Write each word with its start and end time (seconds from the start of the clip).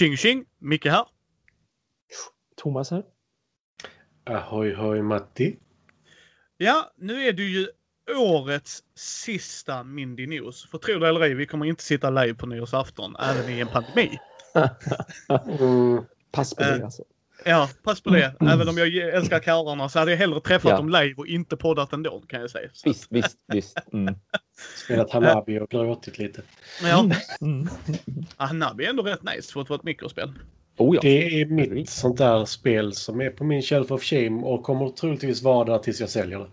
Tjing 0.00 0.16
tjing! 0.16 0.44
Micke 0.58 0.86
här. 0.86 1.06
Thomas 2.56 2.90
här. 2.90 3.04
Ahoy 4.24 4.74
hoj 4.74 5.02
Matti. 5.02 5.58
Ja, 6.56 6.92
nu 6.96 7.24
är 7.24 7.32
det 7.32 7.42
ju 7.42 7.68
årets 8.16 8.84
sista 8.94 9.82
Mindy 9.82 10.26
News. 10.26 10.70
För 10.70 10.78
tro 10.78 10.98
det 10.98 11.08
eller 11.08 11.20
ej, 11.20 11.34
vi 11.34 11.46
kommer 11.46 11.66
inte 11.66 11.82
sitta 11.82 12.10
live 12.10 12.34
på 12.34 12.46
nyårsafton, 12.46 13.16
även 13.16 13.50
i 13.50 13.60
en 13.60 13.68
pandemi. 13.68 14.18
Mm, 15.60 16.04
Pass 16.30 16.54
på 16.54 16.62
det 16.62 16.76
Eh, 16.76 16.84
alltså. 16.84 17.04
Ja, 17.44 17.68
pass 17.82 18.00
på 18.00 18.10
det. 18.10 18.34
Även 18.40 18.68
om 18.68 18.78
jag 18.78 18.88
älskar 18.96 19.38
karlarna 19.38 19.88
så 19.88 19.98
hade 19.98 20.10
jag 20.10 20.18
hellre 20.18 20.40
träffat 20.40 20.70
Ja. 20.70 20.76
dem 20.76 20.88
live 20.88 21.14
och 21.16 21.26
inte 21.26 21.56
poddat 21.56 21.92
ändå, 21.92 22.20
kan 22.20 22.40
jag 22.40 22.50
säga. 22.50 22.68
Så, 22.72 22.88
Visst, 22.88 23.06
visst, 23.10 23.36
visst. 23.52 23.78
Mm. 23.92 24.14
spelat 24.84 25.10
Hanabi 25.12 25.58
och 25.60 25.70
gråtit 25.70 26.18
lite. 26.18 26.42
ja, 26.82 27.10
Mm. 27.40 27.68
Hanabi 28.36 28.84
är 28.84 28.90
ändå 28.90 29.02
rätt 29.02 29.22
nice 29.22 29.52
för 29.52 29.60
att 29.60 29.68
vara 29.68 29.78
ett 29.78 29.84
mikrospel. 29.84 30.32
Oh 30.78 30.94
ja. 30.96 31.00
Det 31.02 31.40
är 31.40 31.46
mitt 31.46 31.90
sånt 31.90 32.18
där 32.18 32.44
spel 32.44 32.92
som 32.92 33.20
är 33.20 33.30
på 33.30 33.44
min 33.44 33.62
shelf 33.62 33.90
of 33.90 34.02
shame 34.02 34.42
och 34.42 34.62
kommer 34.62 34.88
troligtvis 34.88 35.42
vara 35.42 35.64
där 35.64 35.78
tills 35.78 36.00
jag 36.00 36.10
säljer 36.10 36.38
det. 36.38 36.48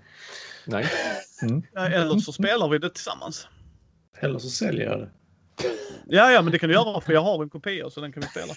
Nej. 0.66 0.85
Mm. 1.41 1.63
Eller 1.77 2.18
så 2.20 2.32
spelar 2.32 2.68
vi 2.70 2.77
det 2.77 2.90
tillsammans. 2.90 3.48
Eller 4.20 4.40
så 4.40 4.49
säljer 4.49 4.85
jag 4.90 4.99
det. 4.99 5.10
Ja, 6.10 6.32
ja, 6.32 6.42
men 6.42 6.52
det 6.52 6.60
kan 6.60 6.70
du 6.70 6.76
göra 6.76 7.02
för 7.02 7.14
jag 7.14 7.22
har 7.22 7.44
en 7.44 7.50
kopia 7.50 7.90
så 7.90 8.02
den 8.02 8.12
kan 8.14 8.22
vi 8.24 8.28
spela. 8.28 8.54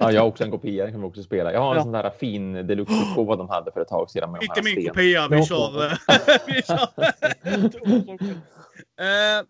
Ja, 0.00 0.12
jag 0.12 0.20
har 0.20 0.28
också 0.28 0.44
en 0.44 0.50
kopia, 0.50 0.84
den 0.84 0.92
kan 0.92 1.00
vi 1.00 1.06
också 1.06 1.22
spela. 1.22 1.52
Jag 1.52 1.60
har 1.60 1.70
en 1.70 1.76
Ja. 1.76 1.82
sån 1.82 1.92
där 1.92 2.10
fin 2.10 2.52
deluxe-utgåva 2.52 3.36
de 3.36 3.48
hade 3.48 3.72
för 3.72 3.80
ett 3.80 3.88
tag 3.88 4.10
sedan. 4.10 4.32
Med 4.32 4.42
Inte 4.42 4.62
min 4.62 4.72
sten. 4.72 4.88
kopia, 4.88 5.28
vi 5.28 5.46
kör... 5.46 5.86
eh, 5.86 5.92
vi 6.46 6.62
kör 6.62 6.88
Eh, 9.00 9.44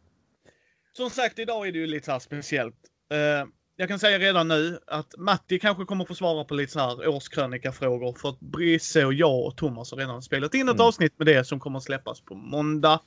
Som 0.96 1.10
sagt, 1.10 1.38
idag 1.38 1.68
är 1.68 1.72
det 1.72 1.78
ju 1.78 1.86
lite 1.86 2.04
så 2.06 2.12
här 2.12 2.18
speciellt. 2.18 2.76
Eh, 3.12 3.46
jag 3.76 3.88
kan 3.88 3.98
säga 3.98 4.18
redan 4.18 4.48
nu 4.48 4.78
att 4.86 5.14
Matti 5.18 5.58
kanske 5.58 5.84
kommer 5.84 6.04
få 6.04 6.14
svara 6.14 6.44
på 6.44 6.54
lite 6.54 6.72
så 6.72 6.78
här 6.80 7.08
årskrönikafrågor 7.08 8.12
för 8.20 8.28
att 8.28 8.40
Brisse 8.40 9.04
och 9.04 9.14
jag 9.14 9.46
och 9.46 9.56
Thomas 9.56 9.90
har 9.90 9.98
redan 9.98 10.22
spelat 10.22 10.54
in 10.54 10.68
ett 10.68 10.74
Mm. 10.74 10.86
avsnitt 10.86 11.18
med 11.18 11.26
det 11.26 11.44
som 11.44 11.60
kommer 11.60 11.78
att 11.78 11.84
släppas 11.84 12.20
på 12.20 12.34
måndag. 12.34 13.00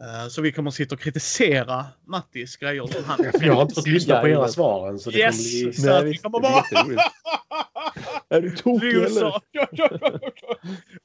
Eh, 0.00 0.28
Så 0.28 0.42
vi 0.42 0.52
kommer 0.52 0.68
att 0.70 0.74
sitta 0.74 0.94
och 0.94 1.00
kritisera 1.00 1.86
Mattis 2.04 2.56
grejer 2.56 2.86
som 2.86 3.04
han 3.04 3.18
Jag 3.40 3.54
har 3.54 3.62
inte 3.62 3.74
fått 3.74 3.86
lyssna 3.86 4.14
på 4.20 4.26
era 4.26 4.28
Jajamän. 4.28 4.52
svar 4.52 4.88
än 4.88 4.98
så 4.98 5.10
det 5.10 5.18
Yes! 5.18 5.36
kommer 5.52 5.64
bli... 5.64 5.72
Så 5.72 5.90
att 5.92 6.04
vi 6.04 6.16
kommer 6.18 6.40
bara... 6.40 6.64
Är 8.28 8.40
du 8.40 8.56
tokig 8.56 8.94
eller? 8.94 9.26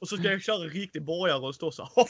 Och 0.00 0.08
så 0.08 0.16
ska 0.16 0.30
jag 0.30 0.42
köra 0.42 0.64
en 0.64 0.70
riktig 0.70 1.04
borgare 1.04 1.38
och 1.38 1.54
stå 1.54 1.70
så 1.70 1.82
här. 1.82 2.04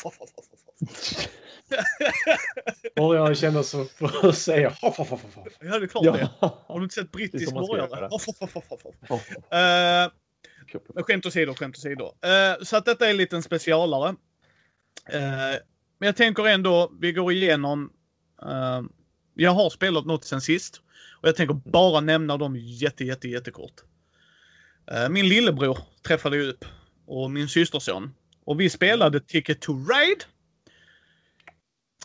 Och 3.00 3.16
jag 3.16 3.36
känner 3.36 3.62
så 3.62 3.84
för 3.84 4.28
att 4.28 4.38
säga 4.38 4.68
hoff, 4.80 4.96
hoff, 4.96 5.10
hoff, 5.10 5.22
hoff. 5.34 5.46
Ja, 5.60 5.78
det 5.78 5.84
är 5.84 5.86
klart 5.86 6.04
det. 6.04 6.28
Har 6.66 6.78
du 6.78 6.82
inte 6.84 6.94
sett 6.94 7.12
brittisk 7.12 7.52
borgare? 7.52 8.08
Hoff, 8.10 8.26
hoff, 8.26 8.40
hoff, 8.40 8.54
hoff, 8.70 8.82
hoff. 9.08 9.28
Men 10.94 11.04
skämt 11.04 11.26
åsido, 11.26 11.54
skämt 11.54 11.76
åsido. 11.76 12.04
Uh, 12.04 12.64
så 12.64 12.76
att 12.76 12.84
detta 12.84 13.06
är 13.06 13.10
en 13.10 13.16
liten 13.16 13.42
specialare. 13.42 14.14
Eh, 15.08 15.20
men 16.02 16.06
jag 16.06 16.16
tänker 16.16 16.46
ändå, 16.46 16.92
vi 17.00 17.12
går 17.12 17.32
igenom. 17.32 17.92
eh, 18.42 18.82
jag 19.34 19.50
har 19.50 19.70
spelat 19.70 20.06
något 20.06 20.24
sen 20.24 20.40
sist. 20.40 20.82
Och 21.20 21.28
jag 21.28 21.36
tänker 21.36 21.54
bara 21.54 22.00
nämna 22.00 22.36
dem 22.36 22.56
jätte, 22.56 23.04
jätte, 23.04 23.28
jättekort. 23.28 23.72
Uh, 24.92 25.08
min 25.08 25.28
lillebror 25.28 25.78
träffade 26.06 26.36
ju 26.36 26.48
upp. 26.48 26.64
Och 27.06 27.30
min 27.30 27.48
systerson. 27.48 28.14
Och 28.44 28.60
vi 28.60 28.70
spelade 28.70 29.20
Ticket 29.20 29.60
to 29.60 29.72
Ride. 29.72 30.24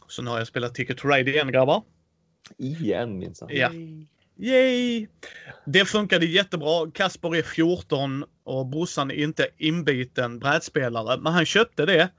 Så 0.07 0.21
nu 0.21 0.29
har 0.29 0.38
jag 0.38 0.47
spelat 0.47 0.75
Ticket 0.75 0.97
to 0.97 1.07
Ride 1.07 1.31
igen 1.31 1.51
grabbar. 1.51 1.83
Igen 2.57 3.17
minsann. 3.17 3.50
Ja. 3.51 3.71
Yay! 4.39 5.07
Det 5.66 5.85
funkade 5.85 6.25
jättebra. 6.25 6.91
Kasper 6.91 7.35
är 7.35 7.44
14 7.44 8.25
och 8.44 8.66
brorsan 8.66 9.11
är 9.11 9.16
inte 9.16 9.47
inbiten 9.57 10.39
brädspelare. 10.39 11.19
Men 11.21 11.33
han 11.33 11.45
köpte 11.45 11.85
det 11.85 12.09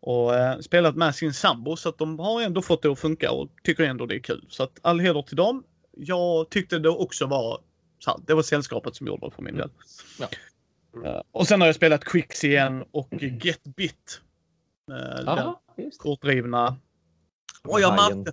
och 0.00 0.34
eh, 0.34 0.58
spelat 0.58 0.96
med 0.96 1.14
sin 1.14 1.32
sambo 1.32 1.76
så 1.76 1.88
att 1.88 1.98
de 1.98 2.18
har 2.18 2.42
ändå 2.42 2.62
fått 2.62 2.82
det 2.82 2.88
att 2.88 2.98
funka 2.98 3.30
och 3.32 3.48
tycker 3.62 3.84
ändå 3.84 4.06
det 4.06 4.14
är 4.14 4.20
kul. 4.20 4.46
Så 4.48 4.62
att 4.62 4.78
all 4.82 5.00
heder 5.00 5.22
till 5.22 5.36
dem. 5.36 5.64
Jag 5.96 6.50
tyckte 6.50 6.78
det 6.78 6.88
också 6.88 7.26
var 7.26 7.60
så 7.98 8.10
här, 8.10 8.20
det 8.26 8.34
var 8.34 8.42
sällskapet 8.42 8.96
som 8.96 9.06
gjorde 9.06 9.26
det 9.26 9.30
för 9.30 9.42
min 9.42 9.56
del. 9.56 9.70
Ja. 10.18 10.28
Eh, 11.04 11.22
och 11.32 11.48
sen 11.48 11.60
har 11.60 11.68
jag 11.68 11.76
spelat 11.76 12.04
Quicks 12.04 12.44
igen 12.44 12.84
och 12.90 13.08
Get 13.20 13.64
Bit. 13.64 14.20
Ja, 15.26 15.62
just. 15.76 16.00
kortdrivna. 16.00 16.76
Och 17.64 17.80
jag 17.80 17.94
märkte, 17.94 18.32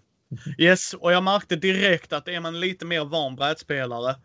yes, 0.58 0.94
och 0.94 1.12
jag 1.12 1.24
märkte 1.24 1.56
direkt 1.56 2.14
att 2.14 2.28
är 2.28 2.40
man 2.40 2.60
lite 2.60 2.86
mer 2.86 3.06
van 3.06 3.36
brädspelare, 3.36 4.16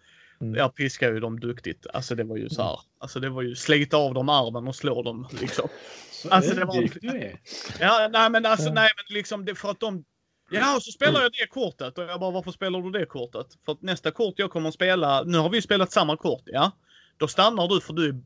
Mm. 0.41 0.55
jag 0.55 0.75
piskar 0.75 1.13
ju 1.13 1.21
dem 1.21 1.41
duktigt. 1.41 1.87
Alltså 1.93 2.15
det 2.15 2.25
var 2.25 2.37
ju 2.37 2.49
så 2.49 2.63
här, 2.63 2.79
alltså 2.99 3.21
det 3.21 3.31
var 3.31 3.43
ju 3.43 3.55
slita 3.57 3.97
av 3.97 4.15
dem 4.15 4.29
armen 4.29 4.69
och 4.69 4.77
slå 4.77 5.03
dem 5.03 5.29
liksom. 5.41 5.69
Så 6.13 6.31
Alltså, 6.31 6.55
det 6.55 6.65
var- 6.65 7.01
du 7.01 7.09
är. 7.09 7.41
Ja, 7.81 8.09
nej 8.13 8.31
men 8.31 8.47
alltså 8.47 8.67
Ja. 8.69 8.73
nej 8.75 8.91
men 8.97 9.15
liksom 9.17 9.45
det 9.45 9.55
för 9.55 9.71
att 9.71 9.81
de 9.81 10.05
Ja, 10.53 10.77
och 10.77 10.83
så 10.83 10.93
spelar 10.93 11.23
jag 11.23 11.33
det 11.33 11.47
kortet 11.47 11.99
och 11.99 12.05
jag 12.05 12.21
bara 12.21 12.31
varför 12.31 12.51
spelar 12.51 12.81
du 12.83 12.91
det 12.91 13.07
kortet? 13.07 13.47
För 13.65 13.73
att 13.73 13.83
nästa 13.83 14.11
kort 14.11 14.35
jag 14.37 14.51
kommer 14.51 14.69
att 14.69 14.75
spela, 14.75 15.23
nu 15.23 15.39
har 15.39 15.51
vi 15.51 15.63
spelat 15.63 15.93
samma 15.93 16.17
kort, 16.17 16.43
ja. 16.47 16.71
Då 17.17 17.29
stannar 17.29 17.69
du 17.69 17.81
för 17.81 17.93
du 17.93 18.09
är 18.09 18.21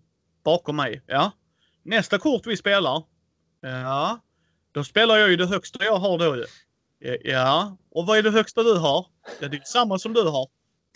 bakom 0.44 0.76
mig, 0.76 1.02
ja. 1.06 1.30
Nästa 1.82 2.18
kort 2.18 2.46
vi 2.46 2.56
spelar, 2.56 3.02
ja. 3.60 4.20
Då 4.72 4.84
spelar 4.84 5.16
jag 5.16 5.30
ju 5.30 5.36
det 5.36 5.46
högsta 5.46 5.84
jag 5.84 5.96
har 5.96 6.18
då 6.18 6.36
ju. 6.36 6.44
Ja, 6.98 7.16
Ja, 7.24 7.76
och 7.90 8.06
vad 8.06 8.18
är 8.18 8.22
det 8.22 8.30
högsta 8.30 8.62
du 8.62 8.74
har? 8.78 9.06
Ja, 9.40 9.48
det 9.48 9.56
är 9.56 9.62
samma 9.64 9.98
som 9.98 10.12
du 10.12 10.22
har. 10.22 10.48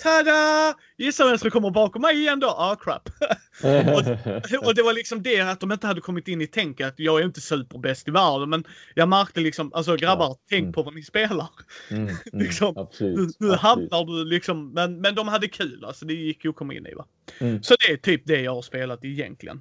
Tada! 0.02 0.74
Gissa 0.96 1.26
vem 1.28 1.38
som 1.38 1.50
kommer 1.50 1.70
bakom 1.70 2.02
mig 2.02 2.16
igen 2.16 2.40
då? 2.40 2.46
Ah, 2.46 2.76
crap. 2.76 3.08
Och 4.66 4.74
det 4.74 4.82
var 4.82 4.94
liksom 4.94 5.22
det 5.22 5.40
att 5.40 5.60
de 5.60 5.72
inte 5.72 5.86
hade 5.86 6.00
kommit 6.00 6.28
in 6.28 6.40
i 6.40 6.46
tänket. 6.46 6.94
Jag 6.96 7.20
är 7.20 7.24
inte 7.24 7.40
superbäst 7.40 8.08
i 8.08 8.10
världen, 8.10 8.50
men 8.50 8.64
jag 8.94 9.08
märkte 9.08 9.40
liksom, 9.40 9.72
alltså 9.74 9.96
grabbar, 9.96 10.24
Ja. 10.26 10.38
tänk 10.48 10.62
Mm. 10.62 10.72
på 10.72 10.82
vad 10.82 10.94
ni 10.94 11.02
spelar. 11.02 11.48
Mm, 11.90 12.02
mm, 12.02 12.16
Liksom, 12.32 12.76
absolut. 12.76 13.36
Nu, 13.40 13.46
nu 13.48 13.54
hamnar 13.54 14.04
du 14.04 14.24
liksom, 14.24 14.72
men, 14.72 15.00
men 15.00 15.14
de 15.14 15.28
hade 15.28 15.48
kul 15.48 15.84
alltså. 15.84 16.04
Det 16.06 16.14
gick 16.14 16.44
ju 16.44 16.50
att 16.50 16.56
komma 16.56 16.74
in 16.74 16.86
i 16.86 16.94
va. 16.94 17.06
Mm. 17.38 17.62
Så 17.62 17.74
det 17.86 17.92
är 17.92 17.96
typ 17.96 18.22
det 18.26 18.40
jag 18.40 18.54
har 18.54 18.62
spelat 18.62 19.04
egentligen. 19.04 19.60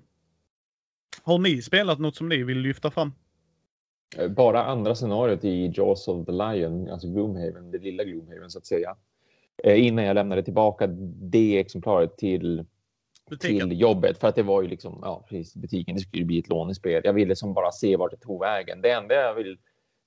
Har 1.23 1.37
ni 1.37 1.61
spelat 1.61 1.99
något 1.99 2.15
som 2.15 2.29
ni 2.29 2.43
vill 2.43 2.57
lyfta 2.59 2.91
fram? 2.91 3.11
Eh, 4.17 4.27
Bara 4.29 4.65
andra 4.65 4.95
scenariot 4.95 5.43
i 5.43 5.71
Jaws 5.75 6.07
of 6.07 6.25
the 6.25 6.31
Lion, 6.31 6.89
alltså 6.89 7.07
Gloomhaven, 7.07 7.71
det 7.71 7.77
lilla 7.77 8.03
Gloomhaven 8.03 8.49
så 8.51 8.57
att 8.59 8.65
säga. 8.65 8.95
Eh, 9.63 9.85
Innan 9.85 10.05
jag 10.05 10.15
lämnade 10.15 10.43
tillbaka 10.43 10.87
det 11.21 11.59
exemplaret 11.59 12.17
till, 12.17 12.65
Butiken? 13.29 13.69
till 13.69 13.81
jobbet 13.81 14.17
för 14.17 14.27
att 14.27 14.35
det 14.35 14.43
var 14.43 14.61
ju 14.61 14.67
liksom, 14.67 14.99
ja 15.01 15.25
precis, 15.29 15.55
butiken, 15.55 15.95
det 15.95 16.01
skulle 16.01 16.21
ju 16.21 16.27
bli 16.27 16.39
ett 16.39 16.49
lånespel. 16.49 17.01
Jag 17.05 17.13
ville 17.13 17.35
som 17.35 17.53
bara 17.53 17.71
se 17.71 17.97
vart 17.97 18.11
det 18.11 18.17
tog 18.17 18.39
vägen. 18.39 18.81
Det 18.81 18.91
enda 18.91 19.15
jag 19.15 19.33
vill 19.33 19.57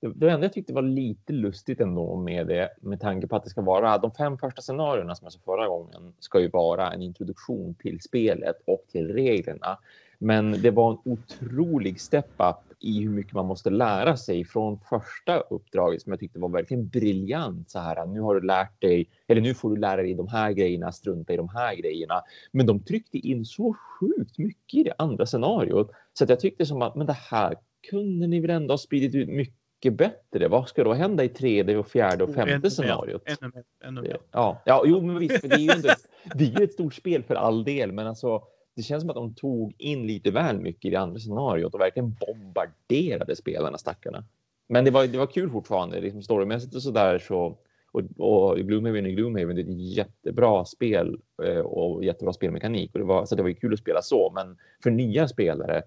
det, 0.01 0.29
enda 0.29 0.45
jag 0.45 0.53
tyckte 0.53 0.73
var 0.73 0.81
lite 0.81 1.33
lustigt 1.33 1.79
ändå 1.81 2.15
med 2.15 2.47
det, 2.47 2.69
med 2.81 2.99
tanke 2.99 3.27
på 3.27 3.35
att 3.35 3.43
det 3.43 3.49
ska 3.49 3.61
vara 3.61 3.97
de 3.97 4.11
fem 4.11 4.37
första 4.37 4.61
scenarierna 4.61 5.15
som 5.15 5.25
jag 5.25 5.33
sa 5.33 5.39
förra 5.45 5.67
gången, 5.67 6.13
ska 6.19 6.39
ju 6.39 6.49
vara 6.49 6.91
en 6.93 7.01
introduktion 7.01 7.75
till 7.75 8.01
spelet 8.01 8.55
och 8.65 8.83
till 8.91 9.13
reglerna. 9.13 9.77
Men 10.19 10.61
det 10.61 10.71
var 10.71 10.91
en 10.91 10.97
otrolig 11.11 12.01
step-up 12.01 12.70
i 12.81 13.01
hur 13.01 13.09
mycket 13.09 13.33
man 13.33 13.45
måste 13.45 13.69
lära 13.69 14.17
sig 14.17 14.45
från 14.45 14.79
första 14.79 15.39
uppdraget 15.39 16.01
som 16.01 16.11
jag 16.11 16.19
tyckte 16.19 16.39
var 16.39 16.49
verkligen 16.49 16.87
briljant. 16.87 17.69
Så 17.69 17.79
här, 17.79 18.05
nu 18.05 18.21
har 18.21 18.35
du 18.35 18.47
lärt 18.47 18.81
dig, 18.81 19.09
eller 19.27 19.41
nu 19.41 19.53
får 19.53 19.69
du 19.69 19.75
lära 19.75 20.01
dig 20.01 20.13
de 20.13 20.27
här 20.27 20.51
grejerna, 20.51 20.91
strunta 20.91 21.33
i 21.33 21.37
de 21.37 21.49
här 21.49 21.75
grejerna. 21.75 22.21
Men 22.51 22.65
de 22.65 22.83
tryckte 22.83 23.17
in 23.17 23.45
så 23.45 23.73
sjukt 23.73 24.37
mycket 24.37 24.79
i 24.79 24.83
det 24.83 24.93
andra 24.97 25.25
scenariot 25.25 25.91
så 26.13 26.23
att 26.23 26.29
jag 26.29 26.39
tyckte 26.39 26.65
som 26.65 26.81
att 26.81 26.95
men 26.95 27.07
det 27.07 27.17
här 27.29 27.55
kunde 27.89 28.27
ni 28.27 28.39
väl 28.39 28.49
ändå 28.49 28.73
ha 28.73 28.77
spridit 28.77 29.15
ut 29.15 29.29
mycket 29.29 29.93
bättre. 29.93 30.47
Vad 30.47 30.69
ska 30.69 30.83
då 30.83 30.93
hända 30.93 31.23
i 31.23 31.29
tredje 31.29 31.77
och 31.77 31.87
fjärde 31.87 32.23
och 32.23 32.33
femte 32.33 32.71
scenariot? 32.71 33.23
Ännu 33.25 33.51
mer, 33.55 33.63
ännu 33.83 34.01
mer. 34.01 34.17
Ja, 34.31 34.61
ja, 34.65 34.83
jo, 34.85 35.01
men 35.01 35.19
visst, 35.19 35.41
det 35.41 35.55
är 35.55 35.59
ju 35.59 35.69
ändå, 35.69 35.89
det 36.35 36.43
är 36.43 36.59
ju 36.59 36.63
ett 36.63 36.73
stort 36.73 36.93
spel 36.93 37.23
för 37.23 37.35
all 37.35 37.63
del, 37.63 37.91
men 37.91 38.07
alltså 38.07 38.43
det 38.81 38.85
känns 38.85 39.01
som 39.01 39.09
att 39.09 39.15
de 39.15 39.33
tog 39.33 39.73
in 39.77 40.07
lite 40.07 40.31
väl 40.31 40.59
mycket 40.59 40.85
i 40.85 40.89
det 40.89 40.99
andra 40.99 41.19
scenariot 41.19 41.73
och 41.73 41.79
verkligen 41.79 42.13
bombarderade 42.13 43.35
spelarna, 43.35 43.77
stackarna. 43.77 44.23
Men 44.69 44.85
det 44.85 44.91
var, 44.91 45.07
det 45.07 45.17
var 45.17 45.27
kul 45.27 45.49
fortfarande, 45.49 46.01
liksom 46.01 46.21
storymässigt 46.21 46.75
och 46.75 46.83
sådär 46.83 47.19
så. 47.19 47.57
Och, 47.91 48.01
och 48.17 48.57
Gloomhaven 48.57 49.05
är 49.05 49.09
Gloomhaven, 49.09 49.55
det 49.55 49.61
är 49.61 49.65
ett 49.65 49.95
jättebra 49.95 50.65
spel 50.65 51.19
eh, 51.43 51.59
och 51.59 52.03
jättebra 52.03 52.33
spelmekanik. 52.33 52.93
Och 52.93 52.99
det 52.99 53.05
var, 53.05 53.25
så 53.25 53.35
det 53.35 53.41
var 53.41 53.49
ju 53.49 53.55
kul 53.55 53.73
att 53.73 53.79
spela 53.79 54.01
så, 54.01 54.31
men 54.35 54.57
för 54.83 54.91
nya 54.91 55.27
spelare, 55.27 55.83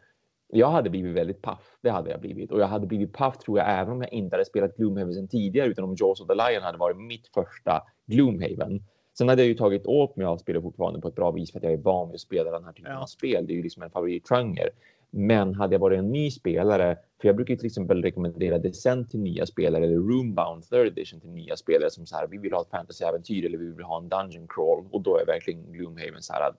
jag 0.53 0.71
hade 0.71 0.91
blivit 0.91 1.17
väldigt 1.17 1.43
paff. 1.43 1.77
Det 1.81 1.91
hade 1.91 2.11
jag 2.11 2.21
blivit. 2.21 2.51
Och 2.51 2.61
jag 2.61 2.67
hade 2.67 2.87
blivit 2.87 3.13
paff 3.13 3.39
tror 3.39 3.59
jag 3.59 3.81
även 3.81 3.93
om 3.93 4.01
jag 4.01 4.13
inte 4.13 4.37
hade 4.37 4.45
spelat 4.45 4.77
Gloomhaven 4.77 5.15
sedan 5.15 5.29
tidigare, 5.29 5.69
utan 5.69 5.85
om 5.85 5.97
Jaws 5.99 6.21
of 6.21 6.29
the 6.29 6.35
Lion 6.35 6.63
hade 6.63 6.79
varit 6.79 6.97
mitt 6.97 7.27
första 7.35 7.83
Gloomhaven. 8.07 8.85
Sen 9.19 9.29
hade 9.29 9.43
jag 9.43 9.49
ju 9.49 9.55
tagit 9.55 9.87
åt 9.87 10.17
mig 10.17 10.27
av 10.27 10.39
spelet 10.39 10.63
fortfarande 10.63 11.01
på 11.01 11.09
ett 11.09 11.15
bra 11.15 11.31
vis 11.31 11.53
för 11.53 11.59
att 11.59 11.65
jag 11.65 11.73
är 11.73 11.77
van 11.77 12.09
vid 12.09 12.15
att 12.15 12.21
spela 12.21 12.51
den 12.51 12.65
här 12.65 12.73
typen 12.73 12.93
Ja. 12.93 13.03
av 13.03 13.07
spel. 13.07 13.47
Det 13.47 13.53
är 13.53 13.57
ju 13.57 13.63
liksom 13.63 13.83
en 13.83 13.91
favoritgenre. 13.91 14.69
Men 15.11 15.55
hade 15.55 15.75
jag 15.75 15.81
varit 15.81 15.99
en 15.99 16.13
ny 16.13 16.31
spelare, 16.31 16.97
för 17.21 17.29
jag 17.29 17.37
brukar 17.37 17.57
till 17.57 17.67
exempel 17.67 18.03
rekommendera 18.03 18.59
Descent 18.59 19.11
till 19.11 19.21
nya 19.21 19.47
spelare 19.47 19.85
eller 19.85 19.97
Roombound 19.97 20.69
third 20.69 20.87
edition 20.87 21.21
till 21.21 21.31
nya 21.31 21.57
spelare 21.57 21.91
som 21.91 22.07
så 22.07 22.17
här, 22.17 22.27
vi 22.27 22.39
vill 22.39 22.53
ha 22.53 22.61
ett 22.61 22.71
fantasyäventyr 22.71 23.45
eller 23.47 23.59
vi 23.59 23.73
vill 23.73 23.85
ha 23.85 23.99
en 23.99 24.09
dungeon 24.09 24.47
crawl 24.49 24.85
och 24.91 25.03
då 25.03 25.19
är 25.19 25.27
verkligen 25.27 25.73
Gloomhaven 25.73 26.23
så 26.23 26.33
här, 26.33 26.53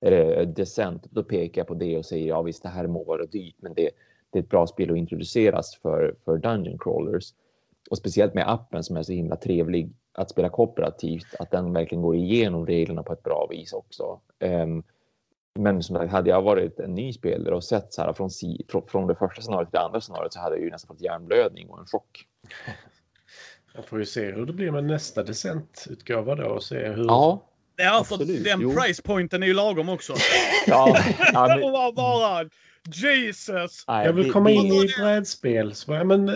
eller 0.00 0.44
Descent, 0.46 1.06
då 1.10 1.22
pekar 1.22 1.60
jag 1.60 1.66
på 1.66 1.74
det 1.74 1.98
och 1.98 2.06
säger 2.06 2.28
ja 2.28 2.42
visst 2.42 2.62
det 2.62 2.68
här 2.68 2.86
må 2.86 3.04
vara 3.04 3.26
dyrt 3.26 3.56
men 3.58 3.74
det, 3.74 3.90
det 4.30 4.38
är 4.38 4.42
ett 4.42 4.48
bra 4.48 4.66
spel 4.66 4.90
att 4.90 4.96
introduceras 4.96 5.76
för, 5.82 6.14
för 6.24 6.38
dungeon 6.38 6.78
crawlers. 6.78 7.32
Och 7.90 7.98
speciellt 7.98 8.34
med 8.34 8.50
appen 8.50 8.84
som 8.84 8.96
är 8.96 9.02
så 9.02 9.12
himla 9.12 9.36
trevlig 9.36 9.92
att 10.12 10.30
spela 10.30 10.48
kooperativt, 10.48 11.34
att 11.38 11.50
den 11.50 11.72
verkligen 11.72 12.02
går 12.02 12.16
igenom 12.16 12.66
reglerna 12.66 13.02
på 13.02 13.12
ett 13.12 13.22
bra 13.22 13.48
vis 13.50 13.72
också. 13.72 14.20
Um, 14.40 14.82
men 15.58 15.82
som 15.82 15.96
sagt, 15.96 16.12
hade 16.12 16.30
jag 16.30 16.42
varit 16.42 16.80
en 16.80 16.94
ny 16.94 17.12
spelare 17.12 17.54
och 17.54 17.64
sett 17.64 17.92
så 17.92 18.02
här 18.02 18.12
från, 18.12 18.30
från 18.88 19.06
det 19.06 19.14
första 19.14 19.42
scenariot 19.42 19.70
till 19.70 19.78
det 19.78 19.84
andra 19.84 20.00
scenariot 20.00 20.32
så 20.32 20.40
hade 20.40 20.56
jag 20.56 20.64
ju 20.64 20.70
nästan 20.70 20.88
fått 20.88 21.00
hjärnblödning 21.04 21.68
och 21.68 21.78
en 21.78 21.86
chock. 21.86 22.26
Jag 23.76 23.84
får 23.84 23.98
ju 23.98 24.04
se 24.04 24.32
hur 24.32 24.46
det 24.46 24.52
blir 24.52 24.70
med 24.70 24.84
nästa 24.84 25.22
decentutgåva 25.22 26.34
då 26.34 26.44
och 26.44 26.62
se 26.62 26.88
hur... 26.88 27.04
Ja, 27.04 27.42
Ja, 27.76 28.04
för 28.08 28.14
Absolut, 28.14 28.44
den 28.44 28.60
jo. 28.60 28.74
price 28.74 29.02
pointen 29.02 29.42
är 29.42 29.46
ju 29.46 29.54
lagom 29.54 29.88
också. 29.88 30.14
ja, 30.66 30.98
ja, 31.32 31.46
men... 31.48 31.60
bara, 31.72 31.92
bara, 31.92 32.48
Jesus! 32.84 33.84
jag 33.86 34.12
vill 34.12 34.32
komma 34.32 34.50
in 34.50 34.66
i 34.66 34.88
brädspel. 34.98 35.74
Så, 35.74 36.04
men, 36.04 36.28
äh, 36.28 36.34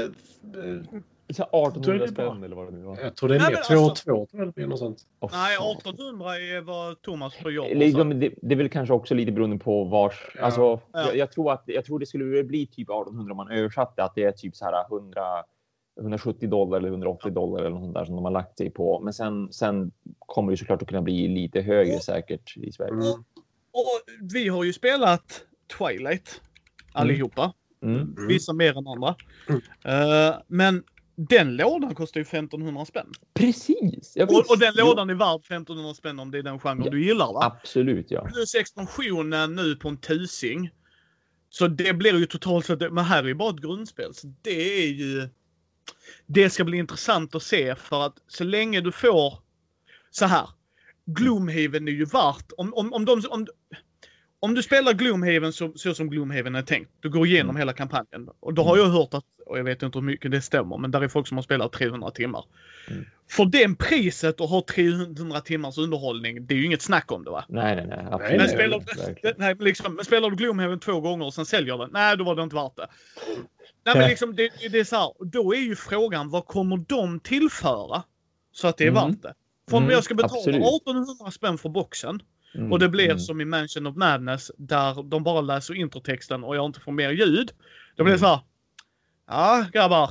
1800 1.29 2.09
spänn 2.09 2.45
eller 2.45 2.57
vad 2.57 2.67
det 2.67 2.77
nu 2.77 2.85
var. 2.85 2.99
Jag 2.99 3.17
tror 3.17 3.29
det 3.29 3.37
är 3.37 3.39
mer. 3.39 3.77
2 3.77 3.85
alltså, 3.85 4.05
2 4.05 4.27
tror 4.27 4.27
jag 4.33 4.49
det 4.49 4.55
blir 4.55 4.67
något 4.67 4.79
sånt. 4.79 5.07
Oh, 5.21 5.31
nej, 5.33 5.57
1800 5.77 6.37
är 6.37 6.61
vad 6.61 7.03
Thomas 7.03 7.35
får 7.35 7.53
jobb. 7.53 7.69
Liksom, 7.75 8.21
det, 8.21 8.35
det 8.43 8.55
är 8.55 8.57
väl 8.57 8.69
kanske 8.69 8.95
också 8.95 9.15
lite 9.15 9.33
beroende 9.33 9.59
på 9.59 9.85
vars... 9.85 10.31
Ja. 10.35 10.43
Alltså, 10.43 10.61
ja. 10.61 10.81
Jag, 10.93 11.17
jag, 11.17 11.33
tror 11.33 11.53
att, 11.53 11.63
jag 11.67 11.85
tror 11.85 11.99
det 11.99 12.07
skulle 12.07 12.45
bli 12.45 12.67
typ 12.67 12.91
1800 12.91 13.33
om 13.33 13.37
man 13.37 13.51
översatte 13.51 14.05
att 14.05 14.15
det 14.15 14.25
är 14.25 14.33
typ 14.33 14.57
så 14.57 14.65
här 14.65 14.97
100 14.97 15.23
170 16.01 16.49
dollar 16.49 16.79
eller 16.79 16.89
180 16.89 17.31
dollar 17.31 17.65
eller 17.65 17.71
något 17.71 17.95
där 17.95 18.05
som 18.05 18.15
de 18.15 18.25
har 18.25 18.33
lagt 18.33 18.59
sig 18.59 18.71
på. 18.71 19.01
Men 19.01 19.13
sen, 19.13 19.53
sen 19.53 19.91
kommer 20.19 20.51
det 20.51 20.57
såklart 20.57 20.83
att 20.83 20.89
kunna 20.89 21.03
bli 21.03 21.29
lite 21.29 21.61
högre 21.61 21.95
och, 21.95 22.03
säkert 22.03 22.57
i 22.57 22.73
Sverige. 22.73 22.93
Mm. 22.93 23.25
Och 23.73 24.01
vi 24.33 24.49
har 24.49 24.65
ju 24.65 24.73
spelat 24.73 25.45
Twilight 25.79 26.41
allihopa. 26.93 27.53
Mm. 27.83 28.01
mm. 28.01 28.27
Vissa 28.29 28.53
mer 28.53 28.79
än 28.79 28.87
andra. 28.87 29.15
Mm. 29.49 29.61
Uh, 29.61 30.37
men 30.47 30.85
den 31.19 31.57
lådan 31.57 31.95
kostar 31.95 32.21
ju 32.21 32.23
1500 32.23 32.85
spänn. 32.85 33.13
Precis! 33.35 34.17
Och, 34.17 34.51
och, 34.51 34.59
den 34.59 34.75
lådan 34.75 35.11
är 35.11 35.15
värd 35.15 35.41
1500 35.41 35.95
spänn 35.95 36.19
om 36.19 36.31
det 36.31 36.39
är 36.39 36.43
den 36.43 36.59
genren 36.59 36.85
ja, 36.85 36.91
du 36.91 37.05
gillar 37.05 37.33
va? 37.33 37.59
Absolut 37.61 38.11
ja. 38.11 38.25
Plus 38.25 38.55
expansionen 38.55 39.55
nu 39.55 39.77
på 39.77 39.89
en 39.89 39.97
tusing. 39.97 40.71
Så 41.51 41.69
det 41.69 41.93
blir 41.93 42.19
ju 42.19 42.27
totalt 42.27 42.67
sett, 42.67 42.93
men 42.93 43.05
här 43.05 43.23
är 43.23 43.29
ju 43.29 43.35
bara 43.35 43.51
ett 43.51 43.61
grundspel. 43.61 44.15
Så 44.15 44.35
det 44.43 44.85
är 44.85 44.89
ju 44.89 45.29
det 46.27 46.51
ska 46.51 46.65
bli 46.65 46.79
intressant 46.79 47.35
att 47.35 47.43
se 47.43 47.75
för 47.75 48.07
att 48.07 48.15
så 48.29 48.45
länge 48.45 48.81
du 48.81 48.93
får 48.93 49.39
så 50.11 50.25
här. 50.25 50.49
Gloomhaven 51.07 51.89
är 51.89 51.93
ju 51.93 52.05
värt, 52.05 52.53
om, 52.57 52.75
om, 52.75 52.93
om, 52.93 53.05
de, 53.05 53.23
om, 53.31 53.47
om 54.41 54.55
du 54.55 54.63
spelar 54.63 54.93
Gloomhaven 54.93 55.53
så, 55.53 55.73
så 55.75 55.95
som 55.95 56.11
Gloomhaven 56.11 56.55
är 56.55 56.63
tänkt, 56.63 56.91
du 57.01 57.11
går 57.11 57.27
igenom 57.27 57.51
mm. 57.51 57.61
hela 57.61 57.73
kampanjen. 57.73 58.29
Och 58.41 58.55
då 58.55 58.63
har 58.63 58.77
jag 58.77 58.87
hört 58.87 59.15
att, 59.15 59.25
och 59.47 59.59
jag 59.59 59.65
vet 59.65 59.83
inte 59.83 59.99
hur 59.99 60.07
mycket 60.07 60.31
det 60.31 60.43
stämmer, 60.43 60.79
men 60.79 60.91
där 60.91 61.01
är 61.01 61.09
folk 61.09 61.29
som 61.29 61.37
har 61.37 61.43
spelat 61.43 61.73
300 61.73 62.11
timmar. 62.11 62.45
Mm. 62.91 63.05
För 63.31 63.45
det 63.45 63.79
priset 63.79 64.41
att 64.41 64.51
ha 64.51 64.65
300 64.75 65.41
timmars 65.41 65.79
underhållning, 65.79 66.47
det 66.47 66.55
är 66.55 66.59
ju 66.59 66.67
inget 66.67 66.83
snack 66.83 67.13
om 67.13 67.25
det 67.25 67.31
va? 67.31 67.45
Nej, 67.49 67.77
nej, 67.77 67.87
nej. 67.87 68.07
Absolut. 68.11 68.41
Men 68.41 68.49
spelar, 68.49 68.83
nej, 69.39 69.57
liksom, 69.61 69.95
men 69.95 70.05
spelar 70.05 70.31
du 70.31 70.37
Gloomhaven 70.37 70.81
två 70.81 71.01
gånger 71.01 71.27
och 71.27 71.35
sen 71.35 71.47
säljer 71.47 71.79
den, 71.79 71.91
nej 71.93 72.17
då 72.17 72.25
var 72.25 72.37
det 72.37 72.43
inte 72.43 72.57
värt 72.57 72.77
det. 72.77 72.89
Nej, 73.85 73.97
men 73.97 74.09
liksom, 74.09 74.37
det, 74.37 74.51
det 74.71 74.79
är 74.79 74.85
så 74.85 74.97
här, 74.97 75.13
då 75.25 75.55
är 75.55 75.61
ju 75.61 75.77
frågan 75.77 76.31
vad 76.31 76.47
kommer 76.47 76.77
de 76.77 77.21
tillföra 77.21 78.03
så 78.53 78.69
att 78.69 78.77
det 78.77 78.85
är 78.85 78.89
mm. 78.89 79.09
värt 79.09 79.23
det? 79.23 79.35
För 79.71 79.77
om 79.77 79.83
mm, 79.83 79.95
jag 79.95 80.05
ska 80.05 80.15
betala 80.15 80.39
absolut. 80.39 80.63
1800 80.63 81.31
spänn 81.31 81.59
för 81.59 81.69
boxen 81.69 82.23
mm, 82.55 82.73
och 82.73 82.79
det 82.79 82.89
blir 82.89 83.05
mm. 83.05 83.19
som 83.19 83.41
i 83.41 83.45
Mansion 83.45 83.87
of 83.87 83.97
Madness 83.97 84.51
där 84.57 85.03
de 85.03 85.23
bara 85.23 85.41
läser 85.41 85.75
introtexten 85.75 86.45
och 86.45 86.57
jag 86.57 86.67
inte 86.67 86.81
får 86.81 86.93
mer 86.93 87.11
ljud. 87.11 87.51
Det 87.97 88.03
mm. 88.03 88.19
så 88.19 88.27
här. 88.27 88.41
Ja 89.27 89.67
grabbar, 89.73 90.11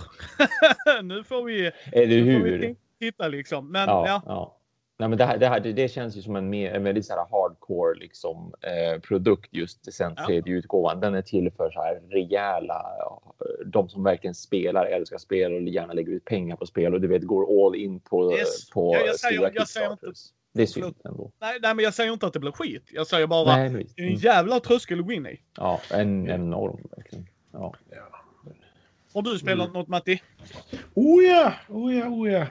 nu 1.03 1.23
får 1.23 1.45
vi, 1.45 1.71
Eller 1.91 2.17
hur? 2.17 2.75
Titta 2.99 3.27
liksom. 3.27 3.71
Men 3.71 3.89
ja. 3.89 4.07
ja. 4.07 4.21
ja. 4.25 4.57
Nej, 4.99 5.09
men 5.09 5.17
det, 5.17 5.25
här, 5.25 5.37
det, 5.37 5.47
här, 5.47 5.59
det, 5.59 5.91
känns 5.91 6.17
ju 6.17 6.21
som 6.21 6.35
en, 6.35 6.49
mer, 6.49 6.73
en 6.73 6.83
väldigt 6.83 7.05
så 7.05 7.13
här 7.13 7.27
hardcore 7.31 7.99
liksom, 7.99 8.53
eh, 8.61 9.01
produkt 9.01 9.49
just 9.51 9.93
sen 9.93 10.15
tredje 10.15 10.53
ja. 10.53 10.59
utgåvan. 10.59 10.99
Den 10.99 11.15
är 11.15 11.21
till 11.21 11.51
för 11.51 11.71
så 11.71 11.81
här 11.81 12.01
rejäla, 12.09 12.85
de 13.65 13.89
som 13.89 14.03
verkligen 14.03 14.35
spelar, 14.35 14.85
älskar 14.85 15.17
spel 15.17 15.53
och 15.53 15.61
gärna 15.61 15.93
lägger 15.93 16.11
ut 16.11 16.25
pengar 16.25 16.55
på 16.55 16.65
spel 16.65 16.93
och 16.93 17.01
du 17.01 17.07
vet 17.07 17.23
går 17.23 17.65
all 17.65 17.75
in 17.75 17.99
på, 17.99 18.33
yes. 18.33 18.69
på 18.69 18.93
ja, 18.95 19.05
jag 19.05 19.19
säger, 19.19 19.51
jag 19.53 19.67
säger 19.67 19.91
inte, 19.91 20.07
Det 20.57 20.63
är 20.63 20.67
synd 20.67 20.95
ändå. 21.05 21.31
Nej, 21.39 21.57
nej, 21.61 21.75
men 21.75 21.85
jag 21.85 21.93
säger 21.93 22.13
inte 22.13 22.27
att 22.27 22.33
det 22.33 22.39
blir 22.39 22.51
skit. 22.51 22.83
Jag 22.91 23.07
säger 23.07 23.27
bara 23.27 23.55
nej, 23.55 23.87
det 23.95 24.01
är 24.01 24.07
en 24.07 24.15
jävla 24.15 24.59
tröskel 24.59 24.99
att 24.99 25.05
gå 25.05 25.11
in 25.11 25.25
i. 25.25 25.41
Ja, 25.57 25.81
en 25.91 26.29
enorm 26.29 26.87
verkligen. 26.95 27.27
Ja. 27.51 27.75
Har 29.13 29.21
du 29.21 29.39
spelat 29.39 29.67
mm. 29.67 29.79
något 29.79 29.87
Matti? 29.87 30.21
Oh 30.93 31.23
ja, 31.23 31.53
oh 31.69 31.95
ja, 31.95 32.07
oh 32.07 32.31
ja. 32.31 32.45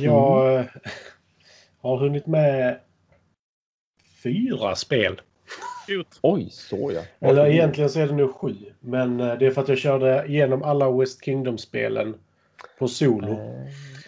Jag... 0.00 0.54
Mm 0.54 0.68
har 1.82 1.96
hunnit 1.96 2.26
med 2.26 2.80
fyra 4.22 4.74
spel. 4.74 5.20
Oj, 6.20 6.48
så 6.50 6.92
ja. 6.94 7.28
Eller 7.28 7.46
egentligen 7.46 7.90
så 7.90 8.00
är 8.00 8.06
det 8.06 8.14
nu 8.14 8.28
sju. 8.28 8.56
Men 8.80 9.20
eh, 9.20 9.38
det 9.38 9.46
är 9.46 9.50
för 9.50 9.62
att 9.62 9.68
jag 9.68 9.78
körde 9.78 10.26
igenom 10.26 10.62
alla 10.62 10.90
West 10.90 11.24
Kingdom-spelen 11.24 12.14
på 12.78 12.88
solo. 12.88 13.32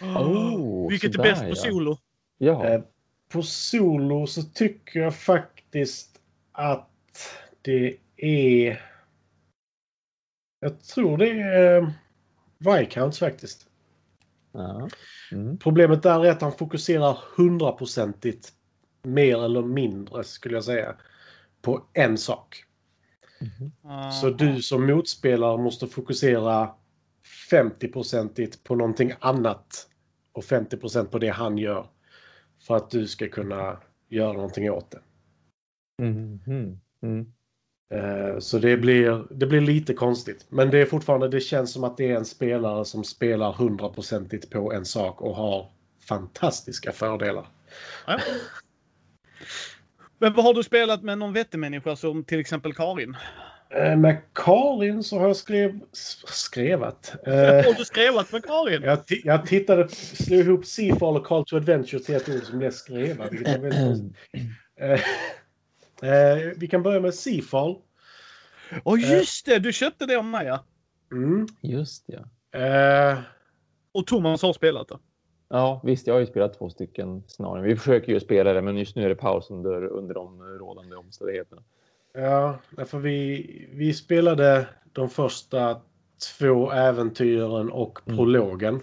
Uh, 0.01 0.17
oh, 0.17 0.89
Vilket 0.89 1.15
är 1.15 1.23
bäst 1.23 1.49
på 1.49 1.55
solo? 1.55 1.97
Ja. 2.37 2.81
På 3.35 3.43
solo 3.43 4.27
så 4.27 4.43
tycker 4.43 4.99
jag 4.99 5.15
faktiskt 5.15 6.21
att 6.51 6.89
det 7.61 7.97
är... 8.17 8.81
Jag 10.59 10.83
tror 10.83 11.17
det 11.17 11.29
är 11.29 11.81
eh, 11.81 11.89
Viscounts 12.57 13.19
faktiskt. 13.19 13.67
Ja. 14.51 14.89
Mm. 15.31 15.57
Problemet 15.57 16.03
där 16.03 16.25
är 16.25 16.31
att 16.31 16.41
han 16.41 16.51
fokuserar 16.51 17.17
hundraprocentigt 17.37 18.53
mer 19.03 19.43
eller 19.43 19.61
mindre 19.61 20.23
skulle 20.23 20.55
jag 20.55 20.63
säga 20.63 20.95
på 21.61 21.85
en 21.93 22.17
sak. 22.17 22.63
Mm. 23.41 24.11
Så 24.11 24.29
du 24.29 24.61
som 24.61 24.85
motspelare 24.87 25.57
måste 25.57 25.87
fokusera 25.87 26.69
50-procentigt 27.51 28.63
på 28.63 28.75
någonting 28.75 29.13
annat 29.19 29.87
och 30.31 30.43
50% 30.43 31.05
på 31.05 31.19
det 31.19 31.29
han 31.29 31.57
gör. 31.57 31.87
För 32.67 32.75
att 32.75 32.91
du 32.91 33.07
ska 33.07 33.27
kunna 33.27 33.77
göra 34.09 34.33
någonting 34.33 34.71
åt 34.71 34.91
det. 34.91 34.99
Mm. 36.03 36.39
Mm. 37.01 37.31
Eh, 37.93 38.39
så 38.39 38.59
det 38.59 38.77
blir, 38.77 39.27
det 39.31 39.45
blir 39.45 39.61
lite 39.61 39.93
konstigt. 39.93 40.45
Men 40.49 40.69
det 40.69 40.77
är 40.77 40.85
fortfarande, 40.85 41.27
det 41.27 41.39
känns 41.39 41.73
som 41.73 41.83
att 41.83 41.97
det 41.97 42.11
är 42.11 42.15
en 42.15 42.25
spelare 42.25 42.85
som 42.85 43.03
spelar 43.03 43.53
hundraprocentigt 43.53 44.49
på 44.49 44.73
en 44.73 44.85
sak 44.85 45.21
och 45.21 45.35
har 45.35 45.71
fantastiska 45.99 46.91
fördelar. 46.91 47.47
Ja. 48.07 48.19
Men 50.19 50.33
vad 50.33 50.45
har 50.45 50.53
du 50.53 50.63
spelat 50.63 51.03
med 51.03 51.17
någon 51.17 51.33
vettig 51.33 51.59
människa 51.59 51.95
som 51.95 52.23
till 52.23 52.39
exempel 52.39 52.73
Karin? 52.73 53.17
Eh, 53.75 53.97
med 53.97 54.21
Karin 54.33 55.03
så 55.03 55.19
har 55.19 55.27
jag 55.27 55.35
skrev, 55.35 55.79
skrevat. 56.25 57.15
Har 57.25 57.77
du 57.77 57.85
skrevat 57.85 58.31
med 58.31 58.45
Karin? 58.45 58.81
Jag, 58.83 58.99
jag 59.07 59.45
tittade, 59.45 59.89
slog 59.89 60.39
ihop 60.39 60.65
Seafall 60.65 61.17
och 61.17 61.25
Call 61.25 61.45
to 61.45 61.55
Adventure 61.55 61.99
till 61.99 62.15
ett 62.15 62.29
ord 62.29 62.43
som 62.43 62.59
blev 62.59 62.71
skrevat. 62.71 63.31
Eh, 66.01 66.53
vi 66.57 66.67
kan 66.67 66.83
börja 66.83 66.99
med 66.99 67.13
Seafall. 67.13 67.77
Åh 68.83 68.93
oh, 68.93 69.11
just 69.11 69.45
det! 69.45 69.59
Du 69.59 69.73
köpte 69.73 70.05
det 70.05 70.15
av 70.15 70.25
mig 70.25 70.45
ja. 70.45 70.65
Mm. 71.11 71.47
Just 71.61 72.05
ja. 72.05 72.59
Eh. 72.59 73.17
Och 73.91 74.07
Thomas 74.07 74.41
har 74.41 74.53
spelat 74.53 74.87
det. 74.87 74.97
Ja 75.49 75.81
visst, 75.83 76.07
jag 76.07 76.13
har 76.13 76.19
ju 76.19 76.25
spelat 76.25 76.57
två 76.57 76.69
stycken 76.69 77.23
scenarion. 77.27 77.63
Vi 77.63 77.75
försöker 77.75 78.13
ju 78.13 78.19
spela 78.19 78.53
det 78.53 78.61
men 78.61 78.77
just 78.77 78.95
nu 78.95 79.03
är 79.03 79.09
det 79.09 79.15
paus 79.15 79.49
under, 79.49 79.85
under 79.85 80.13
de 80.13 80.43
rådande 80.43 80.95
omständigheterna. 80.95 81.61
Ja, 82.15 82.59
för 82.85 82.99
vi, 82.99 83.69
vi 83.73 83.93
spelade 83.93 84.67
de 84.93 85.09
första 85.09 85.81
två 86.37 86.71
äventyren 86.71 87.71
och 87.71 87.99
mm. 88.05 88.17
prologen. 88.17 88.81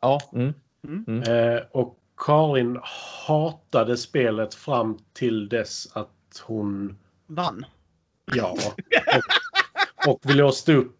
Ja. 0.00 0.20
Mm. 0.32 0.54
Mm. 0.88 1.22
Eh, 1.22 1.62
och 1.70 1.98
Karin 2.16 2.80
hatade 3.26 3.96
spelet 3.96 4.54
fram 4.54 4.98
till 5.12 5.48
dess 5.48 5.96
att 5.96 6.42
hon... 6.44 6.98
Vann? 7.26 7.66
Ja. 8.34 8.56
Och, 10.06 10.12
och 10.12 10.20
vi 10.22 10.32
låste 10.34 10.74
upp 10.74 10.96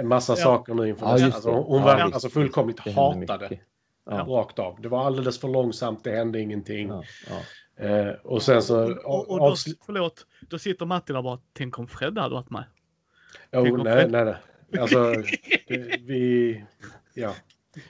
en 0.00 0.08
massa 0.08 0.32
ja. 0.32 0.36
saker 0.36 0.74
nu 0.74 0.88
inför 0.88 1.06
ja, 1.06 1.24
alltså, 1.24 1.50
Hon 1.50 1.82
var 1.82 1.98
ja. 1.98 2.04
alltså 2.04 2.28
fullkomligt 2.28 2.78
hatade. 2.80 3.58
Ja. 4.10 4.24
Rakt 4.28 4.58
av. 4.58 4.80
Det 4.80 4.88
var 4.88 5.04
alldeles 5.04 5.40
för 5.40 5.48
långsamt, 5.48 6.04
det 6.04 6.10
hände 6.10 6.40
ingenting. 6.40 6.88
Ja, 6.88 7.02
ja. 7.30 7.36
Eh, 7.78 8.08
och 8.08 8.42
sen 8.42 8.62
så... 8.62 8.94
Och, 8.94 9.30
och 9.30 9.38
då, 9.38 9.56
förlåt, 9.86 10.26
då 10.40 10.58
sitter 10.58 10.86
Matti 10.86 11.12
där 11.12 11.22
bara, 11.22 11.40
tänk 11.52 11.78
om 11.78 11.88
Fred 11.88 12.18
hade 12.18 12.34
varit 12.34 12.50
med. 12.50 12.64
Jo, 13.52 13.74
om 13.74 13.82
nej, 13.84 13.92
Fred- 13.94 14.10
nej, 14.10 14.24
nej. 14.24 14.80
Alltså, 14.80 15.12
det, 15.68 16.00
vi... 16.00 16.64
Ja. 17.14 17.34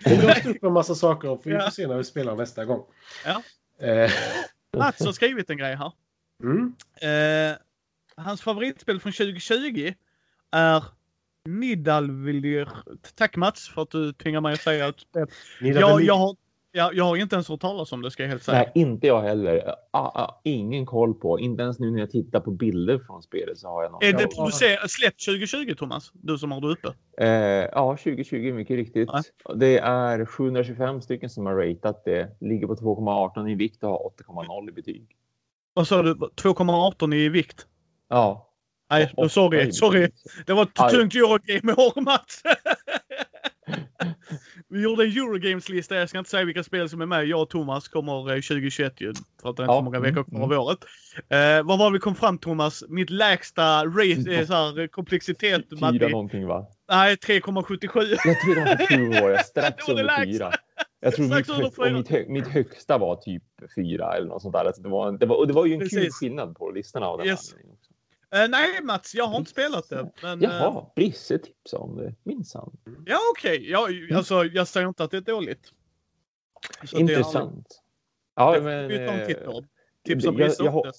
Vi 0.05 0.17
låste 0.17 0.49
upp 0.51 0.65
en 0.65 0.73
massa 0.73 0.95
saker 0.95 1.29
och 1.31 1.41
vi 1.45 1.51
Ja. 1.53 1.61
får 1.61 1.71
se 1.71 1.87
när 1.87 1.97
vi 1.97 2.05
spelar 2.05 2.37
nästa 2.37 2.65
gång. 2.65 2.85
Ja. 3.25 3.43
Eh, 3.87 4.11
Mats 4.77 5.05
har 5.05 5.13
skrivit 5.13 5.51
en 5.51 5.57
grej 5.59 5.75
här. 5.75 5.93
mm. 6.43 6.75
Eh, 7.01 7.57
hans 8.17 8.43
favoritspel 8.43 9.01
från 9.01 9.13
2020 9.13 9.93
är 10.51 10.85
Nidalvilir. 11.45 12.69
Tack 13.15 13.37
Mats 13.37 13.69
för 13.69 13.83
att 13.83 13.91
du 13.91 14.13
tvingar 14.13 14.41
mig 14.41 14.53
att 14.55 14.61
säga 14.61 14.87
att 14.87 14.97
jag, 15.61 16.03
jag, 16.03 16.15
har, 16.17 16.37
jag, 16.79 16.95
jag 16.95 17.05
har 17.05 17.17
inte 17.17 17.37
ens 17.37 17.49
hört 17.49 17.61
talas 17.61 17.93
om 17.93 18.03
det 18.03 18.11
ska 18.11 18.23
jag 18.23 18.31
helt 18.31 18.43
säga. 18.43 18.59
Nej, 18.59 18.73
inte 18.75 19.07
jag 19.07 19.21
heller. 19.23 19.75
Ah, 19.91 20.01
ah, 20.01 20.41
ingen 20.45 20.87
koll 20.87 21.15
på. 21.15 21.41
Inte 21.41 21.63
ens 21.63 21.79
nu 21.79 21.91
när 21.91 21.99
jag 21.99 22.11
tittar 22.11 22.41
på 22.41 22.51
bilder 22.51 22.99
från 23.07 23.23
spelet 23.23 23.59
så 23.59 23.69
har 23.69 23.83
jag 23.83 23.93
någon. 23.93 24.03
Är 24.03 24.13
det 24.13 24.23
Ja. 24.23 24.29
producer- 24.45 24.87
släppt 24.89 25.25
2020 25.25 25.75
Thomas? 25.79 26.11
Du 26.15 26.39
som 26.39 26.53
har 26.53 26.61
det 26.61 26.67
uppe. 26.69 26.89
Eh, 27.19 27.29
ja, 27.73 27.97
2020 27.97 28.53
mycket 28.53 28.77
riktigt. 28.77 29.09
Ja. 29.13 29.23
Det 29.55 29.79
är 29.79 30.27
725 30.27 31.01
stycken 31.03 31.31
som 31.31 31.47
har 31.47 31.55
ratat 31.55 32.05
det. 32.05 32.37
Ligger 32.41 32.67
på 32.67 32.75
2,18 32.77 33.49
i 33.51 33.55
vikt 33.55 33.83
och 33.85 33.91
har 33.91 33.99
8,0 33.99 34.69
i 34.69 34.73
betyg. 34.73 35.07
Vad 35.75 35.89
sa 35.89 36.03
du? 36.03 36.15
2,18 36.15 37.15
i 37.15 37.29
vikt? 37.29 37.67
Ja. 38.09 38.45
Nej, 38.91 39.13
då, 39.17 39.29
sorry. 39.29 39.73
sorry. 39.73 40.09
Det 40.47 40.53
var 40.53 40.63
ett 40.63 40.75
tungt 40.91 41.15
Eurogame 41.15 41.73
i 41.73 41.75
år 41.75 42.01
Mats. 42.01 42.43
Vi 44.71 44.83
gjorde 44.83 45.05
en 45.05 45.11
Eurogames-lista. 45.11 45.97
Jag 45.97 46.09
ska 46.09 46.19
inte 46.19 46.31
säga 46.31 46.45
vilka 46.45 46.65
spel 46.65 46.89
som 46.89 47.01
är 47.01 47.07
med. 47.07 47.27
Jag 47.27 47.43
och 47.43 47.51
Thomas 47.51 47.89
kommer 47.89 48.31
eh, 48.31 48.35
2021 48.35 49.01
ju. 49.01 49.15
För 49.43 49.51
att 49.51 49.57
det 49.57 49.63
är 49.63 49.65
inte 49.65 49.73
Ja, 49.73 49.79
så 49.79 49.83
många 49.83 49.97
mm, 49.97 50.11
veckor 50.11 50.25
kvar 50.25 50.41
av 50.41 50.53
mm. 50.53 50.59
året. 50.59 50.79
Eh, 51.29 51.67
vad 51.67 51.79
var 51.79 51.91
vi 51.91 51.99
kom 51.99 52.15
fram 52.15 52.39
Thomas? 52.39 52.85
Mitt 52.89 53.11
lägsta 53.11 53.85
rate 53.85 54.35
är 54.35 54.45
så 54.45 54.53
här, 54.53 54.81
eh, 54.81 54.87
komplexitet. 54.87 55.65
Fyra 55.71 56.09
någonting 56.09 56.47
va? 56.47 56.67
Nej, 56.89 57.15
3,77. 57.17 58.17
Jag 58.25 58.41
tror 58.41 58.55
det 58.55 58.61
var 58.61 58.87
sju 58.87 59.25
år. 59.25 59.31
Jag 59.31 59.47
strax 59.47 59.89
under 59.89 60.25
fyra. 60.25 60.53
Jag 61.01 61.15
tror 61.15 61.25
mitt, 61.25 61.51
hög, 61.51 61.87
och 61.87 61.93
mitt, 61.93 62.09
hög, 62.09 62.31
mitt 62.31 62.49
högsta 62.49 62.99
var 62.99 63.17
typ 63.17 63.43
fyra 63.77 64.13
eller 64.17 64.27
något 64.27 64.43
sånt 64.43 64.55
där. 64.55 64.65
Alltså 64.65 64.83
det, 64.83 64.89
var, 64.89 65.13
det, 65.13 65.27
var, 65.27 65.37
och 65.37 65.47
det 65.47 65.53
var 65.53 65.67
ju 65.67 65.73
en 65.73 65.81
kul 65.81 65.89
Precis. 65.89 66.15
skillnad 66.15 66.57
på 66.57 66.71
listorna 66.71 67.07
av 67.07 67.19
den 67.19 67.27
Yes. 67.27 67.55
Eh, 68.35 68.49
nej 68.49 68.83
Mats, 68.83 69.15
jag 69.15 69.27
har 69.27 69.39
inte 69.39 69.51
spelat 69.51 69.89
det. 69.89 70.11
Men, 70.23 70.43
Jaha, 70.43 70.87
Brisse 70.97 71.39
tipsade 71.39 71.83
om 71.83 71.97
det. 71.97 72.15
Minsann. 72.23 72.77
ja 73.07 73.19
okej. 73.37 73.71
Ja, 73.71 73.89
alltså, 74.17 74.45
jag 74.45 74.69
säger 74.69 74.89
inte 74.89 75.05
att 75.05 75.11
det 75.11 75.17
är 75.17 75.21
dåligt. 75.21 75.73
Så 76.85 76.97
det 76.97 76.97
är 76.97 77.01
Intressant. 77.01 77.83
Ja, 78.35 78.61
men, 78.63 78.91
eh. 78.91 79.27
Tips 80.05 80.27
om 80.27 80.39
jag, 80.39 80.53
jag, 80.59 80.93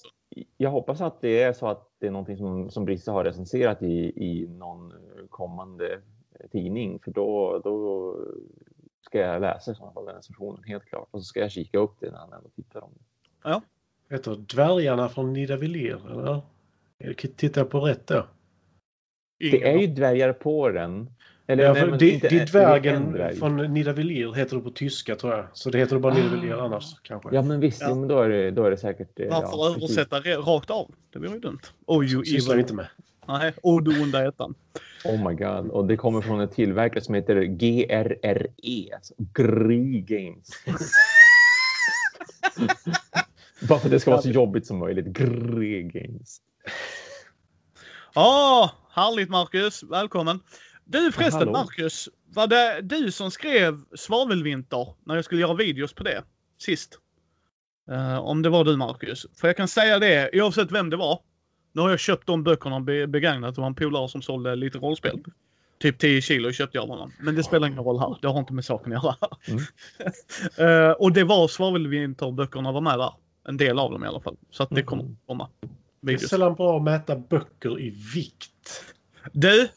jag 0.56 0.70
hoppas 0.70 1.00
att 1.00 1.20
det 1.20 1.42
är 1.42 1.52
så 1.52 1.66
att 1.66 1.90
det 1.98 2.06
är 2.06 2.10
någonting 2.10 2.36
som, 2.36 2.70
som 2.70 2.84
Brisse 2.84 3.10
har 3.10 3.24
recenserat 3.24 3.82
i, 3.82 4.12
i 4.16 4.46
någon 4.48 4.92
kommande 5.30 6.00
tidning. 6.52 7.00
För 7.04 7.10
då, 7.10 7.60
då 7.64 8.16
ska 9.06 9.18
jag 9.18 9.40
läsa 9.40 9.72
i 9.72 9.74
sådana 9.74 9.92
fall 9.92 10.06
den 10.06 10.16
recensionen 10.16 10.64
helt 10.64 10.84
klart. 10.84 11.08
Och 11.10 11.20
så 11.20 11.24
ska 11.24 11.40
jag 11.40 11.50
kika 11.50 11.78
upp 11.78 11.96
det 12.00 12.10
när 12.10 12.18
han 12.18 12.32
ändå 12.32 12.48
tittar 12.48 12.84
om 12.84 12.90
det. 12.94 13.50
Heter 14.10 14.36
Dvärgarna 14.54 15.08
från 15.08 15.32
Nidavellir, 15.32 16.10
eller? 16.12 16.42
Tittar 17.36 17.60
jag 17.60 17.70
på 17.70 17.80
rätt 17.80 18.06
då? 18.06 18.26
Det 19.38 19.68
är 19.68 19.78
ju 19.78 19.86
dvärgar 19.86 20.32
på 20.32 20.68
den. 20.70 21.10
Eller, 21.46 21.64
Ja, 21.64 21.72
nej, 21.72 21.86
men 21.90 21.98
det, 21.98 22.10
inte 22.10 22.28
det 22.28 22.36
är 22.36 22.40
en- 22.40 22.46
dvärgen 22.46 22.96
en 23.02 23.12
dvärg. 23.12 23.36
från 23.36 23.56
Nidavellir 23.56 24.32
heter 24.34 24.56
det 24.56 24.62
på 24.62 24.70
tyska 24.70 25.16
tror 25.16 25.32
jag. 25.34 25.46
Så 25.52 25.70
det 25.70 25.78
heter 25.78 25.94
det 25.96 26.00
bara 26.00 26.14
Nidavellir 26.14 26.52
Ah. 26.54 26.64
annars 26.64 26.84
kanske. 27.02 27.28
Ja, 27.32 27.42
men 27.42 27.60
visst. 27.60 27.80
Ja. 27.82 27.94
Men 27.94 28.08
då, 28.08 28.18
är 28.20 28.28
det, 28.28 28.50
då 28.50 28.64
är 28.64 28.70
det 28.70 28.76
säkert... 28.76 29.20
eh, 29.20 29.28
Varför 29.30 29.48
ja, 29.58 29.74
precis. 29.74 29.98
översätta 29.98 30.20
re- 30.20 30.42
rakt 30.42 30.70
av? 30.70 30.90
Det 31.12 31.18
vore 31.18 31.30
ju 31.30 31.38
dumt. 31.38 31.58
Oj, 31.86 32.06
ju 32.06 32.24
sysslar 32.24 32.54
vi 32.54 32.60
inte 32.60 32.74
med. 32.74 32.86
Nej, 33.28 33.52
och 33.62 33.82
du 33.82 34.02
onda 34.02 34.28
ettan. 34.28 34.54
Oh 35.04 35.28
my 35.28 35.34
god. 35.34 35.70
Och 35.70 35.86
det 35.86 35.96
kommer 35.96 36.20
från 36.20 36.40
en 36.40 36.48
tillverkare 36.48 37.04
som 37.04 37.14
heter 37.14 37.42
GRRE. 37.42 38.94
Alltså 38.94 39.14
Gry 39.34 40.00
Games. 40.00 40.48
Bara 43.68 43.78
för 43.78 43.86
att 43.86 43.90
det 43.90 44.00
ska 44.00 44.10
vara 44.10 44.22
så 44.22 44.30
jobbigt 44.30 44.66
som 44.66 44.78
möjligt. 44.78 45.06
Gry 45.06 45.82
Games. 45.82 46.40
Ja, 48.14 48.70
härligt 48.92 49.28
Marcus. 49.30 49.82
Välkommen. 49.82 50.40
Du 50.84 51.12
förresten 51.12 51.38
Hallå. 51.38 51.52
Marcus, 51.52 52.08
var 52.34 52.46
det 52.46 52.80
du 52.82 53.12
som 53.12 53.30
skrev 53.30 53.80
Svavelvinter 53.94 54.94
när 55.04 55.14
jag 55.14 55.24
skulle 55.24 55.40
göra 55.40 55.54
videos 55.54 55.92
på 55.92 56.02
det 56.04 56.24
sist? 56.58 56.98
Eh, 57.90 58.18
om 58.18 58.42
det 58.42 58.48
var 58.48 58.64
du 58.64 58.76
Marcus. 58.76 59.26
För 59.40 59.48
jag 59.48 59.56
kan 59.56 59.68
säga 59.68 59.98
det, 59.98 60.30
oavsett 60.42 60.72
vem 60.72 60.90
det 60.90 60.96
var. 60.96 61.20
Nu 61.72 61.80
har 61.82 61.90
jag 61.90 62.00
köpt 62.00 62.26
de 62.26 62.42
böckerna 62.44 62.80
be- 62.80 63.06
begagnat. 63.06 63.54
Det 63.54 63.60
var 63.60 63.68
en 63.68 63.74
polare 63.74 64.08
som 64.08 64.22
sålde 64.22 64.56
lite 64.56 64.78
rollspel. 64.78 65.18
Typ 65.78 65.98
10 65.98 66.20
kilo 66.22 66.52
köpte 66.52 66.76
jag 66.78 66.82
av 66.82 66.88
honom. 66.88 67.12
Men 67.20 67.34
det 67.34 67.42
spelar 67.42 67.66
ingen 67.68 67.84
roll 67.84 67.98
här. 67.98 68.16
Det 68.22 68.28
har 68.28 68.38
inte 68.40 68.52
med 68.52 68.64
saken 68.64 68.96
att 68.96 69.04
göra. 69.04 69.16
Mm. 69.48 69.62
Eh, 70.56 70.90
och 70.90 71.12
det 71.12 71.24
var 71.24 71.48
Svavelvinter-böckerna 71.48 72.72
var 72.72 72.80
med 72.80 72.98
där. 72.98 73.12
En 73.48 73.56
del 73.56 73.78
av 73.78 73.90
dem 73.90 74.04
i 74.04 74.06
alla 74.06 74.20
fall. 74.20 74.36
Så 74.50 74.62
att 74.62 74.70
det 74.70 74.82
kommer 74.82 75.02
Mhm. 75.02 75.16
komma. 75.26 75.48
Det 76.00 76.12
är 76.12 76.18
sällan 76.18 76.54
bra 76.54 76.76
att 76.76 76.82
mäta 76.82 77.16
böcker 77.16 77.80
i 77.80 77.90
vikt. 78.14 78.84
Du, 79.32 79.68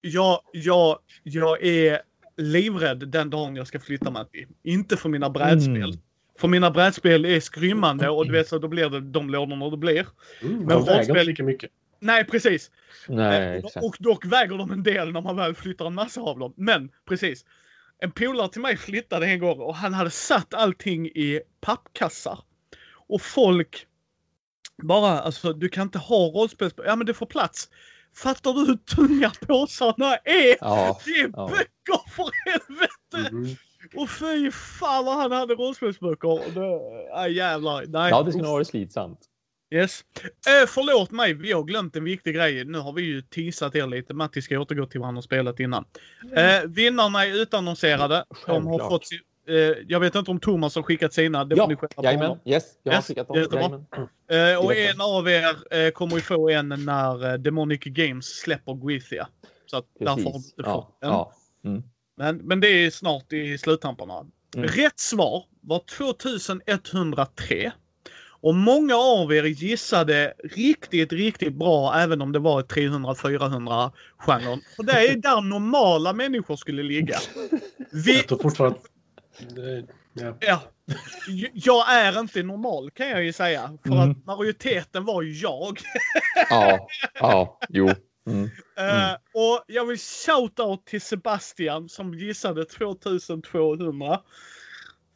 jag, 0.00 0.40
jag, 0.52 0.98
jag 1.22 1.64
är 1.64 2.00
livrädd 2.36 3.08
den 3.08 3.30
dagen 3.30 3.56
jag 3.56 3.66
ska 3.66 3.80
flytta 3.80 4.10
Matti. 4.10 4.46
Inte 4.62 4.96
för 4.96 5.08
mina 5.08 5.30
brädspel. 5.30 5.76
Mm. 5.76 6.00
För 6.38 6.48
mina 6.48 6.70
brädspel 6.70 7.24
är 7.24 7.40
skrymmande 7.40 8.08
och 8.08 8.26
du 8.26 8.32
vet 8.32 8.48
så 8.48 8.58
då 8.58 8.68
blir 8.68 8.90
det 8.90 9.00
de 9.00 9.30
lådorna 9.30 9.70
det 9.70 9.76
blir. 9.76 10.06
Mm, 10.42 10.56
Men 10.56 10.68
de 10.68 10.84
väger 10.84 11.10
inte 11.10 11.24
lika 11.24 11.42
mycket. 11.42 11.70
Nej 12.00 12.24
precis. 12.24 12.70
Nej, 13.08 13.62
Eh, 13.76 13.82
och 13.82 13.96
dock 13.98 14.24
väger 14.24 14.58
de 14.58 14.70
en 14.70 14.82
del 14.82 15.12
när 15.12 15.20
man 15.20 15.36
väl 15.36 15.54
flyttar 15.54 15.86
en 15.86 15.94
massa 15.94 16.20
av 16.20 16.38
dem. 16.38 16.52
Men 16.56 16.90
precis. 17.08 17.44
En 17.98 18.10
polare 18.10 18.48
till 18.48 18.60
mig 18.60 18.76
flyttade 18.76 19.26
en 19.26 19.38
gång 19.38 19.60
och 19.60 19.74
han 19.74 19.94
hade 19.94 20.10
satt 20.10 20.54
allting 20.54 21.06
i 21.06 21.40
pappkassar. 21.60 22.38
Och 23.08 23.22
folk 23.22 23.86
bara, 24.82 25.20
alltså 25.20 25.52
du 25.52 25.68
kan 25.68 25.82
inte 25.82 25.98
ha 25.98 26.16
rollspel. 26.16 26.70
Ja 26.84 26.96
men 26.96 27.06
det 27.06 27.14
får 27.14 27.26
plats. 27.26 27.68
Fattar 28.16 28.52
du 28.52 28.60
hur 28.66 28.76
tunga 28.76 29.32
påsarna 29.46 30.16
är? 30.16 30.56
Ja, 30.60 30.98
Det 31.04 31.10
är 31.10 31.30
Ja. 31.36 31.48
böcker 31.50 32.10
för 32.10 32.30
helvete! 32.50 33.34
Mhm. 33.34 33.56
Och 33.96 34.10
fy 34.10 34.50
fan 34.50 35.04
vad 35.04 35.16
han 35.16 35.32
hade 35.32 35.54
rollspelsböcker. 35.54 36.54
Det, 36.54 36.80
aj, 37.14 37.32
jävlar. 37.32 37.84
Nej. 37.88 38.10
ja 38.10 38.22
det 38.22 38.30
skulle 38.32 38.44
nog 38.44 38.52
vara 38.52 38.64
slitsamt. 38.64 39.18
Yes. 39.74 40.04
Eh, 40.22 40.66
förlåt 40.68 41.10
mig, 41.10 41.34
vi 41.34 41.52
har 41.52 41.62
glömt 41.62 41.96
en 41.96 42.04
viktig 42.04 42.34
grej. 42.34 42.64
Nu 42.64 42.78
har 42.78 42.92
vi 42.92 43.02
ju 43.02 43.22
teasat 43.22 43.74
er 43.74 43.86
lite. 43.86 44.14
Matti 44.14 44.42
ska 44.42 44.58
återgå 44.58 44.86
till 44.86 45.00
vad 45.00 45.06
han 45.08 45.14
har 45.14 45.22
spelat 45.22 45.60
innan. 45.60 45.84
Eh, 46.36 46.62
vinnarna 46.68 47.26
är 47.26 47.34
utannonserade. 47.42 48.24
De 48.46 48.66
har 48.66 48.72
Självklart. 48.72 48.90
fått, 48.90 49.08
jag 49.88 50.00
vet 50.00 50.14
inte 50.14 50.30
om 50.30 50.40
Thomas 50.40 50.74
har 50.74 50.82
skickat 50.82 51.12
sina. 51.12 51.44
Det 51.44 51.56
Ja, 51.56 51.70
jajamän. 52.02 52.38
Yes, 52.44 52.64
jag 52.82 52.92
har 52.92 52.98
Yes, 52.98 53.06
skickat 53.06 53.28
dem. 53.28 53.86
Eh, 54.30 54.64
och 54.64 54.74
en 54.74 55.00
av 55.00 55.28
er 55.28 55.74
eh, 55.86 55.90
kommer 55.90 56.14
ju 56.16 56.20
få 56.22 56.48
en 56.50 56.68
när 56.68 57.26
eh, 57.32 57.34
Demonic 57.34 57.80
Games 57.84 58.26
släpper 58.26 58.74
Guithia. 58.74 59.28
Så 59.66 59.76
att 59.76 59.84
därför 59.98 60.22
har 60.24 60.32
Precis. 60.32 60.54
du 60.54 60.62
fått 60.64 60.66
Ja, 60.66 60.98
en. 61.02 61.08
ja. 61.08 61.32
Mm. 61.64 61.82
Men, 62.16 62.36
men 62.36 62.60
det 62.60 62.68
är 62.68 62.90
snart 62.90 63.32
i 63.32 63.58
sluttamparna. 63.58 64.26
Mm. 64.56 64.68
Rätt 64.68 64.98
svar 65.00 65.44
var 65.60 65.82
2103. 65.88 67.72
Och 68.40 68.54
många 68.54 68.96
av 68.96 69.32
er 69.34 69.44
gissade 69.44 70.34
riktigt, 70.44 71.12
riktigt 71.12 71.54
bra 71.54 71.94
även 71.94 72.20
om 72.22 72.32
det 72.32 72.38
var 72.38 72.62
300-400 72.62 73.92
genren. 74.18 74.60
För 74.76 74.82
det 74.82 74.92
är 74.92 75.16
där 75.16 75.40
normala 75.40 76.12
människor 76.12 76.56
skulle 76.56 76.82
ligga. 76.82 77.16
Vi, 77.92 78.16
Jag 78.16 78.28
tror 78.28 78.38
fortfarande 78.38 78.78
eh, 78.78 78.82
Ja. 80.42 80.60
jag 81.54 81.92
är 81.94 82.20
inte 82.20 82.42
normal 82.42 82.90
kan 82.90 83.08
jag 83.08 83.24
ju 83.24 83.32
säga. 83.32 83.78
För 83.86 83.92
Mm. 83.92 84.10
att 84.10 84.26
majoriteten 84.26 85.04
var 85.04 85.22
ju 85.22 85.32
jag. 85.32 85.78
ja, 86.50 86.86
ja, 87.14 87.58
jo. 87.68 87.88
Mm. 88.26 88.44
Eh, 88.78 89.12
och 89.34 89.64
jag 89.66 89.84
vill 89.86 89.96
shout-out 89.96 90.84
till 90.84 91.00
Sebastian 91.00 91.88
som 91.88 92.14
gissade 92.14 92.64
2200. 92.64 94.20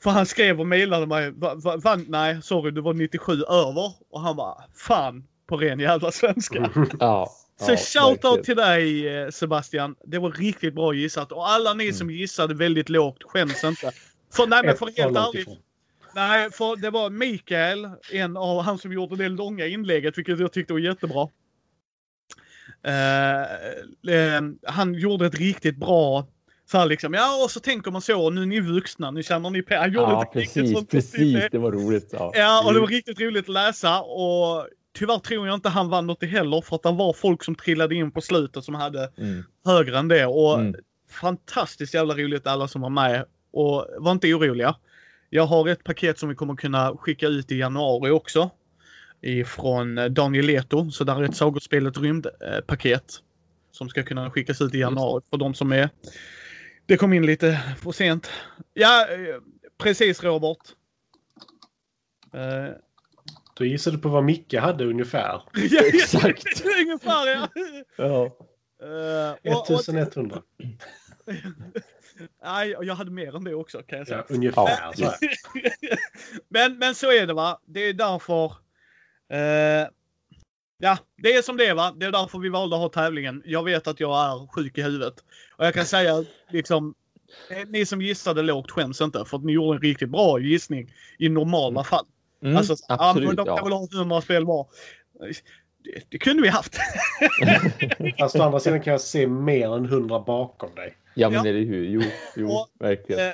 För 0.03 0.11
han 0.11 0.27
skrev 0.27 0.61
och 0.61 0.67
mejlade 0.67 1.07
mig. 1.07 1.31
Va, 1.31 1.55
va, 1.55 1.77
va, 1.77 1.97
nej, 2.07 2.43
sorry, 2.43 2.71
du 2.71 2.81
var 2.81 2.95
97 2.95 3.33
över. 3.43 3.93
Och 4.11 4.21
han 4.21 4.37
bara, 4.37 4.65
fan 4.77 5.25
på 5.47 5.57
ren 5.57 5.81
jävla 5.81 6.13
svenska. 6.13 6.71
Ja, 7.01 7.31
Så 7.61 7.73
ja, 7.73 7.77
shout-out 7.77 8.23
verkligen. 8.23 8.45
till 8.45 8.57
dig 8.57 9.09
eh, 9.23 9.31
Sebastian. 9.31 9.95
Det 10.05 10.19
var 10.19 10.31
riktigt 10.31 10.75
bra 10.75 10.95
gissat. 10.95 11.33
Och 11.33 11.49
alla 11.49 11.75
ni 11.75 11.93
som 11.93 12.11
gissade 12.11 12.55
väldigt 12.55 12.89
lågt, 12.89 13.23
skäms 13.23 13.65
inte. 13.65 13.93
För, 14.33 14.47
nej 14.47 14.63
men 14.65 14.77
för 14.77 14.87
helt 14.87 15.17
ärligt. 15.17 15.49
Nej, 16.15 16.51
för 16.51 16.77
det 16.77 16.91
var 16.91 17.11
Mikael, 17.11 17.89
en 18.13 18.37
av 18.37 18.63
han 18.63 18.79
som 18.79 18.93
gjorde 18.93 19.17
det 19.17 19.29
långa 19.29 19.67
inlägget, 19.67 20.19
vilket 20.19 20.41
jag 20.41 20.53
tyckte 20.53 20.73
var 20.73 20.81
jättebra. 20.81 21.29
Eh, 22.85 23.43
eh, 24.15 24.41
han 24.67 24.95
gjorde 24.95 25.27
ett 25.27 25.35
riktigt 25.35 25.77
bra 25.77 26.27
Så 26.71 26.79
här 26.79 26.87
liksom, 26.87 27.15
ja 27.15 27.45
och 27.45 27.51
så 27.51 27.61
tänker 27.61 27.91
man 27.91 28.03
så, 28.03 28.31
nu 28.31 28.43
är 28.43 28.47
ni 28.47 28.61
vuxna, 28.61 29.11
nu 29.11 29.23
känner 29.23 29.51
ni 29.51 29.59
gjorde 29.59 30.11
Ja, 30.11 30.31
precis, 30.33 30.73
sånt 30.73 30.91
precis. 30.91 31.49
Det 31.51 31.59
var 31.59 31.73
roligt. 31.73 32.09
Ja, 32.13 32.33
Ja, 32.35 32.67
och 32.67 32.75
det 32.75 32.81
var 32.81 32.87
riktigt 32.87 33.21
roligt 33.21 33.45
att 33.45 33.55
läsa 33.55 34.01
och 34.01 34.69
tyvärr 34.99 35.19
tror 35.19 35.47
jag 35.47 35.55
inte 35.55 35.69
han 35.69 35.89
vann 35.89 36.07
något 36.07 36.25
heller 36.25 36.61
för 36.61 36.77
att 36.77 36.83
det 36.83 36.93
var 36.93 37.13
folk 37.13 37.45
som 37.45 37.55
trillade 37.55 37.95
in 37.95 38.11
på 38.11 38.21
slutet 38.21 38.65
som 38.65 38.75
hade 38.75 39.13
Mm. 39.19 39.45
högre 39.65 39.99
än 39.99 40.09
det 40.09 40.27
och 40.27 40.61
Mm. 40.61 40.75
fantastiskt 41.11 41.95
jävla 41.95 42.15
roligt 42.15 42.47
alla 42.47 42.69
som 42.69 42.81
var 42.81 42.91
med 42.91 43.25
och 43.53 43.87
var 43.99 44.13
inte 44.13 44.35
oroliga. 44.35 44.77
Jag 45.31 45.47
har 45.47 45.69
ett 45.69 45.85
paket 45.85 46.19
som 46.19 46.29
vi 46.29 46.35
kommer 46.35 46.55
kunna 46.57 46.97
skicka 46.97 47.27
ut 47.27 47.53
i 47.53 47.59
januari 47.59 48.11
också. 48.11 48.51
Ifrån 49.23 49.99
eh, 49.99 50.05
Daniel 50.05 50.47
Leto. 50.47 50.91
Så 50.91 51.05
där 51.05 51.17
är 51.17 51.23
ett 51.23 51.37
Sagospelet 51.37 51.99
rymdpaket. 51.99 53.05
Som 53.73 53.89
ska 53.89 54.03
kunna 54.03 54.31
skickas 54.31 54.61
ut 54.61 54.75
i 54.75 54.79
januari 54.79 55.23
för 55.31 55.37
de 55.37 55.55
som 55.55 55.73
är... 55.73 55.91
Det 56.87 56.97
kom 56.97 57.13
in 57.13 57.27
lite 57.27 57.61
för 57.83 57.93
sent. 57.93 58.31
Ja, 58.75 59.07
eh, 59.11 59.37
precis 59.79 60.23
Robert. 60.25 60.59
Eh, 62.35 62.75
Du 63.55 63.69
gissade 63.69 63.99
på 63.99 64.09
vad 64.09 64.25
Micke 64.25 64.55
hade 64.55 64.85
ungefär. 64.85 65.43
ja, 65.55 65.83
Exakt. 65.87 66.45
Ungefär 66.81 67.27
ja. 67.29 67.49
Ja. 67.97 68.25
Eh, 68.83 69.53
och- 69.57 69.71
och- 69.71 69.81
1100. 69.89 70.43
Nej, 72.45 72.77
jag 72.83 72.95
hade 72.95 73.11
mer 73.11 73.37
än 73.37 73.45
det 73.45 73.55
också 73.55 73.83
kan 73.83 73.99
jag 73.99 74.07
säga. 74.09 74.25
Ja, 74.29 74.35
ungefär 74.35 74.63
Ja. 74.83 74.93
så 74.97 75.05
här. 75.05 75.17
men, 76.49 76.79
men 76.79 76.95
så 76.95 77.13
är 77.13 77.27
det 77.27 77.33
va. 77.35 77.61
Det 77.67 77.81
är 77.81 77.93
därför. 77.93 78.45
Eh, 79.33 79.89
ja, 80.79 80.99
det 81.17 81.33
är 81.35 81.43
som 81.43 81.57
det 81.57 81.67
är 81.67 81.75
va. 81.75 81.93
Det 81.97 82.07
är 82.07 82.13
därför 82.13 82.39
vi 82.39 82.49
valde 82.49 82.77
att 82.77 82.83
ha 82.83 82.89
tävlingen. 82.89 83.43
Jag 83.47 83.65
vet 83.65 83.87
att 83.87 84.01
jag 84.01 84.19
är 84.19 84.47
sjuk 84.53 84.79
i 84.79 84.83
huvudet. 84.83 85.15
Och 85.57 85.67
jag 85.67 85.75
kan 85.75 85.85
säga 85.97 86.25
liksom. 86.51 86.95
eh, 87.51 87.69
Ni 87.69 87.87
som 87.87 88.03
gissade 88.03 88.43
lågt 88.43 88.71
skäms 88.71 89.01
inte 89.01 89.25
för 89.25 89.37
att 89.37 89.45
ni 89.45 89.53
gjorde 89.53 89.77
en 89.77 89.83
riktigt 89.83 90.11
bra 90.11 90.39
gissning 90.41 90.93
i 91.19 91.29
normala 91.29 91.85
fall. 91.85 92.07
Mm, 92.43 92.57
alltså, 92.57 92.73
absolut. 92.89 93.25
ja, 93.25 93.29
men 93.29 93.37
de 93.37 93.47
kan 93.47 93.57
Ja. 93.57 93.65
väl 93.65 93.73
ha 93.73 93.89
100 93.93 94.21
spel 94.21 94.45
var. 94.45 94.67
Det, 95.85 96.05
det 96.09 96.19
kunde 96.19 96.43
vi 96.43 96.49
haft. 96.49 96.77
Fast 98.19 98.37
å 98.37 98.43
andra 98.43 98.61
sidan 98.61 98.81
kan 98.83 98.91
jag 98.91 99.01
se 99.01 99.27
mer 99.27 99.77
än 99.77 99.85
100 99.85 100.21
bakom 100.21 100.75
dig. 100.75 100.97
Ja, 101.21 101.31
men 101.31 101.45
Ja. 101.45 101.51
eller 101.51 101.65
hur? 101.65 101.85
Jo, 101.85 102.03
jo 102.37 102.49
Och, 102.51 102.69
verkligen. 102.81 103.27
eh, 103.29 103.33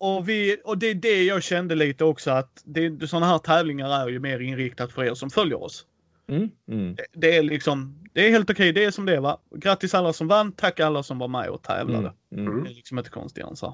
Och, 0.00 0.28
vi, 0.28 0.56
och 0.64 0.78
det 0.78 0.86
är 0.86 0.94
det 0.94 1.24
jag 1.24 1.42
kände 1.42 1.74
lite 1.74 2.04
också 2.04 2.30
att 2.30 2.62
det, 2.64 3.08
sådana 3.08 3.26
här 3.26 3.38
tävlingar 3.38 4.02
är 4.04 4.08
ju 4.08 4.18
mer 4.20 4.40
inriktat 4.40 4.92
för 4.92 5.04
er 5.04 5.14
som 5.14 5.30
följer 5.30 5.62
oss. 5.62 5.86
Mm, 6.28 6.50
mm. 6.70 6.94
Det, 6.94 7.06
det 7.12 7.36
är 7.36 7.42
liksom, 7.42 8.04
det 8.14 8.26
är 8.26 8.30
helt 8.30 8.50
okej, 8.50 8.72
det 8.72 8.84
är 8.84 8.90
som 8.90 9.06
det 9.06 9.16
är 9.16 9.20
va. 9.20 9.38
Grattis 9.56 9.94
alla 9.94 10.12
som 10.12 10.28
vann, 10.28 10.52
tack 10.52 10.80
alla 10.80 11.02
som 11.02 11.18
var 11.18 11.28
med 11.28 11.48
och 11.48 11.62
tävlade. 11.62 12.12
Mm, 12.32 12.46
mm. 12.46 12.64
Det 12.64 12.70
är 12.70 12.74
liksom 12.74 12.98
inte 12.98 13.10
konstigare 13.10 13.50
än 13.50 13.56
så. 13.56 13.66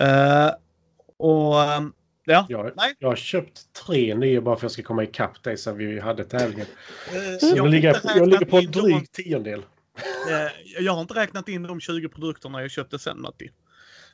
Uh, 0.00 0.50
och 1.18 1.62
ehm, 1.62 1.92
ja. 2.24 2.46
Jag, 2.48 2.72
Nej. 2.76 2.94
jag 2.98 3.08
har 3.08 3.16
köpt 3.16 3.72
tre 3.86 4.14
nya 4.14 4.40
bara 4.40 4.56
för 4.56 4.60
att 4.60 4.62
jag 4.62 4.70
ska 4.72 4.82
komma 4.82 5.02
ikapp 5.04 5.42
dig 5.42 5.56
sen 5.56 5.76
vi 5.76 6.00
hade 6.00 6.24
tävlingen. 6.24 6.66
Så 7.40 7.56
jag, 7.56 7.62
har 7.62 7.68
ligger, 7.68 8.00
jag 8.16 8.28
ligger 8.28 8.46
på 8.46 8.56
en 8.58 8.70
dryg 8.70 9.12
tiondel. 9.12 9.62
eh, 10.30 10.82
jag 10.84 10.92
har 10.92 11.00
inte 11.00 11.14
räknat 11.14 11.48
in 11.48 11.62
de 11.62 11.80
20 11.80 12.08
produkterna 12.08 12.60
jag 12.60 12.70
köpte 12.70 12.98
sen 12.98 13.20
Matti. 13.20 13.50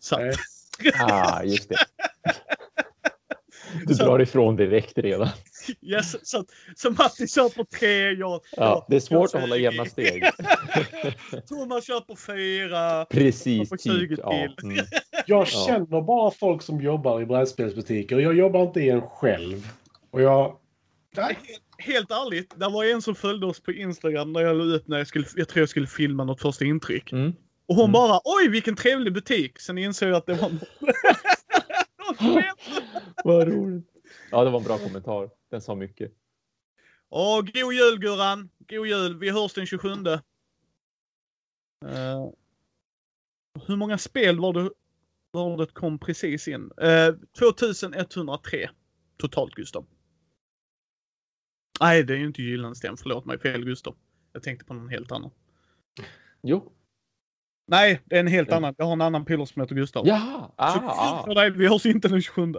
Så, 0.00 0.18
Nej. 0.18 0.32
Ah, 1.00 1.42
just 1.42 1.68
det. 1.68 1.76
Du 3.86 3.94
Så- 3.94 4.04
drar 4.04 4.18
ifrån 4.20 4.56
direkt 4.56 4.98
redan. 4.98 5.28
yes, 5.82 6.28
så, 6.28 6.38
att- 6.40 6.46
så 6.76 6.90
Matti 6.90 7.28
köper 7.28 7.64
tre, 7.64 8.10
jag, 8.12 8.40
Ja, 8.56 8.86
det 8.88 8.96
är 8.96 9.00
svårt 9.00 9.34
att 9.34 9.40
hålla 9.40 9.56
jämna 9.56 9.84
steg. 9.84 10.24
Thomas 11.48 11.86
köper 11.86 12.16
fyra. 12.16 13.04
Precis, 13.04 13.68
får 13.68 13.76
20 13.76 14.08
typ. 14.16 14.18
Ja. 14.22 14.48
till. 14.58 14.70
Mm. 14.70 14.86
Jag 15.26 15.40
Ja. 15.40 15.66
känner 15.66 16.02
bara 16.02 16.30
folk 16.30 16.62
som 16.62 16.80
jobbar 16.80 17.20
i 17.20 17.26
brädspelsbutiker. 17.26 18.18
Jag 18.18 18.34
jobbar 18.36 18.62
inte 18.62 18.80
i 18.80 18.90
en 18.90 19.00
själv. 19.02 19.68
Och 20.10 20.22
jag... 20.22 20.56
Nej. 21.16 21.38
Helt 21.78 22.10
ärligt, 22.10 22.60
det 22.60 22.68
var 22.68 22.84
en 22.84 23.02
som 23.02 23.14
följde 23.14 23.46
oss 23.46 23.60
på 23.60 23.72
Instagram 23.72 24.32
när 24.32 24.40
jag 24.40 24.56
la 24.56 24.64
upp 24.64 24.88
när 24.88 24.98
jag 24.98 25.06
skulle, 25.06 25.26
jag 25.36 25.48
tror 25.48 25.62
jag 25.62 25.68
skulle 25.68 25.86
filma 25.86 26.24
något 26.24 26.40
första 26.40 26.64
intryck. 26.64 27.12
Mm. 27.12 27.32
Och 27.66 27.74
hon 27.74 27.84
Mm. 27.84 27.92
bara 27.92 28.20
oj 28.24 28.48
vilken 28.48 28.76
trevlig 28.76 29.12
butik. 29.12 29.58
Sen 29.60 29.78
insåg 29.78 30.08
jag 30.08 30.16
att 30.16 30.26
det 30.26 30.34
var. 30.34 30.50
Vad 33.24 33.48
roligt. 33.48 33.84
Ja, 34.30 34.44
det 34.44 34.50
var 34.50 34.58
en 34.58 34.64
bra 34.64 34.78
kommentar. 34.78 35.30
Den 35.50 35.60
sa 35.60 35.74
mycket. 35.74 36.12
Och 37.08 37.46
god 37.46 37.72
jul 37.74 37.98
Gurran. 37.98 38.50
God 38.58 38.86
jul. 38.86 39.18
Vi 39.18 39.30
hörs 39.30 39.52
den 39.54 39.66
27. 39.66 39.88
Uh, 39.88 39.94
hur 43.66 43.76
många 43.76 43.98
spel 43.98 44.40
var 44.40 44.52
det, 44.52 44.70
var 45.30 45.56
det 45.58 45.66
kom 45.66 45.98
precis 45.98 46.48
in? 46.48 46.70
Uh, 46.82 47.14
2103 47.38 48.70
totalt 49.16 49.54
Gustav. 49.54 49.86
Nej, 51.80 52.04
det 52.04 52.12
är 52.12 52.18
ju 52.18 52.26
inte 52.26 52.42
Gyllensten. 52.42 52.96
Förlåt 52.96 53.24
mig. 53.24 53.38
Fel 53.38 53.64
Gustav. 53.64 53.94
Jag 54.32 54.42
tänkte 54.42 54.64
på 54.64 54.74
någon 54.74 54.88
helt 54.88 55.12
annan. 55.12 55.30
Jo. 56.42 56.72
Nej, 57.70 58.00
det 58.04 58.16
är 58.16 58.20
en 58.20 58.26
helt 58.26 58.52
annan. 58.52 58.74
Jag 58.78 58.84
har 58.84 58.92
en 58.92 59.00
annan 59.00 59.24
pilot 59.24 59.48
som 59.48 59.62
heter 59.62 59.74
Gustav. 59.74 60.06
Jaha. 60.06 60.50
Ah, 60.56 60.72
Så 60.72 60.78
ah. 60.78 61.24
för 61.26 61.34
dig, 61.34 61.50
vi 61.50 61.68
hörs 61.68 61.86
inte 61.86 62.08
den 62.08 62.22
27. 62.22 62.42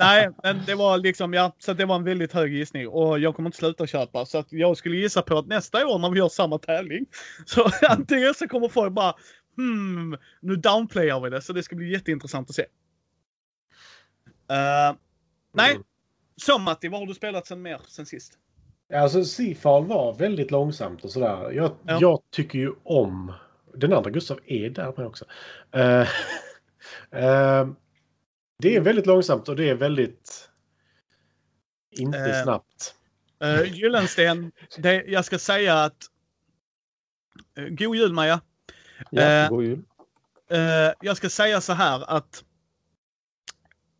Nej, 0.00 0.30
men 0.42 0.60
det 0.66 0.74
var 0.74 0.98
liksom, 0.98 1.32
ja, 1.34 1.56
så 1.58 1.72
det 1.72 1.84
var 1.84 1.96
en 1.96 2.04
väldigt 2.04 2.32
hög 2.32 2.52
gissning 2.54 2.88
och 2.88 3.18
jag 3.18 3.36
kommer 3.36 3.48
inte 3.48 3.58
sluta 3.58 3.86
köpa. 3.86 4.26
Så 4.26 4.38
att 4.38 4.52
jag 4.52 4.76
skulle 4.76 4.96
gissa 4.96 5.22
på 5.22 5.38
att 5.38 5.46
nästa 5.46 5.86
år 5.86 5.98
när 5.98 6.10
vi 6.10 6.18
gör 6.18 6.28
samma 6.28 6.58
tävling, 6.58 7.06
så 7.46 7.70
antingen 7.88 8.34
så 8.34 8.48
kommer 8.48 8.68
folk 8.68 8.92
bara, 8.92 9.14
hmm, 9.56 10.16
nu 10.40 10.56
downplayar 10.56 11.20
vi 11.20 11.30
det. 11.30 11.42
Så 11.42 11.52
det 11.52 11.62
ska 11.62 11.76
bli 11.76 11.92
jätteintressant 11.92 12.50
att 12.50 12.56
se. 12.56 12.62
Eh, 14.50 14.96
nej, 15.54 15.70
Mm. 15.70 15.82
Så 16.40 16.58
Matti, 16.58 16.88
vad 16.88 17.00
har 17.00 17.06
du 17.06 17.14
spelat 17.14 17.46
sen 17.46 17.62
mer 17.62 17.80
sen 17.88 18.06
sist? 18.06 18.38
Alltså 18.94 19.24
Seafall 19.24 19.86
var 19.86 20.14
väldigt 20.14 20.50
långsamt 20.50 21.04
och 21.04 21.10
sådär. 21.10 21.50
Jag, 21.50 21.76
Ja. 21.86 21.98
jag 22.00 22.20
tycker 22.30 22.58
ju 22.58 22.72
om... 22.82 23.32
Den 23.74 23.92
andra 23.92 24.10
Gustav 24.10 24.40
är 24.46 24.70
där 24.70 24.94
med 24.96 25.06
också. 25.06 25.24
Eh, 25.72 26.00
eh, 27.10 27.68
det 28.58 28.76
är 28.76 28.80
väldigt 28.80 29.06
långsamt 29.06 29.48
och 29.48 29.56
det 29.56 29.68
är 29.68 29.74
väldigt... 29.74 30.50
Inte 31.90 32.18
Eh, 32.18 32.42
snabbt. 32.42 32.94
Uh, 33.44 33.74
Gyllensten, 33.74 34.52
det, 34.78 35.04
jag 35.06 35.24
ska 35.24 35.38
säga 35.38 35.74
att... 35.74 36.06
Uh, 37.58 37.68
god 37.68 37.96
jul 37.96 38.12
Maja! 38.12 38.40
Ja, 39.10 39.48
god 39.50 39.64
jul. 39.64 39.82
Jag 41.00 41.16
ska 41.16 41.30
säga 41.30 41.60
så 41.60 41.72
här 41.72 42.10
att 42.10 42.44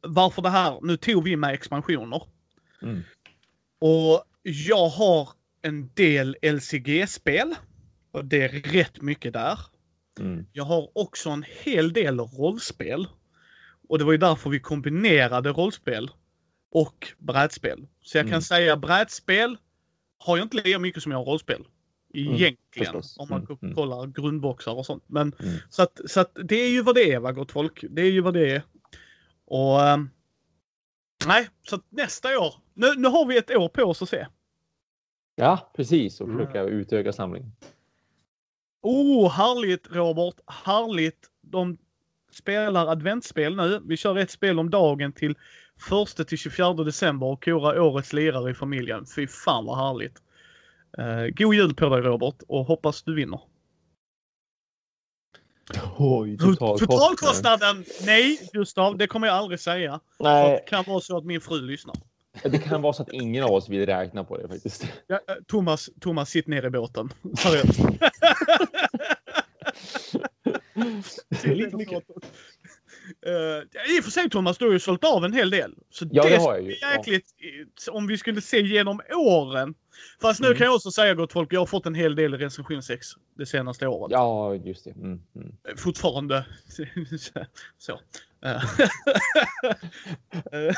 varför 0.00 0.42
det 0.42 0.48
här, 0.50 0.78
nu 0.82 0.96
tog 0.96 1.24
vi 1.24 1.36
med 1.36 1.50
expansioner 1.54 2.22
Mm. 2.82 3.02
och 3.80 4.24
jag 4.42 4.88
har 4.88 5.28
en 5.62 5.90
del 5.94 6.36
LCG-spel 6.42 7.54
och 8.12 8.24
det 8.24 8.42
är 8.42 8.48
rätt 8.48 9.00
mycket 9.02 9.32
där. 9.32 9.58
Mm. 10.20 10.46
Jag 10.52 10.64
har 10.64 10.88
också 10.98 11.30
en 11.30 11.44
hel 11.64 11.92
del 11.92 12.20
rollspel 12.20 13.06
och 13.88 13.98
det 13.98 14.04
var 14.04 14.12
ju 14.12 14.18
därför 14.18 14.50
vi 14.50 14.60
kombinerade 14.60 15.50
rollspel 15.50 16.10
och 16.72 17.08
brädspel. 17.18 17.86
Så 18.02 18.18
jag 18.18 18.24
kan 18.24 18.28
Mm. 18.32 18.42
säga 18.42 18.76
brädspel 18.76 19.56
har 20.18 20.36
jag 20.36 20.44
inte 20.44 20.56
lika 20.56 20.78
mycket 20.78 21.02
som 21.02 21.12
jag 21.12 21.18
har 21.18 21.24
rollspel. 21.24 21.64
Egentligen. 22.14 22.56
förstås. 22.76 23.16
om 23.18 23.28
man 23.30 23.40
Mm, 23.44 23.58
mm. 23.62 23.74
kollar 23.74 24.06
grundboxar 24.06 24.72
och 24.72 24.86
sånt. 24.86 25.04
Men 25.06 25.32
Mm. 25.40 25.54
så 25.70 25.82
att, 25.82 26.00
så 26.06 26.20
att 26.20 26.36
det 26.44 26.56
är 26.56 26.70
ju 26.70 26.82
vad 26.82 26.94
det 26.94 27.12
är 27.12 27.18
va 27.20 27.32
gott 27.32 27.52
folk. 27.52 27.84
Det 27.90 28.02
är 28.02 28.10
ju 28.10 28.20
vad 28.20 28.34
det 28.34 28.50
är. 28.50 28.62
Och 29.50 29.82
ehm, 29.82 30.10
nej, 31.26 31.48
så 31.62 31.80
nästa 31.88 32.38
år. 32.38 32.54
Nu, 32.74 32.94
nu 32.96 33.08
har 33.08 33.26
vi 33.26 33.38
ett 33.38 33.56
år 33.56 33.68
på 33.68 33.82
oss 33.82 34.02
att 34.02 34.08
se. 34.08 34.26
Ja, 35.34 35.72
precis. 35.76 36.20
Och 36.20 36.28
Mm. 36.28 36.38
försöka 36.38 36.62
utöka 36.62 37.12
samlingen. 37.12 37.52
Oh, 38.82 39.30
härligt 39.30 39.86
Robert! 39.90 40.34
Härligt! 40.46 41.26
De 41.40 41.78
spelar 42.32 42.86
adventsspel 42.86 43.56
nu. 43.56 43.80
Vi 43.84 43.96
kör 43.96 44.18
ett 44.18 44.30
spel 44.30 44.58
om 44.58 44.70
dagen 44.70 45.12
till 45.12 45.34
1 46.18 46.28
till 46.28 46.38
24 46.38 46.72
december 46.72 47.26
och 47.26 47.44
korar 47.44 47.80
årets 47.80 48.12
lirare 48.12 48.50
i 48.50 48.54
familjen. 48.54 49.06
Fy 49.16 49.26
fan 49.26 49.64
vad 49.64 49.78
härligt! 49.78 50.22
Uh, 50.98 51.26
god 51.34 51.54
jul 51.54 51.74
på 51.74 51.88
dig 51.88 52.00
Robert 52.02 52.42
och 52.48 52.64
hoppas 52.64 53.02
du 53.02 53.14
vinner. 53.14 53.40
Oj, 55.98 56.38
Totalkostnaden! 56.38 57.84
Nej 58.06 58.48
Gustav, 58.52 58.96
det 58.98 59.06
kommer 59.06 59.26
jag 59.26 59.36
aldrig 59.36 59.60
säga. 59.60 59.92
Det 60.18 60.24
Nej, 60.24 60.64
kan 60.68 60.84
vara 60.86 61.00
så 61.00 61.16
att 61.16 61.24
min 61.24 61.40
fru 61.40 61.60
lyssnar. 61.60 61.94
det 62.42 62.58
kan 62.58 62.82
vara 62.82 62.92
så 62.92 63.02
att 63.02 63.12
ingen 63.12 63.44
av 63.44 63.50
oss 63.50 63.68
vill 63.68 63.86
räkna 63.86 64.24
på 64.24 64.36
det 64.38 64.48
faktiskt. 64.48 64.84
Ja, 65.06 65.20
eh, 65.28 65.34
Thomas, 65.46 65.90
Thomas, 66.00 66.30
sitt 66.30 66.46
ner 66.46 66.66
i 66.66 66.70
båten. 66.70 67.12
Seriöst. 67.38 67.78
Det 71.28 71.48
är 71.50 71.54
lite 71.54 71.76
mycket. 71.76 72.02
Uh, 73.26 73.94
I 73.96 74.00
och 74.00 74.04
för 74.04 74.10
sig 74.10 74.30
Thomas, 74.30 74.58
du 74.58 74.64
har 74.64 74.72
ju 74.72 74.80
sålt 74.80 75.04
av 75.04 75.24
en 75.24 75.32
hel 75.32 75.50
del. 75.50 75.74
Så 75.90 76.06
Ja, 76.10 76.22
det 76.22 76.28
det 76.30 76.36
har 76.36 76.54
jag 76.54 76.62
ju. 76.62 76.74
jäkligt, 76.96 77.26
eh, 77.88 77.94
om 77.94 78.06
vi 78.06 78.18
skulle 78.18 78.40
se 78.40 78.60
genom 78.60 79.00
åren 79.14 79.74
Fast 80.20 80.40
nu 80.40 80.46
Mm. 80.46 80.58
kan 80.58 80.64
jag 80.66 80.74
också 80.74 80.90
säga 80.90 81.14
gott 81.14 81.32
folk, 81.32 81.52
jag 81.52 81.60
har 81.60 81.66
fått 81.66 81.86
en 81.86 81.94
hel 81.94 82.14
del 82.14 82.34
recension 82.38 82.82
6 82.82 83.06
det 83.34 83.46
senaste 83.46 83.86
året. 83.86 84.12
Ja, 84.12 84.54
just 84.54 84.84
det. 84.84 84.90
Mm, 84.90 85.20
mm. 85.36 85.52
Fortfarande. 85.76 86.46
så. 87.78 88.00
Eh, 88.42 88.62
eh, 90.52 90.74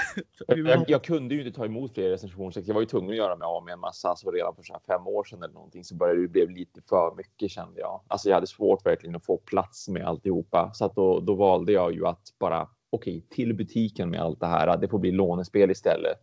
Jag, 0.59 0.85
jag 0.89 1.05
kunde 1.05 1.35
ju 1.35 1.47
inte 1.47 1.57
ta 1.59 1.65
emot 1.65 1.95
fler 1.95 2.11
recensioner. 2.11 2.51
så 2.51 2.61
Jag 2.65 2.75
var 2.75 2.81
ju 2.81 2.87
tvungen 2.87 3.11
att 3.11 3.17
göra 3.17 3.37
mig 3.37 3.47
av 3.47 3.65
med 3.65 3.73
en 3.73 3.81
massa. 3.81 4.09
Alltså 4.09 4.31
redan 4.31 4.55
för 4.57 4.63
så 4.63 4.81
fem 4.87 5.07
år 5.07 5.25
sedan 5.25 5.43
eller 5.43 5.55
någonting 5.55 5.85
så 5.85 5.95
började 5.95 6.21
det 6.23 6.29
bli 6.29 6.47
lite 6.47 6.81
för 6.89 7.15
mycket 7.17 7.51
kände 7.51 7.81
jag. 7.81 8.01
Alltså 8.09 8.29
jag 8.29 8.37
hade 8.37 8.47
svårt 8.47 8.87
verkligen 8.87 9.17
att 9.17 9.25
få 9.27 9.37
plats 9.37 9.89
med 9.89 10.07
alltihopa. 10.07 10.71
Så 10.75 10.85
att 10.85 10.95
då, 10.95 11.21
då 11.21 11.35
valde 11.35 11.73
jag 11.73 11.93
ju 11.95 12.07
att 12.07 12.23
bara 12.39 12.69
okej, 12.91 13.27
till 13.31 13.55
butiken 13.55 14.11
med 14.11 14.21
allt 14.21 14.41
det 14.41 14.47
här. 14.47 14.77
Det 14.77 14.89
får 14.89 14.99
bli 14.99 15.11
lånespel 15.13 15.71
istället. 15.71 16.17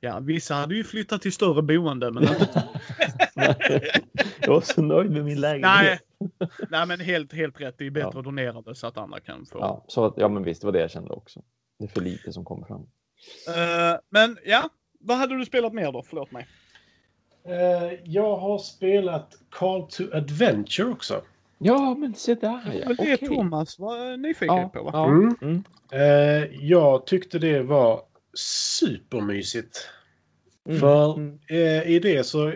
Ja, 0.00 0.18
vissa 0.20 0.54
hade 0.54 0.74
ju 0.74 0.84
flyttat 0.84 1.22
till 1.22 1.32
större 1.32 1.62
boende, 1.62 2.10
men 2.10 2.22
jag 4.40 4.48
var 4.48 4.60
så 4.60 4.82
nöjd 4.82 5.10
med 5.10 5.24
min 5.24 5.40
lägenhet. 5.40 6.00
nej. 6.18 6.48
Nej, 6.70 6.86
men 6.86 7.00
helt, 7.00 7.32
helt 7.32 7.60
rätt. 7.60 7.74
Det 7.78 7.86
är 7.86 7.90
bättre 7.90 8.10
Ja. 8.12 8.18
att 8.18 8.24
donera 8.24 8.62
det 8.62 8.74
så 8.74 8.86
att 8.86 8.96
andra 8.98 9.20
kan 9.20 9.46
få. 9.46 9.58
Ja, 9.58 9.84
så 9.88 10.04
att, 10.04 10.14
ja, 10.16 10.28
men 10.28 10.42
visst, 10.42 10.60
det 10.60 10.66
var 10.66 10.72
det 10.72 10.80
jag 10.80 10.90
kände 10.90 11.10
också. 11.12 11.42
Det 11.78 11.84
är 11.84 11.88
för 11.88 12.00
lite 12.00 12.32
som 12.32 12.44
kommer 12.44 12.66
fram. 12.66 12.80
Eh, 13.48 13.98
men 14.10 14.38
ja, 14.46 14.68
vad 15.00 15.16
hade 15.18 15.38
du 15.38 15.44
spelat 15.44 15.72
mer 15.72 15.92
då? 15.92 16.02
Förlåt 16.02 16.30
mig. 16.32 16.46
Eh, 17.44 17.98
jag 18.04 18.36
har 18.36 18.58
spelat 18.58 19.34
Call 19.50 19.82
to 19.90 20.02
Adventure 20.12 20.88
också. 20.88 21.22
Ja, 21.58 21.94
men 21.98 22.14
se 22.14 22.34
där 22.34 22.60
ja. 22.82 22.88
Det 22.88 22.92
Okej. 22.92 23.16
Thomas 23.28 23.78
var 23.78 24.16
nyfiken 24.16 24.56
Ja, 24.56 24.68
på 24.68 24.82
va? 24.82 24.90
ja. 24.92 25.06
Mm. 25.06 25.36
Mm. 25.42 25.64
Eh, 25.92 26.44
jag 26.66 27.06
tyckte 27.06 27.38
det 27.38 27.62
var 27.62 28.02
supermysigt. 28.36 29.88
Mm. 30.68 30.80
För 30.80 31.14
Mm. 31.14 31.38
eh, 31.48 31.90
i 31.90 31.98
det 31.98 32.24
så 32.24 32.52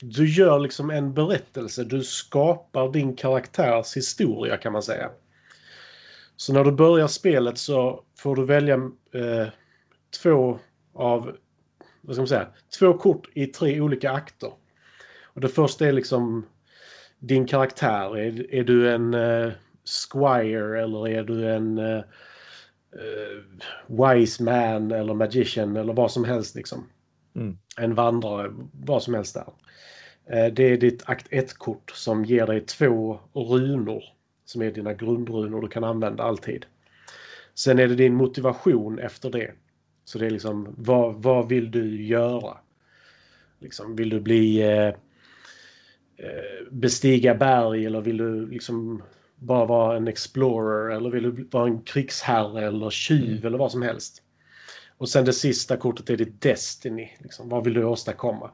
du 0.00 0.28
gör 0.28 0.58
liksom 0.58 0.90
en 0.90 1.14
berättelse. 1.14 1.84
Du 1.84 2.04
skapar 2.04 2.92
din 2.92 3.16
karaktärs 3.16 3.96
historia 3.96 4.56
kan 4.56 4.72
man 4.72 4.82
säga. 4.82 5.10
Så 6.36 6.52
när 6.52 6.64
du 6.64 6.72
börjar 6.72 7.06
spelet 7.06 7.58
så 7.58 8.04
får 8.18 8.36
du 8.36 8.44
välja 8.44 8.74
eh, 9.14 9.48
två 10.22 10.58
av 10.94 11.36
vad 12.00 12.16
ska 12.16 12.20
man 12.20 12.28
säga, 12.28 12.48
två 12.78 12.94
kort 12.94 13.28
i 13.34 13.46
tre 13.46 13.80
olika 13.80 14.10
akter. 14.10 14.52
Och 15.22 15.40
det 15.40 15.48
första 15.48 15.86
är 15.86 15.92
liksom 15.92 16.46
din 17.18 17.46
karaktär. 17.46 18.16
Är, 18.18 18.54
är 18.54 18.64
du 18.64 18.90
en 18.90 19.14
eh, 19.14 19.52
squire 19.84 20.82
eller 20.82 21.08
är 21.08 21.24
du 21.24 21.50
en 21.50 21.78
eh, 21.78 21.96
eh, 21.96 22.02
wise 23.86 24.42
man 24.42 24.92
eller 24.92 25.14
magician 25.14 25.76
eller 25.76 25.92
vad 25.92 26.10
som 26.10 26.24
helst 26.24 26.54
liksom. 26.54 26.88
Mm. 27.36 27.58
En 27.76 27.94
vandrare, 27.94 28.54
vad 28.72 29.02
som 29.02 29.14
helst 29.14 29.34
där. 29.34 29.52
Eh, 30.26 30.52
det 30.52 30.62
är 30.62 30.76
ditt 30.76 31.08
akt 31.08 31.30
1-kort 31.30 31.90
som 31.90 32.24
ger 32.24 32.46
dig 32.46 32.60
två 32.60 33.20
runor 33.32 34.04
som 34.44 34.62
är 34.62 34.70
dina 34.70 34.94
grundrunor 34.94 35.62
du 35.62 35.68
kan 35.68 35.84
använda 35.84 36.22
alltid. 36.22 36.66
Sen 37.54 37.78
är 37.78 37.88
det 37.88 37.94
din 37.94 38.14
motivation 38.14 38.98
efter 38.98 39.30
det. 39.30 39.52
Så 40.04 40.18
det 40.18 40.26
är 40.26 40.30
liksom, 40.30 40.74
vad, 40.78 41.22
vad 41.22 41.48
vill 41.48 41.70
du 41.70 42.04
göra? 42.04 42.56
Liksom, 43.58 43.96
vill 43.96 44.10
du 44.10 44.20
bli 44.20 44.62
eh, 44.62 44.88
eh, 46.16 46.70
bestiga 46.70 47.34
berg 47.34 47.86
eller 47.86 48.00
vill 48.00 48.16
du 48.16 48.46
liksom 48.46 49.02
bara 49.44 49.64
vara 49.64 49.96
en 49.96 50.08
explorer 50.08 50.96
eller 50.96 51.10
vill 51.10 51.22
du 51.22 51.48
vara 51.50 51.66
en 51.66 51.82
krigsherre 51.82 52.66
eller 52.66 52.90
tjuv 52.90 53.46
eller 53.46 53.58
vad 53.58 53.72
som 53.72 53.82
helst. 53.82 54.22
Och 54.98 55.08
sen 55.08 55.24
det 55.24 55.32
sista 55.32 55.76
kortet 55.76 56.10
är 56.10 56.16
ditt 56.16 56.40
Destiny. 56.40 57.10
Liksom, 57.18 57.48
vad 57.48 57.64
vill 57.64 57.74
du 57.74 57.84
åstadkomma? 57.84 58.50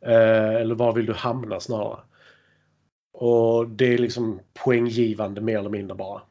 Eh, 0.00 0.54
eller 0.54 0.74
var 0.74 0.92
vill 0.92 1.06
du 1.06 1.12
hamna 1.12 1.60
snarare? 1.60 2.00
Och 3.12 3.68
det 3.68 3.94
är 3.94 3.98
liksom 3.98 4.40
poänggivande 4.54 5.40
mer 5.40 5.58
eller 5.58 5.70
mindre 5.70 5.96
bara. 5.96 6.22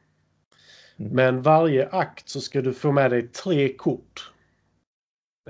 Mm. 0.96 1.12
Men 1.12 1.42
varje 1.42 1.88
akt 1.88 2.28
så 2.28 2.40
ska 2.40 2.62
du 2.62 2.72
få 2.72 2.92
med 2.92 3.10
dig 3.10 3.28
tre 3.28 3.72
kort. 3.72 4.32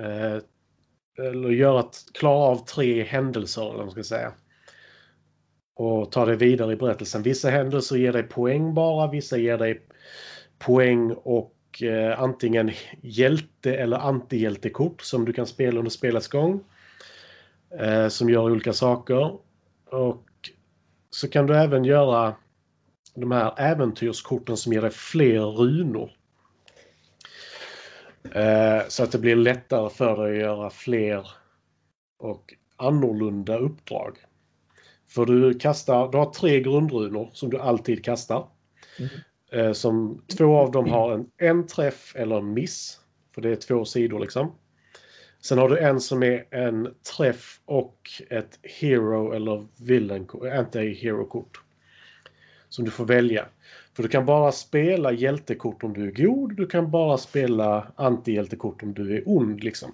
Eh, 0.00 0.38
eller 1.18 1.50
göra, 1.50 1.84
klara 2.14 2.44
av 2.44 2.64
tre 2.64 3.02
händelser 3.02 3.62
eller 3.62 3.76
vad 3.76 3.86
man 3.86 3.90
ska 3.90 4.04
säga. 4.04 4.32
Och 5.80 6.12
ta 6.12 6.24
dig 6.24 6.36
vidare 6.36 6.72
i 6.72 6.76
berättelsen. 6.76 7.22
Vissa 7.22 7.50
händelser 7.50 7.96
ger 7.96 8.12
dig 8.12 8.22
poäng 8.22 8.74
bara, 8.74 9.10
vissa 9.10 9.36
ger 9.38 9.58
dig 9.58 9.82
poäng 10.58 11.12
och 11.12 11.82
eh, 11.82 12.20
antingen 12.20 12.70
hjälte 13.02 13.74
eller 13.74 13.96
antihjältekort 13.96 15.02
som 15.02 15.24
du 15.24 15.32
kan 15.32 15.46
spela 15.46 15.78
under 15.78 15.90
spelets 15.90 16.28
gång. 16.28 16.64
Eh, 17.78 18.08
som 18.08 18.30
gör 18.30 18.50
olika 18.50 18.72
saker. 18.72 19.38
Och 19.90 20.26
så 21.10 21.28
kan 21.28 21.46
du 21.46 21.56
även 21.56 21.84
göra 21.84 22.34
de 23.14 23.30
här 23.32 23.54
äventyrskorten 23.56 24.56
som 24.56 24.72
ger 24.72 24.82
dig 24.82 24.90
fler 24.90 25.40
runor. 25.40 26.10
Eh, 28.32 28.88
så 28.88 29.02
att 29.02 29.12
det 29.12 29.18
blir 29.18 29.36
lättare 29.36 29.90
för 29.90 30.16
dig 30.16 30.36
att 30.36 30.40
göra 30.40 30.70
fler 30.70 31.30
och 32.18 32.54
annorlunda 32.76 33.58
uppdrag. 33.58 34.18
För 35.10 35.26
du 35.26 35.54
kastar, 35.54 36.12
du 36.12 36.18
har 36.18 36.32
tre 36.32 36.60
grundrunor 36.60 37.30
som 37.32 37.50
du 37.50 37.58
alltid 37.58 38.04
kastar. 38.04 38.46
Mm. 38.98 39.10
Eh, 39.52 39.72
som 39.72 40.22
två 40.38 40.56
av 40.56 40.70
dem 40.70 40.88
har 40.88 41.12
en, 41.12 41.26
en 41.38 41.66
träff 41.66 42.16
eller 42.16 42.38
en 42.38 42.54
miss. 42.54 43.00
För 43.34 43.42
det 43.42 43.50
är 43.50 43.56
två 43.56 43.84
sidor 43.84 44.20
liksom. 44.20 44.52
Sen 45.42 45.58
har 45.58 45.68
du 45.68 45.78
en 45.78 46.00
som 46.00 46.22
är 46.22 46.44
en 46.50 46.94
träff 47.16 47.60
och 47.64 47.96
ett 48.30 48.58
hero 48.62 49.32
eller 49.32 49.66
villain, 49.76 50.28
anti-hero-kort. 50.52 51.60
Som 52.68 52.84
du 52.84 52.90
får 52.90 53.04
välja. 53.04 53.46
För 53.94 54.02
du 54.02 54.08
kan 54.08 54.26
bara 54.26 54.52
spela 54.52 55.12
hjältekort 55.12 55.82
om 55.82 55.92
du 55.92 56.06
är 56.06 56.12
god. 56.12 56.56
Du 56.56 56.66
kan 56.66 56.90
bara 56.90 57.18
spela 57.18 57.92
antihjältekort 57.96 58.82
om 58.82 58.94
du 58.94 59.16
är 59.16 59.22
ond 59.26 59.64
liksom. 59.64 59.92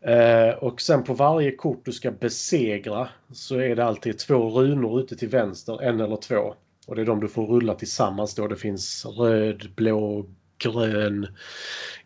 Eh, 0.00 0.54
och 0.54 0.80
sen 0.80 1.04
på 1.04 1.14
varje 1.14 1.52
kort 1.52 1.84
du 1.84 1.92
ska 1.92 2.10
besegra 2.10 3.08
så 3.32 3.56
är 3.56 3.76
det 3.76 3.84
alltid 3.84 4.18
två 4.18 4.48
runor 4.48 5.00
ute 5.00 5.16
till 5.16 5.28
vänster, 5.28 5.82
en 5.82 6.00
eller 6.00 6.16
två. 6.16 6.54
Och 6.86 6.96
det 6.96 7.02
är 7.02 7.06
de 7.06 7.20
du 7.20 7.28
får 7.28 7.46
rulla 7.46 7.74
tillsammans 7.74 8.34
då. 8.34 8.46
Det 8.48 8.56
finns 8.56 9.06
röd, 9.06 9.70
blå, 9.76 10.26
grön, 10.58 11.26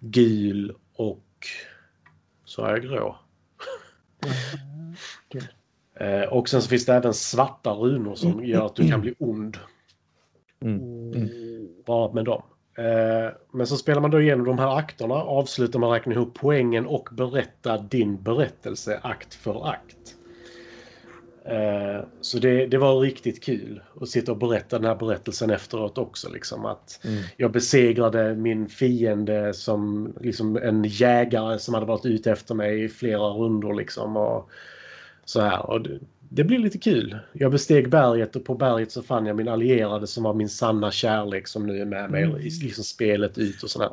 gul 0.01 0.75
och 0.97 1.27
så 2.45 2.65
är 2.65 2.71
jag 2.71 2.83
grå. 2.83 3.17
Eh, 5.97 6.23
och 6.23 6.49
sen 6.49 6.63
så 6.63 6.69
finns 6.69 6.87
det 6.87 6.95
även 6.95 7.15
svarta 7.15 7.71
runor 7.71 8.15
som 8.15 8.45
gör 8.45 8.67
att 8.67 8.77
du 8.77 8.89
kan 8.89 9.01
bli 9.01 9.15
ond 9.19 9.59
Mm. 10.61 11.23
bara 11.87 12.13
med 12.13 12.25
dem. 12.25 12.43
Eh, 12.79 13.33
men 13.53 13.67
så 13.67 13.77
spelar 13.77 14.01
man 14.01 14.11
då 14.11 14.21
igenom 14.21 14.47
de 14.47 14.59
här 14.59 14.77
akterna, 14.77 15.15
avslutar 15.15 15.79
man 15.79 15.91
räkna 15.91 16.13
ihop 16.13 16.35
poängen 16.41 16.87
och 16.87 17.09
berättar 17.13 17.87
din 17.91 18.23
berättelse 18.23 19.01
akt 19.03 19.35
för 19.35 19.69
akt. 19.69 20.17
Eh, 21.45 22.05
så 22.21 22.39
det, 22.39 22.67
det 22.67 22.79
var 22.79 23.01
riktigt 23.01 23.45
kul 23.45 23.83
att 24.01 24.09
sitta 24.09 24.33
och 24.33 24.39
berätta 24.39 24.79
den 24.79 24.89
här 24.89 24.95
berättelsen 24.95 25.51
efteråt 25.51 25.99
också. 25.99 26.33
Liksom, 26.33 26.65
att 26.67 27.01
Mm. 27.05 27.23
jag 27.37 27.53
besegrade 27.53 28.35
min 28.35 28.69
fiende 28.69 29.55
som 29.55 30.13
liksom 30.21 30.57
en 30.57 30.85
jägare 30.85 31.59
som 31.59 31.75
hade 31.75 31.87
varit 31.87 32.07
ute 32.07 32.33
efter 32.33 32.55
mig 32.55 32.85
i 32.85 32.89
flera 32.89 33.29
rundor. 33.29 33.75
Liksom, 33.75 34.17
och 34.17 34.51
så 35.25 35.41
här. 35.41 35.71
Och 35.71 35.87
det, 36.29 36.45
blir 36.45 36.59
lite 36.59 36.79
kul. 36.79 37.19
Jag 37.33 37.53
besteg 37.53 37.89
berget 37.91 38.37
och 38.37 38.45
på 38.45 38.55
berget 38.55 38.93
så 38.93 39.03
fann 39.03 39.27
jag 39.27 39.37
min 39.37 39.49
allierade 39.49 40.07
som 40.07 40.25
var 40.25 40.35
min 40.35 40.49
sanna 40.49 40.91
kärlek 40.91 41.49
som 41.49 41.67
nu 41.67 41.81
är 41.81 41.85
med 41.85 42.11
mig 42.11 42.23
Mm. 42.23 42.37
i 42.37 42.51
liksom 42.51 42.85
spelet 42.85 43.39
ut 43.39 43.63
och 43.63 43.71
sådär. 43.71 43.91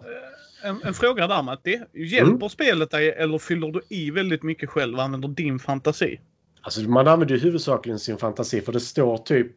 En, 0.63 0.81
en 0.83 0.93
fråga 0.93 1.27
där 1.27 1.43
Matti. 1.43 1.81
Hjälper 1.93 2.31
Mm. 2.35 2.49
spelet 2.49 2.91
dig 2.91 3.09
eller 3.09 3.37
fyller 3.37 3.67
du 3.67 3.81
i 3.89 4.11
väldigt 4.11 4.43
mycket 4.43 4.69
själv 4.69 4.95
och 4.97 5.03
använder 5.03 5.27
din 5.27 5.59
fantasi? 5.59 6.19
Alltså 6.61 6.81
man 6.81 7.07
använder 7.07 7.35
ju 7.35 7.41
huvudsakligen 7.41 7.99
sin 7.99 8.17
fantasi 8.17 8.61
för 8.61 8.71
det 8.71 8.79
står 8.79 9.17
typ 9.17 9.51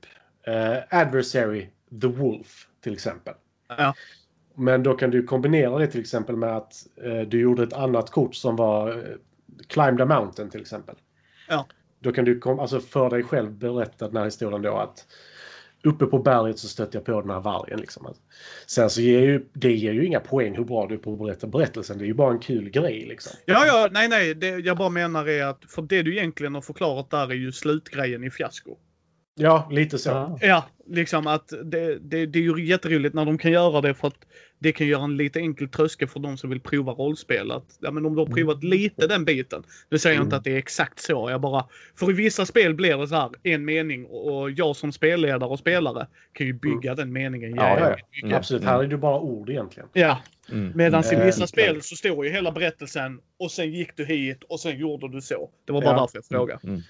eh, 0.47 1.01
adversary 1.01 1.69
the 2.01 2.07
wolf 2.07 2.69
till 2.81 2.93
exempel. 2.93 3.35
Ja. 3.69 3.95
Men 4.57 4.83
då 4.83 4.95
kan 4.95 5.11
du 5.11 5.23
kombinera 5.23 5.79
det 5.79 5.87
till 5.87 6.01
exempel 6.01 6.37
med 6.37 6.57
att 6.57 6.75
eh, 7.05 7.21
du 7.21 7.41
gjorde 7.41 7.63
ett 7.63 7.73
annat 7.73 8.11
kort 8.11 8.35
som 8.35 8.57
var 8.57 8.89
eh, 8.89 8.97
Climb 9.67 9.99
the 9.99 10.05
mountain 10.05 10.51
till 10.51 10.61
exempel. 10.61 10.95
Ja. 11.49 11.67
Då 12.05 12.13
kan 12.13 12.25
du 12.25 12.39
kom, 12.39 12.59
alltså 12.59 12.81
för 12.81 13.11
dig 13.11 13.23
själv 13.23 13.53
berätta 13.53 14.09
den 14.09 14.17
här 14.17 14.25
historien 14.25 14.63
då 14.63 14.77
att 14.77 15.07
uppe 15.85 16.07
på 16.07 16.19
berget 16.19 16.59
så 16.59 16.69
stötte 16.69 16.97
jag 16.97 17.05
på 17.05 17.21
den 17.21 17.31
här 17.31 17.41
vargen. 17.41 17.81
Liksom. 17.81 18.15
Sen 18.67 18.91
så 18.91 19.01
ger 19.01 19.21
ju, 19.21 19.47
det 19.53 19.73
ger 19.73 19.93
ju 19.93 20.07
inga 20.07 20.21
poäng 20.21 20.57
hur 20.57 20.65
bra 20.65 20.87
du 20.87 20.95
är 20.95 20.99
på 20.99 21.13
att 21.13 21.19
berätta 21.19 21.47
berättelsen. 21.47 21.99
Det 21.99 22.05
är 22.05 22.07
ju 22.07 22.15
bara 22.15 22.33
en 22.33 22.39
kul 22.39 22.71
grej 22.71 23.05
liksom. 23.09 23.37
Ja, 23.45 23.67
ja, 23.67 23.89
nej, 23.93 24.09
nej. 24.09 24.35
Det 24.35 24.49
jag 24.49 24.77
bara 24.77 24.89
menar 24.89 25.29
är 25.29 25.45
att 25.45 25.65
för 25.69 25.83
det 25.83 26.03
du 26.03 26.17
egentligen 26.17 26.55
har 26.55 26.63
förklarat 26.63 27.11
där 27.11 27.31
är 27.31 27.35
ju 27.35 27.53
slutgrejen 27.53 28.25
i 28.25 28.31
fiasko. 28.31 28.77
Ja, 29.35 29.69
lite 29.73 29.99
så. 29.99 30.09
Ja. 30.11 30.39
Ja, 30.41 30.65
liksom 30.87 31.27
att 31.27 31.49
det, 31.49 31.99
det, 31.99 32.27
det 32.27 32.39
är 32.39 32.43
ju 32.43 32.67
jätteroligt 32.67 33.15
när 33.15 33.25
de 33.25 33.39
kan 33.39 33.53
göra 33.53 33.81
det 33.81 33.95
för 33.95 34.09
att 34.09 34.19
det 34.65 34.73
kan 34.73 34.87
göra 34.87 35.05
en 35.05 35.17
lite 35.17 35.39
enkel 35.41 35.69
tröskel 35.69 36.09
för 36.09 36.21
de 36.21 36.37
som 36.37 36.51
vill 36.51 36.61
prova 36.61 36.93
rollspel. 36.93 37.51
Att, 37.51 37.79
ja, 37.81 37.91
men 37.91 38.07
om 38.07 38.15
du 38.15 38.19
har 38.21 38.27
Mm. 38.27 38.37
provat 38.37 38.65
lite 38.65 39.07
den 39.07 39.25
biten. 39.25 39.63
Nu 39.91 39.99
säger 39.99 40.17
jag 40.17 40.23
inte 40.25 40.35
Mm. 40.35 40.39
att 40.39 40.45
det 40.45 40.53
är 40.53 40.57
exakt 40.57 41.01
så. 41.01 41.31
Jag 41.31 41.41
bara, 41.41 41.67
för 41.95 42.11
i 42.11 42.13
vissa 42.13 42.47
spel 42.47 42.75
blir 42.75 42.97
det 42.99 43.09
så 43.09 43.15
här 43.15 43.31
en 43.43 43.65
mening 43.65 44.07
och 44.07 44.51
jag 44.51 44.77
som 44.77 44.93
spelledare 44.93 45.49
och 45.51 45.59
spelare 45.59 46.07
kan 46.33 46.47
ju 46.47 46.53
bygga 46.53 46.95
den 46.95 47.13
meningen 47.13 47.55
Ja, 47.55 47.79
ja. 47.81 47.97
Mm. 48.23 48.37
Absolut, 48.37 48.65
här 48.65 48.83
är 48.85 48.87
det 48.89 48.97
bara 48.97 49.21
ord 49.21 49.51
egentligen. 49.51 49.89
Ja, 49.93 50.19
Mm. 50.53 50.73
medan 50.75 51.05
i 51.13 51.15
Eh, 51.15 51.25
vissa 51.25 51.47
spel 51.47 51.83
så 51.83 51.97
står 51.97 52.25
ju 52.27 52.31
hela 52.33 52.53
berättelsen 52.53 53.21
och 53.39 53.51
sen 53.51 53.73
gick 53.73 53.97
du 53.97 54.05
hit 54.05 54.43
och 54.49 54.61
sen 54.61 54.79
gjorde 54.79 55.09
du 55.13 55.21
så. 55.21 55.51
Det 55.65 55.73
var 55.73 55.83
bara 55.83 55.95
Ja. 55.97 56.01
därför 56.01 56.17
jag 56.19 56.27
frågade. 56.27 56.61
Mm. 56.69 56.81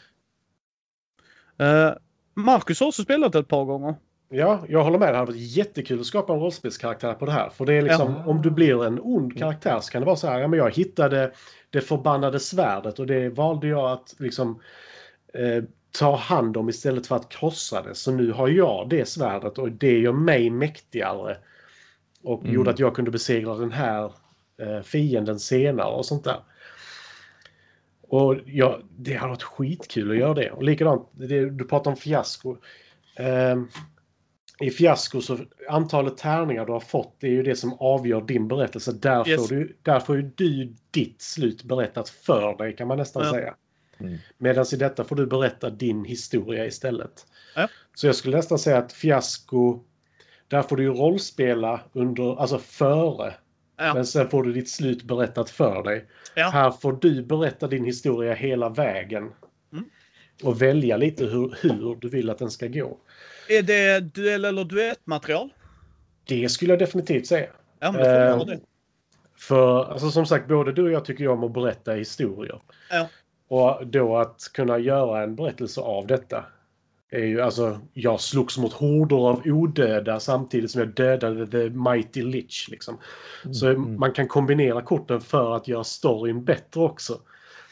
Uh, 1.60 1.92
Marcus 2.34 2.80
har 2.80 2.86
också 2.86 3.02
spelat 3.02 3.34
ett 3.34 3.48
par 3.48 3.64
gånger. 3.64 3.94
Ja, 4.28 4.64
jag 4.68 4.84
håller 4.84 4.98
med. 4.98 5.12
Det 5.14 5.18
hade 5.18 5.32
varit 5.32 5.40
jättekul 5.56 6.00
att 6.00 6.06
skapa 6.06 6.32
en 6.32 6.40
rollspelskaraktär 6.40 7.14
på 7.14 7.26
det 7.26 7.32
här. 7.32 7.48
För 7.48 7.64
det 7.66 7.74
är 7.74 7.82
liksom, 7.82 8.14
Ja. 8.24 8.30
om 8.30 8.42
du 8.42 8.50
blir 8.50 8.84
en 8.84 9.00
ond 9.02 9.38
karaktär 9.38 9.80
så 9.80 9.92
kan 9.92 10.02
det 10.02 10.06
vara 10.06 10.16
så 10.16 10.26
här, 10.26 10.40
ja 10.40 10.48
men 10.48 10.58
jag 10.58 10.70
hittade 10.70 11.32
det 11.70 11.80
förbannade 11.80 12.40
svärdet 12.40 12.98
och 12.98 13.06
det 13.06 13.28
valde 13.28 13.68
jag 13.68 13.90
att 13.92 14.14
liksom 14.18 14.60
eh, 15.34 15.64
ta 15.98 16.16
hand 16.16 16.56
om 16.56 16.68
istället 16.68 17.06
för 17.06 17.16
att 17.16 17.28
krossa 17.28 17.82
det. 17.82 17.94
Så 17.94 18.12
nu 18.12 18.32
har 18.32 18.48
jag 18.48 18.86
det 18.88 19.08
svärdet 19.08 19.58
och 19.58 19.72
det 19.72 19.98
gör 19.98 20.12
mig 20.12 20.50
mäktigare. 20.50 21.36
Och 22.22 22.40
Mm. 22.42 22.54
gjorde 22.54 22.70
att 22.70 22.78
jag 22.78 22.94
kunde 22.94 23.10
besegra 23.10 23.54
den 23.54 23.72
här 23.72 24.12
eh, 24.58 24.80
fienden 24.82 25.38
senare 25.38 25.94
och 25.94 26.06
sånt 26.06 26.24
där. 26.24 26.38
Och 28.08 28.36
ja, 28.46 28.78
det 28.96 29.14
hade 29.14 29.30
varit 29.30 29.42
skitkul 29.42 30.10
att 30.10 30.16
göra 30.16 30.34
det. 30.34 30.50
Och 30.50 30.62
likadant, 30.62 31.08
det, 31.12 31.50
du 31.50 31.64
pratar 31.64 31.90
om 31.90 31.96
fiasko. 31.96 32.56
Ehm, 33.16 33.68
I 34.60 34.70
fiasko 34.70 35.20
så 35.20 35.38
antalet 35.68 36.16
tärningar 36.16 36.66
du 36.66 36.72
har 36.72 36.80
fått 36.80 37.16
det 37.20 37.26
är 37.26 37.30
ju 37.30 37.42
det 37.42 37.56
som 37.56 37.72
avgör 37.80 38.20
din 38.20 38.48
berättelse. 38.48 38.92
Där, 38.92 39.28
Yes. 39.28 39.48
får, 39.48 39.56
du, 39.56 39.76
där 39.82 40.00
får 40.00 40.16
ju 40.16 40.22
du 40.22 40.74
ditt 40.90 41.22
slut 41.22 41.62
berättat 41.64 42.08
för 42.08 42.56
dig 42.58 42.76
kan 42.76 42.88
man 42.88 42.98
nästan 42.98 43.24
Ja. 43.24 43.30
säga. 43.32 43.54
Mm. 43.98 44.18
Medan 44.38 44.64
i 44.72 44.76
detta 44.76 45.04
får 45.04 45.16
du 45.16 45.26
berätta 45.26 45.70
din 45.70 46.04
historia 46.04 46.66
istället. 46.66 47.26
Ja. 47.56 47.68
Så 47.94 48.06
jag 48.06 48.14
skulle 48.16 48.36
nästan 48.36 48.58
säga 48.58 48.78
att 48.78 48.92
fiasko, 48.92 49.80
där 50.48 50.62
får 50.62 50.76
du 50.76 50.82
ju 50.82 50.90
rollspela 50.90 51.80
under, 51.92 52.40
alltså 52.40 52.58
före. 52.58 53.34
Ja. 53.76 53.94
Men 53.94 54.06
sen 54.06 54.30
får 54.30 54.42
du 54.42 54.52
ditt 54.52 54.68
slut 54.70 55.02
berättat 55.02 55.50
för 55.50 55.82
dig. 55.82 56.06
Ja. 56.34 56.48
Här 56.50 56.70
får 56.70 56.92
du 56.92 57.22
berätta 57.22 57.66
din 57.68 57.84
historia 57.84 58.34
hela 58.34 58.68
vägen. 58.68 59.32
Mm. 59.72 59.84
Och 60.42 60.62
välja 60.62 60.96
lite 60.96 61.24
hur, 61.24 61.56
hur 61.62 61.96
du 62.00 62.08
vill 62.08 62.30
att 62.30 62.38
den 62.38 62.50
ska 62.50 62.66
gå. 62.66 62.98
Är 63.48 63.62
det 63.62 64.00
duell 64.00 64.44
eller 64.44 64.64
duettmaterial? 64.64 65.52
Det 66.24 66.48
skulle 66.48 66.72
jag 66.72 66.78
definitivt 66.78 67.26
säga. 67.26 67.46
Ja, 67.80 67.92
men 67.92 68.00
då 68.00 68.04
får 68.06 68.46
vi 68.46 68.52
Eh, 68.52 68.58
det. 68.58 68.64
För 69.36 69.84
alltså, 69.92 70.10
som 70.10 70.26
sagt, 70.26 70.48
både 70.48 70.72
du 70.72 70.82
och 70.82 70.90
jag 70.90 71.04
tycker 71.04 71.28
om 71.28 71.44
att 71.44 71.52
berätta 71.52 71.92
historier. 71.92 72.60
Ja. 72.90 73.08
Och 73.48 73.86
då 73.86 74.16
att 74.16 74.40
kunna 74.54 74.78
göra 74.78 75.22
en 75.22 75.36
berättelse 75.36 75.80
av 75.80 76.06
detta. 76.06 76.44
Är 77.10 77.24
ju, 77.24 77.40
alltså, 77.40 77.80
jag 77.92 78.20
slogs 78.20 78.58
mot 78.58 78.72
horder 78.72 79.16
av 79.16 79.42
odöda 79.44 80.20
samtidigt 80.20 80.70
som 80.70 80.80
jag 80.80 80.88
dödade 80.94 81.46
The 81.46 81.70
Mighty 81.70 82.22
Lich. 82.22 82.68
Liksom. 82.70 82.98
Så 83.52 83.68
Mm. 83.68 84.00
man 84.00 84.12
kan 84.12 84.28
kombinera 84.28 84.82
korten 84.82 85.20
för 85.20 85.56
att 85.56 85.68
göra 85.68 85.84
storyn 85.84 86.44
bättre 86.44 86.80
också. 86.80 87.20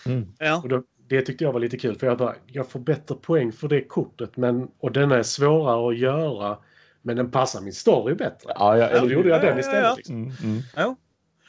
Mm. 0.07 0.29
Och 0.63 0.69
då, 0.69 0.83
det 1.17 1.23
tyckte 1.23 1.45
jag 1.45 1.53
var 1.53 1.61
lite 1.61 1.79
kul 1.79 1.99
för 1.99 2.07
jag 2.07 2.19
bara, 2.19 2.35
jag 2.47 2.69
får 2.69 2.81
bättre 2.81 3.15
poäng 3.15 3.53
för 3.53 3.69
det 3.69 3.83
kortet 3.83 4.37
men, 4.37 4.69
och 4.79 4.93
den 4.93 5.13
är 5.13 5.23
svårare 5.23 5.89
att 5.89 5.99
göra 5.99 6.59
men 7.03 7.17
den 7.17 7.31
passar 7.31 7.61
min 7.61 7.73
story 7.73 8.15
bättre. 8.15 8.53
Ja, 8.55 8.79
ja, 8.79 8.89
Så 8.89 8.93
då 8.95 8.99
eller 8.99 9.15
gjorde 9.15 9.29
jag 9.29 9.39
Ja, 9.39 9.43
den 9.43 9.53
ja, 9.55 9.61
istället. 9.61 9.83
ja. 9.83 9.95
Liksom. 9.97 10.17
Mm, 10.17 10.33
mm. 10.43 10.63
ja. 10.77 10.97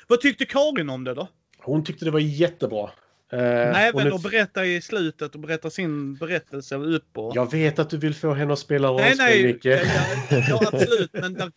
Vad 0.07 0.21
tyckte 0.21 0.45
Karin 0.45 0.89
om 0.89 1.03
det 1.03 1.13
då? 1.13 1.27
Hon 1.57 1.83
tyckte 1.83 2.05
det 2.05 2.11
var 2.11 2.19
jättebra. 2.19 2.89
Eh, 3.31 3.39
hon 3.93 4.07
är- 4.07 4.15
att 4.15 4.23
berätta 4.23 4.65
i 4.65 4.81
slutet 4.81 5.35
och 5.35 5.41
berätta 5.41 5.69
sin 5.69 6.15
berättelse 6.15 6.75
upp 6.75 7.17
och... 7.17 7.35
Jag 7.35 7.51
vet 7.51 7.79
att 7.79 7.89
du 7.89 7.97
vill 7.97 8.15
få 8.15 8.33
henne 8.33 8.53
att 8.53 8.59
spela 8.59 8.91
nej, 8.91 9.05
rollspel, 9.09 9.25
nej. 9.27 9.53
Micke. 9.53 9.65
Ja, 9.65 10.43
ja, 10.49 10.61
absolut. 10.73 11.13
Men 11.13 11.51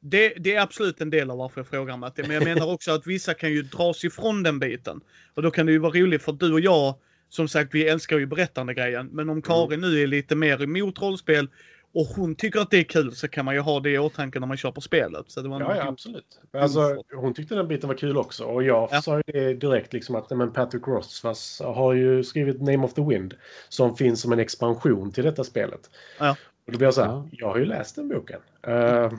det, 0.00 0.34
det 0.36 0.54
är 0.54 0.60
absolut 0.60 1.00
en 1.00 1.10
del 1.10 1.30
av 1.30 1.38
varför 1.38 1.60
jag 1.60 1.68
frågar 1.68 1.96
Matti. 1.96 2.22
Men 2.22 2.30
jag 2.30 2.44
menar 2.44 2.72
också 2.72 2.92
att 2.92 3.06
vissa 3.06 3.34
kan 3.34 3.50
ju 3.50 3.62
dras 3.62 4.04
ifrån 4.04 4.42
den 4.42 4.58
biten. 4.58 5.00
Och 5.34 5.42
då 5.42 5.50
kan 5.50 5.66
det 5.66 5.72
ju 5.72 5.78
vara 5.78 5.92
roligt 5.92 6.22
för 6.22 6.32
du 6.32 6.52
och 6.52 6.60
jag, 6.60 6.94
som 7.30 7.48
sagt, 7.48 7.74
vi 7.74 7.88
älskar 7.88 8.18
ju 8.18 8.26
berättande 8.26 8.74
grejen. 8.74 9.06
Men 9.12 9.28
om 9.28 9.42
Karin 9.42 9.80
nu 9.80 10.02
är 10.02 10.06
lite 10.06 10.34
mer 10.36 10.62
emot 10.62 11.02
rollspel 11.02 11.48
och 11.94 12.06
hon 12.06 12.34
tycker 12.34 12.60
att 12.60 12.70
det 12.70 12.78
är 12.78 12.82
kul 12.84 13.14
så 13.14 13.28
kan 13.28 13.44
man 13.44 13.54
ju 13.54 13.60
ha 13.60 13.80
det 13.80 13.90
i 13.90 13.98
åtanke 13.98 14.40
när 14.40 14.46
man 14.46 14.56
köper 14.56 14.80
spelet. 14.80 15.24
Så 15.30 15.40
det 15.40 15.48
var 15.48 15.60
Ja, 15.60 15.76
ja, 15.76 15.88
absolut. 15.88 16.40
Alltså, 16.52 17.02
hon 17.14 17.34
tyckte 17.34 17.54
den 17.54 17.68
biten 17.68 17.88
var 17.88 17.96
kul 17.96 18.16
också. 18.16 18.44
Och 18.44 18.62
jag 18.62 18.88
Ja. 18.92 19.02
sa 19.02 19.16
ju 19.16 19.22
det 19.26 19.54
direkt 19.54 19.92
liksom 19.92 20.14
att 20.14 20.30
men 20.30 20.52
Patrick 20.52 20.86
Rothfuss 20.86 21.62
har 21.64 21.92
ju 21.92 22.24
skrivit 22.24 22.60
Name 22.60 22.78
of 22.84 22.94
the 22.94 23.02
Wind. 23.02 23.34
Som 23.68 23.96
finns 23.96 24.20
som 24.20 24.32
en 24.32 24.38
expansion 24.38 25.12
till 25.12 25.24
detta 25.24 25.44
spelet. 25.44 25.90
Ja. 26.18 26.36
Och 26.70 26.72
då 26.72 26.78
blir 26.78 26.86
jag 26.86 26.94
så 26.94 27.02
här, 27.02 27.08
Ja. 27.10 27.26
jag 27.30 27.48
har 27.48 27.56
ju 27.58 27.64
läst 27.64 27.96
den 27.96 28.08
boken. 28.08 28.40
Uh, 28.68 29.10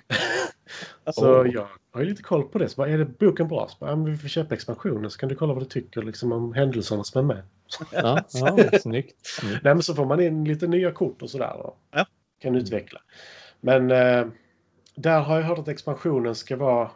så 1.14 1.42
Oh. 1.42 1.48
jag 1.54 1.68
har 1.94 2.02
ju 2.02 2.10
lite 2.10 2.24
koll 2.24 2.44
på 2.44 2.58
det. 2.58 2.70
Så 2.70 2.76
bara, 2.76 2.90
är 2.90 2.98
det 2.98 3.06
boken 3.06 3.48
bra? 3.48 3.68
Så 3.70 3.78
bara, 3.80 3.90
ja, 3.90 3.96
men 3.96 4.12
vi 4.12 4.18
får 4.18 4.28
köpa 4.28 4.54
expansionen 4.56 5.12
så 5.12 5.20
kan 5.20 5.30
du 5.30 5.36
kolla 5.36 5.54
vad 5.54 5.62
du 5.64 5.68
tycker 5.68 6.02
liksom, 6.02 6.32
om 6.32 6.54
händelserna 6.54 7.04
som 7.04 7.20
är 7.30 7.36
med. 7.36 7.44
Ja, 7.80 7.88
ja, 7.94 8.24
snyggt. 8.28 8.82
snyggt. 8.82 9.30
Nej, 9.64 9.74
men 9.74 9.84
så 9.84 9.96
får 9.96 10.06
man 10.06 10.20
in 10.22 10.46
lite 10.46 10.68
nya 10.68 10.92
kort 10.92 11.22
och 11.22 11.30
sådär. 11.30 11.54
Och 11.66 11.78
Ja. 11.92 12.06
Kan 12.40 12.56
utveckla. 12.56 13.00
Men 13.62 13.92
eh, 13.92 14.26
där 14.96 15.20
har 15.22 15.36
jag 15.38 15.44
hört 15.44 15.60
att 15.60 15.68
expansionen 15.68 16.36
ska 16.36 16.56
vara... 16.56 16.92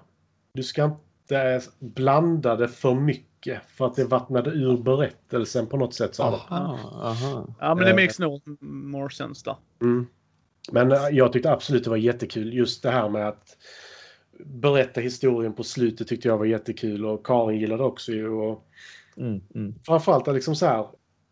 Du 0.53 0.63
ska 0.63 0.83
inte 0.83 1.61
blanda 1.79 2.55
det 2.55 2.67
för 2.67 2.93
mycket 2.93 3.61
för 3.67 3.85
att 3.85 3.95
det 3.95 4.05
vattnade 4.05 4.49
ur 4.49 4.77
berättelsen 4.77 5.67
på 5.67 5.77
något 5.77 5.93
sätt. 5.93 6.17
de. 6.17 6.23
Aha, 6.23 6.77
aha. 7.03 7.47
Ja, 7.59 7.75
men 7.75 7.83
det 7.85 7.89
Eh. 7.91 7.95
makes 7.95 8.19
no 8.19 8.41
more 8.61 9.09
sense 9.13 9.45
där. 9.45 9.55
Mm. 9.81 10.07
Men 10.71 10.91
eh, 10.91 11.07
jag 11.11 11.33
tyckte 11.33 11.51
absolut 11.51 11.83
det 11.83 11.89
var 11.89 11.97
jättekul. 11.97 12.53
Just 12.53 12.83
det 12.83 12.91
här 12.91 13.09
med 13.09 13.27
att 13.27 13.57
berätta 14.39 15.01
historien 15.01 15.53
på 15.53 15.63
slutet 15.63 16.07
tyckte 16.07 16.27
jag 16.27 16.37
var 16.37 16.45
jättekul 16.45 17.05
och 17.05 17.25
Karin 17.25 17.59
gillade 17.59 17.83
också 17.83 18.11
ju. 18.11 18.29
Och 18.29 18.65
Mm, 19.17 19.41
mm. 19.55 19.75
framförallt 19.85 20.27
att 20.27 20.35
liksom 20.35 20.55
så 20.55 20.65
här, 20.65 20.87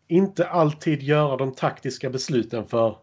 inte 0.08 0.48
alltid 0.48 1.04
göra 1.04 1.38
de 1.38 1.56
taktiska 1.56 2.10
besluten 2.10 2.68
för 2.68 2.98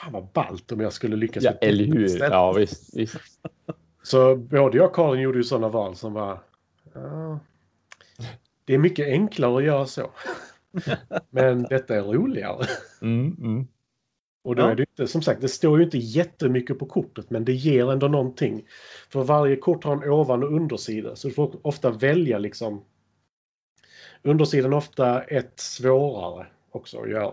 fan 0.00 0.12
vad 0.12 0.28
ballt 0.32 0.72
om 0.72 0.80
jag 0.80 0.92
skulle 0.92 1.16
lyckas 1.16 1.44
Ja, 1.44 1.50
eller 1.50 1.84
hur? 1.84 2.18
Ja, 2.20 2.52
visst. 2.52 2.96
visst. 2.96 3.16
Så 4.02 4.36
både 4.36 4.76
jag 4.76 4.86
och 4.86 4.94
Karin 4.94 5.22
gjorde 5.22 5.38
ju 5.38 5.44
sådana 5.44 5.68
val 5.68 5.96
som 5.96 6.12
var... 6.12 6.42
Ja, 6.94 7.38
det 8.64 8.74
är 8.74 8.78
mycket 8.78 9.06
enklare 9.06 9.56
att 9.56 9.64
göra 9.64 9.86
så. 9.86 10.10
Men 11.30 11.62
detta 11.62 11.96
är 11.96 12.02
roligare. 12.02 12.66
Mm, 13.02 13.36
mm. 13.40 13.66
Och 14.46 14.56
då 14.56 14.62
Ja. 14.62 14.70
är 14.70 14.74
det 14.74 14.82
inte, 14.82 15.06
som 15.06 15.22
sagt, 15.22 15.40
det 15.40 15.48
står 15.48 15.78
ju 15.78 15.84
inte 15.84 15.98
jättemycket 15.98 16.78
på 16.78 16.86
kortet 16.86 17.30
men 17.30 17.44
det 17.44 17.52
ger 17.52 17.92
ändå 17.92 18.08
någonting. 18.08 18.64
För 19.08 19.22
varje 19.22 19.56
kort 19.56 19.84
har 19.84 19.92
en 19.92 20.10
ovan 20.10 20.42
och 20.42 20.52
undersida 20.52 21.16
så 21.16 21.28
du 21.28 21.34
får 21.34 21.56
ofta 21.62 21.90
välja 21.90 22.38
liksom... 22.38 22.84
Undersidan 24.22 24.72
är 24.72 24.76
ofta 24.76 25.22
ett 25.22 25.60
svårare 25.60 26.46
också 26.70 27.00
att 27.00 27.10
göra. 27.10 27.32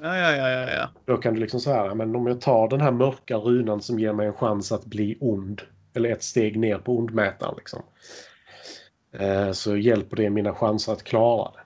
Ja, 0.00 0.16
ja, 0.16 0.36
ja, 0.36 0.50
ja, 0.50 0.70
ja. 0.70 0.88
Då 1.04 1.16
kan 1.16 1.34
du 1.34 1.40
liksom 1.40 1.60
så 1.60 1.70
här, 1.72 1.94
men 1.94 2.16
om 2.16 2.26
jag 2.26 2.40
tar 2.40 2.68
den 2.68 2.80
här 2.80 2.90
mörka 2.92 3.36
runan 3.36 3.80
som 3.80 3.98
ger 3.98 4.12
mig 4.12 4.26
en 4.26 4.32
chans 4.32 4.72
att 4.72 4.84
bli 4.84 5.16
ond. 5.20 5.62
Eller 5.94 6.10
ett 6.10 6.22
steg 6.22 6.58
ner 6.58 6.78
på 6.78 6.98
ondmätaren 6.98 7.54
liksom. 7.56 7.82
Eh, 9.12 9.52
så 9.52 9.76
hjälper 9.76 10.16
det 10.16 10.30
mina 10.30 10.54
chanser 10.54 10.92
att 10.92 11.02
klara 11.02 11.50
det. 11.50 11.60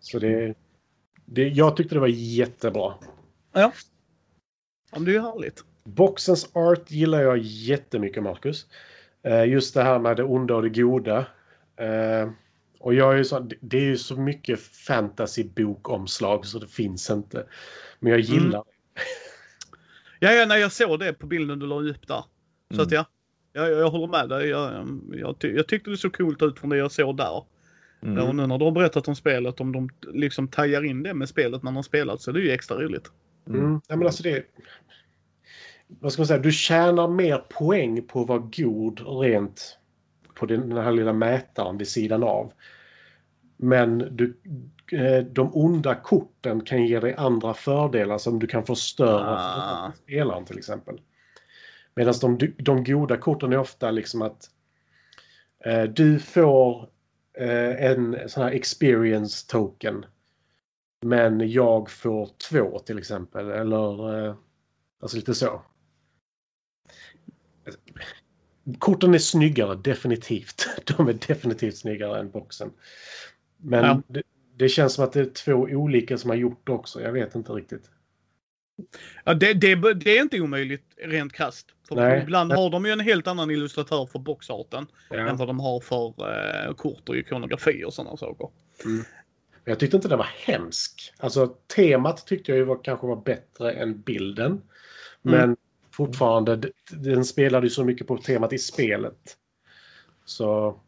Så 0.00 0.18
det, 0.18 0.54
det... 1.24 1.48
Jag 1.48 1.76
tyckte 1.76 1.94
det 1.94 2.00
var 2.00 2.08
jättebra. 2.08 2.94
Ja, 3.52 3.72
men 4.90 5.04
det 5.04 5.16
är 5.16 5.20
härligt. 5.20 5.64
Boxens 5.84 6.50
art 6.56 6.90
gillar 6.90 7.22
jag 7.22 7.38
jättemycket, 7.38 8.22
Marcus. 8.22 8.66
Eh, 9.22 9.44
just 9.44 9.74
det 9.74 9.82
här 9.82 9.98
med 9.98 10.16
det 10.16 10.22
onda 10.24 10.54
och 10.54 10.62
det 10.62 10.68
goda. 10.68 11.26
Eh, 11.76 12.30
och 12.78 12.94
jag 12.94 13.12
är 13.12 13.16
ju 13.16 13.24
så, 13.24 13.48
det 13.60 13.76
är 13.76 13.82
ju 13.84 13.96
så 13.96 14.16
mycket 14.16 14.60
fantasy-bokomslag 14.60 16.46
så 16.46 16.58
det 16.58 16.66
finns 16.68 17.10
inte. 17.10 17.46
Men 17.98 18.12
jag 18.12 18.20
gillar 18.20 18.58
det. 18.58 19.00
Ja, 20.18 20.32
ja, 20.32 20.46
när 20.46 20.56
jag 20.56 20.72
såg 20.72 20.98
det 20.98 21.12
på 21.12 21.26
bilden 21.26 21.58
du 21.58 21.66
la 21.66 21.80
upp 21.80 22.06
där. 22.08 22.24
Så 22.70 22.74
Mm. 22.74 22.86
att 22.86 22.92
ja, 22.92 23.04
jag, 23.52 23.70
jag 23.70 23.90
håller 23.90 24.06
med 24.06 24.28
dig. 24.28 24.48
Jag, 24.48 24.86
jag, 25.12 25.38
ty, 25.38 25.54
jag 25.54 25.66
tyckte 25.66 25.90
det 25.90 25.96
såg 25.96 26.16
coolt 26.16 26.42
ut 26.42 26.58
från 26.58 26.70
det 26.70 26.76
jag 26.76 26.92
såg 26.92 27.16
där. 27.16 27.44
Mm. 28.02 28.16
Ja, 28.16 28.22
och 28.28 28.34
nu 28.34 28.46
när 28.46 28.58
du 28.58 28.64
har 28.64 28.72
berättat 28.72 29.08
om 29.08 29.16
spelet, 29.16 29.60
om 29.60 29.72
de 29.72 29.90
liksom 30.12 30.48
tajar 30.48 30.84
in 30.84 31.02
det 31.02 31.14
med 31.14 31.28
spelet 31.28 31.62
när 31.62 31.70
man 31.70 31.76
har 31.76 31.82
spelat 31.82 32.20
så 32.20 32.30
är 32.30 32.34
det 32.34 32.40
ju 32.40 32.50
extra 32.50 32.76
roligt. 32.76 33.10
Mm. 33.48 33.80
Ja, 33.88 33.96
men 33.96 34.06
alltså 34.06 34.22
det, 34.22 34.44
vad 35.88 36.12
ska 36.12 36.20
man 36.22 36.26
säga? 36.26 36.40
Du 36.40 36.52
tjänar 36.52 37.08
mer 37.08 37.38
poäng 37.38 38.02
på 38.02 38.20
att 38.20 38.28
vara 38.28 38.38
god 38.38 39.00
rent 39.22 39.78
på 40.34 40.46
den 40.46 40.72
här 40.72 40.92
lilla 40.92 41.12
mätaren 41.12 41.78
vid 41.78 41.88
sidan 41.88 42.22
av. 42.22 42.52
Men 43.56 43.98
du, 43.98 44.40
eh, 44.92 45.24
de 45.24 45.50
onda 45.54 45.94
korten 45.94 46.60
kan 46.60 46.86
ge 46.86 47.00
dig 47.00 47.14
andra 47.14 47.54
fördelar 47.54 48.18
som 48.18 48.38
du 48.38 48.46
kan 48.46 48.66
förstöra 48.66 49.36
Ah. 49.38 49.92
för 49.92 49.98
spelaren 49.98 50.44
till 50.44 50.58
exempel. 50.58 51.00
Medan 51.94 52.14
de, 52.20 52.54
de 52.58 52.84
goda 52.84 53.16
korten 53.16 53.52
är 53.52 53.58
ofta 53.58 53.90
liksom 53.90 54.22
att 54.22 54.50
Eh, 55.64 55.82
du 55.82 56.18
får 56.18 56.88
eh, 57.38 57.84
en 57.90 58.18
sån 58.26 58.42
här 58.42 58.50
experience 58.50 59.46
token. 59.48 60.06
Men 61.06 61.50
jag 61.50 61.90
får 61.90 62.28
två 62.50 62.78
till 62.78 62.98
exempel. 62.98 63.50
Eller 63.50 64.26
eh, 64.28 64.34
alltså 65.02 65.16
lite 65.16 65.34
så. 65.34 65.62
Korten 68.78 69.14
är 69.14 69.18
snyggare, 69.18 69.74
definitivt. 69.76 70.68
De 70.96 71.08
är 71.08 71.12
definitivt 71.28 71.76
snyggare 71.76 72.20
än 72.20 72.30
boxen. 72.30 72.70
Men 73.56 73.84
Ja. 73.84 74.02
det, 74.06 74.22
det 74.56 74.68
känns 74.68 74.94
som 74.94 75.04
att 75.04 75.12
det 75.12 75.20
är 75.20 75.30
två 75.30 75.52
olika 75.54 76.18
som 76.18 76.30
har 76.30 76.36
gjort 76.36 76.66
det 76.66 76.72
också. 76.72 77.00
Jag 77.02 77.12
vet 77.12 77.34
inte 77.34 77.52
riktigt. 77.52 77.90
Ja, 79.24 79.34
det, 79.34 79.54
det, 79.54 79.94
det 79.94 80.18
är 80.18 80.22
inte 80.22 80.40
omöjligt 80.40 80.84
rent 80.96 81.32
krasst. 81.32 81.66
Ibland 82.22 82.52
har 82.52 82.70
de 82.70 82.86
ju 82.86 82.92
en 82.92 83.00
helt 83.00 83.26
annan 83.26 83.50
illustratör 83.50 84.06
för 84.06 84.18
boxarten 84.18 84.86
än 85.10 85.26
Ja. 85.26 85.34
vad 85.34 85.48
de 85.48 85.60
har 85.60 85.80
för 85.80 86.06
eh, 86.68 86.74
kort 86.74 87.08
och 87.08 87.16
ikonografi 87.16 87.84
och 87.84 87.94
sådana 87.94 88.16
saker. 88.16 88.48
Jag 89.64 89.78
tyckte 89.78 89.96
inte 89.96 90.08
den 90.08 90.18
var 90.18 90.28
hemsk. 90.46 91.12
Alltså 91.18 91.46
temat 91.76 92.26
tyckte 92.26 92.50
jag 92.52 92.58
ju 92.58 92.64
var, 92.64 92.84
kanske 92.84 93.06
var 93.06 93.16
bättre 93.16 93.72
än 93.72 94.00
bilden. 94.00 94.62
Men 95.22 95.56
fortfarande, 95.90 96.56
d- 96.56 96.68
den 96.90 97.24
spelade 97.24 97.66
ju 97.66 97.70
så 97.70 97.84
mycket 97.84 98.06
på 98.06 98.16
temat 98.18 98.52
i 98.52 98.58
spelet. 98.58 99.36
Så... 100.24 100.80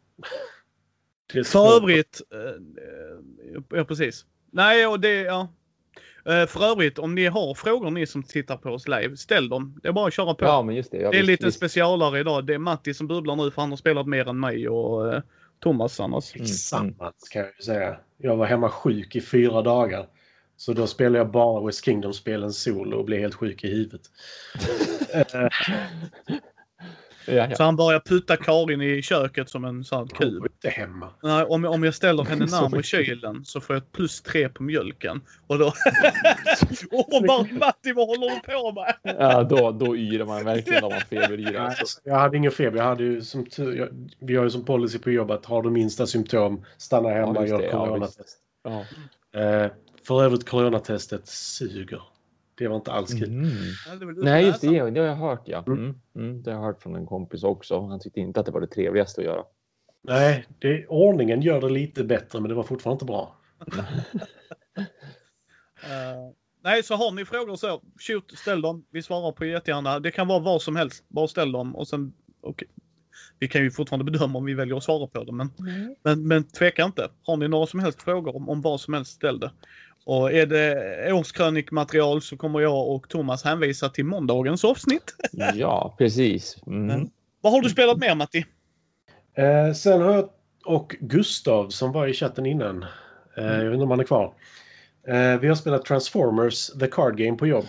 För 1.45 1.77
övrigt, 1.77 2.21
eh, 2.33 2.39
eh, 2.39 3.61
ja 3.69 3.85
precis. 3.85 4.25
Nej, 4.51 4.87
och 4.87 4.99
det, 4.99 5.21
ja. 5.21 5.47
Eh, 6.25 6.45
För 6.47 6.71
övrigt, 6.71 6.99
om 6.99 7.15
ni 7.15 7.25
har 7.25 7.53
frågor 7.53 7.91
ni 7.91 8.07
som 8.07 8.23
tittar 8.23 8.57
på 8.57 8.69
oss 8.69 8.87
live, 8.87 9.17
ställ 9.17 9.49
dem. 9.49 9.79
Det 9.83 9.87
är 9.87 9.91
bara 9.93 10.07
att 10.07 10.13
köra 10.13 10.33
på. 10.33 10.45
Ja, 10.45 10.61
men 10.63 10.75
just 10.75 10.91
det. 10.91 10.97
Ja, 10.97 11.11
det 11.11 11.17
är 11.17 11.21
en 11.21 11.27
visst, 11.27 11.43
visst. 11.43 11.57
specialare 11.57 12.19
idag. 12.19 12.45
Det 12.45 12.53
är 12.53 12.57
Matti 12.57 12.93
som 12.93 13.07
bubblar 13.07 13.35
nu 13.35 13.51
för 13.51 13.61
han 13.61 13.69
har 13.69 13.77
spelat 13.77 14.07
mer 14.07 14.27
än 14.29 14.39
mig 14.39 14.69
och 14.69 15.21
Thomas 15.63 15.99
annars. 15.99 16.35
Mm, 16.35 16.45
Tillsammans 16.45 17.29
kan 17.31 17.41
jag 17.41 17.51
ju 17.59 17.63
säga. 17.63 17.97
Jag 18.17 18.35
var 18.35 18.45
hemma 18.45 18.69
sjuk 18.69 19.15
i 19.15 19.21
fyra 19.21 19.61
dagar. 19.61 20.07
Så 20.57 20.73
då 20.73 20.87
spelade 20.87 21.17
jag 21.17 21.31
bara 21.31 21.65
West 21.65 21.85
Kingdom-spelen 21.85 22.53
solo 22.53 22.97
och 22.97 23.05
blev 23.05 23.19
helt 23.19 23.35
sjuk 23.35 23.63
i 23.63 23.67
huvudet. 23.67 24.01
Ja, 27.25 27.33
ja. 27.33 27.55
Så 27.55 27.63
han 27.63 27.75
börjar 27.75 27.99
putta 27.99 28.37
Karin 28.37 28.81
i 28.81 29.01
köket 29.01 29.49
som 29.49 29.65
en 29.65 29.83
sån 29.83 29.99
Hon 29.99 30.07
kub. 30.07 30.45
inte 30.45 30.69
hemma. 30.69 31.09
Nej, 31.23 31.43
om, 31.43 31.65
om 31.65 31.83
jag 31.83 31.95
ställer 31.95 32.23
henne 32.23 32.45
närmare 32.51 32.83
kylen 32.83 33.45
så 33.45 33.61
får 33.61 33.75
jag 33.75 33.83
ett 33.83 33.91
plus 33.91 34.21
tre 34.21 34.49
på 34.49 34.63
mjölken. 34.63 35.21
Och 35.47 35.59
då... 35.59 35.65
och 36.91 37.23
bara 37.27 37.47
Matti, 37.51 37.93
vad 37.93 38.07
håller 38.07 38.29
du 38.29 38.39
på 38.53 38.71
med? 38.71 39.15
ja 39.19 39.43
då, 39.43 39.71
då 39.71 39.97
yrar 39.97 40.25
man 40.25 40.45
verkligen 40.45 40.83
om 40.83 40.91
man 40.91 41.01
feberyrar. 41.01 41.65
Alltså. 41.65 41.99
Jag 42.03 42.15
hade 42.15 42.37
ingen 42.37 42.51
feber. 42.51 42.77
Jag 42.77 42.85
hade 42.85 43.03
ju 43.03 43.21
som 43.21 43.45
jag, 43.57 43.89
vi 44.19 44.35
har 44.35 44.43
ju 44.43 44.49
som 44.49 44.65
policy 44.65 44.99
på 44.99 45.11
jobbet, 45.11 45.45
har 45.45 45.61
du 45.63 45.69
minsta 45.69 46.07
symptom, 46.07 46.65
stanna 46.77 47.09
hemma 47.09 47.39
och 47.39 47.47
gör 47.47 47.57
det, 47.57 47.65
ja, 47.65 47.85
coronatest. 47.85 48.37
Ja. 48.63 48.85
eh, 49.39 49.71
för 50.07 50.23
övrigt 50.23 50.49
coronatestet 50.49 51.27
suger. 51.27 52.01
Det 52.55 52.67
var 52.67 52.75
inte 52.75 52.91
alls 52.91 53.13
kul. 53.13 53.29
Mm. 53.29 53.51
Nej, 54.17 54.45
just 54.45 54.61
det. 54.61 54.89
Det 54.89 54.99
har 54.99 55.07
jag 55.07 55.15
hört, 55.15 55.41
ja. 55.45 55.63
Mm. 55.67 55.95
Mm. 56.15 56.43
Det 56.43 56.51
har 56.51 56.59
jag 56.59 56.65
hört 56.65 56.81
från 56.81 56.95
en 56.95 57.05
kompis 57.05 57.43
också. 57.43 57.79
Han 57.79 57.99
tyckte 57.99 58.19
inte 58.19 58.39
att 58.39 58.45
det 58.45 58.51
var 58.51 58.61
det 58.61 58.67
trevligaste 58.67 59.21
att 59.21 59.25
göra. 59.25 59.43
Nej, 60.01 60.45
det, 60.59 60.87
ordningen 60.87 61.41
gör 61.41 61.61
det 61.61 61.69
lite 61.69 62.03
bättre 62.03 62.39
men 62.39 62.49
det 62.49 62.55
var 62.55 62.63
fortfarande 62.63 62.95
inte 62.95 63.05
bra. 63.05 63.37
Eh, 65.85 66.31
nej, 66.63 66.83
så 66.83 66.95
har 66.95 67.11
ni 67.11 67.25
frågor 67.25 67.55
så 67.55 67.81
shoot, 67.99 68.37
ställ 68.37 68.61
dem. 68.61 68.85
Vi 68.91 69.01
svarar 69.01 69.31
på 69.31 69.45
jättegärna. 69.45 69.99
Det 69.99 70.11
kan 70.11 70.27
vara 70.27 70.39
vad 70.39 70.61
som 70.61 70.75
helst. 70.75 71.03
Bara 71.07 71.27
ställ 71.27 71.51
dem 71.51 71.75
och 71.75 71.87
sen 71.87 72.13
okej. 72.41 72.67
Vi 73.39 73.47
kan 73.47 73.63
ju 73.63 73.71
fortfarande 73.71 74.11
bedöma 74.11 74.39
om 74.39 74.45
vi 74.45 74.53
väljer 74.53 74.77
att 74.77 74.83
svara 74.83 75.07
på 75.07 75.23
dem, 75.23 75.37
men, 75.37 75.49
men, 76.03 76.27
men 76.27 76.43
tveka 76.43 76.83
inte. 76.83 77.09
Har 77.23 77.37
ni 77.37 77.47
några 77.47 77.65
som 77.65 77.79
helst 77.79 78.01
frågor 78.01 78.35
om, 78.35 78.49
om 78.49 78.61
vad 78.61 78.81
som 78.81 78.93
helst, 78.93 79.11
ställ 79.11 79.39
det. 79.39 79.51
Och 80.05 80.31
är 80.31 80.45
det 80.45 81.13
årskrönikmaterial 81.13 82.21
så 82.21 82.37
kommer 82.37 82.59
jag 82.59 82.87
och 82.87 83.09
Thomas 83.09 83.43
hänvisa 83.43 83.89
till 83.89 84.05
måndagens 84.05 84.65
avsnitt. 84.65 85.15
Ja, 85.53 85.95
precis. 85.97 86.57
Mm. 86.67 87.09
Vad 87.41 87.53
har 87.53 87.61
du 87.61 87.69
spelat 87.69 87.97
mer 87.97 88.15
Matti? 88.15 88.45
Eh, 89.33 89.73
sen 89.73 90.01
har 90.01 90.13
jag 90.13 90.29
och 90.65 90.95
Gustav 90.99 91.69
som 91.69 91.91
var 91.91 92.07
i 92.07 92.13
chatten 92.13 92.45
innan. 92.45 92.85
Eh, 93.37 93.45
jag 93.45 93.63
vet 93.65 93.73
inte 93.73 93.83
om 93.83 93.91
han 93.91 93.99
är 93.99 94.03
kvar. 94.03 94.33
Eh, 95.07 95.39
vi 95.39 95.47
har 95.47 95.55
spelat 95.55 95.85
Transformers 95.85 96.67
The 96.67 96.87
Card 96.87 97.17
Game 97.17 97.37
på 97.37 97.47
jobb. 97.47 97.65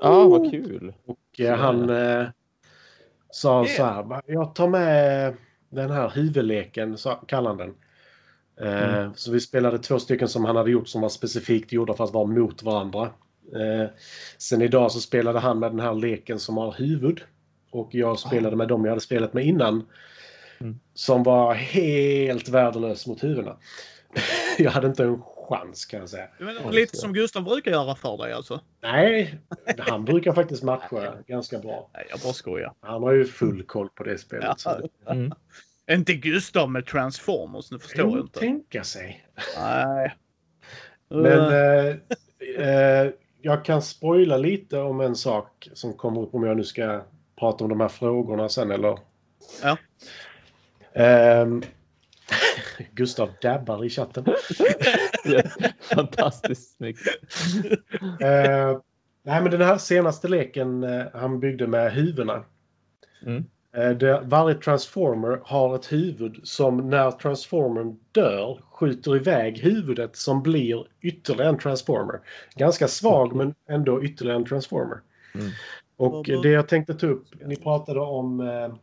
Ja, 0.00 0.28
vad 0.28 0.50
kul. 0.50 0.92
Och 1.06 1.40
eh, 1.40 1.56
han 1.58 1.90
eh, 1.90 2.26
sa 3.30 3.66
så 3.66 3.84
här. 3.84 4.22
Jag 4.26 4.54
tar 4.54 4.68
med 4.68 5.34
den 5.70 5.90
här 5.90 6.10
huvudleken, 6.14 6.96
kallade 7.26 7.48
han 7.48 7.56
den. 7.56 7.74
Eh, 8.62 9.12
Så 9.14 9.32
vi 9.32 9.40
spelade 9.40 9.78
två 9.78 9.98
stycken 9.98 10.28
som 10.28 10.44
han 10.44 10.56
hade 10.56 10.70
gjort 10.70 10.88
som 10.88 11.00
var 11.00 11.08
specifikt 11.08 11.72
gjorda 11.72 11.94
för 11.94 12.04
att 12.04 12.12
vara 12.12 12.26
mot 12.26 12.62
varandra. 12.62 13.02
Eh, 13.54 13.90
sen 14.38 14.62
idag 14.62 14.92
så 14.92 15.00
spelade 15.00 15.38
han 15.38 15.58
med 15.58 15.70
den 15.72 15.80
här 15.80 15.94
leken 15.94 16.38
som 16.38 16.56
har 16.56 16.72
huvud. 16.72 17.20
Och 17.70 17.94
jag 17.94 18.18
spelade 18.18 18.56
med 18.56 18.68
dem 18.68 18.84
jag 18.84 18.90
hade 18.90 19.00
spelat 19.00 19.34
med 19.34 19.46
innan. 19.46 19.86
Mm. 20.60 20.78
Som 20.94 21.22
var 21.22 21.54
helt 21.54 22.48
värdelös 22.48 23.06
mot 23.06 23.24
huvudena. 23.24 23.56
jag 24.58 24.70
hade 24.70 24.86
inte 24.86 25.04
en 25.04 25.22
chans 25.48 25.84
kan 25.84 26.00
jag 26.00 26.08
säga. 26.08 26.28
Ja, 26.38 26.70
lite 26.70 26.96
som 26.96 27.12
Gustav 27.12 27.44
brukar 27.44 27.70
göra 27.70 27.94
för 27.94 28.16
dig 28.16 28.32
alltså. 28.32 28.60
Nej, 28.82 29.38
han 29.78 30.04
brukar 30.04 30.32
faktiskt 30.32 30.62
matcha 30.62 31.14
ganska 31.26 31.58
bra. 31.58 31.90
Nej, 31.94 32.06
jag 32.10 32.20
bara 32.20 32.32
skojar. 32.32 32.72
Han 32.80 33.02
har 33.02 33.12
ju 33.12 33.24
full 33.24 33.62
koll 33.62 33.88
på 33.88 34.04
det 34.04 34.18
spelet. 34.18 34.62
Ja. 34.64 34.80
Mm. 35.06 35.32
Inte 35.90 36.14
Gustav 36.14 36.70
med 36.70 36.86
Transformers, 36.86 37.70
nu 37.70 37.78
förstår 37.78 38.10
jag 38.10 38.20
inte. 38.20 38.38
tänka 38.38 38.84
sig. 38.84 39.26
Nej. 39.56 40.14
Men 41.08 41.26
Uh, 41.26 41.96
eh, 42.58 42.68
eh, 42.68 43.10
jag 43.42 43.64
kan 43.64 43.82
spoila 43.82 44.36
lite 44.36 44.78
om 44.78 45.00
en 45.00 45.16
sak 45.16 45.68
som 45.72 45.94
kommer 45.94 46.20
upp 46.20 46.34
om 46.34 46.44
jag 46.44 46.56
nu 46.56 46.64
ska 46.64 47.02
prata 47.38 47.64
om 47.64 47.70
de 47.70 47.80
här 47.80 47.88
frågorna 47.88 48.48
sen 48.48 48.70
eller... 48.70 48.98
Ja. 49.62 49.76
Ehm, 50.92 51.62
Gustav 52.92 53.30
dabbar 53.42 53.84
i 53.84 53.90
chatten. 53.90 54.24
Fantastiskt 55.80 56.76
snyggt. 56.76 57.00
Eh, 58.20 58.78
nej, 59.22 59.42
men 59.42 59.50
den 59.50 59.62
här 59.62 59.78
senaste 59.78 60.28
leken 60.28 60.84
eh, 60.84 61.06
han 61.14 61.40
byggde 61.40 61.66
med 61.66 61.92
huvudena. 61.92 62.44
Mm. 63.26 63.44
Eh, 63.76 63.90
det, 63.90 64.20
varje 64.24 64.54
transformer 64.54 65.40
har 65.44 65.74
ett 65.74 65.92
huvud 65.92 66.40
som 66.42 66.90
när 66.90 67.10
transformern 67.10 67.96
dör 68.12 68.60
skjuter 68.70 69.16
iväg 69.16 69.58
huvudet 69.58 70.16
som 70.16 70.42
blir 70.42 70.86
ytterligare 71.00 71.48
en 71.48 71.58
transformer. 71.58 72.20
Ganska 72.54 72.88
svag 72.88 73.26
Okej. 73.26 73.38
men 73.38 73.54
ändå 73.68 74.04
ytterligare 74.04 74.38
en 74.38 74.44
transformer. 74.44 75.00
Mm. 75.34 75.50
Och 75.96 76.24
det 76.42 76.48
jag 76.48 76.68
tänkte 76.68 76.94
ta 76.94 77.06
upp, 77.06 77.26
ni 77.46 77.56
pratade 77.56 78.00
om 78.00 78.40
eh, 78.40 78.74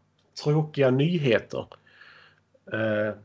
tråkiga 0.43 0.89
nyheter. 0.89 1.65
Eh, 2.73 3.15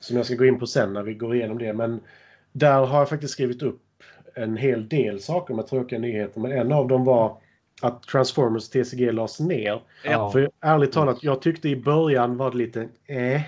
som 0.00 0.16
jag 0.16 0.26
ska 0.26 0.34
gå 0.34 0.44
in 0.44 0.58
på 0.58 0.66
sen 0.66 0.92
när 0.92 1.02
vi 1.02 1.14
går 1.14 1.34
igenom 1.34 1.58
det. 1.58 1.72
Men 1.72 2.00
där 2.52 2.86
har 2.86 2.98
jag 2.98 3.08
faktiskt 3.08 3.32
skrivit 3.32 3.62
upp 3.62 3.82
en 4.34 4.56
hel 4.56 4.88
del 4.88 5.20
saker 5.20 5.54
med 5.54 5.66
tråkiga 5.66 5.98
nyheter. 5.98 6.40
Men 6.40 6.52
en 6.52 6.72
av 6.72 6.88
dem 6.88 7.04
var 7.04 7.38
att 7.82 8.02
Transformers 8.02 8.68
TCG 8.68 9.12
lades 9.12 9.40
ner. 9.40 9.82
Ja. 10.04 10.30
För 10.30 10.50
ärligt 10.60 10.92
talat, 10.92 11.22
jag 11.22 11.42
tyckte 11.42 11.68
i 11.68 11.76
början 11.76 12.36
var 12.36 12.50
det 12.50 12.56
lite 12.56 12.88
eh. 13.06 13.42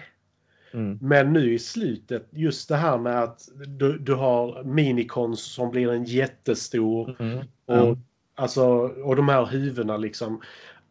Mm. 0.73 0.99
Men 1.03 1.33
nu 1.33 1.55
i 1.55 1.59
slutet, 1.59 2.29
just 2.31 2.69
det 2.69 2.77
här 2.77 2.99
med 2.99 3.23
att 3.23 3.49
du, 3.67 3.99
du 3.99 4.15
har 4.15 4.65
minikons 4.65 5.43
som 5.43 5.71
blir 5.71 5.93
en 5.93 6.05
jättestor 6.05 7.17
Mm. 7.19 7.39
och, 7.67 7.99
alltså, 8.35 8.65
och 9.05 9.17
de 9.17 9.29
här 9.29 9.47
huvudena 9.47 9.97
liksom. 9.97 10.41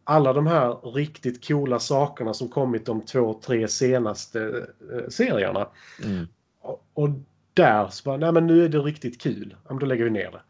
Alla 0.04 0.32
de 0.32 0.46
här 0.46 0.92
riktigt 0.94 1.48
coola 1.48 1.78
sakerna 1.78 2.34
som 2.34 2.48
kommit 2.48 2.86
de 2.86 3.00
två, 3.00 3.40
tre 3.44 3.68
senaste 3.68 4.66
eh, 4.92 5.08
serierna. 5.08 5.68
Mm. 6.04 6.28
Och, 6.60 6.84
och 6.94 7.08
där 7.54 7.88
så 7.88 8.04
bara, 8.04 8.16
nej 8.16 8.32
men 8.32 8.46
nu 8.46 8.64
är 8.64 8.68
det 8.68 8.78
riktigt 8.78 9.20
kul. 9.20 9.56
Ja, 9.62 9.68
men 9.70 9.78
då 9.78 9.86
lägger 9.86 10.04
vi 10.04 10.10
ner 10.10 10.30
det. 10.30 10.40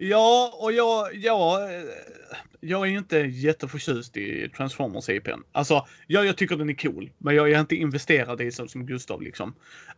Ja, 0.00 0.52
och 0.60 0.72
jag, 0.72 1.14
ja, 1.14 1.68
eh, 1.70 1.84
jag 2.60 2.88
är 2.88 2.90
inte 2.92 3.18
jätteförtjust 3.18 4.16
i 4.16 4.48
Transformers 4.56 5.08
IPn. 5.08 5.40
Alltså, 5.52 5.86
ja, 6.06 6.24
jag 6.24 6.36
tycker 6.36 6.56
den 6.56 6.70
är 6.70 6.74
cool, 6.74 7.10
men 7.18 7.34
jag 7.34 7.50
är 7.50 7.60
inte 7.60 7.76
investerad 7.76 8.40
i 8.40 8.52
så 8.52 8.68
som 8.68 8.86
Gustav 8.86 9.22
liksom. 9.22 9.54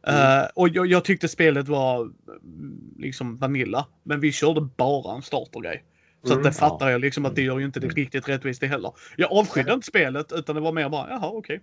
Eh, 0.07 0.43
och 0.55 0.69
jag, 0.69 0.87
jag 0.87 1.05
tyckte 1.05 1.29
spelet 1.29 1.69
var 1.69 2.01
mm, 2.01 2.95
liksom 2.99 3.37
vanilla, 3.37 3.87
men 4.03 4.21
vi 4.21 4.33
körde 4.33 4.61
bara 4.61 5.17
en 5.17 5.23
startergrej. 5.23 5.85
Så 6.25 6.33
Mm, 6.33 6.45
det 6.45 6.53
fattar 6.53 6.91
jag 6.91 7.01
liksom 7.01 7.27
att 7.27 7.37
det 7.37 7.43
gör 7.43 7.59
ju 7.59 7.65
inte 7.65 7.81
det 7.81 7.89
riktigt 7.89 8.29
rättvist 8.29 8.61
det 8.61 8.67
heller. 8.67 8.93
Jag 9.17 9.33
avskydde 9.33 9.73
inte 9.73 9.87
spelet 9.87 10.33
utan 10.33 10.55
det 10.55 10.61
var 10.61 10.73
mer 10.73 10.89
bara, 10.89 11.11
jaha 11.11 11.29
okej. 11.29 11.61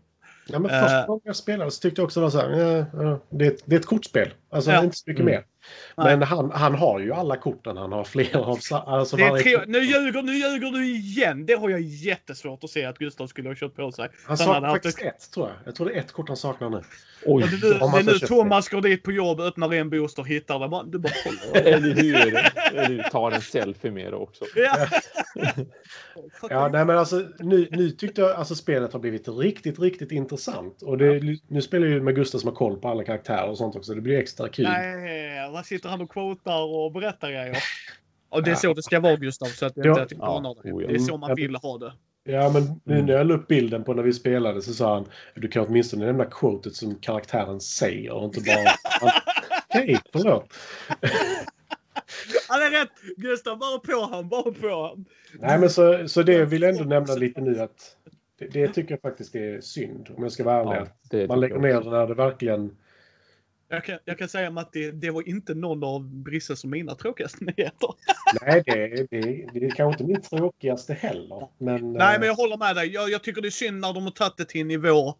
Ja, 0.48 0.60
men 0.60 0.70
första 0.82 1.06
gången 1.08 1.22
jag 1.24 1.36
spelade 1.36 1.72
så 1.72 1.80
tyckte 1.82 2.02
jag 2.02 2.06
också 2.06 2.20
det 2.20 2.24
var 2.24 2.30
så 2.32 2.40
här, 2.40 2.78
eh, 2.80 3.18
det, 3.30 3.46
är 3.46 3.52
ett, 3.52 3.62
det 3.66 3.76
är 3.76 3.80
ett 3.80 3.86
kortspel. 3.86 4.30
Alltså 4.50 4.72
Ja. 4.72 4.84
inte 4.84 4.98
så 4.98 5.04
mycket 5.08 5.22
Mm. 5.22 5.34
mer. 5.34 5.44
Men 5.98 6.22
han, 6.24 6.52
han 6.52 6.76
har 6.76 7.00
ju 7.00 7.14
alla 7.14 7.38
korten. 7.38 7.78
Han 7.78 7.92
har 7.92 8.04
flera 8.04 8.40
av 8.40 8.58
alltså 8.72 9.18
Det 9.18 9.40
tre... 9.40 9.58
nu, 9.68 9.80
ljuger, 9.80 10.22
nu 10.22 10.34
ljuger 10.34 10.72
du 10.72 10.86
igen! 10.86 11.46
Det 11.46 11.54
har 11.54 11.70
jag 11.70 11.82
jättesvårt 11.82 12.64
att 12.64 12.70
se 12.70 12.86
att 12.86 12.98
Gustav 12.98 13.28
skulle 13.28 13.50
ha 13.50 13.56
kört 13.56 13.76
på 13.76 13.92
sig. 13.92 14.10
Han 14.28 14.38
saknar 14.38 14.54
hade 14.54 14.68
haft 14.68 14.76
faktiskt 14.86 15.02
ett 15.06 15.32
tror 15.34 15.48
jag. 15.48 15.56
Jag 15.66 15.76
tror 15.76 15.88
det 15.90 15.94
är 15.96 16.00
ett 16.00 16.12
kort 16.12 16.28
han 16.28 16.38
saknar 16.38 16.70
nu. 16.70 16.82
Oj, 17.26 17.44
Och 17.44 17.50
det, 17.50 17.74
det 17.74 17.80
man 17.80 17.94
är 18.00 18.04
nu 18.04 18.20
Thomas 18.20 18.70
går 18.70 18.82
dit 18.82 19.04
på 19.04 19.12
jobb, 19.12 19.40
öppnar 19.40 19.74
en 19.74 19.90
booster, 19.90 20.24
hittar 20.24 20.60
det. 20.60 20.68
bara- 20.68 20.84
Du 20.84 20.98
bara? 21.00 21.12
Eller 21.60 21.96
hur? 21.96 23.10
Tar 23.10 23.32
en 23.32 23.42
selfie 23.42 23.92
med 23.92 24.12
det 24.14 24.18
också. 24.18 24.46
Ja. 24.56 24.88
Ja, 26.50 26.68
nej, 26.68 26.86
men 26.86 26.98
alltså, 26.98 27.24
nu, 27.40 27.68
nu 27.72 27.90
tyckte 27.92 28.22
jag 28.22 28.32
alltså 28.32 28.56
spelet 28.56 28.94
har 28.94 29.00
blivit 29.00 29.28
riktigt, 29.28 29.80
riktigt 29.80 30.12
intressant. 30.12 30.37
Och 30.84 30.98
det, 30.98 31.38
nu 31.48 31.62
spelar 31.62 31.88
ju 31.88 32.02
med 32.02 32.16
Gustav 32.16 32.40
som 32.40 32.48
har 32.50 32.56
koll 32.56 32.78
på 32.78 32.88
alla 32.88 33.04
karaktärer 33.04 33.50
och 33.50 33.58
sånt 33.58 33.76
också. 33.76 33.94
Det 33.94 34.02
blir 34.02 34.18
extra 34.18 34.50
kul. 34.50 34.66
Nej, 34.66 35.50
vad 35.52 35.66
sitter 35.66 35.90
han 35.90 36.02
och 36.02 36.10
quotar 36.12 36.62
och 36.64 36.92
berättar 36.92 37.30
grejer? 37.30 37.58
Och 38.30 38.44
det 38.44 38.52
är 38.52 38.56
så 38.56 38.74
det 38.74 38.84
ska 38.84 39.00
vara 39.00 39.16
Gustav, 39.16 39.46
så 39.46 39.66
att 39.66 39.78
jag 39.78 39.86
Ja. 39.86 40.02
inte 40.02 40.16
Ja, 40.20 40.56
dig. 40.64 40.74
oh 40.74 40.82
ja. 40.84 40.88
Det 40.88 40.96
är 40.96 41.00
så 41.00 41.18
man 41.18 41.30
Mm. 41.32 41.36
vill 41.36 41.56
ha 41.56 41.78
det. 41.78 41.94
Ja, 42.24 42.50
men 42.54 42.82
nu 42.84 42.94
Mm. 42.94 43.06
när 43.06 43.14
jag 43.14 43.28
la 43.28 43.34
upp 43.34 43.48
bilden 43.48 43.84
på 43.84 43.94
när 43.94 44.04
vi 44.04 44.14
spelade 44.14 44.62
så 44.62 44.74
sa 44.74 44.94
han 44.94 45.06
du 45.36 45.48
kan 45.48 45.66
åtminstone 45.68 46.06
nämna 46.06 46.26
quotet 46.26 46.76
som 46.76 46.96
karaktären 46.96 47.60
säger 47.62 48.12
och 48.12 48.24
inte 48.24 48.42
bara... 48.42 49.02
Okej, 49.70 50.00
förlåt. 50.12 50.54
Han 52.50 52.62
är 52.62 52.72
rätt! 52.82 52.90
Gustav, 53.18 53.58
bara 53.60 53.80
på 53.80 54.10
han, 54.12 54.30
bara 54.30 54.52
på 54.52 54.88
han. 54.88 55.06
Nej, 55.40 55.60
men 55.60 55.70
så, 55.70 56.08
så 56.08 56.24
det 56.24 56.46
vill 56.46 56.62
jag 56.62 56.72
ändå 56.72 56.84
nämna 56.84 57.16
lite 57.16 57.42
nu 57.42 57.60
att 57.62 57.96
det, 58.38 58.48
det 58.48 58.68
tycker 58.68 58.92
jag 58.92 59.02
faktiskt 59.02 59.36
är 59.36 59.62
synd 59.62 60.10
om 60.18 60.24
jag 60.24 60.32
ska 60.32 60.44
vara 60.44 60.76
ärlig. 60.76 60.92
Ja, 61.10 61.28
Man 61.28 61.40
lägger 61.40 61.60
ner 61.60 61.82
det 61.82 61.90
när 61.90 62.08
det 62.08 62.14
verkligen... 62.14 62.78
Jag 63.70 63.84
kan, 63.84 64.00
jag 64.06 64.18
kan 64.18 64.30
säga 64.30 64.52
Matti, 64.52 64.92
det 64.92 65.10
var 65.10 65.30
inte 65.30 65.54
någon 65.54 65.84
av 65.84 66.10
Brisses 66.10 66.64
och 66.64 66.70
mina 66.70 66.96
tråkigaste 66.96 67.46
nyheter. 67.46 67.90
Nej, 68.42 68.64
det, 68.66 68.88
det, 69.12 69.50
det 69.54 69.66
är 69.66 69.70
kanske 69.70 70.04
inte 70.04 70.04
min 70.04 70.22
tråkigaste 70.22 70.94
heller. 70.94 71.48
Men, 71.58 71.94
Nej, 71.94 72.14
eh, 72.16 72.20
men 72.20 72.28
jag 72.28 72.36
håller 72.36 72.58
med 72.58 72.76
dig. 72.76 72.88
Jag, 72.88 73.10
jag 73.10 73.24
tycker 73.24 73.42
det 73.42 73.48
är 73.48 73.50
synd 73.50 73.80
när 73.80 73.94
de 73.94 74.04
har 74.04 74.12
tagit 74.12 74.38
det 74.38 74.46
till 74.46 74.62
en 74.62 74.68
nivå 74.68 75.16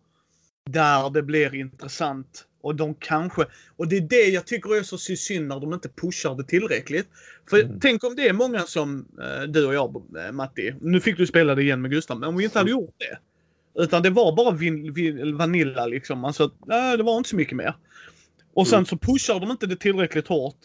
där 0.68 1.10
det 1.10 1.24
blir 1.24 1.56
intressant. 1.56 2.44
Och 2.62 2.76
de 2.76 2.96
kanske... 2.96 3.46
Och 3.78 3.88
det 3.88 3.98
är 3.98 4.02
det 4.02 4.26
jag 4.28 4.46
tycker 4.46 4.76
är 4.76 4.84
så 4.84 4.98
synd 4.98 5.48
när 5.48 5.60
de 5.60 5.74
inte 5.74 5.90
pushar 5.90 6.36
det 6.36 6.44
tillräckligt. 6.44 7.08
För 7.50 7.64
Mm. 7.64 7.80
tänk 7.80 8.04
om 8.04 8.16
det 8.16 8.28
är 8.28 8.34
många 8.34 8.60
som 8.60 9.08
eh, 9.22 9.44
du 9.44 9.66
och 9.66 9.74
jag, 9.74 10.04
eh, 10.26 10.32
Matti. 10.32 10.74
Nu 10.82 11.02
fick 11.02 11.18
du 11.18 11.28
spela 11.28 11.56
det 11.56 11.62
igen 11.64 11.82
med 11.82 11.92
Gustav, 11.92 12.20
men 12.20 12.30
om 12.30 12.38
vi 12.38 12.44
inte 12.44 12.58
hade 12.60 12.72
gjort 12.72 12.96
det. 12.98 13.18
Utan 13.84 14.04
det 14.04 14.10
var 14.10 14.36
bara 14.36 14.52
vin, 14.52 14.94
vin, 14.94 15.38
Vanilla 15.38 15.86
liksom. 15.86 16.26
Alltså, 16.26 16.52
nej, 16.66 16.98
det 16.98 17.04
var 17.04 17.18
inte 17.18 17.30
så 17.30 17.36
mycket 17.36 17.58
mer. 17.58 17.76
Och 18.54 18.68
sen 18.68 18.78
Mm. 18.78 18.86
så 18.86 18.98
pushar 18.98 19.40
de 19.40 19.52
inte 19.52 19.68
det 19.68 19.76
tillräckligt 19.76 20.28
hårt. 20.28 20.58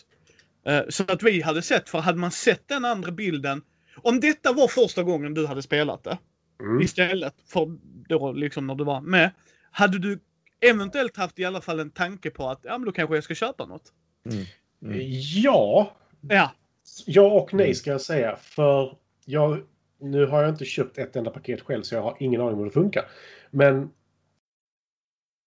Eh, 0.66 0.80
så 0.88 1.04
att 1.08 1.22
vi 1.22 1.42
hade 1.42 1.62
sett, 1.62 1.88
för 1.88 1.98
hade 1.98 2.18
man 2.18 2.30
sett 2.30 2.68
den 2.68 2.84
andra 2.84 3.10
bilden. 3.10 3.62
Om 3.96 4.20
detta 4.20 4.52
var 4.52 4.68
första 4.68 5.02
gången 5.02 5.34
du 5.34 5.46
hade 5.46 5.62
spelat 5.62 6.04
det 6.04 6.18
mm. 6.60 6.80
istället 6.80 7.34
för 7.46 7.76
då 8.08 8.32
liksom 8.32 8.66
när 8.66 8.74
du 8.74 8.84
var 8.84 9.00
med. 9.00 9.30
Hade 9.72 9.98
du 9.98 10.20
eventuellt 10.60 11.16
haft 11.16 11.38
i 11.38 11.44
alla 11.44 11.60
fall 11.60 11.80
en 11.80 11.90
tanke 11.90 12.30
på 12.30 12.48
att 12.48 12.60
ja 12.62 12.78
men 12.78 12.86
då 12.86 12.92
kanske 12.92 13.14
jag 13.14 13.24
ska 13.24 13.34
köpa 13.34 13.66
något. 13.66 13.92
Mm. 14.30 14.44
Mm. 14.82 14.98
Ja, 15.42 15.92
Ja. 16.20 16.50
ja 17.06 17.22
och 17.22 17.54
nej 17.54 17.74
ska 17.74 17.90
jag 17.90 18.00
säga. 18.00 18.36
För 18.36 18.96
jag, 19.24 19.60
nu 20.00 20.26
har 20.26 20.42
jag 20.42 20.50
inte 20.50 20.64
köpt 20.64 20.98
ett 20.98 21.16
enda 21.16 21.30
paket 21.30 21.60
själv 21.60 21.82
så 21.82 21.94
jag 21.94 22.02
har 22.02 22.16
ingen 22.20 22.40
aning 22.40 22.52
om 22.52 22.58
hur 22.58 22.64
det 22.64 22.70
funkar. 22.70 23.04
Men 23.50 23.90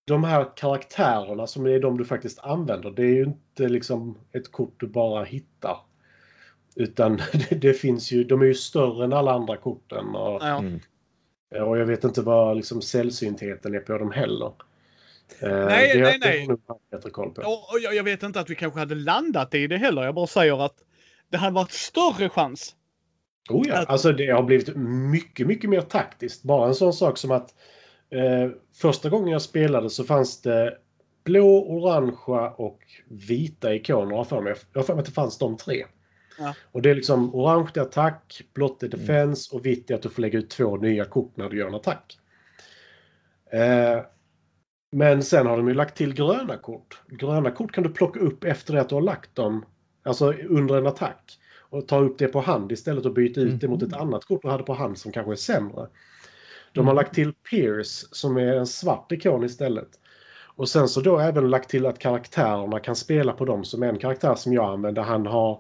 de 0.07 0.23
här 0.23 0.57
karaktärerna 0.57 1.47
som 1.47 1.65
är 1.65 1.79
de 1.79 1.97
du 1.97 2.05
faktiskt 2.05 2.39
använder, 2.39 2.91
det 2.91 3.03
är 3.03 3.15
ju 3.15 3.23
inte 3.23 3.69
liksom 3.69 4.17
ett 4.31 4.51
kort 4.51 4.79
du 4.79 4.87
bara 4.87 5.23
hittar. 5.23 5.77
Utan 6.75 7.17
det, 7.49 7.55
det 7.55 7.73
finns 7.73 8.11
ju, 8.11 8.23
de 8.23 8.41
är 8.41 8.45
ju 8.45 8.53
större 8.53 9.05
än 9.05 9.13
alla 9.13 9.31
andra 9.31 9.57
korten. 9.57 10.15
Och, 10.15 10.41
ja. 10.41 10.59
Mm. 10.59 10.79
Och 11.51 11.77
jag 11.77 11.85
vet 11.85 12.03
inte 12.03 12.21
vad 12.21 12.55
liksom 12.57 12.81
sällsyntheten 12.81 13.75
är 13.75 13.79
på 13.79 13.97
dem 13.97 14.11
heller. 14.11 14.51
Eh, 15.39 15.49
Nej, 15.49 15.91
det, 15.97 16.01
nej, 16.01 16.47
nej. 16.47 16.57
bättre 16.91 17.09
koll 17.09 17.31
på. 17.31 17.41
Och, 17.41 17.79
jag, 17.81 17.95
jag 17.95 18.03
vet 18.03 18.23
inte 18.23 18.39
att 18.39 18.49
vi 18.49 18.55
kanske 18.55 18.79
hade 18.79 18.95
landat 18.95 19.53
i 19.55 19.67
det 19.67 19.77
heller. 19.77 20.03
Jag 20.03 20.15
bara 20.15 20.27
säger 20.27 20.65
att 20.65 20.75
det 21.29 21.37
hade 21.37 21.53
varit 21.55 21.71
större 21.71 22.29
chans. 22.29 22.75
Oh 23.49 23.63
ja, 23.67 23.77
Att- 23.77 23.89
alltså 23.89 24.11
det 24.11 24.27
har 24.31 24.43
blivit 24.43 24.75
mycket, 25.11 25.47
mycket 25.47 25.69
mer 25.69 25.81
taktiskt. 25.81 26.43
Bara 26.43 26.67
en 26.67 26.75
sån 26.75 26.93
sak 26.93 27.17
som 27.17 27.31
att 27.31 27.53
eh, 28.09 28.49
första 28.75 29.09
gången 29.09 29.27
jag 29.29 29.41
spelade 29.41 29.89
så 29.89 30.03
fanns 30.03 30.41
det 30.41 30.77
blå, 31.23 31.63
orangea 31.67 32.49
och 32.49 32.79
vita 33.07 33.75
ikoner 33.75 34.23
för 34.23 34.41
mig. 34.41 34.53
Jag 34.73 34.79
har 34.81 34.85
för 34.85 34.93
mig 34.93 34.99
att 34.99 35.05
det 35.05 35.11
fanns 35.11 35.37
de 35.37 35.57
tre. 35.57 35.85
Ja. 36.39 36.53
Och 36.71 36.81
det 36.81 36.89
är 36.89 36.95
liksom 36.95 37.35
orange 37.35 37.81
attack, 37.81 38.41
blått 38.53 38.83
är 38.83 38.87
defense 38.87 39.55
och 39.55 39.65
vitt 39.65 39.91
är 39.91 39.95
att 39.95 40.01
du 40.01 40.09
får 40.09 40.21
lägga 40.21 40.39
ut 40.39 40.49
två 40.49 40.77
nya 40.77 41.05
kort 41.05 41.37
när 41.37 41.49
du 41.49 41.57
gör 41.57 41.67
en 41.67 41.75
attack. 41.75 42.19
Eh, 43.51 44.01
men 44.91 45.23
sen 45.23 45.47
har 45.47 45.57
de 45.57 45.67
ju 45.67 45.73
lagt 45.73 45.97
till 45.97 46.13
gröna 46.13 46.57
kort. 46.57 47.01
Gröna 47.07 47.51
kort 47.51 47.71
kan 47.71 47.83
du 47.83 47.89
plocka 47.89 48.19
upp 48.19 48.43
efter 48.43 48.75
att 48.75 48.89
du 48.89 48.95
har 48.95 49.01
lagt 49.01 49.35
dem, 49.35 49.65
alltså 50.03 50.33
under 50.33 50.77
en 50.77 50.87
attack. 50.87 51.39
Och 51.69 51.87
ta 51.87 51.99
upp 51.99 52.17
det 52.17 52.27
på 52.27 52.41
hand 52.41 52.71
istället 52.71 53.05
och 53.05 53.13
byta 53.13 53.41
ut 53.41 53.61
det 53.61 53.67
mot 53.67 53.83
ett 53.83 53.93
annat 53.93 54.25
kort 54.25 54.41
du 54.41 54.49
hade 54.49 54.63
på 54.63 54.73
hand 54.73 54.97
som 54.97 55.11
kanske 55.11 55.31
är 55.31 55.35
sämre. 55.35 55.87
De 56.73 56.87
har 56.87 56.93
lagt 56.93 57.15
till 57.15 57.33
Pierce 57.33 58.07
som 58.11 58.37
är 58.37 58.53
en 58.53 58.67
svart 58.67 59.11
ikon 59.11 59.43
istället. 59.43 59.89
Och 60.55 60.69
sen 60.69 60.87
så 60.87 61.01
då 61.01 61.19
även 61.19 61.49
lagt 61.49 61.69
till 61.69 61.85
att 61.85 61.99
karaktärerna 61.99 62.79
kan 62.79 62.95
spela 62.95 63.33
på 63.33 63.45
dem. 63.45 63.65
Som 63.65 63.83
en 63.83 63.99
karaktär 63.99 64.35
som 64.35 64.53
jag 64.53 64.73
använder, 64.73 65.01
han 65.01 65.25
har 65.25 65.59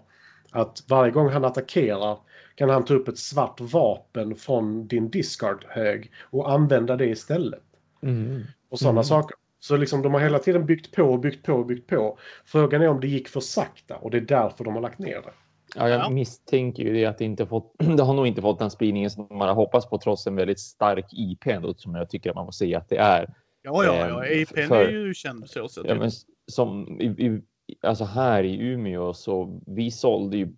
att 0.55 0.83
varje 0.89 1.11
gång 1.11 1.29
han 1.29 1.45
attackerar 1.45 2.17
kan 2.55 2.69
han 2.69 2.85
ta 2.85 2.93
upp 2.93 3.07
ett 3.07 3.17
svart 3.17 3.61
vapen 3.61 4.35
från 4.35 4.87
din 4.87 5.09
discard-hög 5.09 6.11
och 6.23 6.51
använda 6.51 6.95
det 6.95 7.05
istället. 7.05 7.63
Mm. 8.03 8.41
Och 8.69 8.79
sådana 8.79 8.91
Mm. 8.99 9.03
saker. 9.03 9.37
Så 9.59 9.77
liksom 9.77 10.01
de 10.01 10.13
har 10.13 10.21
hela 10.21 10.39
tiden 10.39 10.65
byggt 10.65 10.95
på 10.95 11.03
och 11.03 11.19
byggt 11.19 11.45
på 11.45 11.53
och 11.53 11.65
byggt 11.65 11.89
på. 11.89 12.17
Frågan 12.45 12.81
är 12.81 12.87
om 12.87 12.99
det 12.99 13.07
gick 13.07 13.27
för 13.27 13.39
sakta 13.39 13.95
och 13.95 14.11
det 14.11 14.17
är 14.17 14.21
därför 14.21 14.63
de 14.63 14.73
har 14.75 14.81
lagt 14.81 14.99
ner 14.99 15.21
det. 15.21 15.31
Ja, 15.75 15.89
jag 15.89 15.99
Ja. 15.99 16.09
misstänker 16.09 16.83
ju 16.83 16.93
det 16.93 17.05
att 17.05 17.17
det 17.17 17.25
inte 17.25 17.45
fått. 17.45 17.73
Det 17.97 18.03
har 18.03 18.13
nog 18.13 18.27
inte 18.27 18.41
fått 18.41 18.59
den 18.59 18.71
spridningen 18.71 19.09
som 19.09 19.27
man 19.31 19.47
har 19.47 19.55
hoppats 19.55 19.89
på 19.89 19.97
trots 19.97 20.27
en 20.27 20.35
väldigt 20.35 20.59
stark 20.59 21.05
IP 21.11 21.47
ändå, 21.47 21.73
som 21.73 21.95
jag 21.95 22.09
tycker 22.09 22.29
att 22.29 22.35
man 22.35 22.45
får 22.45 22.51
säga 22.51 22.77
att 22.77 22.89
det 22.89 22.97
är. 22.97 23.33
Ja, 23.61 23.83
ja, 23.85 23.95
ja. 24.07 24.41
APn 24.41 24.67
för- 24.67 24.85
är 24.87 24.89
ju 24.91 25.13
känd 25.13 25.49
så. 25.49 25.67
Ja, 25.83 25.95
men 25.95 26.11
som 26.51 26.97
i, 27.01 27.05
i, 27.05 27.41
alltså 27.81 28.03
här 28.03 28.43
i 28.43 28.59
Umeå 28.59 29.13
så 29.13 29.61
vi 29.67 29.91
sålde 29.91 30.37
ju 30.37 30.49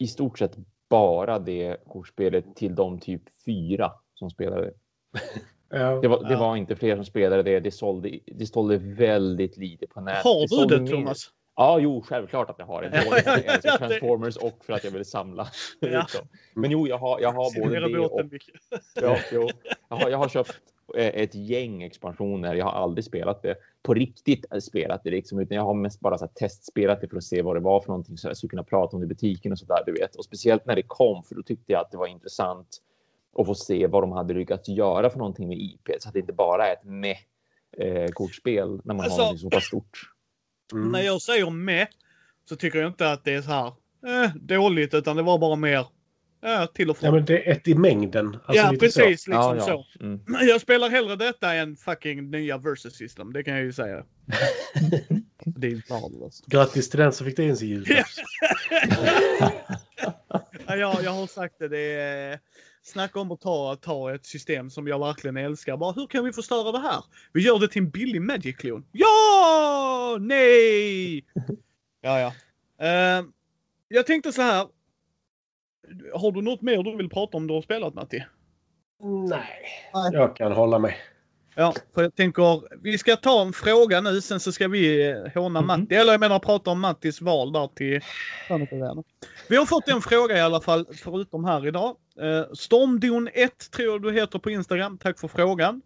i 0.00 0.06
stort 0.06 0.38
sett 0.38 0.56
bara 0.90 1.38
det 1.38 1.76
kortspelet 1.88 2.56
till 2.56 2.74
de 2.74 2.98
typ 3.00 3.22
fyra 3.46 3.92
som 4.14 4.30
spelade. 4.30 4.72
Ja. 5.70 5.94
Det 6.02 6.08
var, 6.08 6.28
det 6.28 6.36
var 6.36 6.56
inte 6.56 6.76
fler 6.76 6.96
som 6.96 7.04
spelade 7.04 7.42
det. 7.42 7.60
Det 7.60 7.70
sålde, 7.70 8.18
det 8.26 8.46
sålde 8.46 8.76
väldigt 8.78 9.56
lite 9.56 9.86
på 9.86 10.00
nätet. 10.00 10.24
Har 10.24 10.66
du 10.68 10.76
det 10.76 10.82
mer- 10.82 10.90
Thomas? 10.90 11.30
Ja, 11.56 11.78
jo, 11.80 12.02
självklart 12.02 12.50
att 12.50 12.58
jag 12.58 12.66
har 12.66 12.82
det. 12.82 12.90
Både 13.10 13.22
för 13.22 13.30
att 13.30 13.44
jag 13.44 13.62
det- 13.62 13.78
Transformers 13.78 14.36
och 14.36 14.64
för 14.64 14.72
att 14.72 14.84
jag 14.84 14.90
vill 14.90 15.04
samla. 15.04 15.48
Ja. 15.80 16.06
Men 16.54 16.70
jo, 16.70 16.86
jag 16.88 16.98
har, 16.98 17.20
jag 17.20 17.32
har 17.32 17.60
både 17.64 17.80
det 17.80 17.98
och. 17.98 18.22
Ja, 19.02 19.16
jo. 19.32 19.48
Jag, 19.88 19.96
har, 19.96 20.10
jag 20.10 20.18
har 20.18 20.28
köpt 20.28 20.52
ett 20.96 21.34
gäng 21.34 21.82
expansioner. 21.82 22.54
Jag 22.54 22.64
har 22.64 22.72
aldrig 22.72 23.04
spelat 23.04 23.42
det 23.42 23.54
på 23.82 23.94
riktigt. 23.94 24.44
eh, 24.52 24.58
Spelat 24.58 25.04
det 25.04 25.10
liksom, 25.10 25.38
utan 25.38 25.56
jag 25.56 25.64
har 25.64 25.74
mest 25.74 26.00
bara 26.00 26.18
så 26.18 26.24
här, 26.24 26.32
testspelat 26.34 27.00
det 27.00 27.08
för 27.08 27.16
att 27.16 27.24
se 27.24 27.42
vad 27.42 27.56
det 27.56 27.60
var 27.60 27.80
för 27.80 27.88
någonting 27.88 28.16
så 28.18 28.28
jag 28.28 28.36
skulle 28.36 28.50
kunna 28.50 28.64
prata 28.64 28.96
om 28.96 29.00
det 29.00 29.04
i 29.04 29.08
butiken 29.08 29.52
och 29.52 29.58
så 29.58 29.66
där, 29.66 29.82
du 29.86 29.92
vet. 29.92 30.16
Och 30.16 30.24
speciellt 30.24 30.66
när 30.66 30.76
det 30.76 30.82
kom, 30.82 31.22
för 31.24 31.34
då 31.34 31.42
tyckte 31.42 31.72
jag 31.72 31.80
att 31.80 31.90
det 31.90 31.96
var 31.96 32.06
intressant 32.06 32.68
att 33.38 33.46
få 33.46 33.54
se 33.54 33.86
vad 33.86 34.02
de 34.02 34.12
hade 34.12 34.34
lyckats 34.34 34.68
göra 34.68 35.10
för 35.10 35.18
någonting 35.18 35.48
med 35.48 35.58
IP 35.58 35.88
så 35.98 36.08
att 36.08 36.12
det 36.12 36.20
inte 36.20 36.32
bara 36.32 36.66
är 36.66 36.72
ett 36.72 36.84
med 36.84 37.16
eh, 37.78 38.06
kortspel 38.12 38.80
när 38.84 38.94
man 38.94 39.00
Alltså- 39.00 39.10
har 39.16 39.18
någonting 39.26 39.38
så 39.38 39.50
pass 39.50 39.64
stort. 39.64 40.00
Mm. 40.72 40.92
När 40.92 41.00
jag 41.02 41.22
säger 41.22 41.50
med 41.50 41.86
så 42.48 42.56
tycker 42.56 42.78
jag 42.78 42.88
inte 42.88 43.12
att 43.12 43.24
det 43.24 43.34
är 43.34 43.42
så 43.42 43.50
här 43.50 43.66
eh, 44.06 44.34
dåligt 44.34 44.94
utan 44.94 45.16
det 45.16 45.22
var 45.22 45.38
bara 45.38 45.56
mer 45.56 45.86
eh, 46.42 46.66
till 46.66 46.90
och 46.90 46.96
från. 46.96 47.06
Ja, 47.06 47.14
men 47.14 47.24
det 47.24 47.48
är 47.48 47.52
ett 47.52 47.68
i 47.68 47.74
mängden. 47.74 48.26
Alltså 48.26 48.64
ja, 48.64 48.70
lite 48.70 48.90
så. 48.90 49.00
precis. 49.00 49.26
Liksom 49.26 49.56
ja, 49.56 49.56
ja. 49.56 49.84
så. 49.98 50.04
Mm. 50.04 50.20
Jag 50.48 50.60
spelar 50.60 50.90
hellre 50.90 51.16
detta 51.16 51.54
än 51.54 51.76
fucking 51.76 52.30
nya 52.30 52.58
versus 52.58 52.94
system. 52.94 53.32
Det 53.32 53.42
kan 53.42 53.54
jag 53.54 53.62
ju 53.62 53.72
säga. 53.72 54.04
det 55.44 55.66
är 55.66 55.88
värdelöst. 55.88 56.46
Grattis 56.46 56.90
till 56.90 57.00
den 57.00 57.12
som 57.12 57.26
fick 57.26 57.36
det 57.36 57.44
in 57.44 57.56
sig 57.56 57.68
julklapp. 57.68 58.06
Ja, 60.66 60.76
jag, 60.76 61.02
jag 61.02 61.10
har 61.10 61.26
sagt 61.26 61.58
det. 61.58 61.68
det 61.68 61.94
är, 61.94 62.38
snacka 62.82 63.20
om 63.20 63.32
att 63.32 63.40
ta, 63.40 63.76
ta 63.76 64.14
ett 64.14 64.26
system 64.26 64.70
som 64.70 64.88
jag 64.88 64.98
verkligen 64.98 65.36
älskar. 65.36 65.76
Bara, 65.76 65.92
hur 65.92 66.06
kan 66.06 66.24
vi 66.24 66.32
förstöra 66.32 66.72
det 66.72 66.78
här? 66.78 67.04
Vi 67.32 67.42
gör 67.42 67.58
det 67.58 67.68
till 67.68 67.82
en 67.82 67.90
billig 67.90 68.22
Magic-klon. 68.22 68.86
Ja! 68.92 70.16
Nej! 70.20 71.24
Ja, 72.00 72.20
ja. 72.20 72.32
Eh, 72.86 73.24
jag 73.88 74.06
tänkte 74.06 74.32
så 74.32 74.42
här. 74.42 74.66
Har 76.14 76.32
du 76.32 76.42
något 76.42 76.62
mer 76.62 76.82
du 76.82 76.96
vill 76.96 77.08
prata 77.08 77.36
om 77.36 77.46
du 77.46 77.54
har 77.54 77.62
spelat 77.62 77.94
Matti? 77.94 78.24
Nej, 79.30 80.10
jag 80.12 80.36
kan 80.36 80.52
hålla 80.52 80.78
mig. 80.78 80.96
Ja, 81.54 81.74
för 81.94 82.02
jag 82.02 82.14
tänker, 82.14 82.82
vi 82.82 82.98
ska 82.98 83.16
ta 83.16 83.42
en 83.42 83.52
fråga 83.52 84.00
nu, 84.00 84.20
sen 84.20 84.40
så 84.40 84.52
ska 84.52 84.68
vi 84.68 85.10
eh, 85.10 85.16
håna 85.42 85.60
Mhm. 85.60 85.66
Matti. 85.66 85.94
Eller 85.94 86.12
jag 86.12 86.20
menar 86.20 86.38
prata 86.38 86.70
om 86.70 86.80
Mattis 86.80 87.20
val 87.20 87.52
där 87.52 87.66
till 87.74 88.00
Vi 89.48 89.56
har 89.56 89.66
fått 89.66 89.88
en 89.88 90.00
fråga 90.00 90.36
i 90.36 90.40
alla 90.40 90.60
fall, 90.60 90.86
förutom 90.94 91.44
här 91.44 91.66
idag. 91.66 91.96
Eh, 92.20 92.44
Stormdon1 92.52 93.70
tror 93.76 93.88
jag 93.92 94.02
du 94.02 94.12
heter 94.12 94.38
på 94.38 94.50
Instagram. 94.50 94.98
Tack 94.98 95.18
för 95.18 95.28
frågan. 95.28 95.82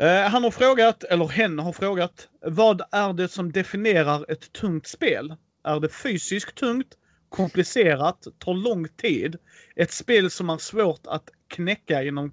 Eh, 0.00 0.30
han 0.30 0.44
har 0.44 0.50
frågat, 0.50 1.04
eller 1.04 1.26
hen 1.26 1.58
har 1.58 1.72
frågat, 1.72 2.28
vad 2.46 2.82
är 2.92 3.12
det 3.12 3.28
som 3.28 3.52
definierar 3.52 4.30
ett 4.32 4.52
tungt 4.52 4.86
spel? 4.86 5.34
Är 5.64 5.80
det 5.80 5.88
fysiskt 5.88 6.54
tungt, 6.54 6.88
komplicerat, 7.28 8.26
tar 8.38 8.54
lång 8.54 8.88
tid, 8.88 9.36
ett 9.76 9.92
spel 9.92 10.30
som 10.30 10.50
är 10.50 10.58
svårt 10.58 11.06
att 11.06 11.30
knäcka 11.48 12.02
inom 12.02 12.32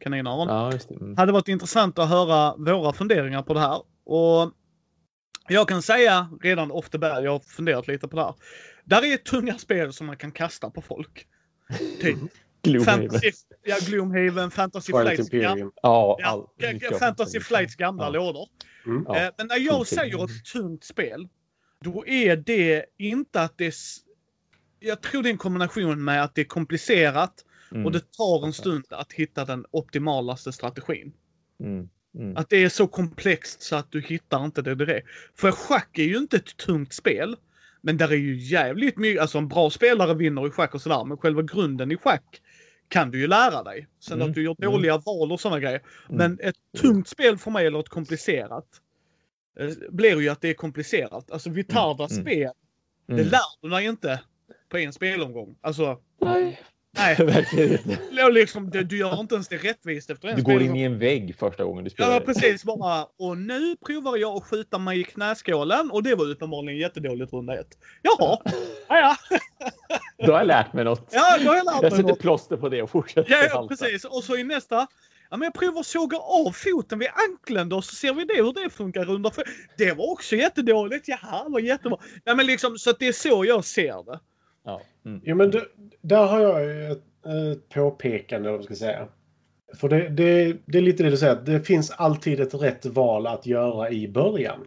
kaninöron? 0.00 0.48
Ja, 0.48 0.72
just 0.72 0.88
det. 0.88 0.94
Mm. 0.94 1.16
hade 1.16 1.32
varit 1.32 1.48
intressant 1.48 1.98
att 1.98 2.08
höra 2.08 2.56
våra 2.56 2.92
funderingar 2.92 3.42
på 3.42 3.54
det 3.54 3.60
här. 3.60 3.82
Och 4.04 4.52
jag 5.48 5.68
kan 5.68 5.82
säga 5.82 6.28
redan 6.42 6.70
off 6.70 6.90
the 6.90 6.98
bat, 6.98 7.24
jag 7.24 7.30
har 7.30 7.38
funderat 7.38 7.88
lite 7.88 8.08
på 8.08 8.16
det 8.16 8.22
här. 8.22 8.34
Där 8.84 9.04
är 9.04 9.16
tunga 9.16 9.58
spel 9.58 9.92
som 9.92 10.06
man 10.06 10.16
kan 10.16 10.32
kasta 10.32 10.70
på 10.70 10.82
folk. 10.82 11.26
Typ 12.00 12.18
Gloomhaven. 12.62 13.10
Fantasy, 13.10 13.30
ja, 13.64 13.76
Gloomhaven, 13.86 14.50
Fantasy 14.50 14.92
Twilight 14.92 15.16
Flights, 15.16 15.34
Imperium. 15.34 15.72
Ja, 15.82 16.18
all, 16.24 16.46
Fantasy. 16.98 17.40
Flights 17.40 17.76
gamla 17.76 18.04
Ja. 18.04 18.10
lådor. 18.10 18.48
Mm. 18.86 19.04
Ja. 19.08 19.16
Eh, 19.16 19.30
Men 19.38 19.46
när 19.46 19.58
jag 19.58 19.86
säger 19.86 20.24
ett 20.24 20.44
tungt 20.52 20.84
spel, 20.84 21.28
då 21.84 22.06
är 22.06 22.36
det 22.36 22.84
inte 22.98 23.40
att 23.42 23.58
det 23.58 23.74
Jag 24.80 25.00
tror 25.00 25.22
det 25.22 25.28
är 25.28 25.30
en 25.30 25.38
kombination 25.38 26.04
med 26.04 26.24
att 26.24 26.34
det 26.34 26.40
är 26.40 26.44
komplicerat 26.44 27.44
Mm. 27.72 27.86
och 27.86 27.92
det 27.92 28.12
tar 28.12 28.46
en 28.46 28.52
stund 28.52 28.84
att 28.90 29.12
hitta 29.12 29.44
den 29.44 29.64
optimalaste 29.70 30.52
strategin. 30.52 31.12
Mm. 31.60 31.88
Mm. 32.18 32.36
Att 32.36 32.50
det 32.50 32.56
är 32.64 32.68
så 32.68 32.86
komplext 32.86 33.62
så 33.62 33.76
att 33.76 33.92
du 33.92 34.00
hittar 34.00 34.44
inte 34.44 34.62
det 34.62 34.74
direkt. 34.74 35.08
För 35.34 35.52
schack 35.52 35.98
är 35.98 36.04
ju 36.04 36.16
inte 36.16 36.36
ett 36.36 36.56
tungt 36.56 36.92
spel. 36.92 37.36
Men 37.80 37.96
där 37.96 38.12
är 38.12 38.16
ju 38.16 38.36
jävligt 38.36 38.96
mycket, 38.96 39.22
alltså 39.22 39.38
en 39.38 39.48
bra 39.48 39.70
spelare 39.70 40.14
vinner 40.14 40.46
i 40.46 40.50
schack 40.50 40.74
och 40.74 40.82
sådär. 40.82 41.04
Men 41.04 41.18
själva 41.18 41.42
grunden 41.42 41.92
i 41.92 41.96
schack 41.96 42.40
kan 42.88 43.10
du 43.10 43.20
ju 43.20 43.26
lära 43.26 43.62
dig. 43.62 43.86
Sen 44.00 44.14
Mm, 44.14 44.28
att 44.28 44.34
du 44.34 44.42
gör 44.42 44.56
mm. 44.58 44.72
dåliga 44.72 44.98
val 44.98 45.32
och 45.32 45.40
sådana 45.40 45.60
grejer. 45.60 45.82
Mm. 46.08 46.16
Men 46.16 46.48
ett 46.48 46.56
tungt 46.80 47.08
spel 47.08 47.38
för 47.38 47.50
mig, 47.50 47.66
eller 47.66 47.80
ett 47.80 47.88
komplicerat, 47.88 48.66
eh, 49.60 49.70
blir 49.90 50.20
ju 50.20 50.28
att 50.28 50.40
det 50.40 50.48
är 50.48 50.54
komplicerat. 50.54 51.30
Alltså 51.30 51.50
Vitardas 51.50 52.16
spel, 52.16 52.52
det 53.06 53.24
lär 53.24 53.62
du 53.62 53.68
dig 53.68 53.84
inte 53.84 54.20
på 54.68 54.78
en 54.78 54.92
spelomgång. 54.92 55.56
Alltså, 55.60 55.98
Nej, 56.20 56.60
nej. 56.98 57.16
verkligen 57.18 57.72
inte. 57.72 57.98
Eller 58.10 58.32
Liksom, 58.32 58.70
det, 58.70 58.84
du 58.84 58.98
gör 58.98 59.20
inte 59.20 59.34
ens 59.34 59.48
det 59.48 59.56
rättvist 59.56 60.10
efter 60.10 60.28
en 60.28 60.36
Du 60.36 60.42
går 60.42 60.62
in 60.62 60.76
i 60.76 60.82
en 60.82 60.98
vägg 60.98 61.36
första 61.38 61.64
gången 61.64 61.84
du 61.84 61.90
spelar. 61.90 62.12
Ja, 62.14 62.20
precis. 62.20 62.64
Bara, 62.64 63.06
och 63.18 63.38
nu 63.38 63.76
provar 63.86 64.16
jag 64.16 64.36
att 64.36 64.44
skjuta 64.44 64.78
mig 64.78 65.00
i 65.00 65.04
knäskålen 65.04 65.90
och 65.90 66.02
det 66.02 66.14
var 66.14 66.30
uppenbarligen 66.30 66.78
jättedåligt 66.80 67.32
runda 67.32 67.60
ett. 67.60 67.78
Jaha, 68.02 68.38
ja, 68.88 69.16
ja. 69.30 69.38
Då 70.26 70.32
har 70.32 70.38
jag 70.38 70.46
lärt 70.46 70.72
mig 70.72 70.84
något. 70.84 71.08
Ja, 71.10 71.38
då 71.40 71.48
har 71.48 71.56
jag 71.56 71.64
lärt 71.64 71.74
Jag 71.74 71.82
mig 71.82 71.90
sätter 71.90 72.02
något. 72.02 72.18
plåster 72.20 72.56
på 72.56 72.68
det 72.68 72.82
och 72.82 72.90
fortsätter 72.90 73.30
Ja, 73.32 73.44
ja, 73.50 73.66
precis. 73.68 74.04
Och 74.04 74.24
så 74.24 74.36
i 74.36 74.44
nästa. 74.44 74.86
Ja, 75.30 75.36
men 75.36 75.42
jag 75.46 75.54
provar 75.54 75.80
att 75.80 75.86
såga 75.86 76.16
av 76.18 76.52
foten 76.52 76.98
vid 76.98 77.08
anklen 77.30 77.68
då 77.68 77.82
så 77.82 77.94
ser 77.94 78.12
vi 78.14 78.24
det 78.24 78.42
hur 78.42 78.52
det 78.52 78.70
funkar 78.70 79.04
runda 79.04 79.30
för. 79.30 79.44
Det 79.78 79.92
var 79.92 80.10
också 80.12 80.36
jättedåligt. 80.36 81.08
Jaha, 81.08 81.44
det 81.44 81.50
var 81.50 81.60
jättebra. 81.60 81.98
Ja, 82.24 82.34
men 82.34 82.46
liksom 82.46 82.78
så 82.78 82.90
att 82.90 82.98
det 82.98 83.08
är 83.08 83.12
så 83.12 83.44
jag 83.44 83.64
ser 83.64 84.04
det. 84.12 84.20
Ja. 84.68 84.80
Mm. 85.04 85.20
Jo, 85.24 85.36
men 85.36 85.50
det, 85.50 85.64
där 86.00 86.26
har 86.26 86.40
jag 86.40 86.64
ju 86.64 86.92
ett, 86.92 87.02
ett 87.26 87.68
påpekande, 87.68 88.48
eller 88.48 88.58
vad 88.58 88.58
man 88.58 88.64
ska 88.64 88.74
säga. 88.74 89.08
För 89.74 89.88
det, 89.88 90.08
det, 90.08 90.56
det 90.66 90.78
är 90.78 90.82
lite 90.82 91.02
det 91.02 91.10
du 91.10 91.16
säger, 91.16 91.36
det 91.36 91.60
finns 91.60 91.90
alltid 91.90 92.40
ett 92.40 92.54
rätt 92.54 92.86
val 92.86 93.26
att 93.26 93.46
göra 93.46 93.90
i 93.90 94.08
början. 94.08 94.58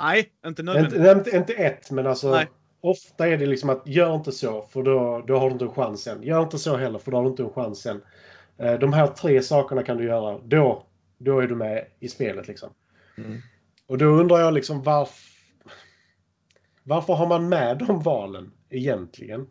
Nej, 0.00 0.28
inte 0.46 0.62
nödvändigt. 0.62 0.92
Inte, 0.92 1.10
inte, 1.10 1.36
inte 1.36 1.52
ett, 1.52 1.90
men 1.90 2.06
alltså 2.06 2.30
Nej. 2.30 2.46
ofta 2.80 3.28
är 3.28 3.38
det 3.38 3.46
liksom 3.46 3.70
att 3.70 3.86
gör 3.86 4.14
inte 4.14 4.32
så, 4.32 4.62
för 4.62 4.82
då, 4.82 5.24
då 5.26 5.38
har 5.38 5.46
du 5.46 5.52
inte 5.52 5.64
en 5.64 5.70
chans 5.70 6.02
sen. 6.02 6.22
Gör 6.22 6.42
inte 6.42 6.58
så 6.58 6.76
heller, 6.76 6.98
för 6.98 7.10
då 7.10 7.16
har 7.16 7.24
du 7.24 7.30
inte 7.30 7.42
en 7.42 7.50
chans 7.50 7.82
sen. 7.82 8.02
Eh, 8.58 8.78
De 8.78 8.92
här 8.92 9.06
tre 9.06 9.42
sakerna 9.42 9.82
kan 9.82 9.96
du 9.96 10.04
göra, 10.04 10.38
då, 10.44 10.86
då 11.18 11.40
är 11.40 11.46
du 11.46 11.54
med 11.54 11.86
i 12.00 12.08
spelet 12.08 12.48
liksom. 12.48 12.70
Mm. 13.18 13.38
Och 13.86 13.98
då 13.98 14.06
undrar 14.06 14.38
jag 14.38 14.54
liksom 14.54 14.82
varför... 14.82 15.30
Varför 16.82 17.12
har 17.12 17.26
man 17.26 17.48
med 17.48 17.78
de 17.78 18.02
valen 18.02 18.52
egentligen? 18.70 19.46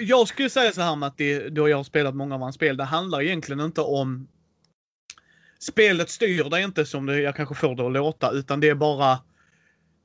Jag 0.00 0.28
skulle 0.28 0.50
säga 0.50 0.72
så 0.72 0.80
här 0.80 0.96
Matti, 0.96 1.34
att 1.34 1.42
det, 1.42 1.48
då 1.48 1.68
jag 1.68 1.76
har 1.76 1.84
spelat 1.84 2.14
många 2.14 2.34
av 2.34 2.40
hans 2.40 2.54
spel, 2.54 2.76
det 2.76 2.84
handlar 2.84 3.22
egentligen 3.22 3.60
inte 3.60 3.80
om... 3.80 4.28
Spelet 5.58 6.10
styr 6.10 6.44
dig 6.44 6.64
inte 6.64 6.86
som 6.86 7.06
det, 7.06 7.20
jag 7.20 7.36
kanske 7.36 7.54
får 7.54 7.74
det 7.74 7.86
att 7.86 7.92
låta, 7.92 8.30
utan 8.30 8.60
det 8.60 8.68
är 8.68 8.74
bara... 8.74 9.18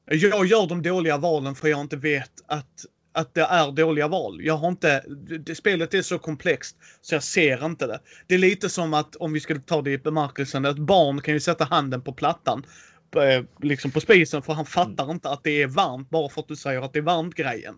Jag 0.06 0.46
gör 0.46 0.68
de 0.68 0.82
dåliga 0.82 1.18
valen 1.18 1.56
för 1.56 1.68
jag 1.68 1.82
inte 1.82 1.98
vet 1.98 2.32
att, 2.46 2.86
att 3.12 3.34
det 3.34 3.42
är 3.42 3.72
dåliga 3.72 4.08
val. 4.08 4.42
Jag 4.42 4.58
har 4.58 4.68
inte... 4.68 5.04
Det, 5.46 5.56
spelet 5.56 5.94
är 5.94 6.02
så 6.02 6.20
komplext 6.20 6.78
så 7.02 7.16
jag 7.16 7.24
ser 7.24 7.66
inte 7.66 7.88
det. 7.88 8.00
Det 8.28 8.36
är 8.36 8.40
lite 8.40 8.70
som 8.70 8.94
att, 8.94 9.16
om 9.16 9.34
vi 9.34 9.40
skulle 9.40 9.60
ta 9.60 9.82
det 9.82 9.92
i 9.92 9.98
bemärkelsen, 9.98 10.66
ett 10.66 10.78
barn 10.78 11.22
kan 11.22 11.34
ju 11.34 11.40
sätta 11.40 11.64
handen 11.64 12.02
på 12.02 12.14
plattan 12.14 12.64
eh, 13.16 13.44
Liksom 13.62 13.92
på 13.92 14.02
spisen 14.02 14.42
för 14.42 14.54
han 14.54 14.66
fattar 14.66 15.12
inte 15.12 15.30
att 15.30 15.44
det 15.44 15.62
är 15.62 15.68
varmt 15.68 16.10
bara 16.10 16.30
för 16.30 16.42
att 16.42 16.48
du 16.48 16.56
säger 16.56 16.82
att 16.82 16.94
det 16.94 17.00
är 17.00 17.04
varmt 17.04 17.36
grejen. 17.36 17.76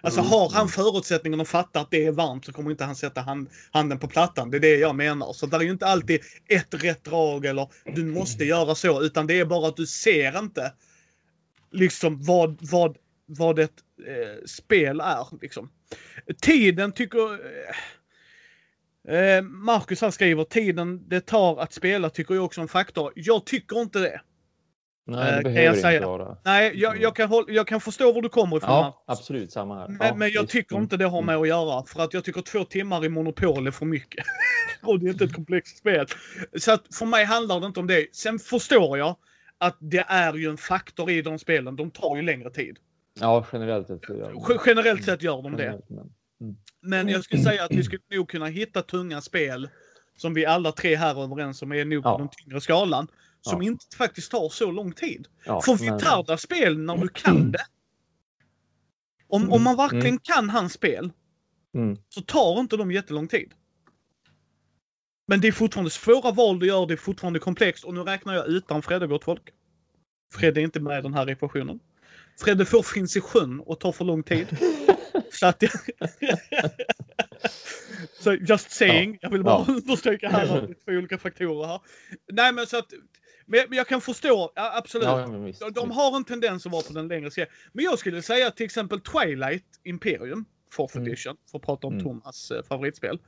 Alltså 0.00 0.20
Mm. 0.20 0.30
har 0.30 0.50
han 0.50 0.68
förutsättningen 0.68 1.40
att 1.40 1.48
fatta 1.48 1.80
att 1.80 1.90
det 1.90 2.04
är 2.04 2.12
varmt 2.12 2.44
så 2.44 2.52
kommer 2.52 2.70
inte 2.70 2.84
han 2.84 2.96
sätta 2.96 3.20
hand, 3.20 3.48
handen 3.70 3.98
på 3.98 4.08
plattan. 4.08 4.50
Det 4.50 4.56
är 4.56 4.60
det 4.60 4.76
jag 4.76 4.94
menar. 4.94 5.32
Så 5.32 5.46
det 5.46 5.56
är 5.56 5.60
ju 5.60 5.70
inte 5.70 5.86
alltid 5.86 6.20
ett 6.48 6.84
rätt 6.84 7.04
drag 7.04 7.46
eller 7.46 7.68
du 7.94 8.04
måste 8.04 8.44
göra 8.44 8.74
så. 8.74 9.02
Utan 9.02 9.26
det 9.26 9.40
är 9.40 9.44
bara 9.44 9.68
att 9.68 9.76
du 9.76 9.86
ser 9.86 10.38
inte 10.38 10.72
liksom 11.72 12.22
vad, 12.22 12.58
vad, 12.70 12.96
vad 13.26 13.58
ett 13.58 13.74
eh, 14.06 14.44
spel 14.46 15.00
är. 15.00 15.40
Liksom. 15.40 15.70
Tiden 16.40 16.92
tycker... 16.92 17.32
Eh, 19.08 19.16
eh, 19.16 19.42
Marcus 19.42 20.00
här 20.00 20.10
skriver 20.10 20.44
tiden 20.44 21.08
det 21.08 21.20
tar 21.20 21.60
att 21.60 21.72
spela 21.72 22.10
tycker 22.10 22.34
jag 22.34 22.44
också 22.44 22.60
är 22.60 22.62
en 22.62 22.68
faktor. 22.68 23.12
Jag 23.16 23.46
tycker 23.46 23.80
inte 23.80 23.98
det. 23.98 24.20
Nej, 25.08 25.30
Eh, 25.30 25.36
det 25.36 25.42
behöver 25.42 25.62
jag 25.62 25.70
inte 25.72 25.80
säga. 25.82 26.06
vara. 26.06 26.36
Nej, 26.44 26.72
jag, 26.74 27.00
jag, 27.00 27.16
kan, 27.16 27.28
hålla, 27.28 27.46
jag 27.52 27.66
kan 27.66 27.80
förstå 27.80 28.12
var 28.12 28.22
du 28.22 28.28
kommer 28.28 28.56
ifrån. 28.56 28.70
Ja, 28.70 29.04
absolut. 29.06 29.52
Samma 29.52 29.78
här. 29.78 29.88
Men, 29.88 30.06
ja, 30.06 30.14
men 30.14 30.30
jag 30.30 30.42
visst. 30.42 30.52
tycker 30.52 30.74
Mm. 30.74 30.82
inte 30.82 30.96
det 30.96 31.04
har 31.04 31.22
med 31.22 31.36
att 31.36 31.48
göra. 31.48 31.84
För 31.86 32.02
att 32.02 32.14
jag 32.14 32.24
tycker 32.24 32.40
två 32.42 32.64
timmar 32.64 33.04
i 33.04 33.08
Monopol 33.08 33.66
är 33.66 33.70
för 33.70 33.86
mycket. 33.86 34.24
och 34.82 35.00
det 35.00 35.06
är 35.06 35.10
inte 35.10 35.24
ett 35.24 35.32
komplext 35.34 35.78
spel. 35.78 36.06
Så 36.58 36.72
att 36.72 36.94
för 36.94 37.06
mig 37.06 37.24
handlar 37.24 37.60
det 37.60 37.66
inte 37.66 37.80
om 37.80 37.86
det. 37.86 38.06
Sen 38.16 38.38
förstår 38.38 38.98
jag 38.98 39.16
att 39.58 39.76
det 39.80 40.04
är 40.08 40.34
ju 40.34 40.50
en 40.50 40.56
faktor 40.56 41.10
i 41.10 41.22
de 41.22 41.38
spelen. 41.38 41.76
De 41.76 41.90
tar 41.90 42.16
ju 42.16 42.22
längre 42.22 42.50
tid. 42.50 42.76
Ja, 43.20 43.46
generellt 43.52 43.86
sett. 43.86 44.08
gör 44.08 44.60
Generellt 44.66 45.04
sett 45.04 45.22
gör 45.22 45.42
de 45.42 45.56
det. 45.56 45.80
Men- 45.88 46.10
Men 46.82 47.08
jag 47.08 47.24
skulle 47.24 47.42
säga 47.42 47.64
att 47.64 47.70
vi 47.70 47.82
skulle 47.82 48.02
nog 48.10 48.28
kunna 48.28 48.46
hitta 48.46 48.82
tunga 48.82 49.20
spel 49.20 49.68
som 50.16 50.34
vi 50.34 50.46
alla 50.46 50.72
tre 50.72 50.96
här 50.96 51.14
är 51.20 51.24
överens 51.24 51.62
om 51.62 51.72
är 51.72 51.84
nog 51.84 52.02
på 52.02 52.08
Ja. 52.08 52.18
den 52.18 52.28
tyngre 52.28 52.60
skalan. 52.60 53.08
Som 53.40 53.62
Ja. 53.62 53.68
inte 53.70 53.96
faktiskt 53.96 54.30
tar 54.30 54.48
så 54.48 54.70
lång 54.70 54.92
tid. 54.92 55.28
Ja, 55.44 55.60
För 55.62 55.84
men- 55.84 55.96
Vitarda 55.98 56.36
spel 56.36 56.78
när 56.78 56.96
du 56.96 57.08
kan 57.08 57.52
det. 57.52 57.64
Om, 59.28 59.52
om 59.52 59.62
man 59.62 59.76
verkligen 59.76 60.06
Mm. 60.06 60.18
kan 60.22 60.50
hans 60.50 60.72
spel 60.72 61.10
Mm. 61.74 61.96
så 62.08 62.20
tar 62.22 62.60
inte 62.60 62.76
de 62.76 62.92
jättelång 62.92 63.28
tid. 63.28 63.54
Men 65.26 65.40
det 65.40 65.48
är 65.48 65.52
fortfarande 65.52 65.90
svåra 65.90 66.30
val 66.30 66.58
du 66.58 66.66
gör, 66.66 66.86
det 66.86 66.94
är 66.94 66.96
fortfarande 66.96 67.38
komplext 67.38 67.84
och 67.84 67.94
nu 67.94 68.00
räknar 68.00 68.34
jag 68.34 68.46
utan 68.48 68.82
Fredde 68.82 69.06
gott 69.06 69.24
folk. 69.24 69.42
Fredde 70.34 70.60
är 70.60 70.62
inte 70.62 70.80
med 70.80 70.98
i 70.98 71.02
den 71.02 71.14
här 71.14 71.30
ekvationen. 71.30 71.80
Fredde 72.40 72.64
får 72.66 72.82
finns 72.82 73.16
i 73.16 73.20
sjön 73.20 73.60
och 73.60 73.80
tar 73.80 73.92
för 73.92 74.04
lång 74.04 74.22
tid. 74.22 74.56
så 75.32 75.46
att 75.46 75.62
jag... 75.62 75.70
så 78.20 78.34
just 78.34 78.70
saying, 78.70 79.18
jag 79.20 79.30
vill 79.30 79.42
bara 79.44 79.64
Ja. 79.68 79.72
understryka 79.74 80.28
här 80.28 80.42
att 80.56 80.66
det 80.66 80.70
är 80.70 80.74
två 80.84 80.92
olika 80.98 81.18
faktorer 81.18 81.66
här. 81.68 81.80
Nej 82.32 82.52
men 82.52 82.66
så 82.66 82.78
att, 82.78 82.92
men 83.48 83.60
men 83.68 83.76
jag 83.78 83.86
kan 83.88 84.00
förstå, 84.00 84.52
absolut. 84.54 85.04
Ja. 85.06 85.26
De- 85.60 85.70
De 85.70 85.90
har 85.90 86.16
en 86.16 86.24
tendens 86.24 86.66
att 86.66 86.72
vara 86.72 86.82
på 86.82 86.92
den 86.92 87.08
längre 87.08 87.30
serien. 87.30 87.50
Men 87.72 87.84
jag 87.84 87.98
skulle 87.98 88.22
säga 88.22 88.50
till 88.50 88.66
exempel 88.66 89.00
Twilight 89.00 89.64
Imperium, 89.84 90.44
4th 90.76 90.96
Mm. 90.96 91.06
edition, 91.08 91.36
för 91.50 91.58
att 91.58 91.64
prata 91.64 91.86
om 91.86 91.92
Mm. 91.92 92.04
Thomas 92.04 92.50
eh, 92.50 92.62
favoritspel. 92.68 93.18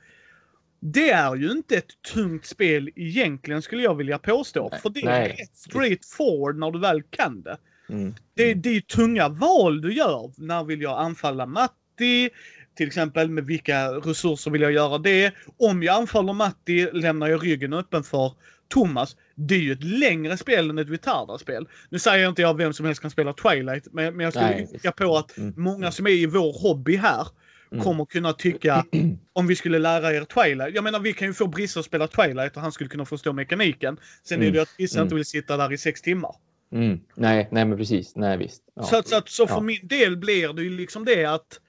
Det 0.79 1.09
är 1.11 1.35
ju 1.35 1.51
inte 1.51 1.75
ett 1.77 2.01
tungt 2.13 2.45
spel 2.45 2.89
egentligen 2.95 3.61
skulle 3.61 3.83
jag 3.83 3.95
vilja 3.95 4.17
påstå. 4.19 4.69
Nej. 4.71 4.81
För 4.81 4.89
det 4.89 5.01
är 5.01 5.05
Nej. 5.05 5.29
rätt 5.39 5.55
straight 5.57 6.05
forward 6.05 6.57
när 6.57 6.71
du 6.71 6.79
väl 6.79 7.03
kan 7.03 7.41
det. 7.41 7.57
Mm. 7.89 8.13
Det, 8.33 8.53
det 8.53 8.69
är 8.69 8.81
tunga 8.81 9.29
val 9.29 9.81
du 9.81 9.93
gör. 9.93 10.31
När 10.37 10.63
vill 10.63 10.81
jag 10.81 10.99
anfalla 10.99 11.45
Matti? 11.45 12.29
Till 12.75 12.87
exempel 12.87 13.29
med 13.29 13.45
vilka 13.45 13.87
resurser 13.91 14.51
vill 14.51 14.61
jag 14.61 14.71
göra 14.71 14.97
det? 14.97 15.33
Om 15.57 15.83
jag 15.83 15.95
anfaller 15.95 16.33
Matti 16.33 16.89
lämnar 16.93 17.27
jag 17.27 17.43
ryggen 17.45 17.73
öppen 17.73 18.03
för 18.03 18.33
Thomas. 18.71 19.15
Det 19.35 19.55
är 19.55 19.59
ju 19.59 19.71
ett 19.71 19.83
längre 19.83 20.37
spel 20.37 20.69
än 20.69 20.77
ett 20.77 20.89
Vitarda-spel. 20.89 21.67
Nu 21.89 21.99
säger 21.99 22.29
inte 22.29 22.41
jag 22.41 22.57
vem 22.57 22.73
som 22.73 22.85
helst 22.85 23.01
kan 23.01 23.11
spela 23.11 23.33
Twilight, 23.33 23.87
men, 23.91 24.15
men 24.17 24.23
jag 24.23 24.33
skulle 24.33 24.59
yrka 24.61 24.91
på 24.91 25.17
att 25.17 25.37
Mm. 25.37 25.53
många 25.57 25.91
som 25.91 26.07
är 26.07 26.11
i 26.11 26.25
vår 26.25 26.61
hobby 26.61 26.95
här 26.95 27.27
Mm. 27.71 27.83
kommer 27.83 28.05
kunna 28.05 28.33
tycka 28.33 28.85
om 29.33 29.47
vi 29.47 29.55
skulle 29.55 29.79
lära 29.79 30.13
er 30.13 30.23
Twilight. 30.23 30.75
Jag 30.75 30.83
menar 30.83 30.99
vi 30.99 31.13
kan 31.13 31.27
ju 31.27 31.33
få 31.33 31.47
Brisse 31.47 31.79
att 31.79 31.85
spela 31.85 32.07
Twilight 32.07 32.55
och 32.55 32.61
han 32.61 32.71
skulle 32.71 32.89
kunna 32.89 33.05
förstå 33.05 33.33
mekaniken. 33.33 33.97
Sen 34.23 34.37
är 34.39 34.41
Mm. 34.43 34.53
det 34.53 34.57
ju 34.57 34.61
att 34.63 34.77
Brisse 34.77 34.97
Mm. 34.97 35.05
inte 35.05 35.15
vill 35.15 35.25
sitta 35.25 35.57
där 35.57 35.73
i 35.73 35.77
sex 35.77 36.01
timmar. 36.01 36.35
Mm. 36.71 36.99
Nej, 37.15 37.47
nej, 37.51 37.65
men 37.65 37.77
precis. 37.77 38.15
Nej, 38.15 38.37
visst. 38.37 38.63
Ja. 38.75 38.83
Så, 38.83 38.97
att, 38.97 39.07
så, 39.07 39.15
att, 39.17 39.29
så 39.29 39.47
för 39.47 39.55
Ja. 39.55 39.61
min 39.61 39.87
del 39.87 40.17
blir 40.17 40.53
det 40.53 40.61
ju 40.63 40.69
liksom 40.69 41.05
det 41.05 41.25
att, 41.25 41.59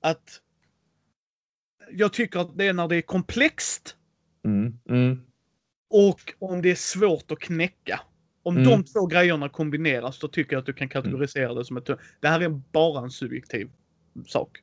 att 0.00 0.40
jag 1.92 2.12
tycker 2.12 2.40
att 2.40 2.58
det 2.58 2.66
är 2.66 2.72
när 2.72 2.88
det 2.88 2.96
är 2.96 3.02
komplext 3.02 3.96
Mm. 4.44 4.78
Mm. 4.88 5.20
Och 5.90 6.34
om 6.38 6.62
det 6.62 6.70
är 6.70 6.74
svårt 6.74 7.30
att 7.30 7.38
knäcka. 7.38 8.00
Om 8.42 8.56
Mm. 8.56 8.68
de 8.70 8.84
två 8.84 9.06
grejerna 9.06 9.48
kombineras 9.48 10.18
då 10.18 10.28
tycker 10.28 10.52
jag 10.52 10.60
att 10.60 10.66
du 10.66 10.72
kan 10.72 10.88
kategorisera 10.88 11.54
det 11.54 11.64
som 11.64 11.76
ett... 11.76 11.86
Det 12.20 12.28
här 12.28 12.40
är 12.40 12.48
bara 12.48 13.02
en 13.02 13.10
subjektiv 13.10 13.70
sak. 14.26 14.58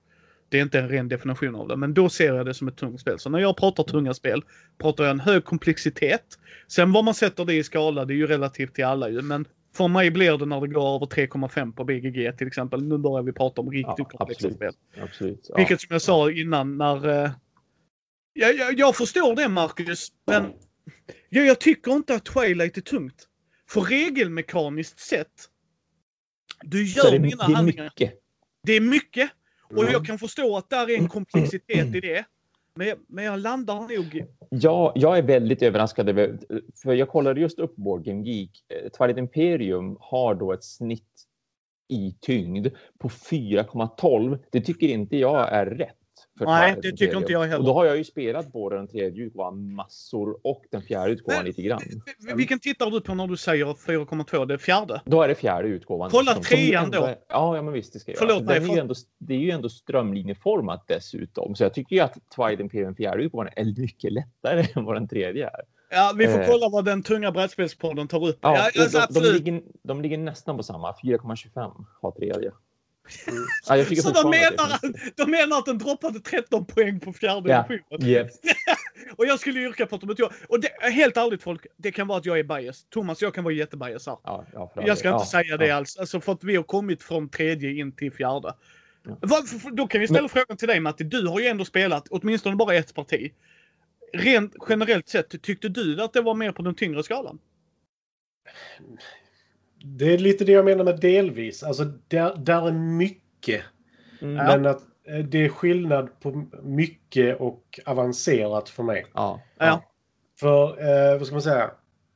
Det 0.49 0.57
är 0.57 0.61
inte 0.61 0.79
en 0.79 0.89
ren 0.89 1.07
definition 1.07 1.55
av 1.55 1.67
det, 1.67 1.75
men 1.77 1.93
då 1.93 2.09
ser 2.09 2.33
jag 2.33 2.45
det 2.45 2.53
som 2.53 2.67
ett 2.67 2.75
tungt 2.77 3.01
spel. 3.01 3.19
Så 3.19 3.29
när 3.29 3.39
jag 3.39 3.57
pratar 3.57 3.83
tunga 3.83 4.13
spel 4.13 4.43
pratar 4.77 5.03
jag 5.03 5.11
en 5.11 5.19
hög 5.19 5.45
komplexitet. 5.45 6.39
Sen 6.67 6.91
vad 6.91 7.03
man 7.03 7.13
sätter 7.13 7.45
det 7.45 7.53
i 7.53 7.63
skala, 7.63 8.05
det 8.05 8.13
är 8.13 8.15
ju 8.15 8.27
relativt 8.27 8.73
till 8.75 8.85
alla 8.85 9.09
ju, 9.09 9.21
men 9.21 9.47
för 9.75 9.87
mig 9.87 10.11
blir 10.11 10.37
det 10.37 10.45
när 10.45 10.61
det 10.61 10.67
går 10.67 10.95
över 10.95 11.05
3,5 11.05 11.73
på 11.73 11.83
BGG 11.83 12.37
till 12.37 12.47
exempel. 12.47 12.83
Nu 12.83 12.97
börjar 12.97 13.23
vi 13.23 13.31
prata 13.33 13.61
om 13.61 13.71
riktigt 13.71 13.93
Ja, 13.97 14.05
komplexa 14.17 14.47
absolut. 14.47 14.55
spel. 14.55 15.03
Absolut. 15.03 15.45
Ja. 15.49 15.55
Vilket 15.57 15.81
som 15.81 15.87
jag 15.93 16.01
sa 16.01 16.31
innan 16.31 16.77
när... 16.77 17.23
Eh, 17.25 17.31
jag, 18.33 18.55
jag, 18.55 18.79
jag 18.79 18.95
förstår 18.95 19.35
det 19.35 19.47
Marcus, 19.49 20.07
men 20.27 20.45
jag, 21.29 21.45
jag 21.45 21.59
tycker 21.59 21.91
inte 21.91 22.15
att 22.15 22.25
Twilight 22.25 22.77
är 22.77 22.81
tungt. 22.81 23.27
För 23.69 23.81
regelmekaniskt 23.81 24.99
sett, 24.99 25.49
du 26.63 26.85
gör 26.85 27.11
det, 27.11 27.17
dina 27.17 27.27
det 27.47 27.51
är 27.51 27.55
handlingar. 27.55 27.83
mycket. 27.83 28.13
Det 28.63 28.73
är 28.73 28.81
mycket. 28.81 29.29
Och 29.63 29.79
Mm. 29.81 29.91
jag 29.93 30.05
kan 30.05 30.19
förstå 30.19 30.57
att 30.57 30.69
där 30.69 30.89
är 30.89 30.97
en 30.97 31.07
komplexitet 31.07 31.95
i 31.95 31.99
det. 31.99 32.25
Men, 32.75 32.87
jag- 32.87 32.97
men 33.07 33.23
jag 33.25 33.39
landar 33.39 33.75
nog... 33.97 34.25
Ja, 34.49 34.93
jag 34.95 35.17
är 35.17 35.21
väldigt 35.21 35.61
överraskad 35.61 36.09
över, 36.09 36.39
för 36.83 36.93
jag 36.93 37.09
kollade 37.09 37.41
just 37.41 37.59
upp 37.59 37.75
Board 37.75 38.03
Game 38.05 38.23
Geek. 38.29 38.51
Eh, 38.69 38.89
Twilight 38.89 39.17
Imperium 39.17 39.97
har 39.99 40.35
då 40.35 40.53
ett 40.53 40.63
snitt 40.63 41.25
i 41.89 42.15
tyngd 42.21 42.67
på 42.99 43.09
4,12. 43.09 44.39
Det 44.51 44.61
tycker 44.61 44.87
inte 44.87 45.17
jag 45.17 45.53
är 45.53 45.65
rätt. 45.65 45.97
Nej, 46.45 46.75
det 46.81 46.91
tycker 46.91 47.17
inte 47.17 47.31
jag 47.31 47.39
heller. 47.39 47.57
Och 47.59 47.65
då 47.65 47.73
har 47.73 47.85
jag 47.85 47.97
ju 47.97 48.03
spelat 48.03 48.51
både 48.51 48.75
den 48.75 48.87
tredje 48.87 49.23
utgåvan 49.23 49.73
massor 49.73 50.37
och 50.43 50.63
den 50.71 50.81
fjärde 50.81 51.11
utgåvan 51.11 51.45
lite 51.45 51.61
grann. 51.61 51.81
Vilken 52.35 52.59
tittar 52.59 52.91
du 52.91 53.01
på 53.01 53.13
när 53.15 53.27
du 53.27 53.37
säger 53.37 53.65
4,2? 53.65 54.45
Det 54.45 54.53
är 54.53 54.57
fjärde? 54.57 55.01
Då 55.05 55.21
är 55.21 55.27
det 55.27 55.35
fjärde 55.35 55.67
utgåvan. 55.67 56.09
Kolla 56.11 56.33
som- 56.33 56.43
som 56.43 56.57
ju 56.57 56.67
trean 56.67 56.91
då. 56.91 57.03
är- 57.03 57.15
Ja, 57.29 57.55
ja, 57.55 57.61
men 57.61 57.73
visst, 57.73 57.93
det 57.93 57.99
ska 57.99 58.11
jag 58.11 58.17
Förlåt 58.19 58.35
göra. 58.35 58.45
mig, 58.45 58.57
är 58.57 58.61
för- 58.73 58.81
ändå, 58.81 58.93
det 59.19 59.33
är 59.33 59.37
ju 59.39 59.51
ändå 59.51 59.69
strömlinjeformat 59.69 60.83
dessutom. 60.87 61.55
Så 61.55 61.63
jag 61.63 61.73
tycker 61.73 61.95
ju 61.95 62.01
att 62.01 62.17
Twilight 62.35 62.59
Imperium 62.59 62.95
fjärde 62.95 63.23
utgåvan 63.23 63.47
är 63.55 63.65
mycket 63.81 64.13
lättare 64.13 64.65
än 64.75 64.85
vad 64.85 64.95
den 64.95 65.07
tredje 65.07 65.45
är. 65.47 65.61
Ja, 65.95 66.13
vi 66.17 66.27
får 66.27 66.39
Eh. 66.39 66.47
kolla 66.47 66.69
vad 66.69 66.85
den 66.85 67.03
tunga 67.03 67.31
brädspelspodden 67.31 68.07
tar 68.07 68.27
upp. 68.27 68.37
Ja, 68.41 68.69
Ja, 68.73 68.81
alltså, 68.83 68.99
de, 69.13 69.19
de, 69.19 69.33
ligger, 69.33 69.61
de 69.83 70.01
ligger 70.01 70.17
nästan 70.17 70.57
på 70.57 70.63
samma. 70.63 70.93
4,25 71.03 71.85
har 72.01 72.11
tredje. 72.11 72.51
Ja, 73.67 73.77
jag 73.77 73.87
tycker 73.87 74.01
Så 74.01 74.11
de 74.11 74.29
menar, 74.29 74.63
att, 74.73 74.81
de 75.15 75.31
menar 75.31 75.57
att 75.57 75.65
den 75.65 75.77
droppade 75.77 76.19
13 76.19 76.65
poäng 76.65 76.99
på 76.99 77.13
fjärde 77.13 77.49
Ja. 77.49 77.65
mycket. 77.69 78.03
Yep. 78.03 78.27
Och 79.17 79.25
jag 79.25 79.39
skulle 79.39 79.59
yrka 79.59 79.85
på 79.85 79.95
att 79.95 80.01
de 80.01 80.09
inte 80.09 80.21
gör... 80.21 80.33
Och 80.49 80.59
det, 80.59 80.69
helt 80.91 81.17
ärligt 81.17 81.43
folk, 81.43 81.65
det 81.77 81.91
kan 81.91 82.07
vara 82.07 82.17
att 82.19 82.25
jag 82.25 82.39
är 82.39 82.43
bias. 82.43 82.85
Thomas, 82.89 83.21
jag 83.21 83.33
kan 83.33 83.43
vara 83.43 83.53
jättebias 83.53 84.05
här. 84.07 84.17
Ja, 84.23 84.45
ja, 84.53 84.71
Jag 84.75 84.97
ska 84.97 85.07
inte 85.09 85.21
ja, 85.21 85.25
säga 85.25 85.57
det 85.57 85.67
ja. 85.67 85.75
alls. 85.75 85.97
Alltså 85.97 86.21
för 86.21 86.31
att 86.31 86.43
vi 86.43 86.55
har 86.55 86.63
kommit 86.63 87.03
från 87.03 87.29
tredje 87.29 87.73
in 87.73 87.91
till 87.91 88.11
fjärde. 88.11 88.53
Ja. 89.05 89.17
Vad- 89.21 89.49
för- 89.49 89.59
för- 89.59 89.71
Då 89.71 89.87
kan 89.87 90.01
vi 90.01 90.07
ställa 90.07 90.27
frågan 90.27 90.57
till 90.57 90.67
dig 90.67 90.79
Matti. 90.79 91.03
Du 91.03 91.27
har 91.27 91.39
ju 91.39 91.47
ändå 91.47 91.65
spelat 91.65 92.07
åtminstone 92.09 92.55
bara 92.55 92.75
ett 92.75 92.93
parti. 92.93 93.31
Rent 94.13 94.55
generellt 94.69 95.09
sett, 95.09 95.41
tyckte 95.41 95.69
du 95.69 96.01
att 96.03 96.13
det 96.13 96.21
var 96.21 96.33
mer 96.35 96.51
på 96.51 96.61
den 96.61 96.75
tyngre 96.75 97.03
skalan? 97.03 97.39
Det 99.85 100.13
är 100.13 100.17
lite 100.17 100.45
det 100.45 100.51
jag 100.51 100.65
menar 100.65 100.83
med 100.83 100.99
delvis. 100.99 101.63
Alltså, 101.63 101.83
där, 102.07 102.35
där 102.37 102.67
är 102.67 102.71
mycket. 102.71 103.61
Mm. 104.21 104.35
Men 104.35 104.65
att 104.65 104.81
eh, 105.07 105.17
det 105.25 105.45
är 105.45 105.49
skillnad 105.49 106.19
på 106.19 106.45
mycket 106.63 107.39
och 107.39 107.79
avancerat 107.85 108.69
för 108.69 108.83
mig. 108.83 109.05
ja. 109.13 109.41
Ja. 109.57 109.83
För, 110.39 110.67
eh, 110.69 111.17
vad 111.17 111.27
ska 111.27 111.35
man 111.35 111.41
säga? 111.41 111.63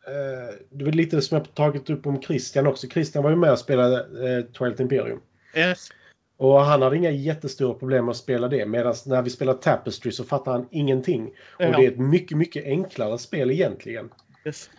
Eh, 0.07 0.55
det 0.70 0.86
var 0.86 0.91
lite 0.91 1.15
det 1.15 1.22
som 1.22 1.38
jag 1.38 1.53
tagit 1.55 1.89
upp 1.89 2.05
om 2.07 2.22
Christian 2.22 2.68
också. 2.68 2.88
Christian 2.88 3.24
var 3.24 3.30
ju 3.30 3.36
med 3.36 3.51
och 3.51 3.59
spelade 3.59 3.95
eh, 3.99 4.43
Twilight 4.45 4.80
Imperium. 4.80 5.20
Yes. 5.55 5.89
Och 6.38 6.59
han 6.61 6.82
hade 6.82 6.95
inga 6.97 7.11
jättestora 7.11 7.74
problem 7.74 8.05
med 8.05 8.11
att 8.11 8.18
spela 8.18 8.47
det. 8.47 8.65
Medan 8.65 8.93
när 9.05 9.22
vi 9.22 9.30
spelar 9.30 9.53
Tapestry 9.53 10.11
så 10.11 10.24
fattar 10.24 10.51
han 10.51 10.68
ingenting. 10.72 11.26
Och 11.28 11.63
Ja. 11.63 11.78
det 11.78 11.86
är 11.86 11.91
ett 11.91 11.99
mycket, 11.99 12.38
mycket 12.38 12.65
enklare 12.65 13.18
spel 13.18 13.51
egentligen. 13.51 14.09
yes. 14.45 14.70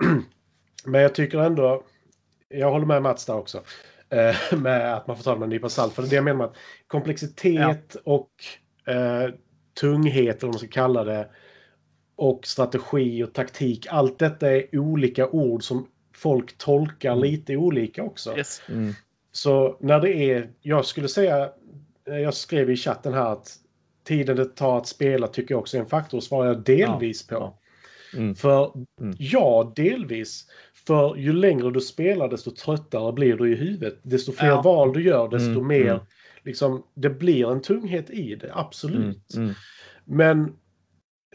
Men 0.84 1.02
jag 1.02 1.14
tycker 1.14 1.38
ändå, 1.38 1.82
jag 2.48 2.70
håller 2.70 2.86
med 2.86 3.02
Mats 3.02 3.26
där 3.26 3.36
också, 3.36 3.62
eh, 4.10 4.58
med 4.58 4.94
att 4.94 5.06
man 5.06 5.16
får 5.16 5.24
ta 5.24 5.32
det 5.32 5.38
med 5.38 5.46
en 5.46 5.50
nypa 5.50 5.68
salt. 5.68 5.94
För 5.94 6.02
det 6.02 6.08
är 6.08 6.10
det 6.10 6.16
jag 6.16 6.24
menar 6.24 6.38
med 6.38 6.46
att 6.46 6.56
komplexitet 6.86 7.96
och 8.04 8.30
eh, 8.86 9.34
tunghet, 9.80 10.36
eller 10.36 10.46
vad 10.46 10.54
man 10.54 10.58
ska 10.58 10.68
kalla 10.68 11.04
det, 11.04 11.28
och 12.16 12.46
strategi 12.46 13.22
och 13.22 13.32
taktik, 13.32 13.86
allt 13.90 14.18
detta 14.18 14.50
är 14.50 14.78
olika 14.78 15.28
ord 15.28 15.64
som 15.64 15.88
folk 16.14 16.58
tolkar 16.58 17.16
lite 17.16 17.56
olika 17.56 18.02
också. 18.02 18.36
yes. 18.36 18.62
Mm. 18.68 18.92
Så 19.32 19.76
när 19.80 20.00
det 20.00 20.14
är, 20.14 20.50
jag 20.60 20.84
skulle 20.84 21.08
säga, 21.08 21.50
eh, 22.08 22.18
jag 22.18 22.34
skrev 22.34 22.70
i 22.70 22.76
chatten 22.76 23.14
här 23.14 23.32
att 23.32 23.56
tiden 24.04 24.36
det 24.36 24.44
tar 24.44 24.78
att 24.78 24.86
spela 24.86 25.26
tycker 25.26 25.54
jag 25.54 25.60
också 25.60 25.76
är 25.76 25.80
en 25.80 25.88
faktor, 25.88 26.20
svarar 26.20 26.48
jag 26.48 26.64
delvis 26.64 27.26
på. 27.26 27.58
Mm. 28.16 28.34
För 28.34 28.72
Mm. 29.00 29.14
ja, 29.18 29.72
delvis. 29.76 30.46
För 30.86 31.16
ju 31.16 31.32
längre 31.32 31.70
du 31.70 31.80
spelar 31.80 32.28
desto 32.28 32.50
tröttare 32.50 33.12
blir 33.12 33.36
du 33.36 33.52
i 33.52 33.54
huvudet. 33.54 33.98
Desto 34.02 34.32
fler 34.32 34.48
Ja. 34.48 34.62
val 34.62 34.92
du 34.92 35.02
gör 35.02 35.28
desto 35.28 35.50
Mm, 35.50 35.66
mer, 35.66 35.90
mm. 35.90 36.00
liksom, 36.42 36.82
det 36.94 37.10
blir 37.10 37.50
en 37.50 37.62
tunghet 37.62 38.10
i 38.10 38.34
det, 38.34 38.50
absolut. 38.54 39.34
Mm. 39.34 39.44
Mm. 39.44 39.54
Men 40.04 40.52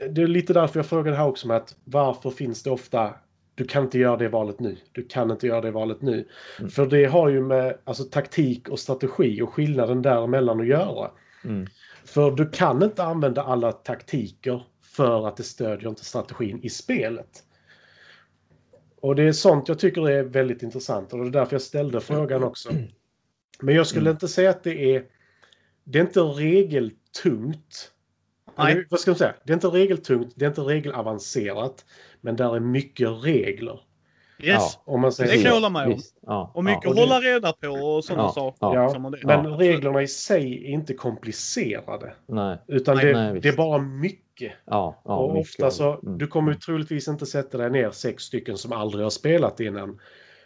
det 0.09 0.21
är 0.21 0.28
lite 0.28 0.53
därför 0.53 0.80
jag 0.80 0.86
frågar 0.86 1.13
här 1.13 1.28
också 1.28 1.47
med 1.47 1.57
att 1.57 1.76
varför 1.84 2.30
finns 2.30 2.63
det 2.63 2.69
ofta 2.69 3.13
du 3.55 3.65
kan 3.65 3.84
inte 3.84 3.99
göra 3.99 4.17
det 4.17 4.30
valet 4.30 4.59
nu. 4.59 4.78
Du 4.91 5.05
kan 5.07 5.32
inte 5.32 5.47
göra 5.47 5.61
det 5.61 5.71
valet 5.71 6.01
nu. 6.01 6.28
Mm. 6.59 6.69
För 6.71 6.86
det 6.86 7.05
har 7.05 7.30
ju 7.30 7.41
med 7.41 7.78
alltså, 7.84 8.03
taktik 8.03 8.69
och 8.69 8.80
strategi 8.80 9.41
och 9.41 9.53
skillnaden 9.53 10.01
däremellan 10.01 10.59
att 10.61 10.67
göra. 10.67 11.11
Mm. 11.43 11.67
För 12.05 12.32
du 12.32 12.49
kan 12.49 12.84
inte 12.84 13.03
använda 13.03 13.43
alla 13.43 13.71
taktiker 13.71 14.63
för 14.96 15.28
att 15.28 15.38
det 15.38 15.44
stödjer 15.44 15.89
inte 15.89 16.06
strategin 16.06 16.60
i 16.64 16.70
spelet. 16.70 17.44
Och 19.02 19.16
det 19.16 19.24
är 19.24 19.32
sånt 19.32 19.68
jag 19.68 19.80
tycker 19.80 20.10
är 20.10 20.24
väldigt 20.24 20.64
intressant 20.64 21.14
och 21.14 21.20
det 21.20 21.26
är 21.26 21.32
därför 21.32 21.54
jag 21.54 21.62
ställde 21.62 22.02
frågan 22.02 22.44
också. 22.44 22.70
Men 23.62 23.76
jag 23.76 23.88
skulle 23.88 24.02
Mm. 24.10 24.12
inte 24.16 24.28
säga 24.28 24.50
att 24.50 24.64
det 24.64 24.96
är... 24.96 25.06
Det 25.84 26.00
är 26.00 26.04
inte 26.04 26.20
regeltungt. 26.20 27.91
Nej. 28.58 28.88
Vad 28.89 29.00
ska 29.00 29.12
jag 29.12 29.18
säga? 29.18 29.36
Det 29.44 29.52
är 29.52 29.56
inte 29.56 29.68
regeltungt, 29.68 30.34
det 30.36 30.46
är 30.46 30.50
inte 30.50 30.62
regelavancerat. 30.62 31.86
Men 32.22 32.36
där 32.36 32.56
är 32.56 32.60
mycket 32.60 33.10
regler. 33.24 33.80
Yes. 34.44 34.80
Om 34.86 35.02
man 35.02 35.12
säger 35.12 35.32
Det 35.32 35.38
kan 35.38 35.46
jag 35.46 35.54
hålla 35.54 35.70
med 35.70 35.88
om. 35.88 36.00
Ja. 36.22 36.52
Och 36.56 36.64
mycket 36.64 36.86
och 36.86 36.91
att 36.91 36.96
det- 36.96 37.02
hålla 37.02 37.20
reda 37.20 37.54
på 37.54 37.68
och 37.68 38.04
sådana 38.06 38.24
Ja, 38.24 38.32
saker. 38.32 38.58
ja. 38.76 38.84
liksom. 38.84 39.02
Men 39.24 39.46
Ja. 39.46 39.56
reglerna 39.60 40.02
i 40.02 40.08
sig 40.08 40.54
är 40.66 40.70
inte 40.70 40.94
komplicerade. 40.94 42.14
Nej. 42.28 42.58
Utan 42.68 42.96
Nej, 42.96 43.06
det, 43.06 43.14
nej, 43.32 43.41
det 43.41 43.50
är 43.50 43.58
bara 43.58 43.78
mycket. 43.78 44.54
Ja. 44.66 45.02
ja 45.06 45.18
och 45.18 45.34
mycket 45.34 45.50
ofta 45.64 45.72
så, 45.72 46.00
mm. 46.00 46.18
du 46.18 46.28
kommer 46.28 46.52
ju 46.52 46.58
troligtvis 46.58 47.08
inte 47.08 47.26
sätta 47.26 47.58
dig 47.58 47.70
ner 47.72 47.91
sex 47.91 48.24
stycken 48.24 48.58
som 48.58 48.72
aldrig 48.72 49.06
har 49.06 49.10
spelat 49.10 49.60
innan. 49.60 50.00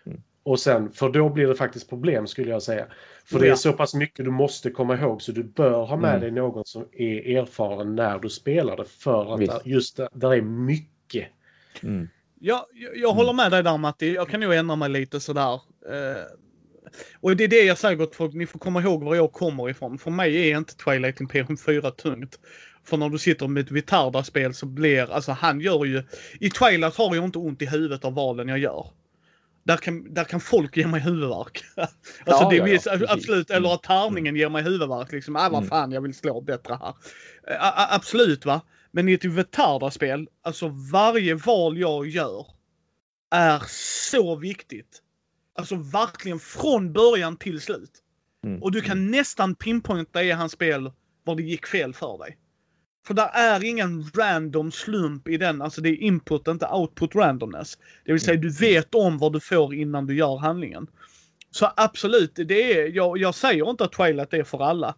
Mm. 0.05 0.21
Och 0.43 0.59
sen, 0.59 0.91
för 0.91 1.09
då 1.09 1.29
blir 1.29 1.47
det 1.47 1.55
faktiskt 1.55 1.89
problem 1.89 2.27
skulle 2.27 2.51
jag 2.51 2.61
säga. 2.63 2.85
För 3.25 3.39
det 3.39 3.45
Ja. 3.45 3.51
är 3.51 3.55
så 3.55 3.73
pass 3.73 3.93
mycket 3.93 4.25
du 4.25 4.31
måste 4.31 4.69
komma 4.69 4.95
ihåg 4.97 5.21
så 5.21 5.31
du 5.31 5.43
bör 5.43 5.85
ha 5.85 5.95
med 5.97 6.09
Mm. 6.09 6.21
dig 6.21 6.31
någon 6.31 6.65
som 6.65 6.85
är 6.91 7.37
erfaren 7.37 7.95
när 7.95 8.19
du 8.19 8.29
spelar 8.29 8.77
det. 8.77 8.85
För 8.85 9.33
att 9.33 9.39
Visst. 9.39 9.65
just 9.65 9.97
där, 9.97 10.09
där 10.13 10.33
är 10.33 10.41
mycket. 10.41 11.27
Mm. 11.83 12.07
Jag, 12.39 12.65
jag, 12.73 12.97
jag 12.97 13.13
håller 13.13 13.33
med 13.33 13.51
dig 13.51 13.63
där 13.63 13.77
Matti. 13.77 14.13
Jag 14.13 14.29
kan 14.29 14.39
nog 14.39 14.53
ändra 14.53 14.75
mig 14.75 14.89
lite 14.89 15.19
sådär. 15.19 15.53
Eh, 15.89 16.23
och 17.19 17.35
det 17.35 17.43
är 17.43 17.47
det 17.47 17.63
jag 17.63 17.77
säger 17.77 17.95
gott 17.95 18.15
folk. 18.15 18.33
Ni 18.33 18.45
får 18.45 18.59
komma 18.59 18.81
ihåg 18.81 19.03
var 19.03 19.15
jag 19.15 19.31
kommer 19.33 19.69
ifrån. 19.69 19.97
För 19.97 20.11
mig 20.11 20.51
är 20.51 20.57
inte 20.57 20.75
Twilight 20.75 21.21
Imperium 21.21 21.57
4 21.57 21.91
tungt. 21.91 22.39
För 22.83 22.97
när 22.97 23.09
du 23.09 23.17
sitter 23.17 23.47
med 23.47 23.63
ett 23.63 23.71
Vitarda-spel 23.71 24.53
så 24.53 24.65
blir, 24.65 25.11
alltså 25.11 25.31
han 25.31 25.59
gör 25.61 25.85
ju... 25.85 26.03
I 26.39 26.49
Twilight 26.49 26.95
har 26.95 27.15
jag 27.15 27.25
inte 27.25 27.39
ont 27.39 27.61
i 27.61 27.65
huvudet 27.65 28.05
av 28.05 28.13
valen 28.13 28.47
jag 28.47 28.59
gör. 28.59 28.87
Där 29.63 29.77
kan, 29.77 30.13
där 30.13 30.23
kan 30.23 30.39
folk 30.39 30.77
ge 30.77 30.87
mig 30.87 31.01
huvudvärk. 31.01 31.63
alltså 31.75 31.93
Ja, 32.25 32.49
det 32.49 32.57
är 32.57 32.67
ja, 32.67 32.79
ja, 32.99 33.05
absolut, 33.09 33.49
eller 33.49 33.73
att 33.73 33.83
tärningen 33.83 34.35
ger 34.35 34.49
mig 34.49 34.63
huvudvärk. 34.63 35.11
Liksom, 35.11 35.35
ah, 35.35 35.49
vad 35.49 35.57
Mm. 35.57 35.69
fan, 35.69 35.91
jag 35.91 36.01
vill 36.01 36.13
slå 36.13 36.41
bättre 36.41 36.73
här. 36.81 36.93
Eh, 37.47 37.65
a- 37.65 37.87
absolut 37.95 38.45
va. 38.45 38.61
Men 38.91 39.09
i 39.09 39.13
ett 39.13 39.25
Vitarda-spel, 39.25 40.29
alltså 40.41 40.67
varje 40.91 41.35
val 41.35 41.77
jag 41.77 42.07
gör 42.07 42.47
är 43.31 43.61
så 44.11 44.35
viktigt. 44.35 45.01
Alltså 45.55 45.75
verkligen 45.75 46.39
från 46.39 46.93
början 46.93 47.37
till 47.37 47.61
slut. 47.61 47.91
Mm. 48.43 48.63
Och 48.63 48.71
du 48.71 48.81
kan 48.81 49.11
nästan 49.11 49.55
pinpointa 49.55 50.23
i 50.23 50.31
hans 50.31 50.51
spel 50.51 50.91
var 51.23 51.35
det 51.35 51.43
gick 51.43 51.67
fel 51.67 51.93
för 51.93 52.17
dig. 52.17 52.37
För 53.07 53.13
där 53.13 53.29
är 53.33 53.63
ingen 53.63 54.11
random 54.15 54.71
slump 54.71 55.27
i 55.27 55.37
den. 55.37 55.61
Alltså 55.61 55.81
det 55.81 55.89
är 55.89 56.01
input, 56.01 56.47
inte 56.47 56.67
output 56.67 57.15
randomness. 57.15 57.77
Det 58.05 58.11
vill 58.11 58.21
säga 58.21 58.41
du 58.41 58.49
vet 58.49 58.95
om 58.95 59.17
vad 59.17 59.33
du 59.33 59.39
får 59.39 59.75
innan 59.75 60.05
du 60.05 60.15
gör 60.15 60.37
handlingen. 60.37 60.87
Så 61.51 61.71
absolut, 61.75 62.35
det 62.35 62.79
är, 62.79 62.95
jag, 62.95 63.17
jag 63.17 63.35
säger 63.35 63.69
inte 63.69 63.83
att 63.83 63.91
Twilight 63.91 64.33
är 64.33 64.43
för 64.43 64.63
alla. 64.63 64.95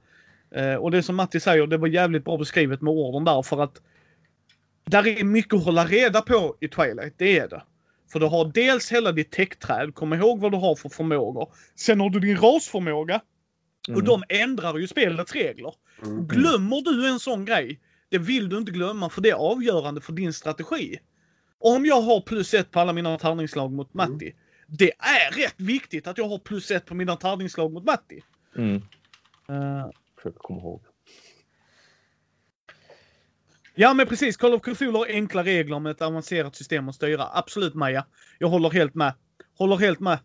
Eh, 0.56 0.76
och 0.76 0.92
det 0.92 1.04
som 1.04 1.16
Matti 1.16 1.40
säger, 1.40 1.68
det 1.68 1.78
var 1.78 1.88
jävligt 1.88 2.26
bra 2.26 2.38
beskrivet 2.38 2.82
med 2.82 2.92
orden 2.92 3.26
där 3.26 3.42
för 3.42 3.64
att 3.64 3.82
där 4.86 5.08
är 5.08 5.24
mycket 5.24 5.54
att 5.54 5.66
hålla 5.66 5.86
reda 5.86 6.22
på 6.22 6.56
i 6.60 6.68
Twilight, 6.68 7.14
det 7.18 7.38
är 7.40 7.48
det. 7.48 7.64
För 8.12 8.20
du 8.20 8.26
har 8.26 8.46
dels 8.46 8.92
hela 8.92 9.12
ditt 9.12 9.32
techträd, 9.32 9.96
kom 9.96 10.14
ihåg 10.14 10.40
vad 10.40 10.52
du 10.52 10.58
har 10.58 10.76
för 10.76 10.90
förmågor. 10.90 11.52
Sen 11.76 12.00
har 12.00 12.10
du 12.10 12.20
din 12.20 12.38
rasförmåga. 12.38 13.22
Och 13.88 13.94
Mm. 13.94 14.06
de 14.06 14.24
ändrar 14.30 14.78
ju 14.78 14.88
spelets 14.88 15.34
regler. 15.34 15.74
Mm. 16.06 16.28
Glömmer 16.28 16.82
du 16.82 17.10
en 17.10 17.20
sån 17.20 17.46
grej, 17.46 17.80
det 18.10 18.18
vill 18.18 18.50
du 18.50 18.58
inte 18.58 18.72
glömma 18.72 19.10
för 19.10 19.22
det 19.22 19.30
är 19.30 19.34
avgörande 19.36 20.02
för 20.02 20.14
din 20.14 20.34
strategi. 20.34 21.00
Om 21.60 21.86
jag 21.86 22.02
har 22.02 22.22
plus 22.22 22.54
ett 22.54 22.72
på 22.72 22.80
alla 22.80 22.94
mina 22.94 23.18
tärningsslag 23.18 23.72
mot 23.72 23.94
Mm. 23.94 24.12
Matti. 24.14 24.34
Det 24.68 24.92
är 25.00 25.32
rätt 25.44 25.56
viktigt 25.58 26.08
att 26.08 26.18
jag 26.18 26.30
har 26.30 26.38
plus 26.38 26.72
ett 26.72 26.86
på 26.86 26.96
mina 26.96 27.16
tärningsslag 27.16 27.74
mot 27.74 27.86
Matti. 27.86 28.22
Mm. 28.58 28.76
Eh, 29.50 29.86
Försöker 30.20 30.40
komma 30.40 30.60
ihåg. 30.60 30.82
ja 33.76 33.94
men 33.94 34.08
precis, 34.08 34.38
Call 34.38 34.54
of 34.54 34.62
Cthulhu 34.62 34.98
har 34.98 35.06
enkla 35.06 35.44
regler 35.44 35.80
med 35.80 35.92
ett 35.92 36.02
avancerat 36.02 36.56
system 36.56 36.90
att 36.90 36.96
styra. 36.96 37.28
Absolut 37.34 37.74
Maja. 37.74 38.06
Jag 38.40 38.48
håller 38.48 38.70
helt 38.70 38.96
med. 38.96 39.14
Håller 39.58 39.76
helt 39.76 40.00
med. 40.00 40.20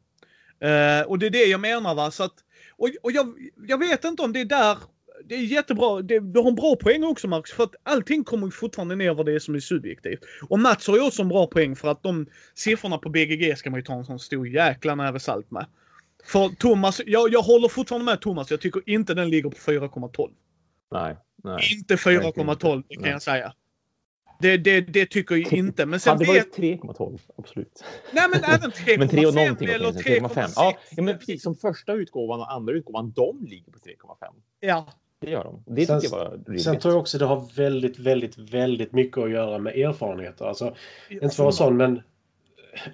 Uh, 0.64 1.09
och 1.09 1.18
det 1.18 1.26
är 1.26 1.30
det 1.30 1.45
jag 1.45 1.61
menar 1.61 1.95
va. 1.95 2.11
Så 2.11 2.24
att, 2.24 2.34
och 2.76 2.88
och 3.03 3.12
jag, 3.12 3.34
jag 3.66 3.78
vet 3.78 4.05
inte 4.05 4.22
om 4.22 4.32
det 4.32 4.40
är 4.40 4.45
där 4.45 4.78
det 5.24 5.34
är 5.34 5.38
jättebra. 5.38 6.03
Det, 6.03 6.20
du 6.20 6.40
har 6.40 6.49
en 6.49 6.55
bra 6.55 6.76
poäng 6.76 7.05
också 7.05 7.28
Max. 7.28 7.51
För 7.51 7.64
att 7.64 7.74
allting 7.82 8.24
kommer 8.24 8.47
ju 8.47 8.51
fortfarande 8.51 8.97
ner 8.97 9.14
vad 9.14 9.26
det 9.26 9.32
är 9.32 9.38
som 9.38 9.55
är 9.55 9.61
subjektivt. 9.61 10.20
Och 10.49 10.59
Mats 10.59 10.86
har 10.86 10.97
ju 10.97 11.07
också 11.07 11.22
en 11.22 11.28
bra 11.28 11.47
poäng 11.47 11.76
för 11.76 11.88
att 11.88 12.03
de 12.03 12.26
siffrorna 12.55 12.99
på 12.99 13.09
BGG 13.09 13.59
ska 13.59 13.70
man 13.70 13.80
ju 13.80 13.84
ta 13.84 13.95
en 13.95 14.05
sån 14.05 14.18
stor 14.18 14.49
jäkla 14.49 14.95
näve 14.95 15.20
salt 15.20 15.51
med. 15.51 15.66
För 16.25 16.49
Thomas, 16.49 17.01
jag, 17.07 17.33
jag 17.33 17.43
håller 17.43 17.68
fortfarande 17.68 18.05
med 18.05 18.20
Thomas. 18.20 18.51
Jag 18.51 18.61
tycker 18.61 18.83
inte 18.87 19.14
den 19.14 19.31
ligger 19.31 19.51
på 19.51 19.57
4,12. 19.57 20.31
Nej, 20.93 21.16
nej. 21.45 21.59
Inte 21.75 21.97
4,12 21.97 22.83
det 22.89 22.95
kan 22.95 23.03
Nej. 23.03 23.11
jag 23.11 23.22
säga. 23.22 23.53
Det, 24.41 24.57
det, 24.57 24.81
det 24.81 25.07
tycker 25.07 25.35
jag 25.37 25.53
inte. 25.53 25.87
Men 25.87 26.01
sen 26.01 26.11
Hade 26.12 26.25
varit 26.25 26.57
3,12, 26.59 27.18
absolut. 27.37 27.85
Nej 28.12 28.25
men 28.33 28.45
även 28.45 28.70
3,5 28.70 28.99
Men 28.99 29.09
3 29.09 29.27
och 29.27 29.35
någonting 29.35 29.68
eller 29.68 29.89
åtminstone. 29.89 30.18
3,5. 30.18 30.53
Ja, 30.57 30.72
3,6. 30.81 30.93
ja, 30.97 31.03
men 31.03 31.18
precis. 31.18 31.43
Som 31.43 31.57
första 31.57 31.93
utgåvan 31.93 32.41
och 32.41 32.53
andra 32.53 32.75
utgåvan, 32.75 33.12
de 33.16 33.45
ligger 33.47 33.72
på 33.72 33.79
3,5. 33.79 34.27
Ja. 34.61 34.87
Det 35.20 35.31
gör 35.31 35.45
de. 35.45 35.75
Det 35.75 35.87
Sen- 35.87 36.01
tycker 36.01 36.16
jag 36.16 36.25
var 36.25 36.31
rimligt. 36.47 36.62
Sen 36.64 36.79
tror 36.79 36.95
jag 36.95 37.01
också 37.01 37.18
det 37.18 37.25
har 37.25 37.57
väldigt, 37.57 37.99
väldigt, 37.99 38.39
väldigt 38.39 38.93
mycket 38.93 39.18
att 39.18 39.31
göra 39.31 39.59
med 39.59 39.77
erfarenheter. 39.77 40.45
Alltså, 40.45 40.75
inte 41.09 41.20
för 41.20 41.27
att 41.29 41.39
vara 41.39 41.53
sån, 41.53 41.77
men 41.77 42.03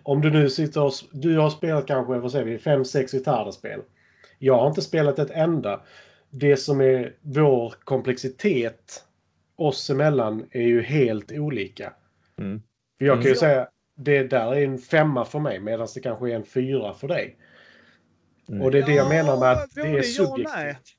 om 0.03 0.21
du 0.21 0.31
nu 0.31 0.51
sitter 0.51 0.83
och... 0.83 0.93
Du 1.13 1.39
har 1.39 1.51
spelat 1.51 1.87
kanske, 1.87 2.19
vad 2.19 2.33
säger 2.33 2.45
vi, 2.45 2.59
fem, 2.59 2.85
sex 2.85 3.13
gitarrspel. 3.13 3.81
Jag 4.39 4.59
har 4.59 4.69
inte 4.69 4.83
spelat 4.83 5.19
ett 5.19 5.31
enda. 5.31 5.81
Det 6.31 6.57
som 6.57 6.81
är 6.81 7.15
vår 7.21 7.75
komplexitet 7.85 9.05
oss 9.57 9.91
emellan 9.91 10.47
är 10.51 10.63
ju 10.63 10.83
helt 10.83 11.33
olika. 11.33 11.93
Mm. 12.39 12.63
För 12.99 13.05
jag 13.07 13.15
kan 13.17 13.23
ju 13.23 13.29
Mm. 13.29 13.39
säga, 13.39 13.69
det 13.97 14.23
där 14.23 14.55
är 14.55 14.65
en 14.65 14.79
femma 14.79 15.25
för 15.25 15.39
mig 15.39 15.61
medan 15.61 15.89
det 15.95 16.01
kanske 16.01 16.31
är 16.31 16.35
en 16.37 16.45
fyra 16.45 16.95
för 16.95 17.09
dig. 17.09 17.37
Mm. 18.49 18.63
Och 18.63 18.71
det 18.71 18.79
är 18.79 18.87
det 18.87 18.95
jag 18.95 19.09
menar 19.09 19.41
med 19.41 19.53
att 19.53 19.75
det 19.75 19.81
är 19.81 20.03
subjektivt. 20.03 20.97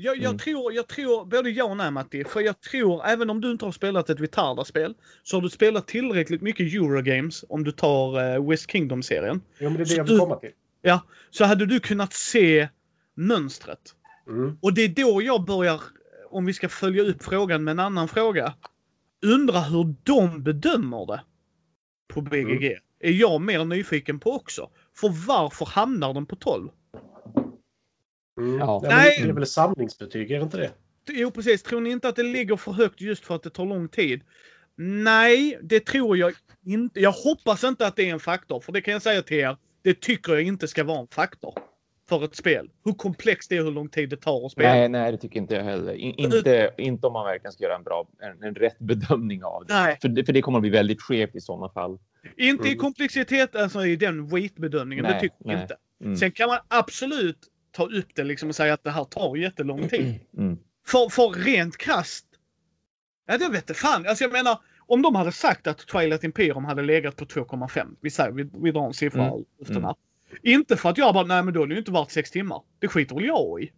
Jag, 0.00 0.16
jag, 0.16 0.24
Mm. 0.24 0.38
tror, 0.38 0.72
jag 0.72 0.86
tror 0.88 1.24
både 1.24 1.50
ja 1.50 1.64
och 1.64 1.76
nej 1.76 1.90
Matti. 1.90 2.24
För 2.24 2.40
jag 2.40 2.60
tror, 2.60 3.06
även 3.06 3.30
om 3.30 3.40
du 3.40 3.50
inte 3.50 3.64
har 3.64 3.72
spelat 3.72 4.10
ett 4.10 4.20
Vitarda-spel, 4.20 4.94
så 5.22 5.36
har 5.36 5.42
du 5.42 5.48
spelat 5.50 5.86
tillräckligt 5.86 6.42
mycket 6.42 6.74
Eurogames 6.74 7.44
om 7.48 7.64
du 7.64 7.72
tar 7.72 8.34
eh, 8.34 8.48
West 8.48 8.70
Kingdom-serien. 8.70 9.40
Jo, 9.58 9.70
men 9.70 9.76
det 9.78 9.78
är 9.78 9.84
det 9.84 9.86
Så 9.90 9.96
jag 9.96 10.04
vill 10.04 10.12
du- 10.14 10.18
komma 10.20 10.36
till. 10.36 10.50
Så 11.30 11.44
hade 11.44 11.66
du 11.66 11.80
kunnat 11.80 12.12
se 12.12 12.68
mönstret. 13.14 13.94
Mm. 14.28 14.58
Och 14.62 14.74
det 14.74 14.82
är 14.82 14.88
då 14.88 15.22
jag 15.22 15.44
börjar, 15.44 15.80
om 16.30 16.46
vi 16.46 16.52
ska 16.52 16.68
följa 16.68 17.02
upp 17.02 17.22
frågan 17.24 17.64
med 17.64 17.72
en 17.72 17.78
annan 17.78 18.08
fråga, 18.08 18.54
undra 19.26 19.60
hur 19.60 19.94
de 20.02 20.42
bedömer 20.42 21.06
det 21.06 21.20
på 22.08 22.20
BGG. 22.20 22.78
Är 23.00 23.12
jag 23.12 23.40
mer 23.40 23.64
nyfiken 23.64 24.20
på 24.20 24.32
också. 24.32 24.70
För 24.96 25.26
varför 25.26 25.66
hamnar 25.66 26.14
den 26.14 26.26
på 26.26 26.36
12? 26.36 26.68
Mm. 28.38 28.58
Ja. 28.58 28.80
Nej. 28.88 29.20
Det 29.22 29.28
är 29.28 29.32
väl 29.32 29.46
samlingsbetyg, 29.46 30.30
är 30.30 30.38
det 30.38 30.42
inte 30.44 30.56
det? 30.56 30.70
Jo 31.10 31.30
precis, 31.30 31.62
tror 31.62 31.80
ni 31.80 31.90
inte 31.90 32.08
att 32.08 32.16
det 32.16 32.22
ligger 32.22 32.56
för 32.56 32.72
högt 32.72 33.00
just 33.00 33.24
för 33.24 33.34
att 33.34 33.42
det 33.42 33.50
tar 33.50 33.66
lång 33.66 33.88
tid? 33.88 34.20
Nej, 34.76 35.58
det 35.62 35.80
tror 35.80 36.16
jag 36.16 36.32
inte. 36.66 37.00
Jag 37.00 37.12
hoppas 37.12 37.64
inte 37.64 37.86
att 37.86 37.96
det 37.96 38.08
är 38.08 38.12
en 38.12 38.20
faktor, 38.20 38.60
för 38.60 38.72
det 38.72 38.80
kan 38.80 38.92
jag 38.92 39.02
säga 39.02 39.22
till 39.22 39.36
er. 39.36 39.56
Det 39.82 40.00
tycker 40.00 40.32
jag 40.32 40.42
inte 40.42 40.68
ska 40.68 40.84
vara 40.84 40.98
en 41.00 41.06
faktor 41.06 41.54
för 42.08 42.24
ett 42.24 42.36
spel. 42.36 42.70
Hur 42.84 42.92
komplext 42.92 43.50
det 43.50 43.56
är, 43.56 43.62
hur 43.64 43.70
lång 43.70 43.88
tid 43.88 44.10
det 44.10 44.16
tar 44.16 44.46
att 44.46 44.52
spela. 44.52 44.68
Nej, 44.68 44.88
nej, 44.88 45.12
det 45.12 45.18
tycker 45.18 45.36
inte 45.40 45.54
jag 45.54 45.64
heller. 45.64 45.92
In, 45.94 46.14
inte, 46.14 46.70
inte 46.78 47.06
om 47.06 47.12
man 47.12 47.26
verkligen 47.26 47.52
ska 47.52 47.64
göra 47.64 47.76
en 47.76 47.82
bra, 47.82 48.08
en, 48.18 48.42
en 48.42 48.54
rätt 48.54 48.78
bedömning 48.78 49.44
av 49.44 49.66
det. 49.66 49.74
Nej. 49.74 49.98
För, 50.02 50.08
det. 50.08 50.24
för 50.24 50.32
det 50.32 50.42
kommer 50.42 50.58
att 50.58 50.62
bli 50.62 50.70
väldigt 50.70 51.02
skevt 51.02 51.36
i 51.36 51.40
sådana 51.40 51.68
fall. 51.68 51.98
Inte 52.36 52.64
i 52.68 52.70
Mm. 52.72 52.78
komplexitet, 52.78 53.56
alltså 53.56 53.86
i 53.86 53.96
den 53.96 54.28
weight-bedömningen. 54.28 55.04
Det 55.04 55.10
Nej, 55.10 55.20
tycker 55.20 55.36
jag 55.38 55.46
nej. 55.54 55.62
inte. 55.62 55.76
Mm. 56.04 56.16
Sen 56.16 56.30
kan 56.32 56.48
man 56.48 56.58
absolut 56.68 57.38
ta 57.72 57.86
upp 57.86 58.14
det 58.14 58.24
liksom 58.24 58.48
och 58.48 58.54
säga 58.54 58.74
att 58.74 58.84
det 58.84 58.90
här 58.90 59.04
tar 59.04 59.36
jättelång 59.36 59.88
tid. 59.88 60.20
Mm. 60.38 60.58
För, 60.86 61.08
för 61.08 61.28
rent 61.28 61.76
krasst. 61.76 62.26
Ja, 63.26 63.38
det 63.38 63.48
vet 63.48 63.76
fan. 63.76 64.06
Alltså 64.06 64.24
jag 64.24 64.32
menar, 64.32 64.58
om 64.86 65.02
de 65.02 65.14
hade 65.14 65.32
sagt 65.32 65.66
att 65.66 65.78
Twilight 65.78 66.24
Imperium 66.24 66.64
hade 66.64 66.82
legat 66.82 67.16
på 67.16 67.24
2,5. 67.24 67.86
Vi 68.00 68.10
säger, 68.10 68.30
vi, 68.30 68.50
vi 68.62 68.70
drar 68.70 68.86
en 68.86 68.94
siffra 68.94 69.24
Mm. 69.26 69.44
efter 69.62 69.80
här. 69.80 69.94
Inte 70.42 70.76
för 70.76 70.90
att 70.90 70.98
jag 70.98 71.14
bara, 71.14 71.26
nej 71.26 71.42
men 71.42 71.54
då 71.54 71.62
är 71.62 71.66
det 71.66 71.72
ju 71.74 71.78
inte 71.78 71.92
värt 71.92 72.10
6 72.10 72.30
timmar. 72.30 72.62
Det 72.78 72.88
skiter 72.88 73.14
väl 73.14 73.24
jag 73.24 73.62
i. 73.62 73.72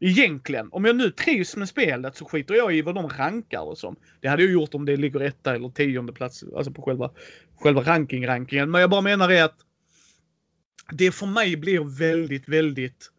Egentligen. 0.00 0.68
Om 0.72 0.84
jag 0.84 0.96
nu 0.96 1.10
trivs 1.10 1.56
med 1.56 1.68
spelet 1.68 2.16
så 2.16 2.24
skiter 2.24 2.54
jag 2.54 2.76
i 2.76 2.82
vad 2.82 2.94
de 2.94 3.08
rankar 3.08 3.60
och 3.60 3.78
som. 3.78 3.96
Det 4.20 4.28
hade 4.28 4.42
jag 4.42 4.52
gjort 4.52 4.74
om 4.74 4.84
det 4.84 4.96
ligger 4.96 5.20
etta 5.20 5.54
eller 5.54 5.68
tionde 5.68 6.12
plats, 6.12 6.44
alltså 6.56 6.72
på 6.72 6.82
själva, 6.82 7.10
själva 7.56 7.82
ranking-rankingen. 7.82 8.70
Men 8.70 8.80
jag 8.80 8.90
bara 8.90 9.00
menar 9.00 9.30
är 9.30 9.44
att 9.44 9.56
det 10.92 11.12
för 11.12 11.26
mig 11.26 11.56
blir 11.56 11.98
väldigt, 11.98 12.48
väldigt... 12.48 13.10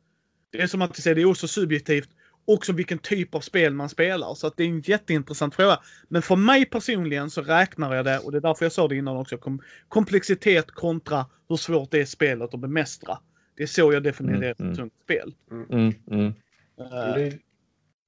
Det 0.57 0.63
är 0.63 0.67
som 0.67 0.81
att 0.81 0.95
säga, 0.95 1.15
det 1.15 1.21
är 1.21 1.25
också 1.25 1.47
subjektivt. 1.47 2.09
Också 2.45 2.73
vilken 2.73 2.97
typ 2.97 3.35
av 3.35 3.39
spel 3.39 3.73
man 3.73 3.89
spelar. 3.89 4.35
Så 4.35 4.47
att 4.47 4.57
det 4.57 4.63
är 4.63 4.67
en 4.67 4.81
jätteintressant 4.81 5.55
fråga. 5.55 5.79
Men 6.07 6.21
för 6.21 6.35
mig 6.35 6.65
personligen 6.65 7.29
så 7.29 7.41
räknar 7.41 7.95
jag 7.95 8.05
det, 8.05 8.19
och 8.19 8.31
det 8.31 8.37
är 8.37 8.41
därför 8.41 8.65
jag 8.65 8.71
sa 8.71 8.87
det 8.87 8.95
innan 8.95 9.17
också, 9.17 9.37
kom, 9.37 9.61
komplexitet 9.87 10.71
kontra 10.71 11.25
hur 11.49 11.55
svårt 11.55 11.91
det 11.91 12.01
är 12.01 12.05
spelet 12.05 12.53
att 12.53 12.59
bemästra. 12.59 13.17
Det 13.57 13.63
är 13.63 13.67
så 13.67 13.93
jag 13.93 14.03
definierar 14.03 14.37
Mm, 14.37 14.51
ett 14.51 14.59
mm. 14.59 14.75
tungt 14.75 14.93
spel. 15.03 15.33
Mm. 15.51 15.93
Mm. 16.11 16.25
Eh, 16.79 17.15
Det, 17.15 17.37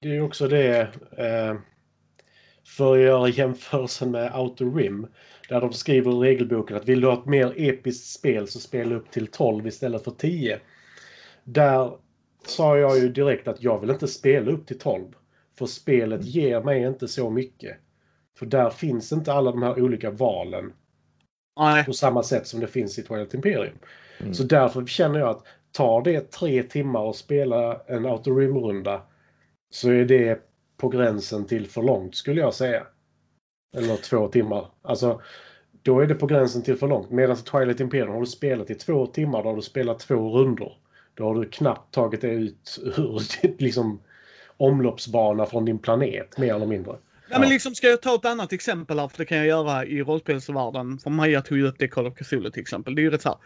det 0.02 0.10
är 0.10 0.14
ju 0.14 0.22
också 0.22 0.48
det. 0.48 0.80
Eh, 1.18 1.56
för 2.78 2.94
att 2.96 3.02
göra 3.02 3.30
jämförelsen 3.30 4.12
med 4.12 4.36
Outer 4.36 4.66
Rim. 4.66 5.08
Där 5.50 5.62
de 5.62 5.74
skriver 5.74 6.26
i 6.26 6.30
regelboken 6.30 6.78
att 6.78 6.86
vill 6.86 7.02
du 7.02 7.08
ha 7.08 7.20
ett 7.20 7.26
mer 7.26 7.54
episkt 7.58 8.08
spel 8.08 8.48
så 8.48 8.60
spela 8.60 8.96
upp 8.96 9.12
till 9.12 9.28
12 9.28 9.68
istället 9.68 10.04
för 10.04 10.12
10. 10.12 10.60
Där 11.44 11.92
sa 12.46 12.78
jag 12.78 13.00
ju 13.00 13.10
direkt 13.10 13.48
att 13.48 13.64
jag 13.64 13.80
vill 13.80 13.90
inte 13.90 14.08
spela 14.08 14.52
upp 14.52 14.68
till 14.68 14.80
12. 14.80 15.06
För 15.58 15.66
spelet 15.66 16.26
ger 16.26 16.62
mig 16.62 16.84
inte 16.84 17.08
så 17.08 17.30
mycket. 17.30 17.78
För 18.38 18.46
där 18.46 18.70
finns 18.70 19.12
inte 19.12 19.34
alla 19.34 19.52
de 19.52 19.64
här 19.64 19.82
olika 19.82 20.12
valen 20.12 20.74
nej. 21.60 21.86
på 21.86 21.94
samma 21.94 22.24
sätt 22.24 22.48
som 22.48 22.60
det 22.60 22.68
finns 22.68 23.00
i 23.00 23.04
Twilight 23.04 23.34
Imperium. 23.34 23.78
Mm. 24.20 24.34
Så 24.34 24.44
därför 24.44 24.86
känner 24.86 25.20
jag 25.20 25.30
att 25.30 25.44
tar 25.72 26.02
det 26.02 26.32
tre 26.32 26.64
timmar 26.64 27.10
att 27.10 27.16
spela 27.16 27.82
en 27.88 28.06
Outer 28.06 28.32
Rim-runda 28.32 29.02
så 29.70 29.90
är 29.92 30.06
det 30.06 30.40
på 30.78 30.90
gränsen 30.90 31.46
till 31.46 31.68
för 31.68 31.82
långt 31.82 32.16
skulle 32.16 32.42
jag 32.42 32.54
säga. 32.54 32.88
Eller 33.78 33.96
två 33.96 34.28
timmar. 34.28 34.68
Alltså, 34.82 35.22
då 35.82 36.00
är 36.00 36.08
det 36.08 36.16
på 36.16 36.28
gränsen 36.28 36.64
till 36.64 36.78
för 36.78 36.88
långt. 36.88 37.10
Medan 37.10 37.38
i 37.38 37.40
Twilight 37.40 37.80
Imperium 37.80 38.14
har 38.14 38.20
du 38.20 38.26
spelat 38.26 38.70
i 38.70 38.76
två 38.76 39.08
timmar, 39.08 39.44
då 39.44 39.50
har 39.50 39.56
du 39.56 39.62
spelat 39.62 40.00
två 40.00 40.30
rundor. 40.30 40.74
Då 41.20 41.26
har 41.26 41.36
du 41.36 41.50
knappt 41.50 41.94
tagit 41.94 42.22
dig 42.22 42.32
ut 42.36 42.80
ur 42.98 43.22
liksom, 43.62 44.00
omloppsbana 44.58 45.46
från 45.46 45.66
din 45.66 45.80
planet, 45.80 46.38
mer 46.38 46.56
eller 46.56 46.66
mindre. 46.66 46.96
Nej, 47.30 47.40
men 47.40 47.50
liksom 47.50 47.76
ska 47.76 47.88
jag 47.88 48.02
ta 48.02 48.16
ett 48.16 48.26
annat 48.26 48.54
exempel 48.54 49.00
här, 49.00 49.08
för 49.08 49.18
det 49.18 49.26
kan 49.26 49.38
jag 49.38 49.48
göra 49.48 49.86
i 49.86 50.02
rollspelsvärlden. 50.02 51.00
För 51.00 51.10
Maja 51.10 51.42
tog 51.42 51.58
ju 51.58 51.68
upp 51.68 51.76
det 51.80 51.86
i 51.86 51.88
Call 51.88 52.08
of 52.08 52.14
Cthulhu 52.16 52.50
till 52.52 52.62
exempel. 52.62 52.96
Det 52.96 53.02
är 53.02 53.04
ju 53.04 53.10
rätt 53.10 53.22
så 53.22 53.30
här. 53.30 53.38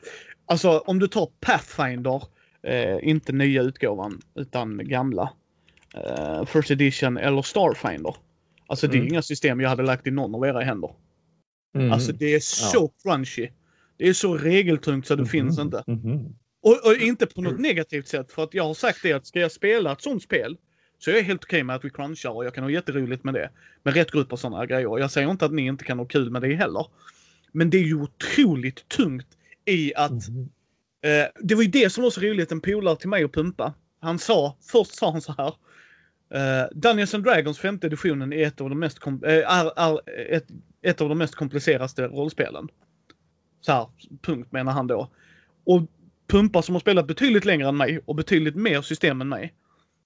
Alltså 0.46 0.78
om 0.86 1.00
du 1.00 1.08
tar 1.08 1.30
Pathfinder, 1.40 2.24
eh, 2.64 2.98
inte 3.10 3.32
nya 3.32 3.62
utgåvan, 3.62 4.22
utan 4.36 4.88
gamla. 4.88 5.34
Eh, 5.96 6.46
First 6.46 6.72
edition 6.72 7.18
eller 7.18 7.42
Starfinder. 7.42 8.16
Alltså 8.68 8.88
det 8.88 8.94
är 8.96 9.00
Mm. 9.00 9.08
inga 9.08 9.22
system 9.22 9.60
jag 9.62 9.70
hade 9.70 9.84
lagt 9.84 10.08
i 10.08 10.12
någon 10.12 10.36
av 10.36 10.46
era 10.46 10.60
händer. 10.62 10.92
Mm. 11.76 11.92
Alltså 11.92 12.12
det 12.12 12.34
är 12.36 12.40
så 12.40 12.92
crunchy. 13.04 13.50
Det 13.98 14.08
är 14.08 14.14
så 14.14 14.38
regeltungt 14.38 15.08
så 15.08 15.16
det 15.16 15.26
finns 15.26 15.60
inte. 15.60 15.84
Mhm. 15.88 16.36
Och, 16.64 16.86
och, 16.86 16.96
inte 16.96 17.26
på 17.26 17.42
något 17.42 17.60
negativt 17.60 18.08
sätt 18.08 18.32
för 18.32 18.44
att 18.44 18.54
jag 18.54 18.64
har 18.64 18.74
sagt 18.74 19.00
det 19.04 19.14
att 19.14 19.28
ska 19.28 19.40
jag 19.40 19.52
spela 19.52 19.92
ett 19.92 20.02
sånt 20.02 20.24
spel 20.24 20.58
så 21.00 21.10
jag 21.10 21.20
är 21.20 21.24
helt 21.24 21.44
okej 21.44 21.58
okay 21.58 21.64
med 21.64 21.76
att 21.76 21.86
vi 21.86 21.90
crunchar 21.90 22.30
och 22.30 22.46
jag 22.46 22.54
kan 22.54 22.64
ha 22.64 22.72
jätteroligt 22.72 23.24
med 23.24 23.34
det. 23.34 23.50
Med 23.84 23.94
rätt 23.94 24.12
grupp 24.12 24.34
och 24.34 24.40
sådana 24.40 24.66
grejer. 24.66 25.00
Jag 25.00 25.12
säger 25.12 25.32
inte 25.32 25.46
att 25.46 25.54
ni 25.54 25.66
inte 25.66 25.84
kan 25.84 26.00
ha 26.00 26.06
kul 26.06 26.30
med 26.30 26.42
det 26.42 26.56
heller. 26.56 26.86
Men 27.52 27.70
det 27.70 27.78
är 27.78 27.84
ju 27.84 27.96
otroligt 27.96 28.90
tungt 28.90 29.28
i 29.66 29.96
att 29.96 30.28
mm. 30.28 30.50
eh, 31.02 31.28
det 31.42 31.56
var 31.56 31.62
ju 31.62 31.70
det 31.70 31.90
som 31.90 32.04
var 32.04 32.12
så 32.12 32.22
roligt, 32.22 32.52
en 32.52 32.62
polare 32.62 32.96
till 32.96 33.10
mig 33.10 33.24
att 33.24 33.32
pumpa. 33.32 33.74
Han 34.00 34.20
sa, 34.20 34.58
först 34.72 34.96
sa 34.96 35.12
han 35.12 35.22
så 35.22 35.36
här. 35.38 35.54
Uh, 36.36 36.70
Dungeons 36.72 37.14
and 37.14 37.24
Dragons 37.24 37.60
femte 37.60 37.88
editionen 37.88 38.34
är 38.34 38.48
ett 38.48 38.62
av 38.62 38.70
de 38.70 38.80
mest, 38.80 39.00
kom- 39.00 39.24
är, 39.26 39.80
är 39.80 40.00
ett, 40.30 40.48
ett 40.82 41.02
av 41.02 41.10
de 41.10 41.18
mest 41.18 41.36
komplicerade 41.36 42.08
rollspelen. 42.08 42.70
Så 43.62 43.72
här, 43.72 43.88
punkt 44.22 44.52
menar 44.52 44.72
han 44.72 44.88
då. 44.88 45.10
Och 45.64 45.82
Pumpa 46.34 46.62
som 46.62 46.76
har 46.76 46.80
spelat 46.80 47.08
betydligt 47.08 47.46
längre 47.46 47.68
än 47.68 47.78
mig 47.78 48.00
och 48.06 48.16
betydligt 48.16 48.56
mer 48.56 48.82
system 48.82 49.22
än 49.22 49.30
mig. 49.30 49.54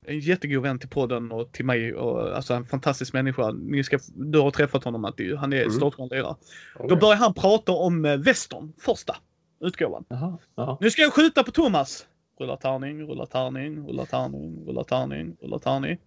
En 0.05 0.19
jättegod 0.19 0.63
vän 0.63 0.79
till 0.79 0.89
podden 0.89 1.31
och 1.31 1.51
till 1.51 1.65
mig 1.65 1.93
och 1.95 2.35
alltså 2.35 2.53
en 2.53 2.65
fantastisk 2.65 3.13
människa. 3.13 3.51
Ni 3.51 3.83
ska, 3.83 3.99
du 4.15 4.39
har 4.39 4.51
träffat 4.51 4.83
honom 4.83 5.01
Matti, 5.01 5.35
han 5.35 5.53
är 5.53 5.61
mm. 5.61 5.71
startskön 5.71 6.07
lirare. 6.07 6.35
Okay. 6.75 6.87
Då 6.87 6.95
börjar 6.95 7.15
han 7.15 7.33
prata 7.33 7.71
om 7.71 8.05
eh, 8.05 8.17
Western, 8.17 8.73
första 8.79 9.15
utgåvan. 9.61 10.05
Aha, 10.09 10.39
aha. 10.55 10.77
Nu 10.81 10.91
ska 10.91 11.01
jag 11.01 11.13
skjuta 11.13 11.43
på 11.43 11.51
Thomas. 11.51 12.05
Rulla 12.39 12.57
tärning, 12.57 13.01
rulla 13.01 13.25
tärning, 13.25 13.87
rulla 13.87 14.05
tärning, 14.05 14.65
rulla 14.67 14.83
tärning, 14.83 15.37
rulla 15.41 15.59
tärning. 15.59 15.97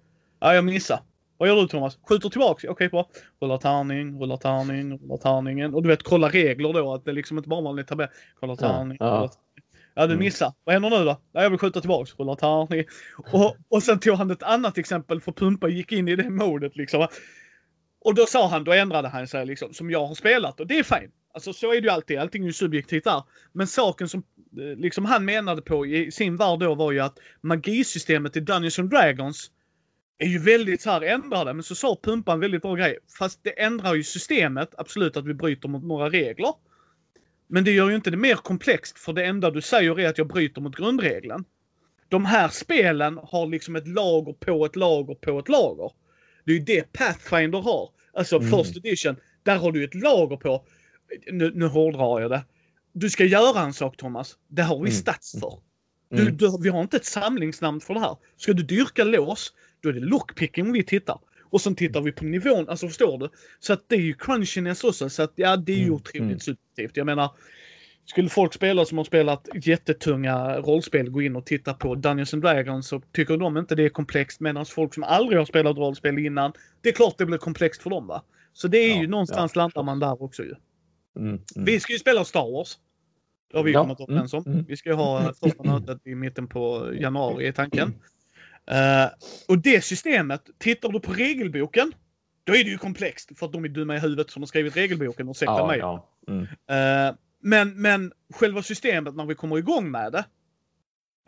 Ja, 0.41 0.55
jag 0.55 0.65
missade. 0.65 1.03
Vad 1.41 1.49
gör 1.49 1.57
du 1.57 1.69
Thomas? 1.69 1.99
Skjuter 2.09 2.29
tillbaks? 2.29 2.65
Okej, 2.65 2.71
okay, 2.71 2.89
bra. 2.89 3.09
Rullar 3.41 3.59
tärning, 3.59 4.21
rullar 4.21 4.37
tärning, 4.37 4.99
rullar 4.99 5.17
tärningen. 5.17 5.75
Och 5.75 5.83
du 5.83 5.89
vet, 5.89 6.03
kolla 6.03 6.29
regler 6.29 6.73
då. 6.73 6.95
Att 6.95 7.05
det 7.05 7.13
liksom 7.13 7.37
inte 7.37 7.49
bara 7.49 7.61
är 7.61 7.65
vanlig 7.65 7.87
tabell. 7.87 8.09
Kolla 8.41 8.57
tärning, 8.57 8.97
ja, 9.01 9.07
ja. 9.07 9.31
Ja, 10.01 10.07
du 10.07 10.13
mm. 10.13 10.25
missar. 10.25 10.53
Vad 10.65 10.73
händer 10.73 10.91
nu 10.91 11.05
då? 11.05 11.21
Ja, 11.33 11.43
jag 11.43 11.51
vill 11.51 11.59
skjuta 11.59 11.81
tillbaks. 11.81 12.15
Rullar 12.19 12.35
tärning. 12.35 12.85
Och, 13.33 13.57
och 13.69 13.83
sen 13.83 13.99
tog 13.99 14.17
han 14.17 14.31
ett 14.31 14.43
annat 14.43 14.79
exempel 14.79 15.21
för 15.21 15.33
Pumpa 15.33 15.69
gick 15.69 15.93
in 15.93 16.09
i 16.09 16.17
det 16.17 16.31
modet 16.31 16.77
liksom. 16.77 17.07
Och 18.01 18.15
då 18.15 18.27
sa 18.27 18.49
han, 18.49 18.65
då 18.65 18.73
ändrade 18.73 19.09
han 19.09 19.29
sig 19.29 19.47
liksom, 19.47 19.75
som 19.75 19.91
jag 19.91 20.07
har 20.07 20.15
spelat 20.15 20.61
och 20.61 20.67
det 20.67 20.79
är 20.79 20.83
fint. 20.83 21.15
Alltså 21.35 21.53
så 21.53 21.73
är 21.73 21.81
det 21.81 21.87
ju 21.87 21.91
alltid, 21.91 22.19
allting 22.19 22.43
är 22.43 22.47
ju 22.47 22.53
subjektivt 22.53 23.05
där. 23.05 23.23
Men 23.53 23.67
saken 23.67 24.09
som 24.09 24.23
eh, 24.61 24.79
liksom 24.79 25.05
han 25.05 25.25
menade 25.25 25.63
på 25.63 25.87
i 25.87 26.11
sin 26.11 26.37
värld 26.37 26.59
då 26.59 26.75
var 26.75 26.93
ju 26.93 27.01
att 27.01 27.19
magisystemet 27.41 28.37
i 28.37 28.41
Dungeons 28.41 28.79
and 28.79 28.91
Dragons 28.91 29.51
är 30.19 30.27
ju 30.27 30.39
väldigt 30.39 30.83
så 30.83 30.91
här 30.91 31.01
ändrade. 31.01 31.55
Men 31.55 31.63
så 31.63 31.75
sa 31.75 31.99
Pumpa 32.03 32.33
en 32.33 32.41
väldigt 32.41 32.63
bra 32.63 32.75
grej. 32.75 32.99
Fast 33.19 33.41
det 33.43 33.63
ändrar 33.63 33.95
ju 33.95 34.03
systemet, 34.03 34.75
absolut 34.79 35.17
att 35.17 35.27
vi 35.27 35.35
bryter 35.35 35.69
mot 35.69 35.85
några 35.85 36.11
regler. 36.11 36.53
Men 37.53 37.65
det 37.65 37.71
gör 37.71 37.89
ju 37.89 37.97
inte 37.97 38.11
det 38.11 38.17
mer 38.17 38.35
komplext 38.35 38.99
för 38.99 39.13
det 39.13 39.25
enda 39.25 39.51
du 39.51 39.61
säger 39.61 40.01
är 40.01 40.09
att 40.09 40.19
jag 40.19 40.29
bryter 40.29 40.61
mot 40.61 40.77
grundregeln. 40.77 41.45
De 42.09 42.25
här 42.25 42.49
spelen 42.49 43.19
har 43.23 43.47
liksom 43.47 43.77
ett 43.77 43.89
lager 43.89 44.33
på 44.33 44.65
ett 44.65 44.77
lager 44.77 45.15
på 45.15 45.39
ett 45.39 45.49
lager. 45.49 45.93
Det 46.45 46.53
är 46.53 46.57
ju 46.57 46.65
det 46.65 46.93
Pathfinder 46.93 47.59
har. 47.59 47.91
Alltså 48.13 48.37
mm. 48.37 48.51
First 48.51 48.77
Edition. 48.77 49.17
Där 49.43 49.57
har 49.57 49.73
du 49.73 49.85
ett 49.85 49.95
lager 49.95 50.37
på. 50.37 50.65
Nu, 51.33 51.53
nu 51.55 51.67
hårdrar 51.67 52.21
jag 52.21 52.31
det. 52.31 52.45
Du 52.93 53.11
ska 53.11 53.25
göra 53.25 53.61
en 53.61 53.73
sak 53.73 53.97
Thomas. 53.97 54.37
Det 54.49 54.63
har 54.63 54.77
vi 54.77 54.81
mm. 54.81 54.93
stats 54.93 55.41
för. 55.41 55.59
Du, 56.11 56.23
mm. 56.23 56.37
du, 56.37 56.59
vi 56.63 56.69
har 56.69 56.81
inte 56.81 56.97
ett 56.97 57.05
samlingsnamn 57.05 57.81
för 57.81 57.95
det 57.95 58.01
här. 58.01 58.17
Ska 58.37 58.53
du 58.53 58.63
dyrka 58.63 59.05
lås, 59.05 59.53
då 59.81 59.89
är 59.89 59.93
det 59.93 60.01
lockpicking 60.01 60.73
vi 60.73 60.85
tittar. 60.85 61.19
Och 61.51 61.61
sen 61.61 61.75
tittar 61.75 62.01
vi 62.01 62.13
på 62.13 62.25
nivån, 62.25 62.69
alltså 62.69 62.87
förstår 62.87 63.19
du? 63.19 63.29
Så 63.61 63.73
att 63.73 63.85
det 63.89 63.95
är 63.95 64.01
ju 64.01 64.15
crunchiness 64.15 64.85
också, 64.85 65.11
så 65.11 65.23
att 65.23 65.33
ja, 65.35 65.57
det 65.57 65.73
är 65.73 65.77
ju 65.77 65.83
mm. 65.83 65.95
otroligt 65.95 66.21
mm. 66.21 66.41
subjektivt. 66.41 66.97
Jag 66.97 67.07
menar, 67.07 67.31
skulle 68.05 68.29
folk 68.29 68.55
spela 68.55 68.85
som 68.85 68.99
har 68.99 69.05
spelat 69.05 69.49
jättetunga 69.55 70.57
rollspel 70.57 71.11
gå 71.11 71.23
in 71.23 71.37
och 71.37 71.47
titta 71.47 71.75
på 71.75 71.95
Dungeons 71.95 72.35
and 72.35 72.43
Dragons 72.43 72.89
så 72.89 73.01
tycker 73.13 73.37
de 73.37 73.57
inte 73.57 73.75
det 73.75 73.85
är 73.85 73.89
komplext 73.89 74.41
medan 74.41 74.67
folk 74.67 74.95
som 74.95 75.03
aldrig 75.03 75.39
har 75.39 75.47
spelat 75.47 75.77
rollspel 75.77 76.19
innan, 76.19 76.53
det 76.81 76.89
är 76.89 76.93
klart 76.93 77.19
det 77.19 77.27
blir 77.27 77.39
komplext 77.39 77.83
för 77.83 77.91
dem 77.91 78.07
va. 78.07 78.23
Så 78.53 78.69
det 78.69 78.79
är 78.79 78.95
ja, 78.95 79.01
ju 79.01 79.07
någonstans 79.07 79.53
ja, 79.55 79.63
landar 79.63 79.83
man 79.83 80.01
där 80.01 80.23
också 80.23 80.43
ju. 80.43 80.55
Mm, 81.17 81.29
mm. 81.29 81.41
Vi 81.55 81.81
ska 81.81 81.93
ju 81.93 81.99
spela 81.99 82.25
Star 82.25 82.53
Wars. 82.53 82.79
Det 83.51 83.57
har 83.57 83.65
vi 83.65 83.73
ja, 83.73 83.81
kommit 83.81 84.01
överens 84.01 84.35
om. 84.35 84.45
Mm, 84.47 84.65
vi 84.69 84.77
ska 84.77 84.89
ju 84.89 84.95
ha 84.95 85.33
första 85.35 85.63
mötet 85.63 86.07
i 86.07 86.15
mitten 86.15 86.49
på 86.49 86.93
januari 86.95 87.47
i 87.47 87.53
tanken. 87.53 87.95
Uh, 88.71 89.11
och 89.49 89.59
det 89.59 89.85
systemet, 89.85 90.51
tittar 90.59 90.89
du 90.89 91.01
på 91.01 91.13
regelboken, 91.13 91.93
då 92.45 92.57
är 92.57 92.65
det 92.65 92.71
ju 92.71 92.79
komplext 92.79 93.39
för 93.39 93.47
att 93.47 93.53
de 93.53 93.65
är 93.65 93.69
dumma 93.69 93.97
i 93.97 93.99
huvudet 93.99 94.31
som 94.31 94.43
har 94.43 94.47
skrivit 94.47 94.77
regelboken, 94.77 95.29
och 95.29 95.37
ja, 95.41 95.67
mig. 95.67 95.79
Ja. 95.79 96.09
Mm. 96.29 96.43
Uh, 96.43 97.17
men, 97.43 97.83
men 97.83 98.13
själva 98.35 98.63
systemet 98.63 99.15
när 99.15 99.25
vi 99.25 99.35
kommer 99.35 99.59
igång 99.59 99.91
med 99.91 100.13
det, 100.13 100.25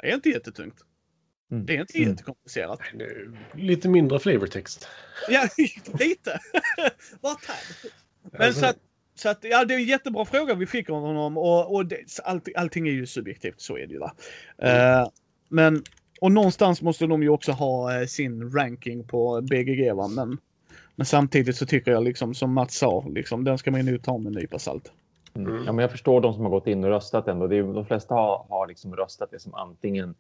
är 0.03 0.15
inte 0.15 0.29
jättetungt. 0.29 0.77
Mm. 1.53 1.67
Det 1.67 1.77
är 1.77 1.81
inte 1.81 1.99
mm. 1.99 2.11
jättekomplicerat. 2.11 2.81
Lite 3.55 3.89
mindre 3.89 4.19
flavortext. 4.19 4.89
Ja, 5.29 5.49
lite. 5.99 6.41
Bara 7.21 7.35
tad. 7.35 7.91
Men 8.23 8.43
alltså... 8.43 8.61
så 8.61 8.67
att, 8.67 8.77
så 9.15 9.29
att, 9.29 9.45
ja, 9.45 9.65
det 9.65 9.75
är 9.75 9.79
en 9.79 9.85
jättebra 9.85 10.25
fråga 10.25 10.55
vi 10.55 10.67
fick 10.67 10.91
av 10.91 11.01
honom 11.01 11.39
och, 11.39 11.75
och 11.75 11.87
det, 11.87 12.21
all, 12.25 12.41
allting 12.57 12.89
är 12.89 12.93
ju 12.93 13.07
subjektivt, 13.07 13.61
så 13.61 13.79
är 13.79 13.87
det 13.87 13.93
ju. 13.93 13.99
Va? 13.99 14.15
Mm. 14.59 15.03
Uh, 15.03 15.09
men 15.49 15.85
och 16.23 16.33
någonstans 16.33 16.83
måste 16.83 17.07
de 17.07 17.23
ju 17.23 17.29
också 17.29 17.53
ha 17.53 18.01
eh, 18.01 18.07
sin 18.07 18.51
ranking 18.53 19.05
på 19.05 19.41
BGG 19.41 19.95
va. 19.95 20.09
Men, 20.09 20.39
men 20.97 21.07
samtidigt 21.07 21.57
så 21.57 21.67
tycker 21.67 21.91
jag 21.91 22.03
liksom 22.03 22.35
som 22.35 22.53
Mats 22.53 22.79
sa, 22.79 23.05
liksom, 23.09 23.45
den 23.45 23.59
ska 23.59 23.71
man 23.71 23.87
ju 23.87 23.93
nog 23.93 24.03
ta 24.03 24.19
med 24.19 24.27
en 24.27 24.33
nypa 24.33 24.59
salt. 24.59 24.93
Mm. 25.35 25.65
Ja, 25.67 25.73
men 25.73 25.79
jag 25.79 25.91
förstår 25.91 26.21
de 26.21 26.35
som 26.35 26.43
har 26.43 26.51
gått 26.51 26.67
in 26.67 26.85
och 26.85 26.91
röstat 26.91 27.29
ändå. 27.29 27.47
Det 27.47 27.57
är, 27.57 27.63
de 27.63 27.87
flesta 27.87 28.15
har, 28.15 28.47
har 28.49 28.67
liksom 28.67 28.97
röstat 28.97 29.31
det 29.31 29.39
som 29.39 29.55
antingen 29.55 30.15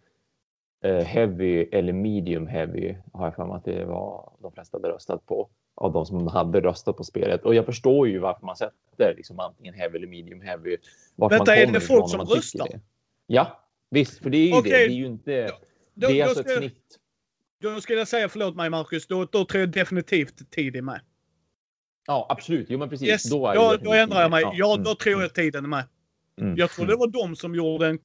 eh, 0.84 1.04
heavy 1.04 1.62
eller 1.72 1.92
medium 1.92 2.46
heavy 2.46 2.94
har 3.12 3.26
jag 3.26 3.34
för 3.34 3.46
mig 3.46 3.56
att 3.56 3.64
det 3.64 3.84
var 3.84 4.32
de 4.42 4.52
flesta 4.52 4.76
hade 4.76 4.88
röstat 4.88 5.26
på 5.26 5.48
av 5.74 5.92
de 5.92 6.06
som 6.06 6.26
hade 6.26 6.60
röstat 6.60 6.96
på 6.96 7.04
spelet. 7.04 7.44
Och 7.44 7.54
jag 7.54 7.66
förstår 7.66 8.08
ju 8.08 8.18
varför 8.18 8.46
man 8.46 8.56
sätter 8.56 9.14
liksom 9.16 9.40
antingen 9.40 9.74
heavy 9.74 9.96
eller 9.98 10.06
medium 10.06 10.40
heavy. 10.40 10.76
Vänta, 11.16 11.56
är 11.56 11.66
det 11.66 11.80
folk 11.80 12.10
som 12.10 12.20
röstar? 12.20 12.68
Ja, 13.26 13.64
visst, 13.90 14.22
för 14.22 14.30
det 14.30 14.38
är 14.38 14.46
ju 14.46 14.58
okay. 14.58 14.70
det. 14.70 14.78
Det 14.78 14.84
är 14.84 14.88
ju 14.88 15.06
inte. 15.06 15.52
Då, 15.94 16.06
det 16.06 16.20
är 16.20 16.24
alltså 16.24 16.40
ett 16.40 16.50
jag, 16.50 16.58
snitt. 16.58 16.98
Då 17.60 17.80
skulle 17.80 17.98
jag 17.98 18.08
säga, 18.08 18.28
förlåt 18.28 18.56
mig 18.56 18.70
Marcus, 18.70 19.06
då, 19.06 19.24
då 19.24 19.44
tror 19.44 19.60
jag 19.60 19.70
definitivt 19.70 20.50
tid 20.50 20.76
är 20.76 20.82
med. 20.82 21.00
Ja, 22.06 22.26
absolut. 22.30 22.66
Jo, 22.70 22.78
men 22.78 22.88
precis. 22.88 23.08
Yes, 23.08 23.30
då, 23.30 23.46
är 23.46 23.54
då, 23.54 23.76
då 23.82 23.92
ändrar 23.92 24.22
jag 24.22 24.30
mig. 24.30 24.42
Ja, 24.42 24.52
ja 24.56 24.76
då 24.76 24.90
mm. 24.90 24.96
tror 24.96 25.22
jag 25.22 25.34
tiden 25.34 25.64
är 25.64 25.68
med. 25.68 25.84
Mm. 26.40 26.56
Jag 26.56 26.70
tror 26.70 26.86
det 26.86 26.96
var 26.96 27.06
de 27.06 27.36
som 27.36 27.54
gjorde 27.54 27.86
en... 27.86 27.98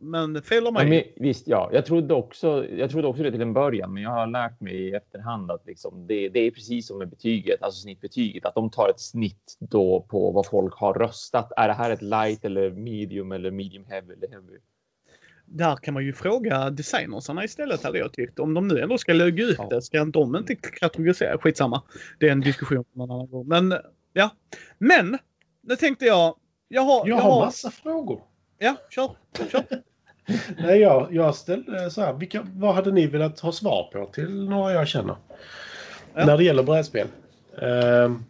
Men 0.00 0.42
fel 0.42 0.66
av 0.66 0.72
mig. 0.72 0.82
Ja, 0.82 0.88
men, 0.88 1.24
visst, 1.24 1.48
ja. 1.48 1.70
Jag 1.72 1.86
trodde, 1.86 2.14
också, 2.14 2.66
jag 2.66 2.90
trodde 2.90 3.08
också 3.08 3.22
det 3.22 3.30
till 3.30 3.40
en 3.40 3.52
början, 3.52 3.94
men 3.94 4.02
jag 4.02 4.10
har 4.10 4.26
lärt 4.26 4.60
mig 4.60 4.74
i 4.74 4.94
efterhand 4.94 5.50
att 5.50 5.66
liksom, 5.66 6.06
det, 6.06 6.28
det 6.28 6.40
är 6.40 6.50
precis 6.50 6.86
som 6.86 6.98
med 6.98 7.08
betyget, 7.08 7.62
alltså 7.62 7.80
snittbetyget, 7.80 8.44
att 8.44 8.54
de 8.54 8.70
tar 8.70 8.88
ett 8.88 9.00
snitt 9.00 9.56
då 9.58 10.06
på 10.08 10.30
vad 10.30 10.46
folk 10.46 10.74
har 10.74 10.94
röstat. 10.94 11.52
Är 11.56 11.68
det 11.68 11.74
här 11.74 11.90
ett 11.90 12.02
light 12.02 12.44
eller 12.44 12.70
medium 12.70 13.32
eller 13.32 13.50
medium 13.50 13.84
heavy 13.84 14.12
eller 14.12 14.28
heavy? 14.28 14.58
Där 15.50 15.76
kan 15.76 15.94
man 15.94 16.04
ju 16.04 16.12
fråga 16.12 16.70
designersarna 16.70 17.44
istället 17.44 17.82
hade 17.82 17.98
jag 17.98 18.12
tyckt. 18.12 18.38
Om 18.38 18.54
de 18.54 18.68
nu 18.68 18.80
ändå 18.80 18.98
ska 18.98 19.12
lägga 19.12 19.44
ut 19.44 19.58
det, 19.70 19.82
ska 19.82 20.04
de 20.04 20.36
inte 20.36 20.54
kategorisera? 20.54 21.38
Skitsamma. 21.38 21.82
Det 22.18 22.28
är 22.28 22.32
en 22.32 22.40
diskussion 22.40 22.84
någon 22.92 23.10
annan 23.10 23.30
gång. 23.30 23.48
Men 23.48 23.74
ja. 24.12 24.30
Men, 24.78 25.18
nu 25.62 25.76
tänkte 25.76 26.04
jag. 26.04 26.34
Jag 26.68 26.82
har, 26.82 27.08
jag, 27.08 27.18
jag 27.18 27.22
har 27.22 27.44
massa 27.44 27.70
frågor. 27.70 28.20
Ja, 28.58 28.76
kör. 28.90 29.10
kör. 29.50 29.64
Nej, 30.58 30.80
jag, 30.80 31.08
jag 31.14 31.34
ställde 31.34 31.90
så 31.90 32.00
här. 32.00 32.12
Vilka, 32.12 32.46
vad 32.54 32.74
hade 32.74 32.92
ni 32.92 33.06
velat 33.06 33.40
ha 33.40 33.52
svar 33.52 33.90
på 33.92 34.06
till 34.06 34.44
några 34.44 34.72
jag 34.72 34.88
känner? 34.88 35.16
Ja. 36.14 36.26
När 36.26 36.36
det 36.36 36.44
gäller 36.44 36.62
brädspel. 36.62 37.06
Um, 37.62 38.24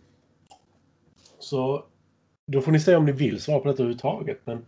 så 1.39 1.85
då 2.47 2.61
får 2.61 2.73
ni 2.73 2.81
säga 2.81 2.99
om 2.99 3.05
ni 3.05 3.13
vill 3.13 3.41
svara 3.41 3.59
på 3.59 3.69
detta 3.69 3.83
överhuvudtaget. 3.83 4.41
Men 4.45 4.67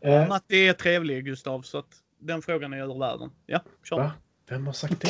Eh. 0.00 0.28
Matti 0.28 0.68
är 0.68 0.72
trevlig 0.72 1.24
Gustav, 1.24 1.62
så 1.62 1.78
att 1.78 1.96
den 2.18 2.42
frågan 2.42 2.72
är 2.72 2.82
över 2.82 2.98
världen. 2.98 3.30
Ja, 3.46 3.60
kör. 3.84 3.96
Va? 3.96 4.12
Vem 4.48 4.66
har 4.66 4.72
sagt 4.72 5.00
det? 5.00 5.08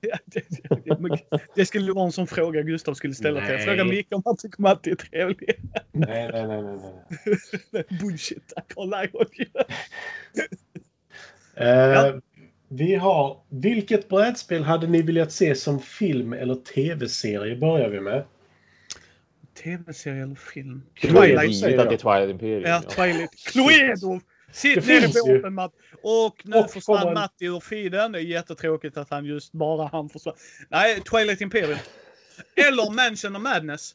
det, 0.24 0.44
det, 0.86 1.18
det 1.54 1.66
skulle 1.66 1.92
vara 1.92 2.04
en 2.04 2.12
sån 2.12 2.26
fråga 2.26 2.62
Gustav 2.62 2.94
skulle 2.94 3.14
ställa 3.14 3.40
nej. 3.40 3.56
till 3.56 3.66
Fråga 3.66 3.84
Micke 3.84 4.12
om 4.12 4.22
han 4.24 4.36
tycker 4.36 4.62
Matti 4.62 4.90
är 4.90 4.94
trevlig. 4.94 5.54
nej, 5.92 6.30
nej, 6.32 6.46
nej, 6.46 6.62
nej. 6.62 6.78
nej. 7.70 7.84
Bullshit, 8.00 8.52
kolla 8.74 9.04
uh, 9.04 9.10
ja. 11.56 12.20
Vi 12.68 12.94
har, 12.94 13.40
vilket 13.48 14.08
brädspel 14.08 14.62
hade 14.62 14.86
ni 14.86 15.02
velat 15.02 15.32
se 15.32 15.54
som 15.54 15.80
film 15.80 16.32
eller 16.32 16.54
tv-serie 16.54 17.56
börjar 17.56 17.88
vi 17.88 18.00
med. 18.00 18.24
Tv-serie 19.54 20.22
eller 20.22 20.34
film? 20.34 20.82
Twilight 21.00 21.60
säger 21.60 21.76
jag. 21.76 21.98
Twilight 21.98 22.30
Imperium. 22.30 22.70
Ja, 22.70 22.80
Twilight. 22.80 23.30
Cluedo! 23.46 24.20
Sitt 24.52 24.86
ner 24.86 25.04
i 25.04 25.36
båten 25.36 25.54
Matt. 25.54 25.72
Och 26.02 26.42
nu 26.44 26.56
och 26.56 26.70
försvann 26.70 27.14
Matti 27.14 27.44
ur 27.44 27.60
feeden. 27.60 28.12
Det 28.12 28.18
är 28.18 28.22
jättetråkigt 28.22 28.96
att 28.96 29.10
han 29.10 29.24
just 29.24 29.52
bara 29.52 29.86
han 29.86 30.08
försvann. 30.08 30.34
Nej, 30.68 31.00
Twilight 31.00 31.40
Imperium. 31.40 31.78
Eller 32.56 32.90
Mansion 32.90 33.36
of 33.36 33.42
Madness. 33.42 33.94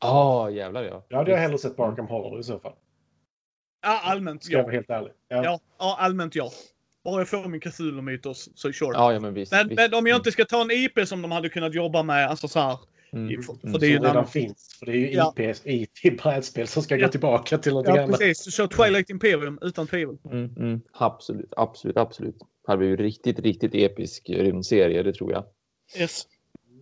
Ja, 0.00 0.48
oh, 0.48 0.54
jävlar 0.54 0.82
ja. 0.82 1.04
Ja, 1.08 1.24
det 1.24 1.30
har 1.30 1.38
jag 1.38 1.42
hellre 1.42 1.58
sett 1.58 1.76
Barkham 1.76 2.06
Horror 2.06 2.40
i 2.40 2.42
så 2.42 2.58
fall. 2.58 2.72
Ja, 3.82 4.00
allmänt 4.04 4.44
Ska 4.44 4.52
jag 4.52 4.60
ja. 4.60 4.64
vara 4.64 4.74
helt 4.74 4.90
ärlig. 4.90 5.12
Ja. 5.28 5.44
Ja, 5.44 5.60
ja 5.78 5.96
allmänt 5.98 6.34
ja. 6.34 6.50
Bara 7.04 7.20
jag 7.20 7.28
får 7.28 7.48
min 7.48 7.60
Cthulhu-mytos 7.60 8.48
så 8.54 8.72
sure. 8.72 8.90
Ja, 8.94 9.12
ja 9.12 9.20
men 9.20 9.34
visst. 9.34 9.52
Men, 9.52 9.68
visst. 9.68 9.80
men 9.80 9.94
om 9.94 10.06
jag 10.06 10.16
inte 10.16 10.32
ska 10.32 10.44
ta 10.44 10.60
en 10.60 10.70
IP 10.70 11.08
som 11.08 11.22
de 11.22 11.30
hade 11.32 11.48
kunnat 11.48 11.74
jobba 11.74 12.02
med, 12.02 12.26
alltså 12.26 12.48
så 12.48 12.60
här. 12.60 12.78
Mm. 13.12 13.30
i- 13.30 13.42
För, 13.42 13.52
Mm. 13.62 13.72
för 13.72 13.78
det 13.80 13.86
är 13.86 13.90
ju 13.90 13.98
redan 13.98 14.26
finns. 14.26 14.76
För 14.78 14.86
det 14.86 14.92
är 14.92 14.96
ju 14.96 15.10
Ja. 15.10 15.34
IP, 15.36 15.56
IT-brädspel 15.64 16.66
som 16.66 16.82
ska 16.82 16.96
Ja. 16.96 17.06
gå 17.06 17.10
tillbaka 17.10 17.58
till 17.58 17.72
Ja, 17.72 18.02
annat. 18.02 18.18
precis. 18.18 18.54
Så 18.54 18.66
Twilight 18.66 19.10
Imperium, 19.10 19.58
utan 19.62 19.86
tvivel. 19.86 20.16
Mm, 20.24 20.50
mm. 20.56 20.80
Absolut, 20.92 21.52
absolut, 21.56 21.96
absolut. 21.96 22.38
Det 22.38 22.72
hade 22.72 22.78
blivit 22.78 23.00
riktigt, 23.00 23.38
riktigt 23.38 23.74
episk 23.74 24.30
rymdserie, 24.30 25.02
det 25.02 25.12
tror 25.12 25.32
jag. 25.32 25.44
Yes. 25.98 26.22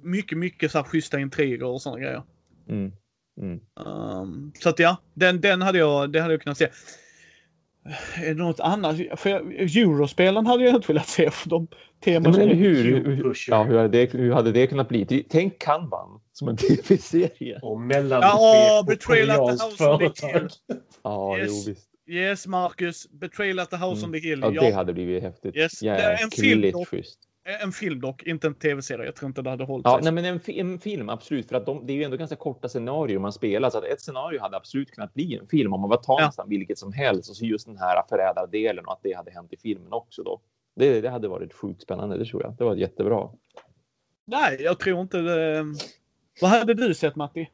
Mycket, 0.02 0.38
mycket 0.38 0.70
så 0.72 0.78
här 0.78 0.84
schyssta 0.84 1.18
intriger 1.20 1.62
och 1.64 1.82
sådana 1.82 2.00
grejer. 2.00 2.22
Mm. 2.68 2.92
Mm. 3.40 3.60
Um, 3.86 4.52
så 4.60 4.68
att 4.68 4.78
ja, 4.78 4.96
den, 5.14 5.40
den 5.40 5.62
hade 5.62 5.78
jag, 5.78 6.12
det 6.12 6.20
hade 6.20 6.34
jag 6.34 6.42
kunnat 6.42 6.58
se. 6.58 6.68
Är 8.16 8.28
det 8.28 8.34
något 8.34 8.60
annat? 8.60 8.96
För 9.16 9.30
jag, 9.30 9.52
Eurospelen 9.76 10.46
hade 10.46 10.64
jag 10.64 10.74
inte 10.74 10.88
velat 10.88 11.08
se 11.08 11.30
för 11.30 11.48
de 11.50 11.68
teman 12.04 12.32
Men 12.32 12.48
hur, 12.48 12.84
hur, 12.84 13.34
ja, 13.48 13.62
hur, 13.62 13.76
hade 13.76 13.88
det, 13.88 14.12
hur 14.12 14.32
hade 14.32 14.52
det 14.52 14.66
kunnat 14.66 14.88
bli? 14.88 15.26
Tänk 15.30 15.58
Kanban 15.58 16.20
som 16.32 16.48
en 16.48 16.56
tv-serie. 16.86 17.58
Och 17.62 17.74
Ja, 17.74 17.78
mellanbesked 17.78 18.78
på 18.80 18.84
Betrayal 18.86 19.30
at 19.30 19.36
the 19.38 19.44
koreanskt 19.44 19.64
House 19.64 19.84
on 19.90 19.98
the 19.98 20.04
företag. 20.04 20.40
Hill. 20.40 20.48
Ja, 21.02 21.38
Yes. 21.38 21.48
jo 21.66 21.72
visst. 21.72 21.88
Yes, 22.10 22.46
Marcus. 22.46 23.10
Betrayal 23.10 23.58
at 23.58 23.70
the 23.70 23.76
House 23.76 24.06
on 24.06 24.12
the 24.12 24.18
Hill. 24.18 24.40
Ja, 24.40 24.50
Ja, 24.54 24.62
det 24.62 24.72
hade 24.72 24.92
blivit 24.92 25.22
häftigt. 25.22 25.56
Yes, 25.56 25.82
är 25.82 26.22
en 26.22 26.30
film 26.30 26.62
Jäkligt 26.64 26.88
schysst. 26.88 27.18
En 27.62 27.72
film 27.72 28.00
dock, 28.00 28.22
inte 28.22 28.46
en 28.46 28.54
tv-serie. 28.54 29.04
Jag 29.06 29.16
tror 29.16 29.26
inte 29.28 29.42
det 29.42 29.50
hade 29.50 29.64
hållit 29.64 29.86
Ja, 29.86 29.94
sig. 29.94 30.04
nej, 30.04 30.12
men 30.12 30.24
en, 30.24 30.40
en 30.46 30.78
film, 30.78 31.08
absolut. 31.08 31.48
För 31.48 31.56
att 31.56 31.66
de, 31.66 31.86
det 31.86 31.92
är 31.92 31.94
ju 31.96 32.02
ändå 32.04 32.16
ganska 32.16 32.36
korta 32.36 32.68
scenarier 32.68 33.18
man 33.18 33.32
spelar. 33.32 33.70
Så 33.70 33.78
att 33.78 33.84
ett 33.84 34.00
scenario 34.00 34.40
hade 34.40 34.56
absolut 34.56 34.90
kunnat 34.90 35.14
bli 35.14 35.36
en 35.38 35.46
film 35.48 35.72
om 35.74 35.80
man 35.80 35.90
bara 35.90 36.00
tar 36.00 36.20
Ja. 36.20 36.26
nästan 36.26 36.48
vilket 36.48 36.78
som 36.78 36.92
helst. 36.92 37.30
Och 37.30 37.36
så 37.36 37.44
just 37.44 37.66
den 37.66 37.78
här 37.78 38.02
förrädardelen 38.08 38.84
och 38.86 38.92
att 38.92 39.00
det 39.02 39.12
hade 39.12 39.30
hänt 39.30 39.52
i 39.52 39.56
filmen 39.56 39.92
också 39.92 40.22
då. 40.22 40.40
Det, 40.76 41.00
det 41.00 41.10
hade 41.10 41.28
varit 41.28 41.52
sjukt 41.54 41.82
spännande, 41.82 42.18
det 42.18 42.24
tror 42.24 42.42
jag. 42.42 42.54
Det 42.58 42.64
var 42.64 42.74
jättebra. 42.74 43.28
Nej, 44.26 44.56
jag 44.60 44.78
tror 44.78 45.00
inte 45.00 45.18
det. 45.18 45.64
Vad 46.40 46.50
hade 46.50 46.74
du 46.74 46.94
sett 46.94 47.16
Matti? 47.16 47.50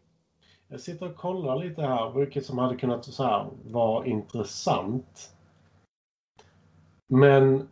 Jag 0.69 0.81
sitter 0.81 1.07
och 1.11 1.17
kollar 1.17 1.65
lite 1.65 1.83
här 1.83 2.11
vilket 2.19 2.47
som 2.47 2.59
hade 2.59 2.77
kunnat 2.77 3.05
så 3.05 3.23
här, 3.25 3.47
vara 3.65 4.07
intressant. 4.07 5.31
Men 7.07 7.69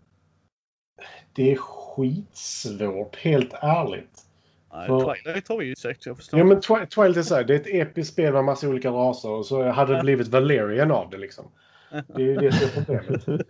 det 1.33 1.53
är 1.53 1.57
skitsvårt, 1.57 3.17
helt 3.17 3.53
ärligt. 3.53 4.27
Nej, 4.73 4.87
För- 4.87 5.15
Twilight 5.15 5.49
har 5.49 5.57
vi 5.59 5.65
ju 5.67 5.75
sett, 5.75 6.07
jag 6.07 6.17
förstår. 6.17 6.39
Ja, 6.39 6.45
men 6.45 6.61
Twi- 6.61 6.87
Twilight 6.87 7.17
är 7.17 7.23
så 7.23 7.35
här, 7.35 7.45
det 7.45 7.55
är 7.55 7.61
ett 7.61 7.67
episkt 7.89 8.13
spel 8.13 8.33
med 8.33 8.45
massa 8.45 8.69
olika 8.69 8.91
raser 8.91 9.29
och 9.31 9.47
så 9.47 9.63
hade 9.69 9.97
det 9.97 10.03
blivit 10.03 10.29
Valerian 10.29 10.91
av 10.91 11.11
det 11.11 11.19
liksom. 11.19 11.45
Det 11.91 12.23
är 12.23 12.27
ju 12.27 12.37
det 12.37 12.53
som 12.53 12.69
är 12.69 12.75
problemet. 12.85 13.47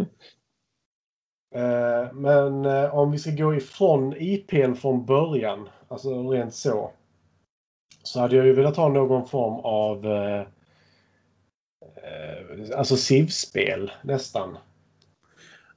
Eh, 1.54 2.12
Men 2.12 2.64
eh, 2.64 2.94
om 2.94 3.10
vi 3.12 3.18
ska 3.18 3.30
gå 3.30 3.54
ifrån 3.54 4.14
IPn 4.16 4.74
från 4.74 5.04
början, 5.06 5.68
alltså 5.88 6.30
rent 6.30 6.54
så. 6.54 6.92
Så 8.02 8.20
hade 8.20 8.36
jag 8.36 8.46
ju 8.46 8.52
velat 8.52 8.76
ha 8.76 8.88
någon 8.88 9.28
form 9.28 9.54
av 9.64 10.06
eh, 10.06 10.46
alltså 12.78 12.96
SIV-spel 12.96 13.92
nästan. 14.02 14.58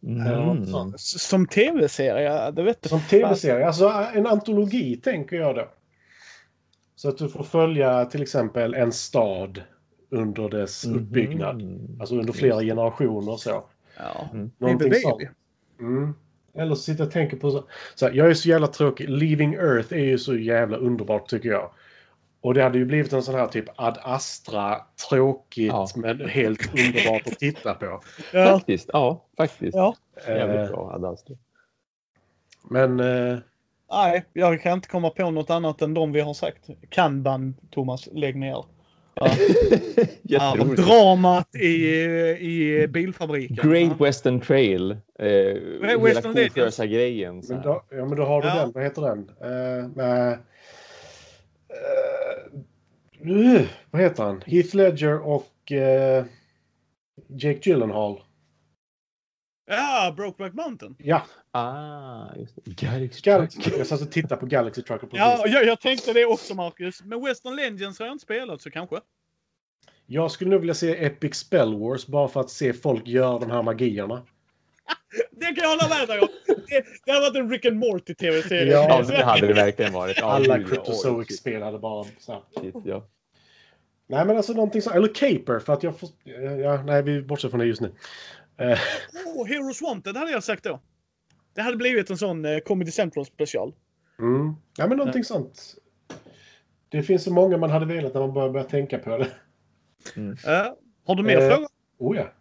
Mm. 0.04 0.94
Som 0.98 1.48
tv-serie, 1.48 2.52
det 2.52 2.64
vet. 2.64 2.86
Som 2.86 3.02
tv-serie, 3.02 3.68
alltså 3.68 3.94
en 4.14 4.28
antologi 4.28 4.96
tänker 4.98 5.36
jag 5.36 5.56
då. 5.56 5.68
Så 6.96 7.10
att 7.10 7.18
du 7.18 7.30
får 7.30 7.44
följa 7.44 8.06
till 8.06 8.22
exempel 8.22 8.74
en 8.74 8.92
stad 8.92 9.64
under 10.10 10.50
dess 10.50 10.86
uppbyggnad. 10.86 11.64
Mhm. 11.64 11.98
Alltså 12.00 12.16
under 12.16 12.34
flera 12.34 12.62
generationer 12.62 13.36
så. 13.36 13.64
Ja. 13.98 14.30
Mm. 14.34 14.52
Någonting 14.58 14.90
Baby, 14.90 15.02
sånt. 15.02 15.18
baby. 15.18 15.32
Mm. 15.80 16.14
Eller 16.54 16.76
så 16.76 16.82
sitter 16.82 17.00
jag 17.00 17.08
och 17.08 17.14
tänker 17.14 17.38
på 17.38 17.52
så, 17.52 17.64
så 17.96 18.06
här, 18.06 18.14
Jag 18.14 18.30
är 18.30 18.34
så 18.34 18.50
jävla 18.50 18.68
tråkig. 18.68 19.10
Leaving 19.10 19.54
Earth 19.54 19.94
är 19.94 20.06
ju 20.06 20.18
så 20.18 20.36
jävla 20.36 20.78
underbart 20.78 21.28
tycker 21.28 21.50
jag. 21.50 21.72
Och 22.42 22.54
det 22.54 22.64
hade 22.64 22.78
ju 22.78 22.86
blivit 22.86 23.14
en 23.14 23.24
sån 23.24 23.36
här 23.36 23.48
typ 23.48 23.66
Ad 23.76 23.98
Astra, 24.04 24.78
tråkigt 25.10 25.68
Ja. 25.68 25.88
men 25.96 26.30
helt 26.30 26.60
underbart 26.74 27.28
att 27.28 27.40
titta 27.40 27.74
på. 27.74 28.02
Ja. 28.34 28.46
Faktiskt, 28.58 28.90
ja, 28.94 29.26
faktiskt. 29.38 29.76
ja. 29.76 29.96
Jävligt 30.28 30.60
Eh, 30.60 30.68
bra, 30.68 30.92
Ad 30.94 31.06
Astra. 31.14 31.36
men 32.70 33.00
eh, 33.00 33.38
Nej, 33.92 34.26
jag 34.34 34.62
kan 34.62 34.74
inte 34.74 34.88
komma 34.88 35.10
på 35.10 35.32
något 35.32 35.50
annat 35.50 35.82
än 35.82 35.94
de 35.94 36.12
vi 36.12 36.22
har 36.22 36.34
sagt. 36.34 36.68
Kanban, 36.90 37.56
Thomas, 37.72 38.10
lägg 38.12 38.36
ner. 38.36 38.66
Ja. 39.14 39.32
Ja, 40.22 40.56
dramat 40.78 41.56
i, 41.56 41.68
i 42.40 42.88
bilfabriken. 42.88 43.70
Great 43.72 43.92
Ja. 44.00 44.06
Western 44.06 44.42
Trail. 44.42 44.92
Eh, 45.20 45.28
hela 45.28 45.98
Western 46.04 46.34
Legends. 46.34 46.54
kofösa 46.56 46.86
grejen. 46.86 47.44
Så 47.44 47.54
Men 47.54 47.62
då, 47.64 47.84
ja, 47.90 48.06
men 48.06 48.18
då 48.18 48.24
har 48.26 48.42
du 48.42 48.48
Ja. 48.48 48.56
den. 48.56 48.72
Vad 48.72 48.84
heter 48.84 49.02
den? 49.02 49.20
Uh, 49.20 49.88
med, 49.96 50.38
eh, 53.22 53.68
vad 53.92 54.02
heter 54.02 54.24
han? 54.24 54.42
Heath 54.46 54.76
Ledger 54.76 55.20
och 55.20 55.72
eh, 55.72 56.26
Jake 57.28 57.70
Gyllenhaal. 57.70 58.22
Ja, 59.68 60.14
Brokeback 60.18 60.54
Mountain. 60.54 60.96
Ja, 61.00 61.24
Ah, 61.52 62.36
just 62.36 62.56
det. 62.56 62.82
Galaxy 62.82 63.22
Galaxy. 63.22 63.60
Jag 63.78 63.88
satt 63.88 64.02
och 64.02 64.12
tittade 64.12 64.40
på 64.40 64.46
Galaxy 64.46 64.82
Trucker 64.82 65.08
precis. 65.08 65.20
Ja, 65.20 65.48
jag, 65.48 65.66
jag 65.66 65.82
tänkte 65.82 66.14
det 66.14 66.26
också 66.26 66.56
Marcus. 66.56 67.04
Men 67.04 67.26
Western 67.26 67.56
Legends 67.56 68.00
har 68.00 68.06
jag 68.06 68.14
inte 68.14 68.24
spelat 68.24 68.62
så 68.62 68.72
kanske. 68.72 68.96
Jag 70.06 70.32
skulle 70.32 70.50
nog 70.52 70.60
vilja 70.60 70.74
se 70.74 71.06
Epic 71.06 71.36
Spell 71.36 71.78
Wars 71.80 72.08
bara 72.08 72.28
för 72.28 72.40
att 72.40 72.50
se 72.50 72.74
folk 72.74 73.08
göra 73.08 73.40
de 73.40 73.52
här 73.52 73.64
magierna. 73.64 74.26
Det 75.32 75.46
kan 75.46 75.56
jag 75.56 75.70
hålla 75.70 75.88
med 76.08 76.22
om. 76.22 76.28
Det, 76.70 76.86
det 77.06 77.12
har 77.12 77.22
varit 77.22 77.36
en 77.36 77.50
Rick 77.50 77.66
and 77.66 77.78
Morty 77.78 78.14
tv-serie. 78.16 78.72
Ja, 78.74 78.86
Ja, 78.90 79.16
det 79.18 79.24
hade 79.24 79.48
det 79.48 79.54
verkligen 79.54 79.94
varit. 79.94 80.18
Ja, 80.20 80.26
Alla 80.32 80.64
Cryptozoic-spel 80.64 81.62
hade 81.62 81.80
bara 81.80 82.06
så 82.20 82.44
shit, 82.62 82.76
ja. 82.86 83.08
Nej, 84.08 84.26
men 84.26 84.38
alltså 84.38 84.54
någonting 84.54 84.82
så. 84.82 84.90
Eller 84.92 85.08
Caper 85.08 85.60
för 85.60 85.74
att 85.74 85.84
jag 85.84 86.00
får... 86.00 86.10
Ja, 86.64 86.84
nej, 86.84 87.04
vi 87.04 87.22
bortser 87.22 87.50
från 87.50 87.60
det 87.60 87.66
just 87.66 87.82
nu. 87.82 87.92
Eh, 88.58 88.80
Oh, 89.26 89.48
Heroes 89.48 89.82
Wanted 89.82 90.18
hade 90.18 90.32
jag 90.32 90.44
sagt 90.44 90.64
då. 90.64 90.80
Det 91.56 91.62
hade 91.62 91.78
blivit 91.78 92.10
en 92.10 92.18
sån 92.18 92.46
eh, 92.46 92.60
Comedy 92.60 92.92
Central 92.92 93.26
special. 93.26 93.74
Mm. 94.20 94.54
Ja, 94.78 94.88
men 94.88 94.98
någonting 94.98 95.24
sånt. 95.24 95.76
Det 96.90 97.04
finns 97.04 97.24
så 97.24 97.34
många 97.34 97.58
man 97.58 97.70
hade 97.70 97.86
velat 97.86 98.14
när 98.14 98.22
man 98.22 98.34
börjar, 98.34 98.50
börja 98.50 98.66
tänka 98.66 98.98
på 99.00 99.18
det. 99.18 99.28
Eh, 100.46 100.74
har 101.06 101.16
du 101.16 101.24
mer 101.24 101.38
Eh, 101.42 101.50
frågor? 101.50 101.68
Oh 101.98 102.18
ja. 102.18 102.34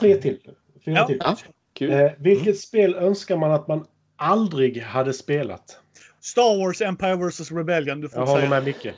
Tre 0.00 0.14
till. 0.16 0.40
Fyra 0.84 0.94
Ja. 0.94 1.06
till. 1.06 1.18
Ja. 1.20 1.36
Eh, 1.80 2.12
vilket 2.18 2.58
spel 2.60 2.94
önskar 2.94 3.36
man 3.36 3.52
att 3.52 3.68
man 3.68 3.86
aldrig 4.16 4.82
hade 4.82 5.12
spelat? 5.12 5.78
Star 6.20 6.58
Wars 6.58 6.80
Empire 6.80 7.16
vs 7.16 7.52
Rebellion. 7.52 8.00
Du 8.00 8.08
får 8.08 8.18
Jag 8.18 8.28
säga. 8.28 8.36
håller 8.36 8.48
med 8.48 8.64
Micke. 8.64 8.86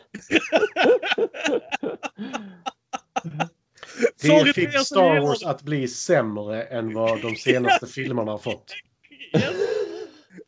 Er 4.22 4.52
fick 4.52 4.78
Star 4.78 5.20
Wars 5.20 5.44
att 5.44 5.62
bli 5.62 5.88
sämre 5.88 6.62
än 6.62 6.94
vad 6.94 7.22
de 7.22 7.36
senaste 7.36 7.86
filmerna 7.94 8.30
har 8.30 8.38
fått. 8.38 8.72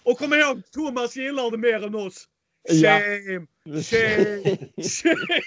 Och 0.02 0.18
kom 0.18 0.32
ihåg, 0.34 0.62
Thomas 0.70 1.16
gillar 1.16 1.50
det 1.50 1.58
mer 1.58 1.84
än 1.84 1.94
oss. 1.94 2.24
Ja. 2.68 2.98
Shame! 2.98 3.46
Shame! 3.82 4.56
Shame! 4.82 5.40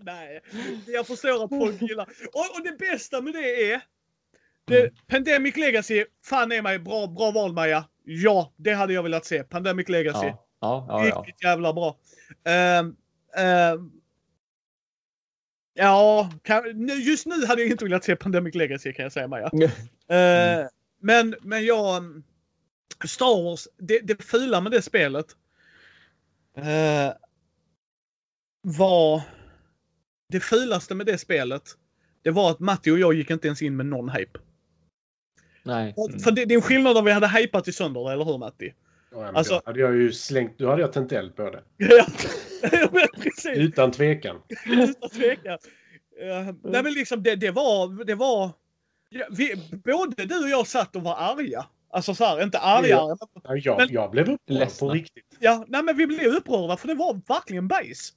Nej, 0.00 0.40
jag 0.86 1.06
förstår 1.06 1.44
att 1.44 1.50
folk 1.50 1.82
gillar. 1.82 2.08
Och, 2.32 2.56
och 2.56 2.64
det 2.64 2.78
bästa 2.78 3.20
med 3.20 3.32
det 3.32 3.72
är. 3.72 3.80
Det, 4.66 4.90
Pandemic 5.06 5.56
Legacy, 5.56 6.04
fan 6.24 6.52
är 6.52 6.62
mig 6.62 6.78
bra, 6.78 7.06
bra 7.06 7.30
val 7.30 7.52
Maja. 7.52 7.88
Ja, 8.04 8.52
det 8.56 8.72
hade 8.72 8.92
jag 8.92 9.02
velat 9.02 9.24
se. 9.24 9.44
Pandemic 9.44 9.88
Legacy. 9.88 10.26
Ja, 10.26 10.46
ja, 10.60 10.86
ja. 10.88 11.06
ja. 11.06 11.20
Riktigt 11.20 11.42
jävla 11.42 11.72
bra. 11.72 11.98
Ehm, 12.44 12.96
ehm, 13.36 13.90
ja, 15.74 16.30
kan, 16.42 16.88
just 16.88 17.26
nu 17.26 17.46
hade 17.46 17.62
jag 17.62 17.70
inte 17.70 17.84
velat 17.84 18.04
se 18.04 18.16
Pandemic 18.16 18.54
Legacy 18.54 18.92
kan 18.92 19.02
jag 19.02 19.12
säga 19.12 19.28
Maja. 19.28 19.50
Eh, 20.08 20.66
men, 21.00 21.34
men 21.40 21.64
jag... 21.64 22.22
Star 23.04 23.44
Wars, 23.44 23.68
det, 23.78 23.98
det 23.98 24.22
fula 24.22 24.60
med 24.60 24.72
det 24.72 24.82
spelet 24.82 25.26
eh, 26.56 27.12
var... 28.62 29.22
Det 30.28 30.40
fulaste 30.40 30.94
med 30.94 31.06
det 31.06 31.18
spelet, 31.18 31.62
det 32.22 32.30
var 32.30 32.50
att 32.50 32.60
Matti 32.60 32.90
och 32.90 32.98
jag 32.98 33.14
gick 33.14 33.30
inte 33.30 33.46
ens 33.46 33.62
in 33.62 33.76
med 33.76 33.86
någon 33.86 34.08
hype. 34.08 34.38
Nej. 35.64 35.94
Mm. 36.08 36.18
För 36.18 36.30
det, 36.30 36.44
det 36.44 36.54
är 36.54 36.56
en 36.56 36.62
skillnad 36.62 36.96
om 36.96 37.04
vi 37.04 37.12
hade 37.12 37.28
hypat 37.28 37.68
i 37.68 37.72
sönder, 37.72 38.12
eller 38.12 38.24
hur 38.24 38.38
Matti? 38.38 38.74
Ja, 39.12 39.20
men 39.20 39.36
Alltså- 39.36 39.54
då 39.54 39.60
hade 39.66 39.80
jag 39.80 39.96
ju 39.96 40.12
slängt... 40.12 40.58
Då 40.58 40.68
hade 40.70 40.80
jag 40.82 40.92
tänt 40.92 41.12
eld 41.12 41.36
på 41.36 41.50
det. 41.50 41.62
Ja, 42.72 42.88
men 42.92 43.08
precis. 43.22 43.58
Utan 43.58 43.90
tvekan. 43.90 44.36
Utan 44.66 45.10
tvekan. 45.10 45.58
Eh, 46.20 46.54
nej 46.62 46.82
men 46.82 46.92
liksom 46.92 47.22
det, 47.22 47.36
det 47.36 47.50
var, 47.50 48.04
det 48.04 48.14
var... 48.14 48.50
Ja, 49.10 49.26
vi, 49.30 49.54
både 49.84 50.24
du 50.24 50.42
och 50.42 50.48
jag 50.48 50.66
satt 50.66 50.96
och 50.96 51.02
var 51.02 51.16
arga. 51.16 51.66
Alltså 51.90 52.14
så 52.14 52.24
här, 52.24 52.42
inte 52.42 52.58
arga. 52.58 52.88
Ja. 52.88 53.16
Jag, 53.56 53.76
Men- 53.78 53.92
jag 53.92 54.10
blev 54.10 54.24
upprörd 54.30 54.58
Ledsna. 54.58 54.88
på 54.88 54.94
riktigt. 54.94 55.24
Ja, 55.40 55.64
nej 55.68 55.82
men 55.82 55.96
vi 55.96 56.06
blev 56.06 56.26
upprörda 56.26 56.76
för 56.76 56.88
det 56.88 56.94
var 56.94 57.20
verkligen 57.28 57.68
bajs. 57.68 58.12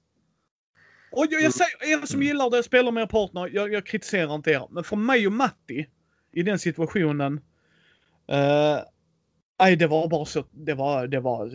Och 1.11 1.25
jag, 1.29 1.41
jag 1.41 1.53
säger, 1.53 1.93
er 2.01 2.05
som 2.05 2.23
gillar 2.23 2.49
det, 2.49 2.63
spelar 2.63 2.91
med 2.91 3.01
er 3.03 3.07
partner, 3.07 3.49
jag, 3.53 3.73
jag 3.73 3.85
kritiserar 3.85 4.35
inte 4.35 4.51
er. 4.51 4.67
Men 4.69 4.83
för 4.83 4.95
mig 4.95 5.27
och 5.27 5.33
Matti 5.33 5.87
i 6.31 6.43
den 6.43 6.59
situationen. 6.59 7.39
eh, 8.27 8.79
Nej, 9.59 9.75
det 9.75 9.87
var 9.87 10.07
bara 10.07 10.25
så. 10.25 10.43
Det 10.51 10.73
var, 10.73 11.07
det 11.07 11.19
var. 11.19 11.51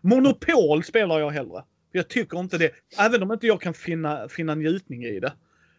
Monopol 0.00 0.84
spelar 0.84 1.20
jag 1.20 1.30
hellre. 1.30 1.64
Jag 1.92 2.08
tycker 2.08 2.40
inte 2.40 2.58
det. 2.58 2.70
Även 2.98 3.22
om 3.22 3.32
inte 3.32 3.46
jag 3.46 3.60
kan 3.60 3.74
finna, 3.74 4.28
finna 4.28 4.54
njutning 4.54 5.04
i 5.04 5.20
det. 5.20 5.32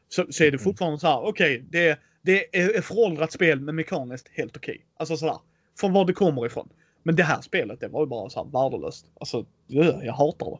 Så, 0.09 0.25
så 0.29 0.43
är 0.43 0.51
det 0.51 0.57
fortfarande 0.57 0.99
så 0.99 1.07
här. 1.07 1.27
Okej, 1.27 1.63
det, 1.69 1.99
det 2.21 2.57
är 2.57 2.77
ett 2.77 2.85
föråldrat 2.85 3.31
spel 3.31 3.59
men 3.59 3.75
mekaniskt 3.75 4.27
helt 4.33 4.57
okej. 4.57 4.85
Alltså 4.97 5.17
sådär. 5.17 5.37
Från 5.79 5.93
var 5.93 6.05
det 6.05 6.13
kommer 6.13 6.45
ifrån. 6.45 6.69
Men 7.03 7.15
det 7.15 7.23
här 7.23 7.41
spelet, 7.41 7.79
det 7.79 7.87
var 7.87 8.01
ju 8.01 8.07
bara 8.07 8.29
så 8.29 8.43
här 8.43 8.51
värdelöst. 8.51 9.05
Alltså, 9.19 9.45
ja, 9.67 10.03
jag 10.03 10.13
hatar 10.13 10.51
det. 10.51 10.57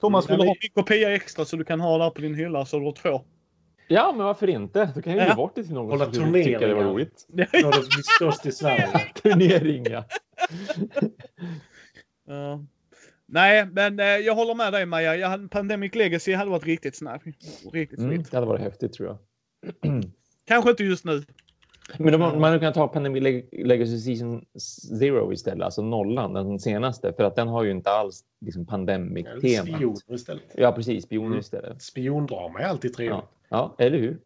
Thomas, 0.00 0.30
vill 0.30 0.38
du 0.38 0.44
ha 0.44 0.54
en 0.60 0.70
kopia 0.74 1.14
extra 1.14 1.44
så 1.44 1.56
du 1.56 1.64
kan 1.64 1.80
ha 1.80 1.98
där 1.98 2.10
på 2.10 2.20
din 2.20 2.34
hylla 2.34 2.66
så 2.66 2.78
du 2.78 2.84
har 2.84 2.92
två? 2.92 3.24
Ja, 3.88 4.12
men 4.16 4.26
varför 4.26 4.50
inte? 4.50 4.92
Då 4.94 5.02
kan 5.02 5.12
jag 5.16 5.22
ge 5.22 5.28
Ja. 5.28 5.34
bort 5.34 5.54
det 5.54 5.64
till 5.64 5.74
någon 5.74 5.90
Hålla 5.90 6.04
som 6.04 6.14
skulle 6.14 6.44
tycka 6.44 6.66
det 6.66 6.74
var 6.74 6.84
roligt. 6.84 7.26
Ja, 7.32 7.46
det 7.52 7.70
blir 7.70 8.02
störst 8.16 8.46
i 8.46 8.52
Sverige. 8.52 8.88
Turnering, 9.22 9.84
ja. 9.90 10.04
Ja. 12.26 12.64
nej, 13.26 13.66
men 13.72 14.00
eh, 14.00 14.06
jag 14.06 14.34
håller 14.34 14.54
med 14.54 14.72
dig 14.72 14.86
Maja. 14.86 15.16
Jag 15.16 15.50
Pandemic 15.50 15.94
Legacy 15.94 16.32
hade 16.34 16.50
varit 16.50 16.64
riktigt 16.64 16.96
snabb. 16.96 17.20
Riktigt 17.72 17.98
Mm, 17.98 18.22
det 18.22 18.32
hade 18.36 18.46
varit 18.46 18.60
häftigt 18.60 18.92
tror 18.92 19.08
jag. 19.08 19.18
Kanske 20.46 20.70
inte 20.70 20.84
just 20.84 21.04
nu. 21.04 21.22
Men 21.98 22.12
de, 22.12 22.20
man 22.20 22.42
hade 22.42 22.58
kunnat 22.58 22.74
ta 22.74 22.88
Pandemic 22.88 23.22
Leg- 23.22 23.48
Legacy 23.66 23.98
Season 23.98 24.44
Zero 24.98 25.32
istället, 25.32 25.64
alltså 25.64 25.82
nollan, 25.82 26.32
den 26.32 26.58
senaste, 26.58 27.12
för 27.12 27.24
att 27.24 27.36
den 27.36 27.48
har 27.48 27.64
ju 27.64 27.70
inte 27.70 27.90
alls 27.90 28.24
liksom 28.40 28.66
pandemic-tema. 28.66 29.76
Spioner 29.76 30.14
istället. 30.14 30.42
Ja, 30.54 30.72
precis. 30.72 31.04
Spioner 31.04 31.26
Mm. 31.26 31.38
istället. 31.38 31.82
Spiondrama 31.82 32.60
är 32.60 32.64
alltid 32.64 32.94
trevligt. 32.94 33.18
Ja. 33.18 33.30
Ja, 33.54 33.74
eller 33.78 33.98
hur? 33.98 34.20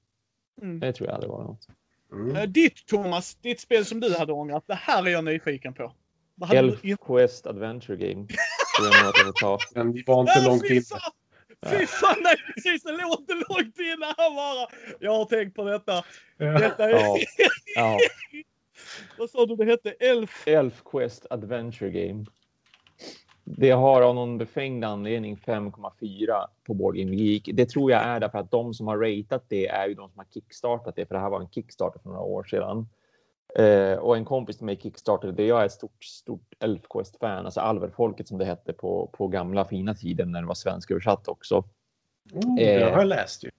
Mm. 0.63 0.81
Det 0.81 0.93
tror 0.93 1.09
jag 1.09 1.15
hade 1.15 1.29
varit 1.29 1.47
något. 1.47 1.67
Mm. 2.13 2.37
Eh, 2.37 2.43
Ditt 2.43 2.87
Thomas, 2.87 3.35
ditt 3.35 3.61
spel 3.61 3.85
som 3.85 4.01
du 4.01 4.15
hade 4.15 4.33
ångrat. 4.33 4.65
Det 4.67 4.75
här 4.75 5.07
är 5.07 5.11
jag 5.11 5.25
nyfiken 5.25 5.75
på. 5.75 5.93
Elf 6.53 6.85
du 6.85 6.97
Quest 6.97 7.47
Adventure 7.47 7.97
Game. 7.97 8.27
Men 9.75 9.93
vi 9.93 10.03
var 10.07 10.21
inte 10.21 10.45
långt 10.45 10.69
fy 10.69 10.75
in. 10.75 10.83
fan! 10.83 11.13
Fy 11.67 11.87
fan, 11.87 12.17
nej 12.23 12.37
precis. 12.55 12.83
Det 12.83 12.97
inte 13.19 13.35
långt 13.35 13.79
inne 13.79 14.07
här 14.07 14.35
bara. 14.35 14.69
Jag 15.01 15.15
har 15.15 15.25
tänkt 15.25 15.57
på 15.57 15.65
detta. 15.65 16.05
Detta 16.39 16.85
är... 16.85 16.91
Ja. 16.91 17.19
Ja. 17.75 17.99
Vad 19.19 19.31
sa 19.31 19.47
du 19.47 19.57
det 19.57 19.65
hette? 19.65 19.91
Elf? 19.91 20.49
Elf 20.49 20.83
Quest 20.85 21.27
Adventure 21.31 21.91
Game. 21.91 22.27
Det 23.57 23.71
har 23.71 24.03
av 24.03 24.15
någon 24.15 24.39
befängd 24.39 24.85
anledning 24.85 25.37
5,4 25.37 26.47
på 26.67 26.75
Board 26.75 26.97
Game 26.97 27.17
Geek. 27.17 27.51
Det 27.53 27.67
tror 27.67 27.91
jag 27.91 28.03
är 28.03 28.21
därför 28.21 28.39
att 28.39 28.51
de 28.51 28.75
som 28.75 28.87
har 28.87 28.99
ratat 28.99 29.45
det 29.49 29.69
är 29.69 29.89
ju 29.89 29.95
de 29.95 30.11
som 30.11 30.19
har 30.19 30.27
kickstartat 30.35 30.97
det, 30.97 31.07
för 31.07 31.15
det 31.15 31.21
här 31.21 31.31
var 31.31 31.41
en 31.41 31.49
kickstarter 31.49 32.01
för 32.01 32.09
några 32.09 32.23
år 32.23 32.45
sedan. 32.45 32.89
Eh, 33.55 33.99
och 33.99 34.17
en 34.17 34.25
kompis 34.25 34.57
till 34.57 34.67
mig 34.67 34.81
kickstartade 34.83 35.33
det. 35.33 35.47
Jag 35.47 35.61
är 35.61 35.67
ett 35.67 35.73
stort, 35.73 36.05
stort 36.05 36.55
Elf 36.61 36.83
Quest-fan, 36.91 37.45
alltså 37.45 37.61
Alverfolket 37.61 38.29
som 38.29 38.39
det 38.39 38.45
hette 38.45 38.73
på, 38.73 39.11
på 39.13 39.29
gamla 39.29 39.65
fina 39.65 39.95
tiden 39.95 40.33
när 40.33 40.41
det 40.41 40.47
var 40.47 40.55
svensk 40.55 40.91
översatt 40.91 41.29
också. 41.29 41.57
Oh, 42.33 42.57
det 42.57 42.91
har 42.93 42.99
jag 42.99 43.07
läst 43.07 43.45
ju. 43.45 43.51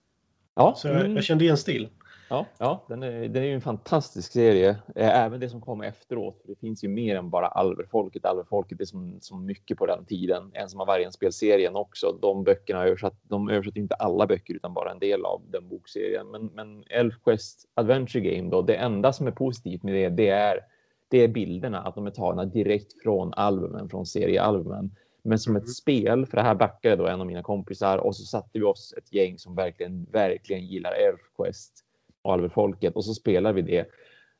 Ja, 0.55 0.73
Så 0.77 0.87
jag, 0.87 0.99
mm. 0.99 1.15
jag 1.15 1.23
kände 1.23 1.43
igen 1.43 1.57
stil. 1.57 1.89
Ja, 2.29 2.45
ja 2.57 2.83
den, 2.87 3.03
är, 3.03 3.27
den 3.27 3.43
är 3.43 3.47
ju 3.47 3.53
en 3.53 3.61
fantastisk 3.61 4.31
serie. 4.31 4.69
Eh, 4.95 5.17
Även 5.17 5.39
det 5.39 5.49
som 5.49 5.61
kom 5.61 5.81
efteråt. 5.81 6.41
För 6.41 6.47
det 6.47 6.55
finns 6.55 6.83
ju 6.83 6.87
mer 6.87 7.15
än 7.15 7.29
bara 7.29 7.47
Alverfolket. 7.47 8.25
Alverfolket 8.25 8.81
är 8.81 8.85
som, 8.85 9.17
som 9.21 9.45
mycket 9.45 9.77
på 9.77 9.85
den 9.85 10.05
tiden. 10.05 10.51
En 10.53 10.69
som 10.69 10.79
har 10.79 10.87
varje 10.87 11.11
spelserien 11.11 11.75
också. 11.75 12.17
De 12.21 12.43
böckerna 12.43 12.85
översatt, 12.85 13.15
de 13.23 13.49
översatt 13.49 13.75
inte 13.75 13.95
alla 13.95 14.27
böcker 14.27 14.53
utan 14.53 14.73
bara 14.73 14.91
en 14.91 14.99
del 14.99 15.25
av 15.25 15.41
den 15.49 15.69
bokserien. 15.69 16.27
Men, 16.31 16.45
men 16.45 16.83
Elfquest 16.89 17.69
Adventure 17.73 18.35
Game 18.35 18.49
då, 18.49 18.61
det 18.61 18.75
enda 18.75 19.13
som 19.13 19.27
är 19.27 19.31
positivt 19.31 19.83
med 19.83 19.93
det, 19.93 20.09
det 20.09 20.29
är, 20.29 20.59
det 21.07 21.17
är 21.17 21.27
bilderna. 21.27 21.81
Att 21.81 21.95
de 21.95 22.07
är 22.07 22.11
tagna 22.11 22.45
direkt 22.45 23.01
från 23.03 23.33
albumen, 23.33 23.89
från 23.89 24.05
seriealbumen. 24.05 24.95
Men 25.21 25.39
som 25.39 25.55
ett 25.55 25.69
spel, 25.69 26.25
för 26.25 26.37
det 26.37 26.43
här 26.43 26.55
backade 26.55 26.95
då 26.95 27.07
en 27.07 27.21
av 27.21 27.27
mina 27.27 27.43
kompisar 27.43 27.97
och 27.97 28.15
så 28.15 28.23
satte 28.23 28.59
vi 28.59 28.63
oss 28.65 28.93
ett 28.97 29.13
gäng 29.13 29.37
som 29.37 29.55
verkligen, 29.55 30.05
verkligen 30.11 30.65
gillar 30.65 30.91
Elfquest 30.91 31.85
och 32.21 32.33
Alverfolket 32.33 32.95
och 32.95 33.05
så 33.05 33.13
spelar 33.13 33.53
vi 33.53 33.61
det. 33.61 33.89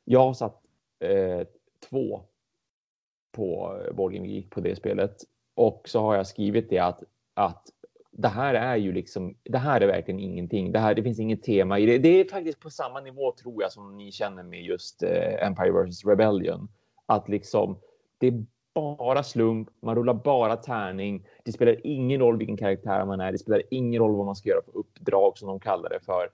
Jag 0.04 0.20
har 0.20 0.34
satt 0.34 0.62
eh, 1.04 1.46
två 1.88 2.22
på 3.32 3.78
Borgen, 3.92 4.24
Geek 4.24 4.50
på 4.50 4.60
det 4.60 4.76
spelet 4.76 5.16
och 5.54 5.88
så 5.88 6.00
har 6.00 6.16
jag 6.16 6.26
skrivit 6.26 6.70
det 6.70 6.78
att, 6.78 7.02
att 7.34 7.66
det 8.12 8.28
här 8.28 8.54
är 8.54 8.76
ju 8.76 8.92
liksom, 8.92 9.36
det 9.42 9.58
här 9.58 9.80
är 9.80 9.86
verkligen 9.86 10.20
ingenting. 10.20 10.72
Det 10.72 10.78
här, 10.78 10.94
det 10.94 11.02
finns 11.02 11.20
inget 11.20 11.42
tema 11.42 11.78
i 11.78 11.86
det. 11.86 11.98
Det 11.98 12.20
är 12.20 12.24
faktiskt 12.24 12.60
på 12.60 12.70
samma 12.70 13.00
nivå 13.00 13.34
tror 13.42 13.62
jag 13.62 13.72
som 13.72 13.96
ni 13.96 14.12
känner 14.12 14.42
med 14.42 14.62
just 14.62 15.02
eh, 15.02 15.46
Empire 15.46 15.70
vs 15.70 16.04
Rebellion. 16.04 16.68
Att 17.06 17.28
liksom, 17.28 17.78
det 18.18 18.26
är 18.26 18.44
bara 18.74 19.22
slump, 19.22 19.68
man 19.82 19.94
rullar 19.94 20.14
bara 20.14 20.56
tärning. 20.56 21.26
Det 21.44 21.52
spelar 21.52 21.86
ingen 21.86 22.20
roll 22.20 22.38
vilken 22.38 22.56
karaktär 22.56 23.04
man 23.04 23.20
är. 23.20 23.32
Det 23.32 23.38
spelar 23.38 23.62
ingen 23.70 24.02
roll 24.02 24.16
vad 24.16 24.26
man 24.26 24.36
ska 24.36 24.48
göra 24.48 24.62
på 24.62 24.70
uppdrag 24.78 25.38
som 25.38 25.48
de 25.48 25.60
kallar 25.60 25.90
det 25.90 26.00
för. 26.00 26.28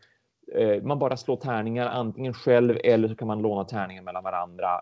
Eh, 0.55 0.83
man 0.83 0.99
bara 0.99 1.17
slår 1.17 1.37
tärningar 1.37 1.87
antingen 1.87 2.35
själv 2.35 2.79
eller 2.85 3.09
så 3.09 3.17
kan 3.17 3.29
man 3.29 3.43
låna 3.43 3.65
tärningar 3.65 4.03
mellan 4.03 4.25
varandra. 4.25 4.81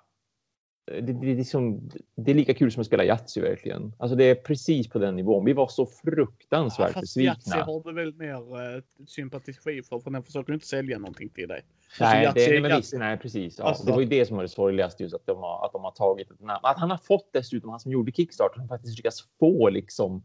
Eh, 0.91 0.95
Det, 0.95 1.01
det, 1.01 1.12
det, 1.12 1.31
är 1.31 1.37
liksom, 1.37 1.91
det 2.17 2.31
är 2.31 2.35
lika 2.35 2.55
kul 2.55 2.73
som 2.73 2.81
att 2.81 2.87
spela 2.87 3.05
Yatzy 3.05 3.41
verkligen. 3.41 3.93
Alltså 3.99 4.17
det 4.17 4.25
är 4.25 4.35
precis 4.35 4.89
på 4.89 4.99
den 4.99 5.17
nivån. 5.17 5.45
Vi 5.45 5.53
var 5.53 5.69
så 5.69 5.87
fruktansvärt 5.87 6.89
Yatzy 6.97 7.01
besvikna. 7.01 7.65
har 7.65 7.83
du 7.85 7.93
väl 7.93 8.15
mer 8.15 8.35
eh, 8.77 8.83
sympati 9.07 9.53
för, 9.53 10.01
för 10.01 10.11
den 10.11 10.23
försöker 10.23 10.53
inte 10.53 10.67
sälja 10.67 10.99
någonting 10.99 11.29
till 11.29 11.49
dig. 11.49 11.65
Nej, 12.01 12.27
Alltså, 12.27 12.41
Yatzy 12.41 12.51
det, 12.53 12.57
är 12.57 12.61
men 12.62 12.71
Yatzy. 12.71 12.81
visst, 12.81 12.95
nej, 12.99 13.17
precis. 13.19 13.59
Ja, 13.59 13.65
Alltså- 13.65 13.87
det 13.87 13.93
var 13.93 14.01
ju 14.01 14.07
det 14.07 14.27
som 14.27 14.37
var 14.37 14.43
det 14.45 14.49
sorgligaste, 14.49 15.03
just 15.03 15.15
att 15.15 15.27
de 15.27 15.39
har, 15.39 15.65
att 15.67 15.73
de 15.73 15.85
har 15.85 15.91
tagit 15.91 16.31
ett 16.31 16.41
namn. 16.41 16.61
Att 16.62 16.79
han 16.79 16.91
har 16.91 16.99
fått 16.99 17.29
dessutom, 17.33 17.71
han 17.71 17.81
som 17.81 17.93
gjorde 17.93 18.12
Kickstarter, 18.12 18.59
som 18.59 18.69
faktiskt 18.69 18.99
lyckas 18.99 19.25
få 19.41 19.69
liksom 19.69 20.25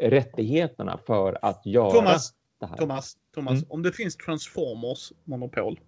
rättigheterna 0.00 0.98
för 1.06 1.38
att 1.42 1.66
göra 1.66 1.90
Thomas, 1.90 2.34
det 2.60 2.66
här. 2.66 2.76
Thomas, 2.76 3.16
Thomas, 3.34 3.52
Mm. 3.52 3.64
om 3.68 3.82
det 3.82 3.92
finns 3.92 4.16
Transformers 4.16 5.12
monopol. 5.24 5.80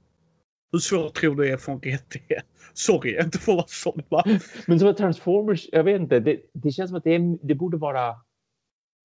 Hur 0.72 0.78
svårt 0.78 1.14
tror 1.14 1.34
du 1.34 1.42
det 1.44 1.50
är 1.50 1.70
en 1.70 1.80
rättighet? 1.80 2.44
Sorry, 2.74 3.20
inte 3.22 3.38
för 3.38 3.52
att 3.52 3.56
vara 3.56 3.66
sån 3.68 4.02
va? 4.08 4.24
Men 4.66 4.80
som 4.80 4.94
Transformers, 4.94 5.66
jag 5.72 5.84
vet 5.84 6.00
inte, 6.00 6.20
det, 6.20 6.40
det 6.52 6.70
känns 6.72 6.90
som 6.90 6.96
att 6.98 7.04
det, 7.04 7.14
är, 7.14 7.46
det 7.46 7.54
borde 7.54 7.76
vara... 7.76 8.14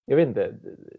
Jag 0.06 0.16
vet 0.16 0.28
inte, 0.28 0.54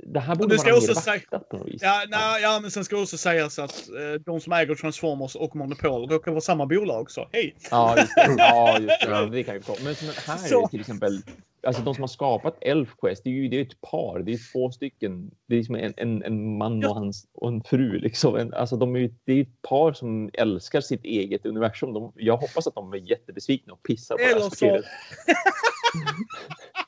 det 0.07 0.21
här 0.21 0.35
borde 0.37 0.57
vara 0.57 0.75
också 0.77 0.89
mer 0.89 0.95
säga- 0.95 1.15
vaktat 1.17 1.49
på 1.49 1.57
något 1.57 1.69
vis. 1.69 1.83
Ja, 1.83 2.03
nej, 2.09 2.43
ja, 2.43 2.59
men 2.63 2.71
sen 2.71 2.85
ska 2.85 2.97
också 3.03 3.17
sägas 3.19 3.59
att 3.59 3.89
eh, 3.89 4.21
de 4.27 4.41
som 4.41 4.53
äger 4.53 4.75
Transformers 4.75 5.37
och 5.37 5.57
Monopol 5.57 6.09
råkar 6.11 6.31
vara 6.31 6.41
samma 6.41 6.67
bolag 6.67 7.11
så 7.11 7.29
hej! 7.33 7.57
Ja, 7.71 7.97
just 7.99 8.15
det. 8.17 8.35
Ja, 8.39 8.79
just 8.79 9.01
det. 9.07 9.31
det 9.31 9.43
kan 9.45 9.55
ju 9.55 9.61
komma. 9.61 9.79
Men 9.85 9.95
som 9.95 10.09
här 10.27 10.35
är 10.35 10.39
Så. 10.49 10.69
till 10.69 10.81
exempel, 10.81 11.19
alltså 11.67 11.83
de 11.83 11.95
som 11.95 12.03
har 12.03 12.09
skapat 12.09 12.57
Elfquest, 12.61 13.25
det 13.25 13.31
är 13.31 13.35
ju 13.35 13.49
det 13.49 13.57
är 13.59 13.63
ett 13.63 13.81
par, 13.81 14.19
det 14.19 14.33
är 14.33 14.53
två 14.53 14.71
stycken, 14.71 15.31
det 15.47 15.55
är 15.55 15.59
liksom 15.59 15.75
en, 15.75 15.95
en, 15.97 16.23
en 16.23 16.59
man 16.59 16.85
och, 16.85 16.95
hans, 16.95 17.27
och 17.33 17.49
en 17.49 17.63
fru. 17.63 17.99
Liksom. 17.99 18.37
En, 18.37 18.55
alltså 18.55 18.77
de 18.77 18.97
är 18.97 19.11
det 19.25 19.33
är 19.33 19.43
ett 19.43 19.63
par 19.63 19.93
som 19.93 20.31
älskar 20.33 20.81
sitt 20.81 21.05
eget 21.05 21.47
universum. 21.47 21.93
De, 21.93 22.13
jag 22.17 22.37
hoppas 22.37 22.67
att 22.67 22.75
de 22.75 22.93
är 22.93 22.97
jättebesvikna 22.97 23.73
och 23.73 23.83
pissar 23.83 24.15
på 24.17 24.23
det 24.23 24.25
Eller 24.31 24.41
här 24.41 24.49
så- 24.49 24.55
spelet. 24.57 24.85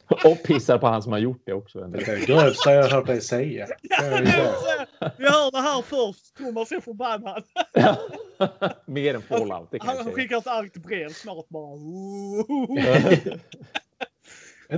och 0.25 0.43
pissar 0.47 0.79
på 0.79 0.87
han 0.87 1.03
som 1.03 1.13
har 1.13 1.19
gjort 1.19 1.43
det 1.47 1.53
också. 1.53 1.81
Det 1.81 1.99
är 1.99 2.07
det 2.21 2.27
grövsta 2.27 2.73
jag 2.75 2.83
har 2.83 2.91
hört 2.91 3.07
dig 3.07 3.21
säga. 3.21 3.67
Vi 5.19 5.25
hör 5.29 5.51
det 5.51 5.61
här 5.61 5.83
först. 5.83 6.37
Thomas 6.37 6.73
är 6.73 6.81
förbannad. 6.81 7.45
Mer 8.87 9.15
än 9.15 9.23
Fallout, 9.23 9.69
Han, 9.81 9.97
han 9.97 10.13
skickar 10.13 10.37
ett 10.37 10.47
argt 10.47 10.77
brev 10.77 11.09
snart 11.09 11.49
bara. 11.49 11.79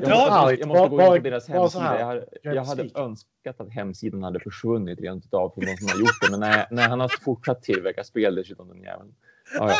Jag, 0.03 0.11
Ja, 0.11 0.41
måste, 0.43 0.55
jag 0.61 0.69
måste 0.69 0.89
gå 0.89 1.17
in 1.17 1.23
på 1.23 1.29
deras 1.29 1.49
hemsida. 1.49 1.99
Jag, 1.99 2.07
hade, 2.07 2.27
Jag 2.43 2.65
hade 2.65 2.83
önskat 2.95 3.61
att 3.61 3.73
hemsidan 3.73 4.23
hade 4.23 4.41
försvunnit 4.41 5.01
rent 5.01 5.25
utav 5.25 5.51
för 5.55 5.61
de 5.61 5.77
som 5.77 5.89
har 5.89 5.99
gjort 5.99 6.21
det. 6.23 6.31
Men 6.31 6.41
nej, 6.41 6.67
nej, 6.71 6.89
han 6.89 7.01
har 7.01 7.09
fortsatt 7.09 7.63
tillverka 7.63 8.05
spel 8.05 8.35
dessutom 8.35 8.69
den 8.69 8.83
jäveln. 8.83 9.15
Ja, 9.55 9.71
ja. 9.71 9.77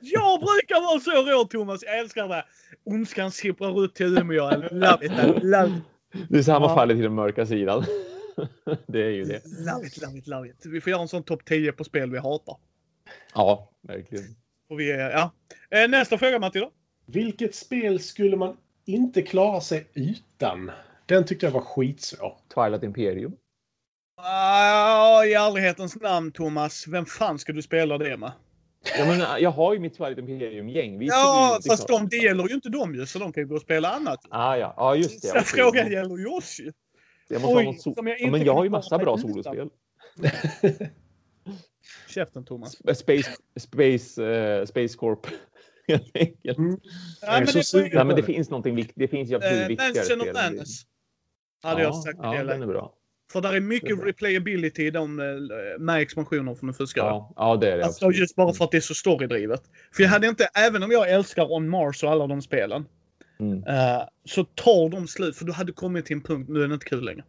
Jag 0.00 0.40
brukar 0.40 0.80
vara 0.80 1.00
så 1.00 1.10
rå 1.32 1.44
Thomas. 1.44 1.82
Jag 1.82 1.98
älskar 1.98 2.28
det. 2.28 2.44
Ondskan 2.84 3.30
sipprar 3.30 3.84
ut 3.84 3.94
till 3.94 4.18
Umeå. 4.18 4.50
I 4.52 4.56
love 4.70 5.06
it. 5.06 5.12
I 5.12 5.40
love 5.46 5.66
it. 5.76 5.82
Det 6.28 6.48
är 6.48 6.60
man 6.60 6.62
Ja. 6.68 6.74
faller 6.74 6.94
till 6.94 7.02
den 7.02 7.14
mörka 7.14 7.46
sidan. 7.46 7.84
det 8.86 9.02
är 9.02 9.10
ju 9.10 9.24
det. 9.24 9.42
Love 9.44 9.86
it, 9.86 10.02
love 10.02 10.18
it, 10.18 10.26
love 10.26 10.48
it. 10.48 10.66
Vi 10.66 10.80
får 10.80 10.90
göra 10.90 11.02
en 11.02 11.08
sån 11.08 11.22
topp 11.22 11.44
10 11.44 11.72
på 11.72 11.84
spel 11.84 12.10
vi 12.10 12.18
hatar. 12.18 12.56
Ja, 13.34 13.70
verkligen. 13.82 14.24
Och 14.70 14.80
vi, 14.80 14.90
är- 14.92 15.10
ja. 15.10 15.30
Eh, 15.70 15.88
Nästa 15.90 16.18
fråga 16.18 16.38
Matti 16.38 16.58
då. 16.58 16.70
Vilket 17.06 17.54
spel 17.54 18.00
skulle 18.00 18.36
man 18.36 18.56
inte 18.84 19.22
klara 19.22 19.60
sig 19.60 19.86
utan? 19.94 20.70
Den 21.06 21.24
tyckte 21.26 21.46
jag 21.46 21.50
var 21.52 21.60
skitsvår. 21.60 22.36
Twilight 22.54 22.82
Imperium. 22.82 23.32
Ah, 24.16 25.24
I 25.24 25.34
ärlighetens 25.34 25.96
namn 25.96 26.32
Thomas, 26.32 26.84
vem 26.88 27.06
fan 27.06 27.38
ska 27.38 27.52
du 27.52 27.62
spela 27.62 27.98
det 27.98 28.16
med? 28.16 28.32
Ja, 28.98 29.04
men 29.06 29.42
jag 29.42 29.50
har 29.50 29.74
ju 29.74 29.80
mitt 29.80 29.96
Twilight 29.96 30.18
Imperium-gäng. 30.18 31.02
Ja, 31.02 31.58
fast 31.68 31.88
de, 31.88 32.08
det 32.08 32.16
gäller 32.16 32.48
ju 32.48 32.54
inte 32.54 32.68
dem 32.68 32.94
ju, 32.94 33.06
så 33.06 33.18
de 33.18 33.32
kan 33.32 33.42
ju 33.42 33.46
gå 33.48 33.54
och 33.54 33.60
spela 33.60 33.90
annat. 33.90 34.20
Ah, 34.30 34.56
ja. 34.56 34.74
ja, 34.76 34.96
just 34.96 35.22
det. 35.22 35.28
Så 35.28 35.40
frågan 35.40 35.92
gäller 35.92 36.16
ju 36.16 36.26
oss 36.26 36.60
ju. 36.60 36.72
Jag 37.28 37.40
måste 37.42 37.54
ha 37.54 37.60
Oj, 37.60 37.64
något 37.64 37.76
so- 37.76 37.94
som 37.94 38.06
jag 38.06 38.14
ja, 38.16 38.18
inte 38.24 38.30
men 38.38 38.44
jag 38.46 38.54
har 38.54 38.64
ju 38.64 38.70
massa 38.70 38.98
bra 38.98 39.18
solospel. 39.18 39.68
Käften 42.10 42.44
Thomas. 42.44 42.72
Space, 42.72 43.30
Space, 43.56 44.24
eh, 44.24 44.64
Space 44.64 44.98
Corp. 44.98 45.26
Helt 45.88 46.16
enkelt. 46.16 46.58
Mm. 46.58 46.80
Jag 47.20 47.36
är 47.36 47.38
men 47.38 47.46
det 47.46 47.94
Nej, 47.94 48.04
men 48.04 48.16
det 48.16 48.22
finns 48.22 48.50
någonting 48.50 48.74
viktigt. 48.74 48.96
Det 48.96 49.08
finns 49.08 49.30
ju 49.30 49.34
absolut 49.34 49.62
Eh, 49.62 49.68
viktigare 49.68 49.94
Mansion 49.94 50.20
of 50.20 50.26
spel. 50.26 50.34
Madness. 50.34 50.82
Hade 51.62 51.82
ja, 51.82 51.86
jag 51.86 51.96
sagt 51.96 52.18
Ja, 52.22 52.44
den 52.44 52.62
är 52.62 52.66
bra. 52.66 52.94
För 53.32 53.40
där 53.40 53.54
är 53.54 53.60
mycket 53.60 53.90
är 53.90 53.96
replayability 53.96 54.86
i 54.86 54.90
de, 54.90 55.20
eh, 55.20 55.26
med 55.78 56.02
expansioner 56.02 56.54
från 56.54 56.66
den 56.66 56.74
första. 56.74 57.00
Ja, 57.00 57.32
ja, 57.36 57.56
det 57.56 57.72
är 57.72 57.76
det. 57.78 57.84
Alltså 57.84 58.10
just 58.10 58.36
bara 58.36 58.52
för 58.52 58.64
att 58.64 58.70
det 58.70 58.76
är 58.76 58.80
så 58.80 58.94
storydrivet. 58.94 59.62
För 59.92 60.02
jag 60.02 60.10
hade 60.10 60.26
inte, 60.26 60.48
även 60.54 60.82
om 60.82 60.90
jag 60.90 61.10
älskar 61.10 61.52
On 61.52 61.68
Mars 61.68 62.02
och 62.02 62.10
alla 62.10 62.26
de 62.26 62.42
spelen. 62.42 62.84
Mm. 63.40 63.64
eh, 63.64 64.02
så 64.24 64.44
tar 64.44 64.88
de 64.88 65.08
slut, 65.08 65.36
för 65.36 65.44
du 65.44 65.52
hade 65.52 65.72
kommit 65.72 66.06
till 66.06 66.16
en 66.16 66.22
punkt, 66.22 66.48
nu 66.48 66.62
är 66.62 66.68
det 66.68 66.74
inte 66.74 66.86
kul 66.86 67.04
längre. 67.04 67.24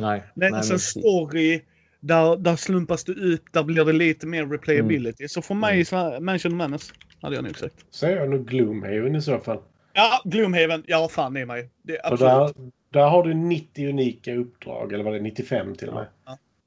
Nej. 0.00 0.24
Det 0.34 0.46
är 0.46 0.50
nej, 0.50 0.58
alltså 0.58 0.72
en 0.72 0.78
story, 0.78 1.62
där, 2.00 2.36
där 2.36 2.56
slumpas 2.56 3.04
du 3.04 3.12
ut, 3.12 3.42
där 3.52 3.62
blir 3.62 3.84
det 3.84 3.92
lite 3.92 4.26
mer 4.26 4.46
replayability. 4.46 5.28
Så 5.28 5.42
för 5.42 5.54
mig, 5.54 5.84
så, 5.84 6.18
Mansion 6.20 6.52
of 6.52 6.56
Madness, 6.56 6.92
hade 7.22 7.36
jag 7.36 7.44
nog 7.44 7.58
sagt. 7.58 7.86
Så 7.90 8.06
är 8.06 8.16
jag 8.16 8.30
nog 8.30 8.46
Gloomhaven 8.46 9.16
i 9.16 9.22
så 9.22 9.38
fall. 9.38 9.58
Ja, 9.92 10.22
Gloomhaven, 10.24 10.84
ja 10.86 11.08
fan 11.08 11.36
är 11.36 11.46
mig. 11.46 11.70
Det 11.82 12.00
absolut. 12.04 12.20
där, 12.20 12.70
där 12.90 13.08
har 13.08 13.22
du 13.22 13.34
90 13.34 13.88
unika 13.88 14.34
uppdrag, 14.34 14.92
eller 14.92 15.04
vad 15.04 15.12
det 15.12 15.18
är, 15.18 15.22
95 15.22 15.74
till 15.74 15.88
och 15.88 15.94
med. 15.94 16.06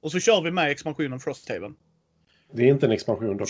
Och 0.01 0.11
så 0.11 0.19
kör 0.19 0.41
vi 0.41 0.51
med 0.51 0.71
expansionen 0.71 1.19
Frosthaven. 1.19 1.75
Det 2.53 2.63
är 2.63 2.67
inte 2.67 2.85
en 2.85 2.91
expansion 2.91 3.37
dock. 3.37 3.49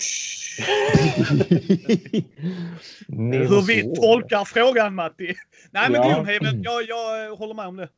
Hur 3.08 3.66
vi 3.66 3.94
tolkar 3.94 4.44
frågan 4.44 4.94
Matti. 4.94 5.34
Nej 5.70 5.90
men 5.90 5.92
Ja. 5.92 6.08
Gloomhaven, 6.08 6.62
jag, 6.62 6.82
jag 6.88 7.36
håller 7.36 7.54
med 7.54 7.66
om 7.66 7.76
det. 7.76 7.88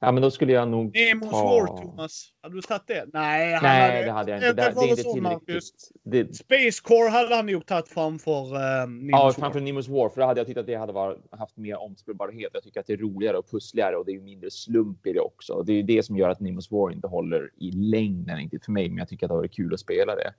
Ja, 0.00 0.12
men 0.12 0.22
då 0.22 0.30
skulle 0.30 0.52
jag 0.52 0.68
nog 0.68 0.96
Nemos 0.96 1.30
ta... 1.30 1.44
War 1.44 1.66
Thomas. 1.82 2.32
Hade 2.42 2.54
du 2.54 2.60
tagit 2.62 2.86
det? 2.86 3.06
Nej, 3.12 3.52
han 3.54 3.62
Nej, 3.62 3.90
hade... 3.92 4.04
det 4.04 4.12
hade 4.12 4.30
jag 4.30 4.38
inte. 4.38 4.52
Det, 4.52 4.52
Det, 4.52 4.62
det 4.62 4.68
det 4.68 4.74
var 4.74 4.84
är 4.84 4.88
inte 4.88 5.02
tillräckligt. 5.02 5.90
Det, 6.02 6.36
Space 6.36 6.82
Core 6.82 7.08
hade 7.08 7.34
han 7.34 7.46
nog 7.46 7.66
tagit 7.66 7.88
framför 7.88 8.54
uh, 8.54 8.88
Nemos 8.88 9.10
ja, 9.10 9.24
War. 9.24 9.32
framför 9.32 9.60
Nemo's 9.60 9.90
War, 9.90 10.08
för 10.08 10.20
då 10.20 10.26
hade 10.26 10.40
jag 10.40 10.46
tyckt 10.46 10.58
att 10.58 10.66
det 10.66 10.74
hade 10.74 10.92
varit, 10.92 11.18
haft 11.30 11.56
mer 11.56 11.76
omspelbarhet. 11.76 12.50
Jag 12.52 12.62
tycker 12.62 12.80
att 12.80 12.86
det 12.86 12.92
är 12.92 12.96
roligare 12.96 13.36
och 13.36 13.50
pussligare 13.50 13.96
och 13.96 14.04
det 14.06 14.10
är 14.12 14.14
ju 14.14 14.20
mindre 14.22 14.50
slump 14.50 15.06
i 15.06 15.12
det 15.12 15.20
också. 15.20 15.62
Det 15.62 15.72
är 15.72 15.76
ju 15.76 15.82
det 15.82 16.02
som 16.02 16.16
gör 16.16 16.28
att 16.28 16.40
Nemo's 16.40 16.70
War 16.70 16.92
inte 16.92 17.06
håller 17.06 17.50
i 17.56 17.70
längden, 17.70 18.38
inte 18.38 18.58
för 18.64 18.72
mig, 18.72 18.88
men 18.88 18.98
jag 18.98 19.08
tycker 19.08 19.26
att 19.26 19.30
det 19.30 19.34
varit 19.34 19.54
kul 19.54 19.74
att 19.74 19.80
spela 19.80 20.14
det. 20.14 20.34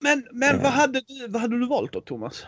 Men, 0.00 0.26
men 0.32 0.56
Eh. 0.56 0.62
vad, 0.62 0.72
hade 0.72 1.00
du, 1.00 1.28
vad 1.28 1.42
hade 1.42 1.58
du 1.58 1.66
valt 1.66 1.92
då 1.92 2.00
Thomas? 2.00 2.46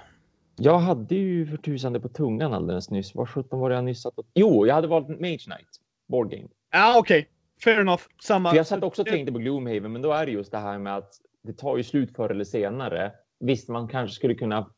Jag 0.57 0.79
hade 0.79 1.15
ju 1.15 1.47
för 1.47 1.57
tusan 1.57 1.93
det 1.93 2.01
på 2.01 2.09
tungan 2.09 2.53
alldeles 2.55 2.91
nyss. 2.91 3.15
Vad 3.15 3.29
sjutton 3.29 3.61
var 3.61 3.71
det 3.71 3.75
jag 3.77 3.85
nyss 3.85 4.03
satt 4.03 4.19
och... 4.19 4.27
Jo, 4.35 4.67
jag 4.67 4.75
hade 4.75 4.87
valt 4.89 5.09
Mage 5.09 5.39
Knight, 5.39 5.69
board 6.09 6.31
game. 6.31 6.49
Ja 6.73 6.99
okej, 6.99 7.29
fair 7.65 7.81
enough. 7.81 8.03
Samma. 8.23 8.51
För 8.51 8.57
jag 8.57 8.67
satt 8.67 8.83
också 8.85 9.03
och 9.03 9.09
tänkte 9.09 9.33
på 9.33 9.39
Gloomhaven, 9.39 9.93
men 9.93 10.03
då 10.03 10.13
är 10.13 10.27
det 10.27 10.33
just 10.33 10.53
det 10.53 10.59
här 10.59 10.79
med 10.79 10.97
att 10.97 11.13
det 11.43 11.53
tar 11.53 11.77
ju 11.77 11.83
slut 11.83 12.17
förr 12.17 12.31
eller 12.31 12.45
senare. 12.45 13.13
Visst, 13.41 13.69
man 13.69 13.89
kanske 13.89 14.15
skulle 14.15 14.35
kunna 14.35 14.71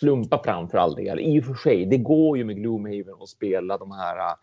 slumpa 0.00 0.42
fram 0.42 0.68
för 0.68 0.78
all 0.78 0.94
del. 0.94 1.20
I 1.20 1.40
och 1.40 1.44
för 1.44 1.54
sig, 1.54 1.86
det 1.86 1.98
går 1.98 2.38
ju 2.38 2.44
med 2.44 2.56
Gloomhaven 2.56 3.14
att 3.20 3.28
spela 3.28 3.78
de 3.78 3.90
här 3.92 4.34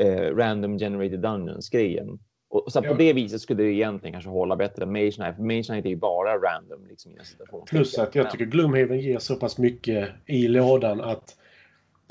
eh, 0.00 0.36
random 0.36 0.78
generated 0.78 1.20
dungeons 1.20 1.70
grejen. 1.70 2.18
Och 2.48 2.72
så 2.72 2.80
Ja. 2.84 2.88
på 2.90 2.94
det 2.94 3.12
viset 3.12 3.40
skulle 3.40 3.62
det 3.62 3.72
egentligen 3.72 4.12
kanske 4.12 4.30
hålla 4.30 4.56
bättre 4.56 4.82
än 4.82 4.92
Mage 4.92 5.12
Knight. 5.12 5.36
För 5.36 5.42
Mage 5.42 5.62
Knight 5.62 5.84
är 5.84 5.88
ju 5.88 5.96
bara 5.96 6.38
random 6.38 6.86
liksom 6.88 7.12
i 7.12 7.18
en 7.18 7.24
situation. 7.24 7.64
Plus 7.66 7.98
att 7.98 8.14
jag 8.14 8.30
tycker 8.30 8.44
Gloomhaven 8.44 9.00
ger 9.00 9.18
så 9.18 9.36
pass 9.36 9.58
mycket 9.58 10.08
i 10.26 10.48
lådan 10.48 11.00
att, 11.00 11.36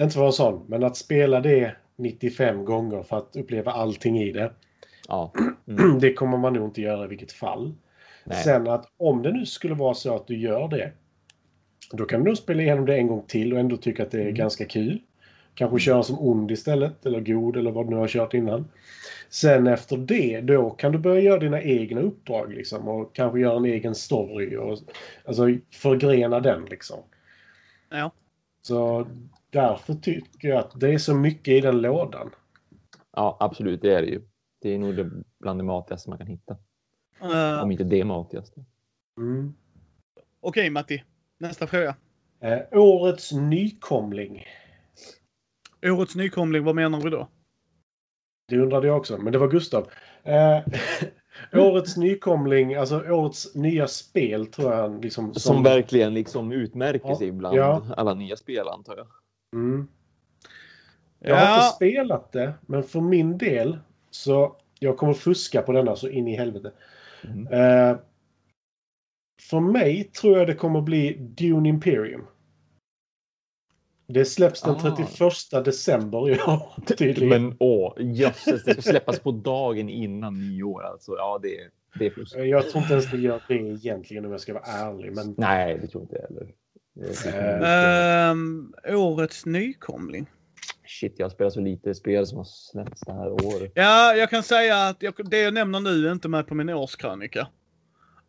inte 0.02 0.14
för 0.14 0.20
att 0.20 0.24
vara 0.24 0.32
sån, 0.32 0.66
men 0.68 0.84
att 0.84 0.98
spela 0.98 1.40
det 1.40 1.76
95 2.00 2.66
gånger 2.66 3.04
för 3.04 3.18
att 3.18 3.36
uppleva 3.36 3.72
allting 3.72 4.20
i 4.20 4.32
det. 4.32 4.52
Ja. 5.08 5.34
Mm. 5.68 6.00
Det 6.00 6.14
kommer 6.14 6.38
man 6.38 6.54
nog 6.54 6.68
inte 6.68 6.82
göra 6.82 7.06
i 7.06 7.08
vilket 7.08 7.32
fall. 7.32 7.74
Nej. 8.26 8.44
Sen 8.44 8.68
att 8.68 8.86
om 8.98 9.22
det 9.22 9.32
nu 9.32 9.46
skulle 9.46 9.74
vara 9.74 9.94
så 9.94 10.16
att 10.16 10.28
du 10.28 10.38
gör 10.38 10.68
det. 10.68 10.92
Då 11.92 12.06
kan 12.06 12.20
du 12.20 12.26
nog 12.26 12.38
spela 12.38 12.62
igenom 12.62 12.86
det 12.86 12.98
en 12.98 13.08
gång 13.08 13.24
till 13.28 13.54
och 13.54 13.60
ändå 13.60 13.78
tycka 13.78 14.04
att 14.04 14.12
det 14.12 14.18
är 14.18 14.22
Mm. 14.22 14.34
ganska 14.34 14.66
kul. 14.66 15.02
Kanske 15.54 15.80
köra 15.80 16.04
som 16.04 16.20
ond 16.20 16.52
istället 16.52 17.06
eller 17.06 17.20
god 17.20 17.58
eller 17.58 17.72
vad 17.72 17.86
du 17.86 17.90
nu 17.90 17.96
har 17.96 18.08
kört 18.08 18.34
innan. 18.34 18.68
Sen 19.30 19.68
efter 19.68 19.98
det, 19.98 20.42
då 20.42 20.70
kan 20.70 20.92
du 20.92 20.98
börja 20.98 21.22
göra 21.22 21.40
dina 21.40 21.62
egna 21.62 22.02
uppdrag 22.02 22.54
liksom 22.54 22.88
och 22.88 23.16
kanske 23.16 23.40
göra 23.40 23.58
en 23.58 23.66
egen 23.66 23.96
story 23.96 24.58
och 24.58 24.78
alltså 25.26 25.44
förgrena 25.74 26.40
den 26.40 26.66
liksom. 26.66 27.00
Ja. 27.90 28.12
Så 28.62 29.08
därför 29.50 29.94
tycker 29.94 30.48
jag 30.48 30.58
att 30.58 30.80
det 30.80 30.94
är 30.94 30.98
så 30.98 31.14
mycket 31.16 31.54
i 31.54 31.62
den 31.62 31.82
lådan. 31.82 32.30
ja, 33.16 33.38
absolut, 33.40 33.82
det 33.82 33.94
är 33.94 34.02
det 34.02 34.08
ju. 34.08 34.22
Det 34.62 34.74
är 34.74 34.78
nog 34.80 34.96
det 34.96 35.10
bland 35.40 35.60
det 35.60 35.64
matigaste 35.64 36.10
man 36.10 36.18
kan 36.18 36.28
hitta. 36.28 36.58
Eh, 37.22 37.64
Om 37.64 37.72
inte 37.72 37.84
det 37.84 38.04
matigaste. 38.04 38.66
Mm. 39.18 39.54
Okej 40.42 40.70
Matti, 40.70 41.04
nästa 41.38 41.68
fråga. 41.68 41.96
Eh, 42.40 42.60
årets 42.72 43.32
nykomling. 43.32 44.46
Årets 45.86 46.16
nykomling, 46.16 46.64
vad 46.64 46.76
menar 46.76 47.02
vi 47.02 47.10
då? 47.10 47.28
Det 48.48 48.58
undrade 48.58 48.88
jag 48.88 48.98
också, 48.98 49.18
men 49.18 49.34
det 49.34 49.40
var 49.40 49.48
Gustav. 49.48 49.90
Eh, 50.24 50.60
årets 51.54 51.98
nykomling, 51.98 52.76
alltså 52.76 53.12
årets 53.12 53.56
nya 53.56 53.88
spel 53.88 54.48
tror 54.48 54.72
jag 54.72 54.82
han 54.82 55.02
liksom... 55.02 55.34
Som, 55.34 55.64
verkligen 55.64 56.14
liksom 56.14 56.52
utmärker 56.52 57.10
Ja, 57.10 57.16
sig 57.18 57.32
bland 57.32 57.58
ja. 57.58 57.84
alla 57.98 58.14
nya 58.14 58.36
spel 58.36 58.68
antar 58.68 58.98
jag. 58.98 59.08
Mm. 59.56 59.88
Jag 61.20 61.36
har 61.36 61.66
inte 61.66 61.76
spelat 61.76 62.32
det, 62.32 62.54
men 62.62 62.84
för 62.84 63.02
min 63.02 63.38
del 63.38 63.80
så 64.10 64.56
jag 64.80 64.98
kommer 64.98 65.14
fuska 65.14 65.62
på 65.62 65.72
denna 65.72 65.96
så 65.96 66.10
in 66.10 66.28
i 66.28 66.36
helvete. 66.36 66.72
Mm. 67.24 67.48
Eh, 67.48 67.98
för 69.42 69.60
mig 69.60 70.04
tror 70.04 70.38
jag 70.38 70.48
det 70.48 70.56
kommer 70.56 70.82
bli 70.82 71.14
Dune 71.14 71.70
Imperium. 71.70 72.26
Det 74.08 74.26
släpps 74.26 74.62
den 74.62 74.76
Ah. 74.76 74.96
31 74.96 75.66
december 75.66 76.30
i 76.30 76.34
år 76.34 76.84
tydligen. 76.98 77.44
Men 77.44 77.58
åh, 77.60 77.94
jösses, 77.98 78.64
det 78.64 78.74
ska 78.74 78.82
släppas 78.82 79.20
på 79.20 79.32
dagen 79.32 79.90
innan 79.90 80.40
nyår 80.40 80.84
alltså. 80.84 81.12
Ja, 81.18 81.40
det, 81.44 81.70
det 82.00 82.06
är 82.06 82.46
Jag 82.46 82.70
tror 82.70 82.82
inte 82.82 82.94
ens 82.94 83.12
det 83.12 83.18
gör 83.18 83.44
det 83.48 83.54
egentligen 83.54 84.26
om 84.26 84.32
jag 84.32 84.42
ska 84.42 84.54
vara 84.54 84.64
ärlig. 84.64 85.16
Men 85.16 85.36
Nej, 85.38 85.80
det 85.82 85.88
tror 85.88 86.04
inte 86.04 86.16
jag 86.16 86.22
heller. 86.22 86.54
Ehm, 87.34 88.74
årets 88.88 89.46
nykomling. 89.46 90.30
Shit, 90.88 91.16
jag 91.18 91.32
spelar 91.32 91.52
så 91.52 91.60
lite 91.60 91.96
spel 91.96 92.28
som 92.28 92.38
har 92.38 92.46
släppts 92.46 93.02
det 93.06 93.14
här 93.14 93.32
året. 93.32 93.72
Ja, 93.76 94.16
jag 94.16 94.30
kan 94.30 94.44
säga 94.44 94.88
att 94.88 95.04
jag, 95.04 95.14
det 95.30 95.40
jag 95.40 95.54
nämner 95.54 95.80
nu 95.80 96.08
är 96.08 96.12
inte 96.12 96.28
med 96.28 96.48
på 96.48 96.56
min 96.56 96.70
årskrönika. 96.70 97.48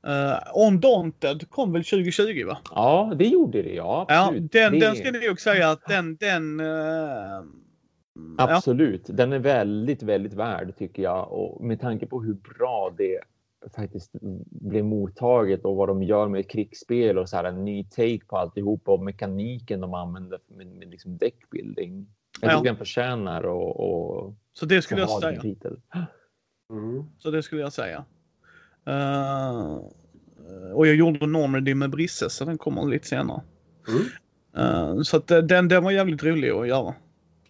Uh, 0.06 0.66
Undaunted 0.66 1.50
kom 1.50 1.72
väl 1.72 1.84
2020 1.84 2.46
va? 2.46 2.58
Ja, 2.70 3.12
det 3.16 3.26
gjorde 3.26 3.62
det. 3.62 3.74
Ja, 3.74 4.06
Ja, 4.08 4.32
den, 4.34 4.48
det... 4.72 4.80
den 4.80 4.96
ska 4.96 5.10
ni 5.10 5.26
nog 5.28 5.40
säga 5.40 5.70
att 5.70 5.86
den, 5.88 6.16
den... 6.16 6.60
eh, 6.60 6.66
ja. 6.66 7.44
Absolut. 8.36 9.02
Den 9.06 9.32
är 9.32 9.38
väldigt, 9.38 10.02
väldigt 10.02 10.34
värd 10.34 10.76
tycker 10.78 11.02
jag. 11.02 11.32
Och 11.32 11.64
med 11.64 11.80
tanke 11.80 12.06
på 12.06 12.22
hur 12.22 12.34
bra 12.34 12.94
det 12.98 13.20
faktiskt 13.76 14.10
blev 14.50 14.84
mottaget 14.84 15.64
och 15.64 15.76
vad 15.76 15.88
de 15.88 16.02
gör 16.02 16.28
med 16.28 16.50
krigsspel 16.50 17.18
och 17.18 17.28
så 17.28 17.36
här 17.36 17.44
en 17.44 17.64
ny 17.64 17.84
take 17.84 18.20
på 18.26 18.36
alltihop 18.36 18.88
och 18.88 19.02
mekaniken 19.02 19.80
de 19.80 19.94
använder 19.94 20.38
med, 20.48 20.66
med 20.66 20.90
liksom 20.90 21.16
deckbuilding. 21.18 22.06
Jag 22.40 22.52
Ja. 22.52 22.56
tycker 22.58 22.70
den 22.70 22.76
förtjänar 22.76 23.42
och, 23.42 23.80
och 23.80 24.34
Så 24.52 24.66
det 24.66 24.82
skulle 24.82 25.00
jag 25.00 25.10
säga. 25.20 25.42
mm. 26.70 27.04
Så 27.18 27.30
det 27.30 27.42
skulle 27.42 27.60
jag 27.60 27.72
säga. 27.72 28.04
Eh, 28.86 29.76
och 30.74 30.86
jag 30.86 30.94
gjorde 30.96 31.26
Normandy 31.26 31.74
med 31.74 31.90
Brisse 31.90 32.30
så 32.30 32.44
den 32.44 32.58
kommer 32.58 32.84
lite 32.86 33.06
senare. 33.08 33.42
Mm. 33.88 34.02
Eh, 34.96 35.02
så 35.02 35.16
att 35.16 35.30
eh, 35.30 35.38
den, 35.38 35.68
den 35.68 35.84
var 35.84 35.90
jävligt 35.90 36.22
rolig 36.24 36.50
att 36.50 36.68
göra. 36.68 36.94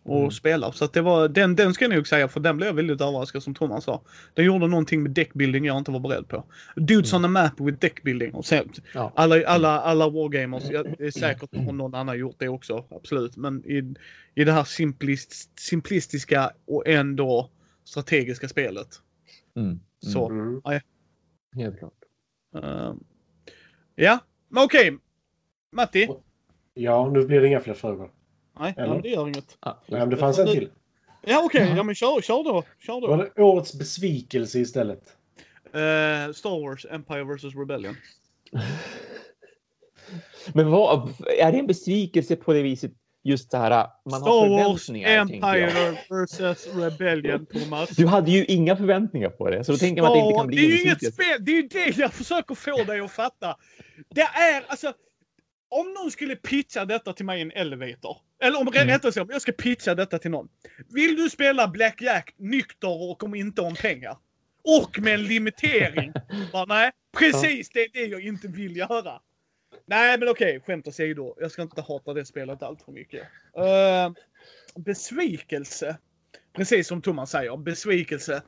Och 0.02 0.18
Mm. 0.18 0.30
spela. 0.30 0.72
Så 0.72 0.84
att 0.84 0.92
det 0.92 1.00
var, 1.02 1.28
den, 1.28 1.56
den 1.56 1.74
ska 1.74 1.84
jag 1.84 1.94
nog 1.94 2.06
säga 2.08 2.28
för 2.28 2.40
den 2.40 2.56
blev 2.56 2.66
jag 2.66 2.74
väldigt 2.74 3.00
överraskad 3.00 3.42
som 3.42 3.54
Thomas 3.54 3.84
sa. 3.84 4.02
Den 4.34 4.44
gjorde 4.44 4.66
någonting 4.66 5.02
med 5.02 5.12
deckbuilding 5.12 5.64
jag 5.64 5.78
inte 5.78 5.90
var 5.90 6.00
beredd 6.00 6.28
på. 6.28 6.44
Dudes 6.76 7.12
on 7.12 7.24
a 7.24 7.28
map 7.28 7.60
with 7.60 7.78
deckbuilding. 7.78 8.34
Och 8.34 8.44
sen, 8.46 8.72
Ja. 8.94 9.12
alla, 9.16 9.46
alla, 9.46 9.80
alla 9.80 10.08
wargamers, 10.10 10.62
ja, 10.70 10.82
det 10.82 11.06
är 11.06 11.10
säkert 11.10 11.50
om 11.68 11.76
någon 11.76 11.94
annan 11.94 12.18
gjort 12.18 12.36
det 12.38 12.48
också, 12.48 12.84
absolut. 12.90 13.36
Men 13.36 13.64
i, 13.64 13.94
i 14.34 14.44
det 14.44 14.52
här 14.52 14.64
simplist, 14.64 15.58
simplistiska 15.60 16.50
och 16.66 16.88
ändå 16.88 17.50
strategiska 17.84 18.48
spelet. 18.48 18.88
Mm. 19.56 19.80
Så. 20.06 20.28
Mm. 20.30 20.60
Helt 21.56 21.78
klart. 21.78 21.92
Uh, 22.64 22.94
ja, 23.94 24.18
men 24.48 24.64
okej. 24.64 24.98
Matti? 25.72 26.08
Ja, 26.74 27.10
nu 27.10 27.26
blir 27.26 27.40
det 27.40 27.46
inga 27.46 27.60
fler 27.60 27.74
frågor. 27.74 28.10
Nej, 28.60 28.74
Eller? 28.76 29.02
det 29.02 29.08
gör 29.08 29.28
inget. 29.28 29.56
Ah, 29.60 29.74
Nej, 29.86 30.00
men 30.00 30.10
det 30.10 30.16
fanns 30.16 30.38
en 30.38 30.46
till. 30.46 30.68
Ja, 31.22 31.42
okej. 31.44 31.72
Ja, 31.76 31.82
men 31.82 31.94
kör, 31.94 32.20
kör 32.20 32.44
då. 32.44 32.64
Kör 32.78 33.00
Då 33.00 33.06
var 33.06 33.30
det 33.34 33.42
årets 33.42 33.78
besvikelse 33.78 34.58
istället. 34.58 35.02
Eh, 35.64 36.32
Star 36.32 36.68
Wars, 36.68 36.86
Empire 36.90 37.24
vs 37.24 37.44
Rebellion. 37.44 37.96
Men 40.54 40.70
vad, 40.70 41.12
är 41.38 41.52
det 41.52 41.58
en 41.58 41.66
besvikelse 41.66 42.36
på 42.36 42.52
det 42.52 42.62
viset? 42.62 42.92
Just 43.22 43.50
det 43.50 43.58
här, 43.58 43.86
man 44.10 44.20
Star 44.20 44.30
har 44.30 44.48
Wars 44.48 44.86
förväntningar. 44.86 45.26
tänker 45.26 45.56
jag. 45.56 45.88
Empire 45.88 46.54
vs 46.54 46.66
Rebellion, 46.74 47.46
Thomas. 47.46 47.88
Du 47.90 48.06
hade 48.06 48.30
ju 48.30 48.44
inga 48.44 48.76
förväntningar 48.76 49.28
på 49.30 49.50
det, 49.50 49.64
så 49.64 49.72
då 49.72 49.78
tänker 49.78 50.02
man 50.02 50.10
att 50.10 50.16
det 50.16 50.20
inte 50.20 50.38
kan 50.38 50.46
bli 50.46 50.56
det 50.56 50.62
är 50.62 50.70
en 50.70 50.76
ju 50.76 50.82
inget 50.82 51.14
spel. 51.14 51.44
Det 51.44 51.52
är 51.52 51.56
ju 51.56 51.68
det 51.68 51.98
jag 51.98 52.12
försöker 52.12 52.54
få 52.54 52.84
dig 52.84 53.00
att 53.00 53.10
fatta. 53.10 53.56
Det 54.14 54.20
är 54.20 54.64
alltså. 54.66 54.92
Om 55.70 55.92
någon 55.92 56.10
skulle 56.10 56.36
pitcha 56.36 56.84
detta 56.84 57.12
till 57.12 57.24
mig 57.24 57.38
i 57.38 57.42
en 57.42 57.50
elevator. 57.52 58.16
Eller 58.42 58.60
om 58.60 58.68
Mm. 58.68 58.88
rättare 58.88 59.12
sagt, 59.12 59.24
om 59.24 59.30
jag 59.32 59.42
ska 59.42 59.52
pitcha 59.52 59.94
detta 59.94 60.18
till 60.18 60.30
någon. 60.30 60.48
Vill 60.94 61.16
du 61.16 61.30
spela 61.30 61.68
Black 61.68 62.02
Jack 62.02 62.34
nykter 62.36 63.10
och 63.10 63.22
om 63.22 63.34
inte 63.34 63.60
om 63.62 63.74
pengar? 63.74 64.18
Och 64.64 64.98
med 64.98 65.14
en 65.14 65.24
limitering. 65.24 66.12
Bara, 66.52 66.64
nej, 66.64 66.90
precis 67.18 67.70
det 67.70 67.80
är 67.80 67.88
det 67.92 68.04
jag 68.04 68.20
inte 68.20 68.48
vill 68.48 68.76
göra. 68.76 69.20
Nej, 69.86 70.18
men 70.18 70.28
okej, 70.28 70.60
skämt 70.66 70.88
åsido. 70.88 71.36
Jag 71.40 71.50
ska 71.50 71.62
inte 71.62 71.80
hata 71.80 72.14
det 72.14 72.24
spelet 72.24 72.62
allt 72.62 72.82
för 72.82 72.92
mycket. 72.92 73.22
Uh, 73.58 74.12
besvikelse. 74.82 75.96
Precis 76.52 76.88
som 76.88 77.02
Thomas 77.02 77.30
säger, 77.30 77.56
besvikelse. 77.56 78.42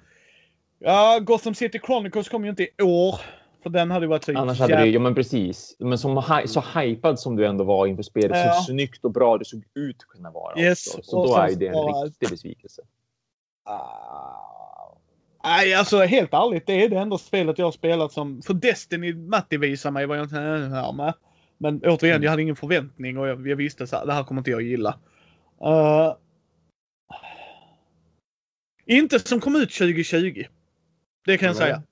Ja, 0.78 1.18
Gotham 1.18 1.54
City 1.54 1.80
Chronicles 1.86 2.28
kom 2.28 2.44
ju 2.44 2.50
inte 2.50 2.62
i 2.62 2.82
år. 2.82 3.20
För 3.62 3.70
den 3.70 3.90
hade 3.90 4.06
varit 4.06 4.24
så 4.24 4.38
Annars 4.38 4.60
hade 4.60 4.76
det, 4.76 4.86
ja 4.86 5.00
men 5.00 5.14
precis. 5.14 5.76
Men 5.78 5.98
som, 5.98 6.22
så 6.46 6.60
hypad 6.80 7.18
som 7.20 7.36
du 7.36 7.46
ändå 7.46 7.64
var 7.64 7.86
inför 7.86 8.02
spelet, 8.02 8.36
Ja. 8.36 8.52
så 8.54 8.62
snyggt 8.62 9.04
och 9.04 9.12
bra 9.12 9.38
det 9.38 9.44
såg 9.44 9.64
ut 9.74 9.96
att 10.02 10.06
kunna 10.08 10.30
vara. 10.30 10.60
Yes, 10.60 10.86
också. 10.94 11.02
Så 11.10 11.18
och 11.20 11.26
då 11.28 11.36
är 11.36 11.54
det 11.56 11.66
en 11.66 11.72
bara- 11.72 12.04
riktig 12.04 12.28
besvikelse. 12.30 12.82
Ah. 13.64 14.94
Nej, 15.44 15.74
alltså 15.74 15.98
helt 15.98 16.32
ärligt, 16.34 16.66
det 16.66 16.84
är 16.84 16.88
det 16.88 16.96
enda 16.98 17.18
spelet 17.18 17.58
jag 17.58 17.66
har 17.66 17.72
spelat 17.72 18.12
som... 18.12 18.42
För 18.42 18.54
Destiny, 18.54 19.14
Matti 19.14 19.56
visade 19.56 19.92
mig 19.92 20.06
vad 20.06 20.18
jag 20.18 20.24
inte 20.24 20.36
här 20.36 20.92
med. 20.92 21.14
Men 21.58 21.80
återigen, 21.84 22.14
Mm. 22.16 22.22
jag 22.22 22.30
hade 22.30 22.42
ingen 22.42 22.56
förväntning 22.56 23.18
och 23.18 23.28
jag, 23.28 23.48
jag 23.48 23.56
visste 23.56 23.86
så 23.86 23.96
här, 23.96 24.06
det 24.06 24.12
här 24.12 24.24
kommer 24.24 24.40
inte 24.40 24.50
jag 24.50 24.62
gilla. 24.62 24.98
Eh, 25.64 26.14
inte 28.86 29.18
som 29.18 29.40
kom 29.40 29.56
ut 29.56 29.70
2020. 29.72 30.44
Det 31.26 31.38
kan 31.38 31.46
jag 31.46 31.54
Nej. 31.56 31.62
säga. 31.62 31.82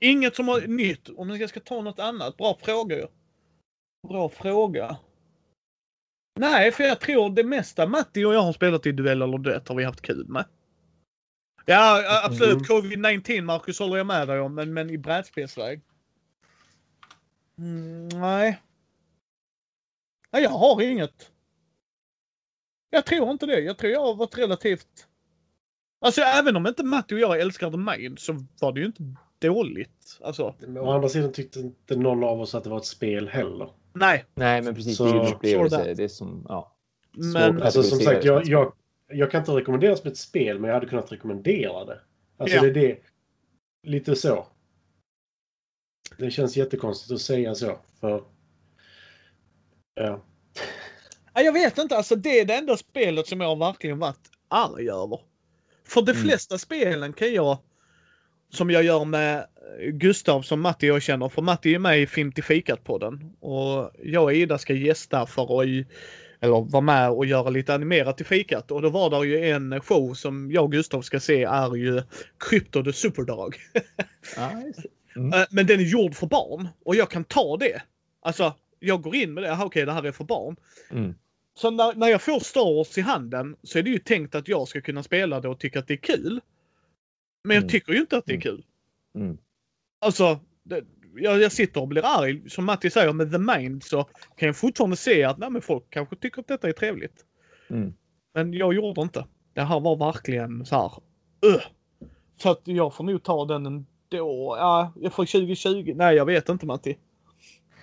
Inget 0.00 0.36
som 0.36 0.46
var 0.46 0.60
nytt. 0.60 1.08
Om 1.08 1.30
jag 1.30 1.48
ska 1.48 1.60
ta 1.60 1.80
något 1.80 1.98
annat. 1.98 2.36
Bra 2.36 2.58
fråga. 2.62 3.08
Bra 4.08 4.28
fråga. 4.28 4.96
Nej, 6.40 6.72
för 6.72 6.84
jag 6.84 7.00
tror 7.00 7.30
det 7.30 7.44
mesta 7.44 7.86
Matti 7.86 8.24
och 8.24 8.34
jag 8.34 8.42
har 8.42 8.52
spelat 8.52 8.86
i 8.86 8.92
Duell 8.92 9.22
eller 9.22 9.38
Dött 9.38 9.68
har 9.68 9.74
vi 9.74 9.84
haft 9.84 10.00
kul 10.00 10.28
med. 10.28 10.44
Ja, 11.64 12.22
absolut. 12.24 12.70
Mm. 12.70 12.82
Covid-19, 12.82 13.40
Marcus, 13.42 13.78
håller 13.78 13.96
jag 13.96 14.06
med 14.06 14.28
dig 14.28 14.40
om. 14.40 14.54
Men, 14.54 14.74
men 14.74 14.90
i 14.90 14.98
brädspelsväg. 14.98 15.82
Mm, 17.58 18.08
nej. 18.08 18.62
Nej, 20.30 20.42
jag 20.42 20.50
har 20.50 20.82
inget. 20.82 21.32
Jag 22.90 23.06
tror 23.06 23.30
inte 23.30 23.46
det. 23.46 23.60
Jag 23.60 23.78
tror 23.78 23.92
jag 23.92 24.00
har 24.00 24.14
varit 24.14 24.38
relativt... 24.38 25.06
Alltså 26.00 26.20
även 26.20 26.56
om 26.56 26.66
inte 26.66 26.84
Matti 26.84 27.14
och 27.14 27.18
jag 27.18 27.40
älskar 27.40 27.70
The 27.70 27.76
Main 27.76 28.16
så 28.16 28.46
var 28.60 28.72
det 28.72 28.80
ju 28.80 28.86
inte 28.86 29.02
dåligt. 29.38 30.18
Alltså, 30.20 30.54
Men 30.58 30.78
å 30.78 30.90
andra 30.90 31.08
sidan 31.08 31.32
tyckte 31.32 31.60
inte 31.60 31.96
någon 31.96 32.24
av 32.24 32.40
oss 32.40 32.54
att 32.54 32.64
det 32.64 32.70
var 32.70 32.78
ett 32.78 32.84
spel 32.84 33.28
heller. 33.28 33.70
nej. 33.92 34.24
Nej, 34.34 34.62
men 34.62 34.74
precis. 34.74 34.96
Så- 34.96 35.04
det 35.04 35.10
är 35.10 35.20
en 35.26 35.34
upplevelse. 35.34 35.94
Det 35.94 36.04
är 36.04 36.08
som, 36.08 36.46
ja. 36.48 36.76
Men. 37.12 37.62
Alltså 37.62 37.82
som 37.82 37.98
sagt, 37.98 38.24
jag, 38.24 38.46
jag, 38.46 38.72
jag 39.08 39.30
kan 39.30 39.40
inte 39.40 39.52
rekommendera 39.52 39.90
det 39.90 39.96
som 39.96 40.10
ett 40.10 40.16
spel, 40.18 40.58
men 40.58 40.68
jag 40.68 40.74
hade 40.74 40.86
kunnat 40.86 41.12
rekommendera 41.12 41.84
det. 41.84 42.00
Alltså 42.36 42.56
Ja. 42.56 42.62
det 42.62 42.68
är 42.68 42.74
det. 42.74 42.98
Lite 43.82 44.16
så. 44.16 44.46
Det 46.18 46.30
känns 46.30 46.56
jättekonstigt 46.56 47.12
att 47.12 47.20
säga 47.20 47.54
så. 47.54 47.78
För... 48.00 48.24
Ja. 49.94 50.24
Ja, 51.34 51.40
jag 51.42 51.52
vet 51.52 51.78
inte, 51.78 51.96
alltså 51.96 52.16
det 52.16 52.40
är 52.40 52.44
det 52.44 52.54
enda 52.54 52.76
spelet 52.76 53.26
som 53.26 53.40
jag 53.40 53.58
verkligen 53.58 53.98
varit 53.98 54.30
arg 54.48 54.90
över. 54.90 55.20
För 55.84 56.02
de 56.02 56.12
Mm. 56.12 56.22
flesta 56.24 56.58
spelen 56.58 57.12
kan 57.12 57.32
jag, 57.34 57.58
som 58.50 58.70
jag 58.70 58.82
gör 58.82 59.04
med 59.04 59.46
Gustav 59.80 60.42
som 60.42 60.60
Matti 60.60 60.86
jag 60.86 61.02
känner, 61.02 61.28
för 61.28 61.42
Matti 61.42 61.74
är 61.74 61.78
med 61.78 62.00
i 62.00 62.06
Film 62.06 62.32
till 62.32 62.44
fikat 62.44 62.84
på 62.84 62.98
den 62.98 63.32
Och 63.40 63.90
jag 64.02 64.24
och 64.24 64.32
Ida 64.32 64.58
ska 64.58 64.74
gästa 64.74 65.26
för 65.26 65.62
att, 65.62 65.86
eller 66.40 66.70
vara 66.70 66.80
med 66.80 67.10
och 67.10 67.26
göra 67.26 67.50
lite 67.50 67.74
animerat 67.74 68.16
till 68.16 68.26
fikat. 68.26 68.70
Och 68.70 68.82
då 68.82 68.88
var 68.88 69.10
det 69.10 69.26
ju 69.26 69.50
en 69.50 69.80
show 69.80 70.14
som 70.14 70.52
jag 70.52 70.64
och 70.64 70.72
Gustav 70.72 71.02
ska 71.02 71.20
se 71.20 71.44
är 71.44 71.76
ju 71.76 72.02
Crypto 72.38 72.84
the 72.84 72.92
Superdog. 72.92 73.56
Det. 73.74 74.72
Eh, 75.16 75.44
Men 75.50 75.66
den 75.66 75.80
är 75.80 75.84
gjord 75.84 76.14
för 76.14 76.26
barn 76.26 76.68
och 76.84 76.96
jag 76.96 77.10
kan 77.10 77.24
ta 77.24 77.56
det. 77.56 77.82
Alltså, 78.22 78.54
jag 78.80 79.02
går 79.02 79.14
in 79.14 79.34
med 79.34 79.42
det. 79.42 79.58
Okej, 79.60 79.86
det 79.86 79.92
här 79.92 80.02
är 80.02 80.12
för 80.12 80.24
barn. 80.24 80.56
Mm. 80.90 81.14
Så 81.54 81.70
när, 81.70 81.94
när 81.94 82.08
jag 82.08 82.22
får 82.22 82.40
Star 82.40 82.74
Wars 82.74 82.98
i 82.98 83.00
handen 83.00 83.56
så 83.62 83.78
är 83.78 83.82
det 83.82 83.90
ju 83.90 83.98
tänkt 83.98 84.34
att 84.34 84.48
jag 84.48 84.68
ska 84.68 84.80
kunna 84.80 85.02
spela 85.02 85.40
det 85.40 85.48
och 85.48 85.58
tycka 85.58 85.78
att 85.78 85.86
det 85.86 85.94
är 85.94 86.16
kul. 86.16 86.40
Men 87.48 87.54
jag 87.54 87.62
Mm. 87.62 87.68
tycker 87.70 87.92
ju 87.92 88.00
inte 88.00 88.16
att 88.16 88.26
det 88.26 88.32
är 88.32 88.34
Mm. 88.34 88.42
kul. 88.42 88.64
Mm. 89.14 89.38
Alltså, 90.00 90.38
det, 90.62 90.84
jag, 91.16 91.40
jag 91.40 91.52
sitter 91.52 91.80
och 91.80 91.88
blir 91.88 92.02
arg. 92.04 92.50
Som 92.50 92.64
Matti 92.64 92.90
säger 92.90 93.12
med 93.12 93.32
The 93.32 93.38
Mind 93.38 93.82
så 93.84 94.04
kan 94.36 94.46
jag 94.46 94.56
fortfarande 94.56 94.96
se 94.96 95.24
att 95.24 95.38
nej, 95.38 95.50
men 95.50 95.62
folk 95.62 95.84
kanske 95.90 96.16
tycker 96.16 96.40
att 96.40 96.48
detta 96.48 96.68
är 96.68 96.72
trevligt. 96.72 97.24
Mm. 97.70 97.94
Men 98.34 98.52
jag 98.52 98.74
gjorde 98.74 99.00
inte. 99.00 99.26
Det 99.52 99.62
här 99.62 99.80
var 99.80 99.96
verkligen 99.96 100.66
så 100.66 100.76
här. 100.76 100.92
Ugh. 101.54 101.62
Så 102.36 102.50
att 102.50 102.60
jag 102.64 102.94
får 102.94 103.04
nog 103.04 103.22
ta 103.22 103.44
den 103.44 103.66
ändå. 103.66 103.86
Ja, 104.58 104.92
för 105.02 105.10
2020. 105.10 105.92
Nej, 105.96 106.16
jag 106.16 106.24
vet 106.26 106.48
inte 106.48 106.66
Matti. 106.66 106.98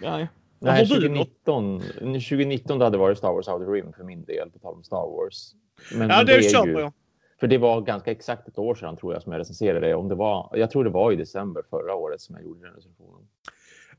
Nej. 0.01 0.27
Nej, 0.59 0.85
har 0.87 0.95
du 0.99 1.09
något? 1.09 1.45
2019, 1.45 1.81
2019 2.21 2.81
hade 2.81 2.93
det 2.93 2.97
varit 2.97 3.17
Star 3.17 3.31
Wars 3.33 3.47
Outer 3.47 3.71
Rim 3.71 3.93
för 3.93 4.03
min 4.03 4.23
del, 4.25 4.49
på 4.49 4.59
tal 4.59 4.73
om 4.73 4.83
Star 4.83 4.97
Wars. 5.17 5.51
Men 5.95 6.09
Ja, 6.09 6.23
det, 6.23 6.33
är 6.35 6.41
köper 6.41 6.67
ju- 6.67 6.79
jag. 6.79 6.93
För 7.39 7.47
det 7.47 7.57
var 7.57 7.81
ganska 7.81 8.11
exakt 8.11 8.47
ett 8.47 8.57
år 8.57 8.75
sedan 8.75 8.97
tror 8.97 9.13
jag 9.13 9.23
som 9.23 9.31
jag 9.31 9.39
recenserade 9.39 9.87
det. 9.87 9.95
Om 9.95 10.09
det 10.09 10.15
var, 10.15 10.49
jag 10.53 10.71
tror 10.71 10.83
det 10.83 10.89
var 10.89 11.11
i 11.11 11.15
december 11.15 11.63
förra 11.69 11.93
året 11.95 12.21
som 12.21 12.35
jag 12.35 12.45
gjorde 12.45 12.61
den 12.67 12.75
recensionen. 12.75 13.27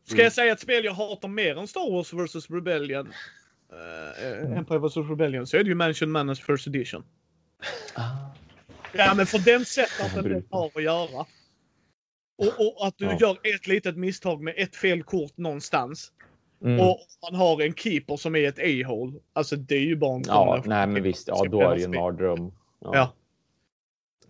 Ska 0.05 0.23
jag 0.23 0.33
säga 0.33 0.53
ett 0.53 0.61
spel 0.61 0.85
jag 0.85 0.93
hatar 0.93 1.29
mer 1.29 1.57
än 1.59 1.69
Star 1.69 1.93
Wars 1.93 2.13
vs 2.13 2.51
Rebellion? 2.51 3.13
Uh, 3.73 4.59
Empire 4.59 4.79
vs 4.79 4.97
Rebellion 4.97 5.47
så 5.47 5.57
är 5.57 5.63
det 5.65 5.69
ju 5.69 5.75
Mansion 5.75 6.11
Madness 6.11 6.41
First 6.41 6.67
Edition. 6.67 7.05
Ja 8.93 9.15
men 9.17 9.27
för 9.27 9.39
den 9.39 9.65
sättet 9.65 10.15
den 10.15 10.47
har 10.51 10.71
att 10.75 10.83
göra. 10.83 11.27
Och, 12.39 12.47
och 12.81 12.87
att 12.87 12.99
du 12.99 13.05
Ja. 13.05 13.19
gör 13.21 13.55
ett 13.55 13.67
litet 13.67 13.97
misstag 13.97 14.43
med 14.43 14.55
ett 14.57 14.77
fel 14.77 15.03
kort 15.03 15.37
någonstans. 15.37 16.13
Mm. 16.65 16.81
Och 16.81 16.99
man 17.23 17.41
har 17.41 17.63
en 17.63 17.75
keeper 17.75 18.17
som 18.17 18.37
är 18.37 18.49
ett 18.49 18.59
a-hole. 18.59 19.19
Alltså 19.33 19.57
det 19.57 19.75
är 19.75 19.81
ju 19.81 19.97
bara 19.97 20.15
en 20.15 20.23
ja, 20.27 20.63
nej 20.67 20.87
men 20.87 21.03
visst. 21.03 21.29
Ja, 21.29 21.45
då 21.51 21.61
är 21.61 21.71
det 21.75 21.79
ju 21.79 21.85
en 21.85 21.91
mardröm. 21.91 22.53
Ja. 22.81 22.91
Visst. 22.91 23.26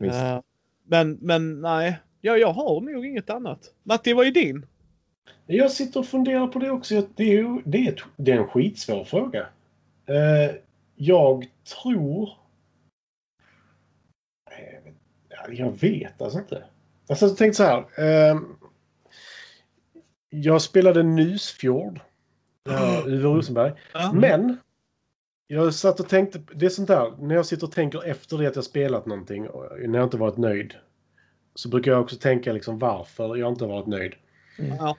Eh, 0.01 0.41
men, 0.85 1.19
men 1.21 1.61
nej. 1.61 1.99
Ja, 2.21 2.37
jag 2.37 2.53
har 2.53 2.81
nog 2.81 3.07
inget 3.07 3.31
annat. 3.31 3.75
Matti, 3.83 4.13
vad 4.13 4.27
är 4.27 4.31
din? 4.31 4.67
Jag 5.47 5.71
sitter 5.71 6.01
och 6.01 6.07
funderar 6.07 6.47
på 6.47 6.59
det 6.59 6.71
också. 6.71 7.03
Det 7.17 7.23
är, 7.23 7.33
ju, 7.33 7.63
det 7.65 7.79
är, 7.79 7.93
ett- 7.93 8.03
det 8.17 8.33
är 8.33 8.37
en 8.37 8.49
skitsvår 8.49 9.05
fråga. 9.05 9.47
Eh, 10.07 10.57
jag 10.95 11.47
tror... 11.83 12.31
Jag 14.51 14.83
vet- 14.85 14.95
ja, 15.29 15.53
Jag 15.53 15.71
vet 15.81 16.23
alltså 16.23 16.39
inte. 16.39 16.65
Alltså, 17.09 17.27
jag 17.27 17.37
tänkte 17.37 17.57
så 17.57 17.63
här. 17.63 17.79
Eh, 18.31 18.41
jag 20.31 20.63
spelade 20.63 21.03
Nysfjord. 21.03 22.01
Uh, 22.69 23.07
Uwe 23.07 23.17
Rosenberg. 23.23 23.73
Ja. 23.95 24.13
Men 24.13 24.59
jag 25.47 25.75
satt 25.75 26.01
och 26.01 26.09
tänkte, 26.09 26.41
det 26.55 26.67
är 26.67 26.71
sånt 26.71 26.89
där, 26.89 27.13
när 27.19 27.35
jag 27.35 27.47
sitter 27.47 27.67
och 27.67 27.73
tänker 27.73 28.05
efter 28.07 28.39
det 28.39 28.47
att 28.47 28.55
jag 28.57 28.65
spelat 28.65 29.07
någonting, 29.07 29.49
och 29.49 29.89
när 29.89 29.99
jag 29.99 30.07
inte 30.07 30.17
varit 30.17 30.37
nöjd, 30.37 30.75
så 31.55 31.69
brukar 31.69 31.91
jag 31.91 32.01
också 32.01 32.17
tänka 32.17 32.53
liksom 32.53 32.79
varför 32.79 33.37
jag 33.37 33.53
inte 33.53 33.67
varit 33.67 33.87
nöjd. 33.87 34.13
Ja. 34.79 34.97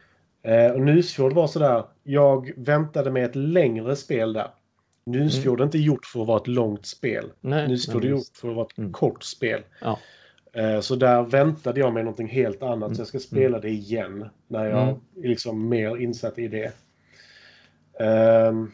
Eh, 0.52 0.72
och 0.72 0.82
Nysfjord 0.82 1.34
var 1.34 1.48
sådär, 1.48 1.84
jag 2.03 2.52
väntade 2.57 3.11
med 3.11 3.26
ett 3.26 3.36
längre 3.36 3.95
spel 3.95 4.34
där. 4.34 4.48
Nysfjord 5.06 5.60
är 5.61 5.65
inte 5.65 5.78
gjort 5.78 6.06
för 6.06 6.22
att 6.22 6.28
vara 6.28 6.38
ett 6.41 6.48
långt 6.48 6.86
spel. 6.86 7.32
Nej, 7.41 7.68
Nysfjord 7.68 8.03
är 8.06 8.10
men 8.10 8.18
gjort 8.18 8.38
för 8.38 8.49
att 8.49 8.56
vara 8.56 8.65
ett 8.72 8.78
Mm. 8.78 8.91
kort 8.94 9.24
spel. 9.24 9.61
Ja. 9.82 9.99
Eh, 10.53 10.80
så 10.80 10.95
där 10.95 11.24
väntade 11.24 11.80
jag 11.80 11.94
mig 11.94 12.03
någonting 12.03 12.28
helt 12.28 12.64
annat, 12.64 12.88
Mm. 12.88 12.95
så 12.95 13.02
jag 13.02 13.07
ska 13.07 13.19
spela 13.19 13.60
det 13.60 13.69
igen 13.69 14.26
när 14.48 14.65
jag 14.65 14.84
Mm. 14.84 14.95
är 15.24 15.28
liksom 15.28 15.69
mer 15.69 15.98
insatt 15.98 16.40
i 16.40 16.48
det. 16.48 16.72
Ehm, 17.99 18.72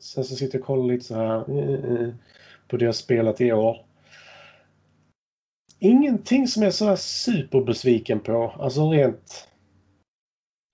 sen 0.00 0.24
så 0.24 0.36
sitter 0.36 0.58
jag 0.58 0.60
och 0.62 0.66
kollar 0.66 0.84
lite 0.94 1.04
så 1.04 1.14
här 1.14 1.58
eh, 1.58 2.02
eh, 2.02 2.08
på 2.68 2.76
det 2.76 2.84
jag 2.84 2.94
spelat 2.94 3.40
i 3.40 3.52
år. 3.52 3.86
Ingenting 5.78 6.48
som 6.48 6.62
jag 6.62 6.68
är 6.68 6.72
sådär 6.72 6.96
superbesviken 6.96 8.20
på. 8.20 8.54
Alltså 8.58 8.90
rent... 8.90 9.48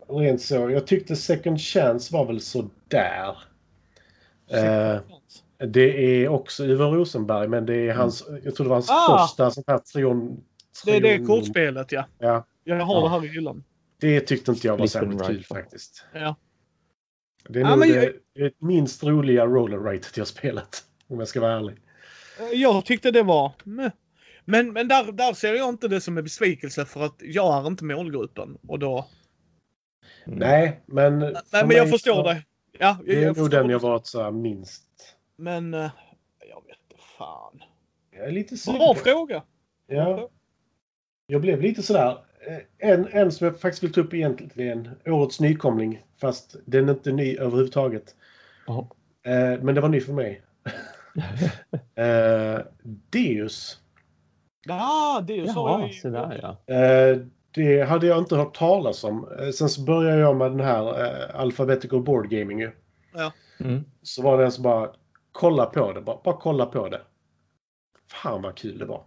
Rent 0.08 0.42
så. 0.42 0.70
Jag 0.70 0.86
tyckte 0.86 1.16
Second 1.16 1.60
Chance 1.60 2.12
var 2.14 2.26
väl 2.26 2.40
så 2.40 2.68
där. 2.88 3.36
Eh, 4.50 5.00
det 5.66 6.22
är 6.22 6.28
också 6.28 6.64
Uwe 6.64 6.84
Rosenberg, 6.84 7.48
men 7.48 7.66
det 7.66 7.74
är 7.88 7.94
hans... 7.94 8.24
Jag 8.44 8.54
tror 8.54 8.64
det 8.64 8.68
var 8.68 8.76
hans 8.76 8.90
Ah! 8.90 9.18
första 9.18 9.50
sånt 9.50 9.66
här 9.68 9.78
trion... 9.78 10.44
Det 10.84 10.96
är 10.96 11.00
det 11.00 11.16
trion- 11.18 11.26
kortspelet 11.26 11.92
ja. 11.92 12.04
Ja. 12.18 12.46
Jag 12.64 12.80
har 12.80 12.94
Ja. 12.94 13.02
det 13.02 13.08
här 13.08 13.24
i 13.24 13.28
hyllan. 13.28 13.64
Det 14.00 14.20
tyckte 14.20 14.50
inte 14.50 14.66
jag 14.66 14.76
var 14.76 14.86
särskilt 14.86 15.26
kul 15.26 15.44
faktiskt. 15.44 16.04
Ja. 16.14 16.36
Det 17.48 17.58
är 17.58 17.62
Ja, 17.64 17.70
nog 17.70 17.78
men 17.78 17.88
det, 17.88 18.04
jag- 18.04 18.12
det 18.34 18.54
minst 18.60 19.04
roliga 19.04 19.46
roller 19.46 19.78
rated 19.78 20.12
jag 20.16 20.26
spelat. 20.26 20.84
Om 21.08 21.18
jag 21.18 21.28
ska 21.28 21.40
vara 21.40 21.52
ärlig. 21.52 21.76
Jag 22.52 22.84
tyckte 22.84 23.10
det 23.10 23.22
var... 23.22 23.52
Men, 24.44 24.72
men 24.72 24.88
där, 24.88 25.12
där 25.12 25.32
ser 25.32 25.54
jag 25.54 25.68
inte 25.68 25.88
det 25.88 26.00
som 26.00 26.18
en 26.18 26.24
besvikelse 26.24 26.84
för 26.84 27.04
att 27.04 27.16
jag 27.20 27.62
är 27.62 27.66
inte 27.66 27.84
målgruppen. 27.84 28.58
Och 28.68 28.78
då... 28.78 29.06
Mm. 30.26 30.38
Nej, 30.38 30.80
men... 30.86 31.18
Nej, 31.18 31.32
men 31.52 31.70
jag 31.70 31.90
förstår 31.90 32.14
så- 32.14 32.22
det. 32.22 32.42
Ja, 32.78 32.96
jag, 32.98 33.06
Det 33.06 33.16
är 33.22 33.22
jag 33.26 33.36
nog 33.36 33.50
den 33.50 33.70
jag 33.70 33.78
varit 33.78 34.06
så 34.06 34.22
här 34.22 34.30
minst... 34.30 34.84
Men... 35.36 35.74
eh, 35.74 35.90
Jag 36.48 36.62
vet 36.66 36.76
inte 36.90 37.02
fan. 37.18 37.62
Jag 38.10 38.26
är 38.26 38.32
lite 38.32 38.56
sugen 38.56 38.78
Bra 38.78 38.94
fråga. 38.94 39.42
Ja. 39.86 40.28
Jag 41.26 41.40
blev 41.40 41.60
lite 41.62 41.82
sådär. 41.82 42.18
Eh, 42.46 42.90
En, 42.90 43.08
en 43.10 43.32
som 43.32 43.44
jag 43.46 43.60
faktiskt 43.60 43.82
vill 43.82 43.92
ta 43.92 44.00
upp 44.00 44.14
egentligen. 44.14 44.90
Årets 45.06 45.40
nykomling. 45.40 46.02
Fast 46.20 46.56
den 46.64 46.88
är 46.88 46.92
inte 46.92 47.12
ny 47.12 47.36
överhuvudtaget. 47.36 48.14
Ja. 48.66 48.88
Eh, 49.26 49.62
men 49.62 49.74
det 49.74 49.80
var 49.80 49.88
ny 49.88 50.00
för 50.00 50.12
mig. 50.12 50.42
eh, 51.94 52.60
Deus. 53.10 53.80
Ja, 54.66 55.24
ju 55.28 55.46
så. 55.46 55.52
Jaha, 55.68 55.80
jag- 55.82 55.94
så 55.94 56.08
där 56.10 56.40
ja. 56.66 56.74
Eh, 56.74 57.18
det 57.50 57.82
hade 57.82 58.06
jag 58.06 58.18
inte 58.18 58.36
hört 58.36 58.56
talas 58.56 59.04
om. 59.04 59.28
Eh, 59.40 59.48
sen 59.50 59.68
så 59.68 59.80
började 59.84 60.20
jag 60.20 60.36
med 60.36 60.50
den 60.50 60.60
här 60.60 61.04
eh, 61.04 61.40
Alphabetical 61.40 62.02
Board 62.02 62.30
Gaming 62.30 62.60
ju. 62.60 62.70
Mm. 63.60 63.84
Så 64.02 64.22
var 64.22 64.38
det 64.38 64.44
en 64.44 64.52
som 64.52 64.62
bara 64.62 64.90
kolla 65.32 65.66
på 65.66 65.92
det. 65.92 66.00
Bara, 66.00 66.18
bara 66.24 66.36
kolla 66.36 66.66
på 66.66 66.88
det. 66.88 67.00
Fan 68.12 68.42
vad 68.42 68.56
kul 68.56 68.78
det 68.78 68.84
var. 68.84 69.02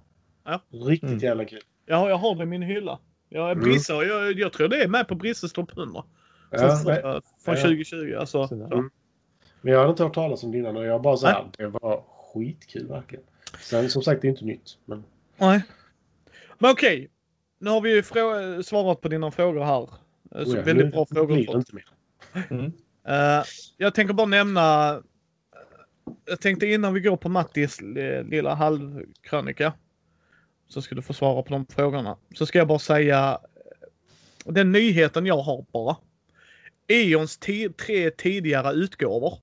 Ja. 0.45 0.61
Riktigt 0.69 1.09
Mm. 1.09 1.19
jävla 1.19 1.45
kul. 1.45 1.59
Ja, 1.85 2.09
jag 2.09 2.17
har 2.17 2.35
det 2.35 2.43
i 2.43 2.45
min 2.45 2.61
hylla. 2.61 2.99
Jag 3.29 3.47
är 3.47 3.51
Mm. 3.51 3.63
Brissa 3.63 3.95
och 3.95 4.05
jag, 4.05 4.31
jag 4.39 4.53
tror 4.53 4.67
det 4.67 4.83
är 4.83 4.87
med 4.87 5.07
på 5.07 5.15
Brisses 5.15 5.53
topp 5.53 5.71
100. 5.77 6.03
Ja, 6.51 6.57
Från, 6.57 6.93
nej, 6.93 7.01
från 7.45 7.55
Ja. 7.55 7.61
2020. 7.61 8.15
Alltså. 8.19 8.47
Så. 8.47 8.55
men 9.61 9.73
jag 9.73 9.79
hade 9.79 9.89
inte 9.91 10.03
hört 10.03 10.13
talas 10.13 10.43
om 10.43 10.51
det 10.51 10.57
innan 10.57 10.77
och 10.77 10.85
jag 10.85 11.01
bara 11.01 11.17
så 11.17 11.27
här, 11.27 11.45
det 11.57 11.67
var 11.67 12.03
skitkul 12.33 12.87
verkligen. 12.87 13.25
Sen 13.59 13.89
som 13.89 14.01
sagt, 14.01 14.21
det 14.21 14.27
är 14.27 14.29
inte 14.29 14.45
nytt. 14.45 14.77
Men 14.85 15.03
Nej. 15.37 15.63
Men 16.59 16.71
okej. 16.71 17.09
Nu 17.59 17.69
har 17.69 17.81
vi 17.81 17.93
ju 17.95 18.01
frå- 18.01 18.61
svarat 18.61 19.01
på 19.01 19.07
dina 19.07 19.31
frågor 19.31 19.63
här. 19.63 19.81
Eh, 20.35 20.43
Så 20.45 20.51
oh 20.51 20.57
ja, 20.57 20.63
väldigt 20.63 20.85
nu 20.85 20.91
bra 20.91 21.05
blir 21.09 21.15
frågor. 21.15 21.45
fått. 21.45 21.55
inte 21.55 21.75
mer. 21.75 21.85
Mm. 22.49 22.65
Eh, 23.07 23.43
jag 23.77 23.95
tänker 23.95 24.13
bara 24.13 24.27
nämna. 24.27 24.89
eh, 24.93 24.99
Jag 26.25 26.41
tänkte 26.41 26.67
innan 26.67 26.93
vi 26.93 26.99
går 26.99 27.17
på 27.17 27.29
Mattis 27.29 27.79
eh, 27.79 28.23
lilla 28.25 28.53
halvkrönika. 28.53 29.73
Så 30.69 30.81
ska 30.81 30.95
du 30.95 31.01
få 31.01 31.13
svara 31.13 31.41
på 31.43 31.49
de 31.53 31.65
frågorna. 31.65 32.17
Så 32.35 32.45
ska 32.45 32.57
jag 32.57 32.67
bara 32.67 32.79
säga. 32.79 33.39
eh, 34.45 34.51
Den 34.53 34.71
nyheten 34.71 35.25
jag 35.25 35.37
har 35.41 35.65
bara. 35.71 35.97
Eons 36.87 37.37
tre 37.37 38.11
tidigare 38.17 38.73
utgåvor 38.73 39.33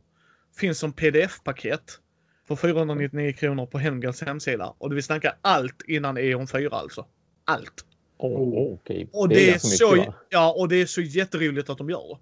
finns 0.56 0.78
som 0.78 0.92
pdf-paket 0.92 2.00
för 2.48 2.56
499 2.56 3.32
kronor 3.32 3.66
på 3.66 3.78
Hemgals 3.78 4.22
hemsida. 4.22 4.74
Och 4.78 4.96
vi 4.96 5.02
snackar 5.02 5.36
allt 5.40 5.82
innan 5.88 6.18
Eon 6.18 6.46
4 6.46 6.68
alltså. 6.70 7.06
Allt. 7.44 7.84
Oh, 8.18 8.72
Okej. 8.74 9.08
Och 9.12 9.28
det, 9.28 9.50
är, 9.50 9.58
så, 9.58 9.96
mycket, 9.96 10.14
ja, 10.30 10.54
och 10.58 10.68
det 10.68 10.76
är 10.76 10.86
så 10.86 11.00
jätteroligt 11.00 11.70
att 11.70 11.78
de 11.78 11.90
gör 11.90 12.02
det. 12.08 12.18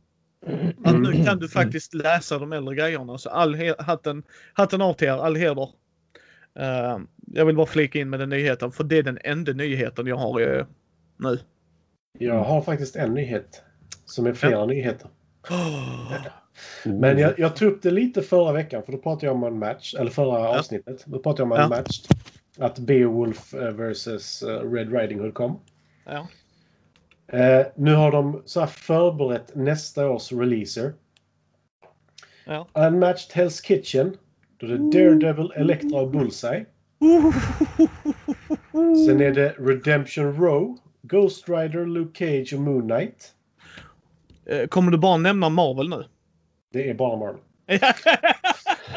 Att 0.84 1.00
nu 1.00 1.24
kan 1.24 1.38
du 1.38 1.48
faktiskt 1.48 1.94
läsa 1.94 2.38
de 2.38 2.52
äldre 2.52 2.74
grejerna. 2.74 3.18
Så 3.18 3.30
all 3.30 3.74
hatten, 3.78 4.22
hatten 4.52 4.82
av 4.82 4.94
till 4.94 5.08
er, 5.08 5.12
all 5.12 5.36
heder. 5.36 5.68
Eh, 6.58 6.98
jag 7.26 7.44
vill 7.46 7.56
bara 7.56 7.66
flika 7.66 7.98
in 7.98 8.10
med 8.10 8.20
den 8.20 8.28
nyheten, 8.28 8.72
för 8.72 8.84
det 8.84 8.98
är 8.98 9.02
den 9.02 9.18
enda 9.24 9.52
nyheten 9.52 10.06
jag 10.06 10.16
har 10.16 10.40
eh, 10.58 10.66
nu. 11.16 11.38
Jag 12.18 12.44
har 12.44 12.62
faktiskt 12.62 12.96
en 12.96 13.14
nyhet. 13.14 13.62
Som 14.04 14.26
är 14.26 14.32
flera 14.34 14.66
nyheter. 14.66 15.08
Oh, 15.50 16.12
Men 16.84 17.18
jag, 17.18 17.38
jag 17.38 17.56
tog 17.56 17.72
upp 17.72 17.82
det 17.82 17.90
lite 17.90 18.22
förra 18.22 18.52
veckan 18.52 18.82
för 18.82 18.92
då 18.92 18.98
pratade 18.98 19.26
jag 19.26 19.34
om 19.34 19.44
en 19.44 19.58
match. 19.58 19.94
Eller 19.98 20.10
förra 20.10 20.48
avsnittet. 20.48 21.02
Då 21.06 21.18
pratade 21.18 21.42
jag 21.42 21.46
om 21.46 21.52
en 21.52 21.60
Ja. 21.62 21.68
match. 21.68 22.00
Att 22.58 22.78
Beowulf 22.78 23.54
eh, 23.54 23.70
versus 23.70 24.42
eh, 24.42 24.70
Red 24.72 24.92
Riding 24.92 25.20
Hood 25.20 25.34
kom. 25.34 25.60
ja. 26.04 26.28
Eh, 27.26 27.66
nu 27.76 27.94
har 27.94 28.12
de 28.12 28.42
så 28.44 28.60
här 28.60 28.66
förberett 28.66 29.54
nästa 29.54 30.08
års 30.10 30.32
releaser. 30.32 30.92
Ja. 32.44 32.68
Unmatched 32.74 33.44
Hell's 33.44 33.62
Kitchen. 33.66 34.16
Då 34.64 34.74
är 34.74 34.78
det 34.78 35.20
Daredevil, 35.20 35.52
Elektra 35.56 36.00
och 36.00 36.10
Bullseye. 36.10 36.66
Sen 39.06 39.20
är 39.20 39.30
det 39.34 39.54
Redemption 39.58 40.36
Row, 40.36 40.78
Ghost 41.02 41.48
Rider, 41.48 41.86
Luke 41.86 42.18
Cage 42.18 42.52
och 42.54 42.60
Moon 42.60 42.88
Knight. 42.88 43.32
Eh, 44.46 44.66
Kommer 44.66 44.92
du 44.92 44.98
bara 44.98 45.16
nämna 45.16 45.48
Marvel 45.48 45.88
nu? 45.88 46.04
Det 46.72 46.90
är 46.90 46.94
bara 46.94 47.16
Marvel. 47.16 47.40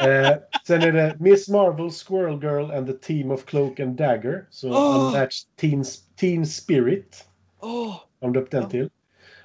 Eh, 0.00 0.36
sen 0.66 0.82
är 0.82 0.92
det 0.92 1.16
Miss 1.20 1.48
Marvel, 1.48 1.90
Squirrel 1.90 2.42
Girl 2.42 2.70
and 2.70 2.86
the 2.86 2.92
Team 2.92 3.30
of 3.30 3.44
Cloak 3.44 3.80
and 3.80 3.96
Dagger. 3.96 4.44
Så 4.50 4.68
Oh! 4.70 5.06
Unmatched 5.06 5.56
Teen, 5.60 5.84
Teen 6.20 6.46
Spirit. 6.46 7.24
Åh, 7.60 7.88
Har 8.20 8.28
de 8.28 8.32
döpt 8.32 8.50
den 8.50 8.68
till. 8.68 8.90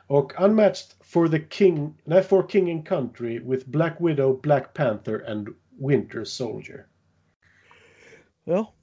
Och 0.07 0.41
Unmatched 0.41 0.87
for 1.03 1.27
the 1.27 1.41
King, 1.49 1.93
nej, 2.03 2.23
for 2.23 2.47
King 2.49 2.71
and 2.71 2.87
Country 2.87 3.39
with 3.39 3.69
Black 3.69 3.95
Widow, 3.99 4.39
Black 4.41 4.73
Panther 4.73 5.25
and 5.31 5.47
Winter 5.79 6.23
Soldier. 6.23 6.85
ja. 8.45 8.73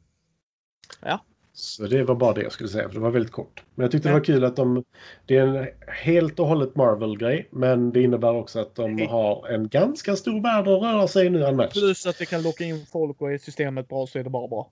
Så 1.53 1.87
det 1.87 2.05
var 2.05 2.15
bara 2.15 2.33
det 2.33 2.43
jag 2.43 2.53
skulle 2.53 2.69
säga, 2.69 2.89
för 2.89 2.95
det 2.95 3.01
var 3.01 3.11
väldigt 3.11 3.33
kort. 3.33 3.65
Men 3.75 3.85
jag 3.85 3.91
tyckte 3.93 4.09
det 4.09 4.13
Ja. 4.13 4.19
var 4.19 4.25
kul 4.25 4.45
att 4.45 4.57
de... 4.57 4.85
Det 5.27 5.37
är 5.37 5.47
en 5.47 5.69
helt 5.89 6.39
och 6.41 6.47
hållet 6.47 6.77
Marvel-grej, 6.77 7.49
men 7.51 7.93
det 7.93 8.03
innebär 8.03 8.33
också 8.33 8.61
att 8.61 8.75
de 8.75 9.07
har 9.07 9.49
en 9.49 9.69
ganska 9.69 10.17
stor 10.17 10.41
värld 10.43 10.69
att 10.69 10.83
röra 10.83 11.09
sig 11.09 11.27
i 11.27 11.31
nu, 11.31 11.43
Unmatched. 11.43 11.73
Plus 11.73 12.07
att 12.07 12.19
det 12.19 12.27
kan 12.27 12.43
locka 12.43 12.65
in 12.65 12.87
folk 12.87 13.21
och 13.21 13.33
är 13.33 13.39
systemet 13.39 13.89
bra 13.89 14.07
så 14.07 14.19
är 14.19 14.25
det 14.25 14.31
bara 14.31 14.49
bra. 14.49 14.71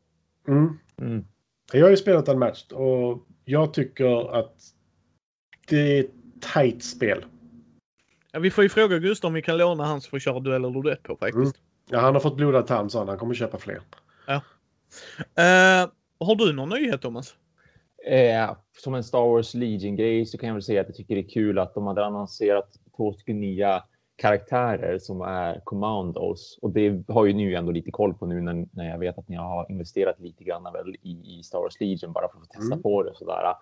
Mm. 0.49 0.79
Mm. 0.99 1.25
Jag 1.73 1.83
har 1.83 1.91
ju 1.91 1.97
spelat 1.97 2.29
Unmatched 2.29 2.73
och 2.73 3.27
jag 3.45 3.75
tycker 3.75 4.35
att 4.39 4.55
det 5.69 5.77
är 5.99 6.01
ett 6.05 6.11
tajt 6.41 6.85
spel. 6.85 7.25
Ja, 8.33 8.39
vi 8.39 8.51
får 8.51 8.65
ju 8.65 8.71
fråga 8.71 8.99
Gustav 8.99 9.29
om 9.29 9.35
vi 9.35 9.43
kan 9.43 9.57
låna 9.59 9.85
hans 9.87 10.07
för 10.07 10.17
att 10.17 10.23
köra 10.23 10.41
duell 10.41 10.65
eller 10.65 10.83
duett 10.83 11.03
på 11.03 11.17
faktiskt. 11.17 11.37
Mm. 11.57 11.68
Ja, 11.91 11.99
han 11.99 12.15
har 12.15 12.21
fått 12.21 12.37
blodad 12.37 12.67
tand 12.67 12.93
sa 12.93 13.05
han. 13.05 13.19
Kommer 13.19 13.35
köpa 13.35 13.59
fler. 13.59 13.81
Eh, 15.37 15.89
har 16.21 16.35
du 16.35 16.53
någon 16.53 16.69
nyhet 16.69 17.03
Thomas? 17.03 17.35
Eh, 18.07 18.51
som 18.83 18.95
en 18.95 19.05
Star 19.05 19.21
Wars 19.29 19.55
Legion-grej 19.55 20.27
så 20.27 20.39
kan 20.39 20.47
jag 20.47 20.55
väl 20.55 20.63
säga 20.63 20.81
att 20.81 20.87
jag 20.89 20.97
tycker 20.97 21.15
det 21.15 21.21
är 21.21 21.29
kul 21.29 21.59
att 21.59 21.75
de 21.75 21.87
hade 21.87 22.05
annonserat 22.07 22.69
två 22.97 23.13
stycken 23.13 23.41
nya 23.41 23.85
karaktärer 24.17 24.99
som 24.99 25.21
är 25.21 25.61
commandos. 25.65 26.59
Och 26.63 26.71
det 26.71 27.05
har 27.09 27.27
ju 27.27 27.33
nu 27.33 27.55
ändå 27.55 27.73
lite 27.73 27.91
koll 27.91 28.15
på 28.15 28.27
nu 28.27 28.41
när, 28.41 28.67
när 28.73 28.89
jag 28.91 28.99
vet 28.99 29.19
att 29.19 29.29
ni 29.29 29.37
har 29.37 29.67
investerat 29.71 30.21
lite 30.21 30.45
grann 30.45 30.63
väl 30.73 30.97
i, 31.03 31.39
i 31.39 31.43
Star 31.43 31.59
Wars 31.59 31.81
Legion 31.81 32.13
bara 32.13 32.29
för 32.29 32.39
att 32.39 32.47
få 32.47 32.53
testa 32.53 32.67
Mm. 32.75 32.83
på 32.83 33.03
det 33.03 33.11
och 33.11 33.17
sådär. 33.17 33.55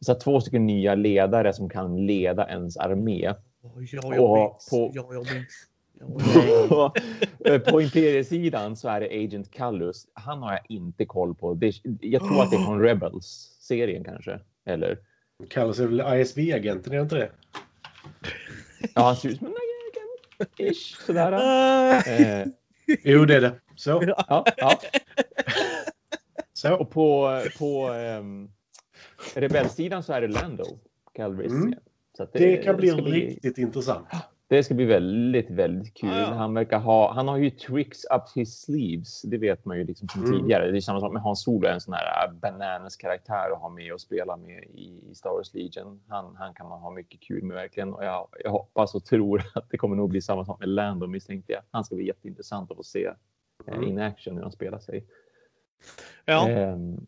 Så 0.00 0.14
två 0.14 0.40
stycken 0.40 0.66
nya 0.66 0.94
ledare 0.94 1.52
som 1.52 1.68
kan 1.68 2.06
leda 2.06 2.48
ens 2.48 2.76
armé. 2.76 3.34
Oh, 3.62 3.84
ja, 3.84 4.14
jag 4.14 4.24
Och 4.30 4.36
minns. 4.38 4.68
på- 4.70 4.90
Ja, 4.94 5.06
jag 5.12 5.34
minns. 5.34 5.67
På, 7.70 7.80
Imperiesidan 7.82 8.76
så 8.76 8.88
är 8.88 9.00
det 9.00 9.24
Agent 9.24 9.50
Callus. 9.50 10.06
Han 10.12 10.42
har 10.42 10.52
jag 10.52 10.60
inte 10.68 11.04
koll 11.04 11.34
på. 11.34 11.54
Det, 11.54 11.74
jag 12.00 12.22
tror 12.22 12.42
att 12.42 12.50
det 12.50 12.56
är 12.56 12.64
från 12.64 12.80
Rebels-serien 12.82 14.04
kanske. 14.04 14.40
Eller? 14.66 14.98
Kallar 15.48 15.72
sig 15.72 15.86
väl 15.86 16.20
ISB-agenten, 16.20 16.92
är 16.92 16.96
det 16.96 17.02
inte 17.02 17.16
det? 17.16 17.30
Ja, 18.94 19.02
han 19.02 19.16
ser 19.16 19.28
ut 19.28 19.38
som 19.38 19.46
en 19.46 19.52
agent. 19.52 20.76
Ish, 20.76 20.96
sådär. 21.06 21.32
Eh, 21.32 22.48
Eh, 22.88 22.98
Jo, 23.02 23.24
det 23.24 23.36
är 23.36 23.40
det. 23.40 23.54
Så. 23.76 24.14
ja, 24.28 24.44
ja. 24.56 24.80
så. 26.52 26.76
Och 26.76 26.90
på, 26.90 27.40
på 27.58 27.90
um, 27.90 28.50
Rebellsidan 29.34 30.02
så 30.02 30.12
är 30.12 30.20
det 30.20 30.28
Lando 30.28 30.78
Calrissian. 31.14 31.62
Mm. 31.62 31.78
Att 32.18 32.32
Det 32.32 32.56
kan 32.56 32.76
bli 32.76 32.90
riktigt 32.90 33.58
intressant. 33.58 34.08
Det 34.50 34.62
ska 34.64 34.74
bli 34.74 34.84
väldigt, 34.84 35.50
väldigt 35.50 35.94
kul. 35.94 36.10
Ja, 36.10 36.18
ja. 36.20 36.26
Han 36.26 36.54
verkar 36.54 36.78
ha, 36.78 37.12
han 37.12 37.28
har 37.28 37.36
ju 37.36 37.50
tricks 37.50 38.04
up 38.04 38.22
his 38.34 38.60
sleeves. 38.60 39.22
Det 39.22 39.38
vet 39.38 39.64
man 39.64 39.78
ju 39.78 39.84
liksom 39.84 40.08
sedan 40.08 40.24
Mm. 40.24 40.38
tidigare. 40.40 40.70
Det 40.70 40.78
är 40.78 40.80
samma 40.80 41.00
sak 41.00 41.12
med 41.12 41.22
Hans 41.22 41.42
Solo, 41.42 41.68
en 41.68 41.80
sån 41.80 41.94
här 41.94 42.26
äh, 42.26 42.32
bananas 42.32 42.96
karaktär 42.96 43.50
att 43.52 43.58
ha 43.60 43.68
med 43.68 43.92
och 43.92 44.00
spela 44.00 44.36
med 44.36 44.64
i, 44.64 45.14
Star 45.14 45.30
Wars 45.30 45.54
Legion. 45.54 46.02
Han, 46.08 46.36
han 46.36 46.54
kan 46.54 46.68
man 46.68 46.80
ha 46.80 46.90
mycket 46.90 47.20
kul 47.20 47.42
med 47.42 47.54
verkligen. 47.56 47.94
Och 47.94 48.04
jag, 48.04 48.28
jag 48.44 48.50
hoppas 48.50 48.94
och 48.94 49.04
tror 49.04 49.42
att 49.54 49.70
det 49.70 49.76
kommer 49.78 49.96
nog 49.96 50.10
bli 50.10 50.20
samma 50.22 50.44
sak 50.44 50.60
med 50.60 50.68
Lando 50.68 51.06
misstänkte 51.06 51.52
jag. 51.52 51.62
Han 51.70 51.84
ska 51.84 51.94
bli 51.94 52.06
jätteintressant 52.06 52.70
att 52.70 52.76
få 52.76 52.82
se 52.82 53.04
eh, 53.04 53.12
Mm. 53.74 53.82
in 53.88 53.98
action 53.98 54.34
hur 54.34 54.42
han 54.42 54.52
spelar 54.52 54.78
sig. 54.78 55.04
ja. 56.24 56.48
Ehm, 56.48 57.06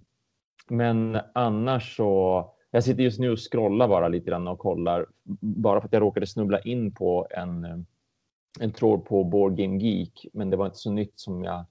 men 0.69 1.19
annars 1.35 1.97
så. 1.97 2.55
Jag 2.71 2.85
sitter 2.85 3.03
just 3.03 3.21
nu 3.21 3.31
och 3.31 3.53
scrollar 3.53 3.89
bara 3.89 4.09
lite 4.09 4.31
grann 4.31 4.49
och 4.49 4.59
kollar 4.59 5.07
bara 5.41 5.81
för 5.81 5.89
att 5.89 5.93
jag 5.93 6.03
råkade 6.03 6.27
snubbla 6.27 6.61
in 6.61 6.95
på 6.95 7.27
en, 7.31 7.65
eh, 7.65 7.79
en 8.61 8.73
tråd 8.73 9.05
på 9.05 9.25
Board 9.25 9.57
Game 9.57 9.79
Geek. 9.79 10.27
Men 10.33 10.51
det 10.51 10.57
var 10.57 10.67
inte 10.67 10.79
så 10.79 10.91
nytt 10.91 11.21
som 11.21 11.45
jag, 11.45 11.65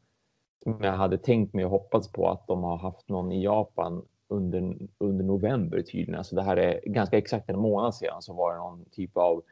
som 0.64 0.78
jag 0.82 0.92
hade 0.92 1.18
tänkt 1.18 1.54
mig 1.54 1.66
och 1.66 1.72
hoppats 1.72 2.12
på 2.12 2.30
att 2.30 2.48
de 2.48 2.64
har 2.64 2.78
haft 2.78 3.10
någon 3.10 3.32
i 3.32 3.44
Japan 3.44 4.06
under, 4.28 4.78
under 4.98 5.26
november 5.26 5.82
tydligen. 5.82 6.16
Alltså 6.16 6.36
det 6.36 6.42
här 6.42 6.58
är 6.58 6.82
ganska 6.86 7.18
exakt 7.18 7.50
en 7.50 7.60
månad 7.60 7.96
sedan 7.96 8.22
så 8.22 8.34
var 8.34 8.54
det 8.54 8.60
någon 8.60 8.86
typ 8.86 9.18
av 9.18 9.44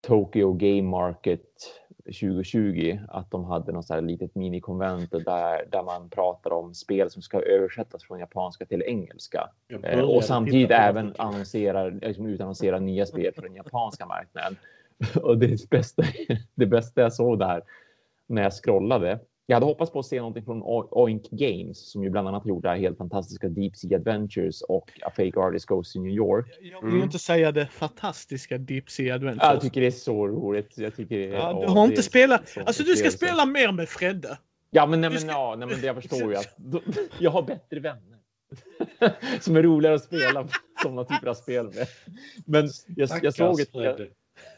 Tokyo 0.00 0.52
Game 0.52 0.82
Market 0.82 1.46
2020 2.04 2.98
att 3.08 3.30
de 3.30 3.44
hade 3.44 3.72
något 3.72 3.86
så 3.86 3.94
här 3.94 4.00
litet 4.00 4.34
minikonvent 4.34 5.10
där, 5.10 5.66
där 5.70 5.82
man 5.82 6.10
pratar 6.10 6.52
om 6.52 6.74
spel 6.74 7.10
som 7.10 7.22
ska 7.22 7.42
översättas 7.42 8.04
från 8.04 8.18
japanska 8.18 8.66
till 8.66 8.82
engelska. 8.82 9.50
Eh, 9.82 10.00
och 10.00 10.24
samtidigt 10.24 10.70
även 10.70 11.14
annonserar, 11.18 11.90
liksom 11.90 12.26
utannonserar 12.26 12.80
nya 12.80 13.06
spel 13.06 13.32
för 13.34 13.42
den 13.42 13.54
japanska 13.54 14.06
marknaden. 14.06 14.56
och 15.22 15.38
det 15.38 15.70
bästa, 15.70 16.02
det 16.54 16.66
bästa 16.66 17.00
jag 17.00 17.12
såg 17.12 17.38
där 17.38 17.62
när 18.26 18.42
jag 18.42 18.52
scrollade 18.52 19.18
jag 19.50 19.56
hade 19.56 19.66
hoppats 19.66 19.92
på 19.92 19.98
att 19.98 20.06
se 20.06 20.18
någonting 20.18 20.44
från 20.44 20.62
Oink 20.90 21.30
Games 21.30 21.90
som 21.90 22.04
ju 22.04 22.10
bland 22.10 22.28
annat 22.28 22.46
gjorde 22.46 22.68
helt 22.68 22.98
fantastiska 22.98 23.48
Deep 23.48 23.76
Sea 23.76 23.98
Adventures 23.98 24.62
och 24.62 24.90
A 25.02 25.12
Fake 25.16 25.40
Artist 25.40 25.66
Goes 25.66 25.92
to 25.92 26.00
New 26.00 26.12
York. 26.12 26.46
Jag 26.60 26.82
vill 26.82 26.90
mm. 26.90 27.02
inte 27.02 27.18
säga 27.18 27.52
det 27.52 27.66
fantastiska 27.66 28.58
Deep 28.58 28.90
Sea 28.90 29.14
Adventures. 29.14 29.52
Jag 29.52 29.60
tycker 29.60 29.80
det 29.80 29.86
är 29.86 29.90
så 29.90 30.28
roligt. 30.28 30.78
Jag 30.78 30.96
tycker 30.96 31.18
det, 31.18 31.24
ja, 31.24 31.64
du 31.66 31.72
har 31.72 31.84
inte 31.84 32.02
spelat. 32.02 32.56
Alltså 32.66 32.82
du 32.82 32.96
ska 32.96 33.10
spela 33.10 33.46
mer 33.46 33.72
med 33.72 33.88
Fredde. 33.88 34.38
Ja, 34.70 34.86
men, 34.86 35.00
nej, 35.00 35.10
men, 35.10 35.20
ska... 35.20 35.30
ja, 35.30 35.54
nej, 35.58 35.68
men 35.68 35.80
jag 35.80 35.96
förstår 35.96 36.32
ju 36.32 36.36
att 36.36 36.56
jag 37.18 37.30
har 37.30 37.42
bättre 37.42 37.80
vänner 37.80 38.18
som 39.40 39.56
är 39.56 39.62
roligare 39.62 39.94
att 39.94 40.04
spela 40.04 40.48
sådana 40.82 41.04
typer 41.04 41.26
av 41.26 41.34
spel 41.34 41.64
med. 41.64 41.86
Men 42.46 42.68
jag, 42.96 43.10
jag 43.22 43.34
såg 43.34 43.60
ett, 43.60 43.68
jag, 43.72 44.00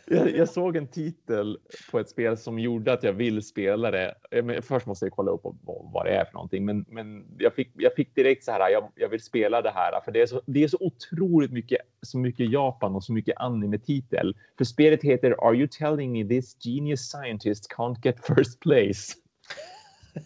jag, 0.06 0.36
jag, 0.36 0.48
såg 0.48 0.76
en 0.76 0.86
titel 0.86 1.58
på 1.90 1.98
ett 1.98 2.08
spel 2.08 2.36
som 2.36 2.58
gjorde 2.58 2.92
att 2.92 3.02
jag 3.02 3.12
vill 3.12 3.42
spela 3.42 3.90
det. 3.90 4.14
Men 4.42 4.62
först 4.62 4.86
måste 4.86 5.04
jag 5.06 5.12
kolla 5.12 5.30
upp 5.30 5.40
vad 5.64 6.06
det 6.06 6.10
är 6.10 6.24
för 6.24 6.34
någonting, 6.34 6.64
men, 6.64 6.84
men 6.88 7.24
jag, 7.38 7.54
fick, 7.54 7.70
jag 7.74 7.94
fick 7.94 8.14
direkt 8.14 8.44
så 8.44 8.52
här. 8.52 8.70
Jag, 8.70 8.92
jag 8.94 9.08
vill 9.08 9.22
spela 9.22 9.62
det 9.62 9.70
här 9.70 10.00
för 10.04 10.12
det 10.12 10.22
är 10.22 10.26
så, 10.26 10.42
det 10.46 10.64
är 10.64 10.68
så 10.68 10.78
otroligt 10.80 11.52
mycket, 11.52 11.78
så 12.02 12.18
mycket 12.18 12.52
Japan 12.52 12.94
och 12.94 13.04
så 13.04 13.12
mycket 13.12 13.36
anime-titel. 13.36 14.36
För 14.58 14.64
spelet 14.64 15.02
heter 15.02 15.46
Are 15.48 15.56
you 15.56 15.68
telling 15.78 16.12
me 16.12 16.28
this 16.28 16.56
genius 16.66 17.10
scientist 17.10 17.72
can't 17.76 17.96
get 18.04 18.26
first 18.26 18.60
place? 18.60 19.14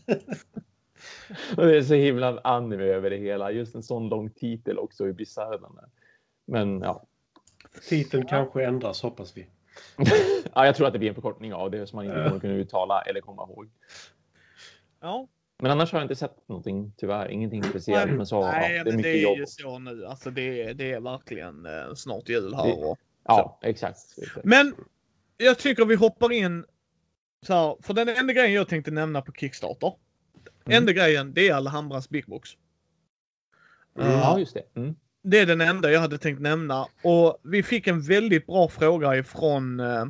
och 1.56 1.66
det 1.66 1.76
är 1.76 1.82
så 1.82 1.94
himla 1.94 2.40
anime 2.44 2.84
över 2.84 3.10
det 3.10 3.16
hela. 3.16 3.50
Just 3.50 3.74
en 3.74 3.82
sån 3.82 4.08
lång 4.08 4.30
titel 4.30 4.78
också 4.78 5.04
hur 5.04 5.12
bisarr 5.12 5.50
den 5.50 5.78
är. 5.78 5.88
Men 6.46 6.80
ja. 6.80 7.06
Titeln 7.88 8.26
kanske 8.26 8.64
ändras 8.64 9.02
hoppas 9.02 9.36
vi. 9.36 9.46
ja, 10.54 10.66
jag 10.66 10.76
tror 10.76 10.86
att 10.86 10.92
det 10.92 10.98
blir 10.98 11.08
en 11.08 11.14
förkortning 11.14 11.54
av 11.54 11.70
det 11.70 11.86
som 11.86 11.96
man 11.96 12.04
inte 12.04 12.24
kommer 12.28 12.40
kunna 12.40 12.54
uttala 12.54 13.02
eller 13.02 13.20
komma 13.20 13.42
ihåg. 13.42 13.70
Ja. 15.00 15.28
Men 15.58 15.70
annars 15.70 15.92
har 15.92 15.98
jag 15.98 16.04
inte 16.04 16.16
sett 16.16 16.48
någonting 16.48 16.92
tyvärr. 16.96 17.28
Ingenting 17.28 17.62
speciellt. 17.62 18.12
Men 18.12 18.26
så, 18.26 18.40
Nej, 18.40 18.76
ja, 18.76 18.84
det 18.84 18.90
är, 18.90 18.92
men 18.92 19.02
det 19.02 19.08
är 19.08 19.22
jobb. 19.22 19.38
ju 19.38 19.46
så 19.46 19.78
nu. 19.78 20.06
Alltså 20.06 20.30
det, 20.30 20.72
det 20.72 20.92
är 20.92 21.00
verkligen 21.00 21.66
eh, 21.66 21.94
snart 21.94 22.28
jul 22.28 22.54
här. 22.54 22.84
Och, 22.84 22.98
ja, 23.24 23.58
exakt, 23.62 23.98
exakt. 24.22 24.44
Men 24.44 24.74
jag 25.36 25.58
tycker 25.58 25.84
vi 25.84 25.94
hoppar 25.94 26.32
in 26.32 26.64
så 27.46 27.52
här, 27.52 27.76
för 27.80 27.94
den 27.94 28.08
enda 28.08 28.32
grejen 28.32 28.52
jag 28.52 28.68
tänkte 28.68 28.90
nämna 28.90 29.22
på 29.22 29.32
Kickstarter. 29.32 29.94
Mm. 30.64 30.78
Enda 30.78 30.92
grejen, 30.92 31.34
det 31.34 31.48
är 31.48 31.54
Alhambras 31.54 32.08
Big 32.08 32.26
Box. 32.26 32.50
Mm. 33.98 34.08
Uh, 34.08 34.14
ja, 34.14 34.38
just 34.38 34.54
det. 34.54 34.62
Mm. 34.74 34.96
Det 35.28 35.38
är 35.38 35.46
den 35.46 35.60
enda 35.60 35.90
jag 35.90 36.00
hade 36.00 36.18
tänkt 36.18 36.40
nämna. 36.40 36.86
Och 37.02 37.38
vi 37.42 37.62
fick 37.62 37.86
en 37.86 38.00
väldigt 38.00 38.46
bra 38.46 38.68
fråga 38.68 39.16
ifrån... 39.16 39.80
Eh, 39.80 40.04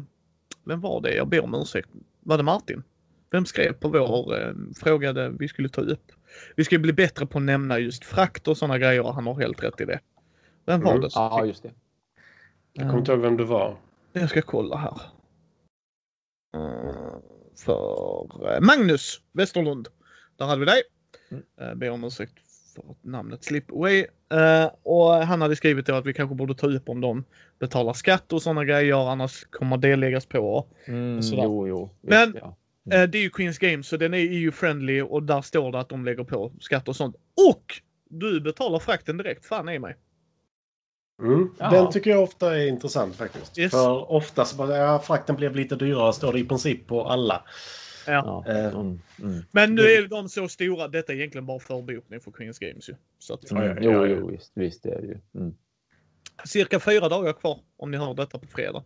vem 0.64 0.80
var 0.80 1.00
det? 1.00 1.14
Jag 1.14 1.28
ber 1.28 1.44
om 1.44 1.54
ursäkt. 1.54 1.88
Var 2.20 2.36
det 2.36 2.42
Martin? 2.42 2.82
Vem 3.30 3.46
skrev 3.46 3.72
på 3.72 3.88
vår 3.88 4.40
eh, 4.40 4.52
frågade 4.76 5.28
vi 5.38 5.48
skulle 5.48 5.68
ta 5.68 5.80
upp? 5.80 6.12
Vi 6.56 6.64
ska 6.64 6.78
bli 6.78 6.92
bättre 6.92 7.26
på 7.26 7.38
att 7.38 7.44
nämna 7.44 7.78
just 7.78 8.04
frakt 8.04 8.48
och 8.48 8.56
sådana 8.56 8.78
grejer. 8.78 9.02
Han 9.02 9.26
har 9.26 9.40
helt 9.40 9.62
rätt 9.62 9.80
i 9.80 9.84
det. 9.84 10.00
Vem 10.66 10.80
var 10.80 10.90
mm. 10.90 11.00
det? 11.02 11.08
Ja, 11.14 11.44
just 11.44 11.62
det. 11.62 11.72
Jag 12.72 12.86
kommer 12.86 12.98
inte 12.98 13.12
ihåg 13.12 13.20
vem 13.20 13.36
det 13.36 13.44
var. 13.44 13.76
Jag 14.12 14.30
ska 14.30 14.42
kolla 14.42 14.76
här. 14.76 15.00
För 17.64 18.60
Magnus 18.60 19.20
Westerlund. 19.32 19.88
Där 20.36 20.46
hade 20.46 20.60
vi 20.60 20.66
dig. 20.66 20.82
Mm. 21.30 21.78
Ber 21.78 21.90
om 21.90 22.04
ursäkt 22.04 22.45
för 22.76 23.10
namnet 23.10 23.44
Slip 23.44 23.70
Away. 23.70 24.06
Uh, 24.34 24.70
och 24.82 25.12
han 25.12 25.42
hade 25.42 25.56
skrivit 25.56 25.88
att 25.88 26.06
vi 26.06 26.14
kanske 26.14 26.34
borde 26.34 26.54
ta 26.54 26.66
upp 26.66 26.88
om 26.88 27.00
de 27.00 27.24
betalar 27.58 27.92
skatt 27.92 28.32
och 28.32 28.42
sådana 28.42 28.64
grejer. 28.64 29.10
Annars 29.10 29.44
kommer 29.50 29.76
det 29.76 29.96
läggas 29.96 30.26
på. 30.26 30.66
Mm, 30.86 31.20
jo, 31.22 31.68
jo. 31.68 31.90
Men 32.00 32.36
ja. 32.40 32.56
mm. 32.86 33.02
uh, 33.02 33.10
det 33.10 33.18
är 33.18 33.22
ju 33.22 33.30
Queens 33.30 33.58
Games 33.58 33.88
så 33.88 33.96
den 33.96 34.14
är 34.14 34.18
EU-friendly 34.18 35.02
och 35.02 35.22
där 35.22 35.42
står 35.42 35.72
det 35.72 35.80
att 35.80 35.88
de 35.88 36.04
lägger 36.04 36.24
på 36.24 36.52
skatt 36.60 36.88
och 36.88 36.96
sånt. 36.96 37.16
Och 37.50 37.80
du 38.10 38.40
betalar 38.40 38.78
frakten 38.78 39.16
direkt. 39.16 39.46
Fan 39.46 39.68
i 39.68 39.78
mig. 39.78 39.96
Mm. 41.22 41.50
Den 41.58 41.92
tycker 41.92 42.10
jag 42.10 42.22
ofta 42.22 42.58
är 42.58 42.66
intressant 42.66 43.16
faktiskt. 43.16 43.58
Yes. 43.58 43.72
För 43.72 44.12
oftast, 44.12 44.58
ja, 44.58 44.98
frakten 44.98 45.36
blev 45.36 45.56
lite 45.56 45.76
dyrare 45.76 46.12
står 46.12 46.32
det 46.32 46.38
i 46.38 46.44
princip 46.44 46.86
på 46.86 47.04
alla. 47.04 47.42
Ja. 48.06 48.44
Mm, 48.46 49.00
mm. 49.22 49.42
Men 49.50 49.74
nu 49.74 49.82
är 49.82 50.08
de 50.08 50.28
så 50.28 50.48
stora. 50.48 50.88
Detta 50.88 51.12
är 51.12 51.16
egentligen 51.16 51.46
bara 51.46 51.58
förbokning 51.58 52.20
för 52.20 52.30
Queens 52.30 52.58
Games 52.58 52.88
ju. 52.88 52.94
Så 53.18 53.34
att, 53.34 53.50
mm. 53.50 53.64
ja, 53.64 53.76
jo, 53.80 54.06
jo, 54.06 54.30
visst, 54.30 54.52
visst 54.54 54.86
är 54.86 55.00
det 55.00 55.06
ju. 55.06 55.18
Mm. 55.34 55.54
Cirka 56.44 56.80
fyra 56.80 57.08
dagar 57.08 57.32
kvar 57.32 57.58
om 57.76 57.90
ni 57.90 57.96
hör 57.96 58.14
detta 58.14 58.38
på 58.38 58.46
fredag. 58.46 58.84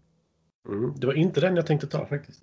Mm. 0.68 0.94
Det 0.97 1.06
var 1.06 1.14
inte 1.14 1.40
den 1.40 1.56
jag 1.56 1.66
tänkte 1.66 1.86
ta 1.86 2.06
faktiskt. 2.06 2.42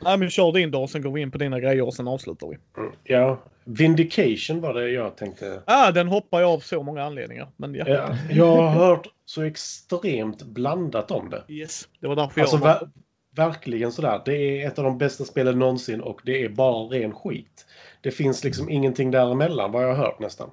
Nej, 0.00 0.18
men 0.18 0.30
kör 0.30 0.52
din 0.52 0.70
dag 0.70 0.82
och 0.82 0.90
sen 0.90 1.02
går 1.02 1.10
vi 1.10 1.20
in 1.20 1.30
på 1.30 1.38
dina 1.38 1.60
grejer 1.60 1.82
och 1.82 1.94
sen 1.94 2.08
avslutar 2.08 2.48
vi. 2.48 2.58
Mm. 2.76 2.92
Ja, 3.04 3.42
Vindication 3.64 4.60
var 4.60 4.74
det 4.74 4.90
jag 4.90 5.16
tänkte. 5.16 5.62
Ja, 5.66 5.88
ah, 5.88 5.92
den 5.92 6.08
hoppar 6.08 6.40
jag 6.40 6.50
av 6.50 6.58
så 6.58 6.82
många 6.82 7.02
anledningar. 7.02 7.48
Men 7.56 7.74
ja. 7.74 7.84
ja. 7.88 8.16
jag 8.30 8.56
har 8.56 8.70
hört 8.70 9.06
så 9.24 9.42
extremt 9.42 10.42
blandat 10.42 11.10
om 11.10 11.30
det. 11.30 11.44
Yes, 11.48 11.88
det 12.00 12.08
var 12.08 12.16
därför 12.16 12.40
alltså, 12.40 12.56
jag 12.56 12.60
var 12.60 12.90
verkligen 13.38 13.92
sådär. 13.92 14.22
Det 14.24 14.36
är 14.36 14.66
ett 14.66 14.78
av 14.78 14.84
de 14.84 14.98
bästa 14.98 15.24
spelen 15.24 15.58
någonsin 15.58 16.00
och 16.00 16.20
det 16.24 16.44
är 16.44 16.48
bara 16.48 16.84
ren 16.84 17.14
skit. 17.14 17.66
Det 18.00 18.10
finns 18.10 18.44
liksom 18.44 18.64
mm. 18.64 18.74
ingenting 18.74 19.10
däremellan 19.10 19.72
vad 19.72 19.82
jag 19.82 19.88
har 19.88 19.96
hört 19.96 20.20
nästan. 20.20 20.50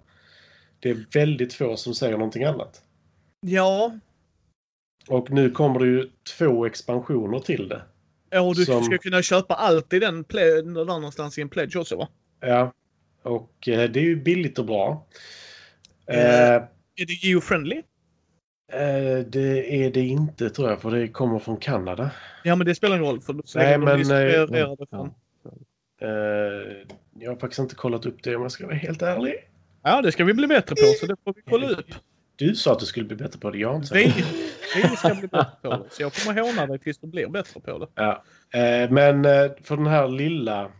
Det 0.80 0.90
är 0.90 1.06
väldigt 1.14 1.54
få 1.54 1.78
som 1.78 1.96
säger 1.96 2.18
någonting 2.18 2.44
annat. 2.44 2.82
Ja. 3.42 4.00
Och 5.08 5.32
nu 5.32 5.52
kommer 5.52 5.80
det 5.80 5.86
ju 5.86 6.10
två 6.38 6.66
expansioner 6.66 7.40
till 7.40 7.70
det. 7.70 7.82
Ja, 8.30 8.42
och 8.42 8.56
du 8.56 8.66
som... 8.66 8.84
ska 8.84 8.98
kunna 8.98 9.22
köpa 9.22 9.54
allt 9.54 9.94
i 9.94 10.00
den 10.00 10.24
där 10.24 10.86
någonstans 10.86 11.38
i 11.38 11.42
en 11.42 11.50
pledge 11.50 11.80
också 11.80 11.96
va? 11.96 12.08
Ja. 12.40 12.74
Och 13.24 13.68
eh, 13.68 13.90
det 13.90 14.00
är 14.00 14.04
ju 14.04 14.16
billigt 14.16 14.60
och 14.60 14.66
bra. 14.66 15.08
Eh, 16.08 16.54
eh 16.54 16.64
är 16.96 17.06
det 17.06 17.14
geo-friendly? 17.14 17.84
Eh, 18.74 19.26
det 19.28 19.86
är 19.86 19.92
det 19.92 20.06
inte 20.06 20.50
tror 20.50 20.70
jag, 20.70 20.82
för 20.82 20.92
det 20.92 21.08
kommer 21.08 21.40
från 21.40 21.58
Kanada. 21.58 22.12
Ja, 22.44 22.56
men 22.56 22.68
det 22.68 22.76
spelar 22.76 22.96
ingen 22.96 23.08
roll. 23.08 23.22
För 23.22 23.42
så 23.46 23.60
Nej, 23.60 23.78
men... 23.78 24.12
Eh, 24.12 24.18
ja. 24.60 25.10
Uh, 26.04 26.10
jag 27.20 27.32
har 27.32 27.36
faktiskt 27.36 27.60
inte 27.60 27.76
kollat 27.76 28.06
upp 28.06 28.24
det 28.24 28.36
om 28.36 28.42
jag 28.42 28.52
ska 28.52 28.66
vara 28.66 28.76
helt 28.76 29.02
ärlig. 29.02 29.34
Ja, 29.84 30.02
det 30.02 30.12
ska 30.12 30.24
vi 30.24 30.34
bli 30.34 30.48
bättre 30.48 30.76
på, 30.76 30.82
så 31.00 31.06
det 31.06 31.16
får 31.24 31.34
vi 31.34 31.42
kolla 31.42 31.70
upp. 31.70 31.86
Du 32.36 32.56
sa 32.56 32.72
att 32.72 32.80
du 32.80 32.86
skulle 32.86 33.06
bli 33.06 33.16
bättre 33.16 33.40
på 33.40 33.52
det, 33.52 33.58
jag 33.58 33.70
har 33.70 33.76
inte 33.76 33.94
vi, 33.94 34.14
vi 34.76 34.96
ska 34.96 35.16
bli 35.16 35.28
bättre 35.28 35.52
på 35.62 35.70
det, 35.70 35.84
så 35.90 36.02
jag 36.02 36.14
kommer 36.14 36.42
håna 36.42 36.66
dig 36.66 36.80
tills 36.80 36.98
du 36.98 37.08
blir 37.08 37.28
bättre 37.28 37.60
på 37.60 37.78
det. 37.78 37.88
Ja. 37.96 38.24
Uh, 38.56 38.92
men 38.92 39.24
för 39.62 39.78
den 39.78 39.88
här 39.88 40.08
lilla, 40.08 40.72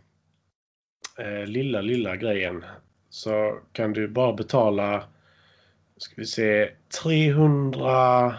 lilla, 1.46 1.80
lilla 1.80 2.16
grejen 2.16 2.64
så 3.10 3.58
kan 3.72 3.92
du 3.92 4.08
bara 4.08 4.32
betala 4.32 5.04
ska 5.96 6.14
vi 6.16 6.26
se, 6.26 6.70
300... 7.02 8.34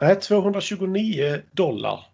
Nej, 0.00 0.16
229 0.20 1.42
dollar. 1.52 2.06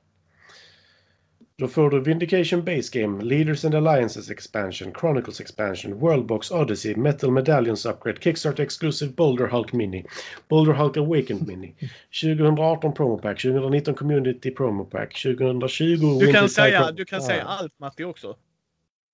Då 1.59 1.69
får 1.69 1.91
du 1.91 2.01
Vindication 2.01 2.65
Base 2.65 3.01
Game, 3.01 3.25
Leaders 3.25 3.65
and 3.65 3.75
Alliances 3.75 4.31
Expansion, 4.31 4.93
Chronicles 5.01 5.41
Expansion, 5.41 5.99
Worldbox 5.99 6.51
Odyssey, 6.51 6.97
Metal 6.97 7.31
Medallions 7.31 7.87
Upgrade, 7.87 8.21
Kickstarter 8.21 8.63
Exclusive 8.63 9.13
Boulder 9.13 9.47
Hulk 9.47 9.73
Mini, 9.73 10.05
Boulder 10.49 10.73
Hulk 10.73 10.97
Awakened 10.97 11.47
Mini, 11.47 11.75
2018 12.23 12.93
Promo 12.93 13.23
Pack, 13.23 13.39
2019 13.39 13.95
Community 13.95 14.51
Promo 14.51 14.85
Pack, 14.85 15.23
2020 15.23 16.19
Du 16.21 16.33
kan, 16.33 16.49
säga, 16.49 16.93
du 16.93 17.05
kan 17.05 17.23
säga 17.23 17.45
allt 17.45 17.79
Matti 17.79 18.05
också. 18.05 18.37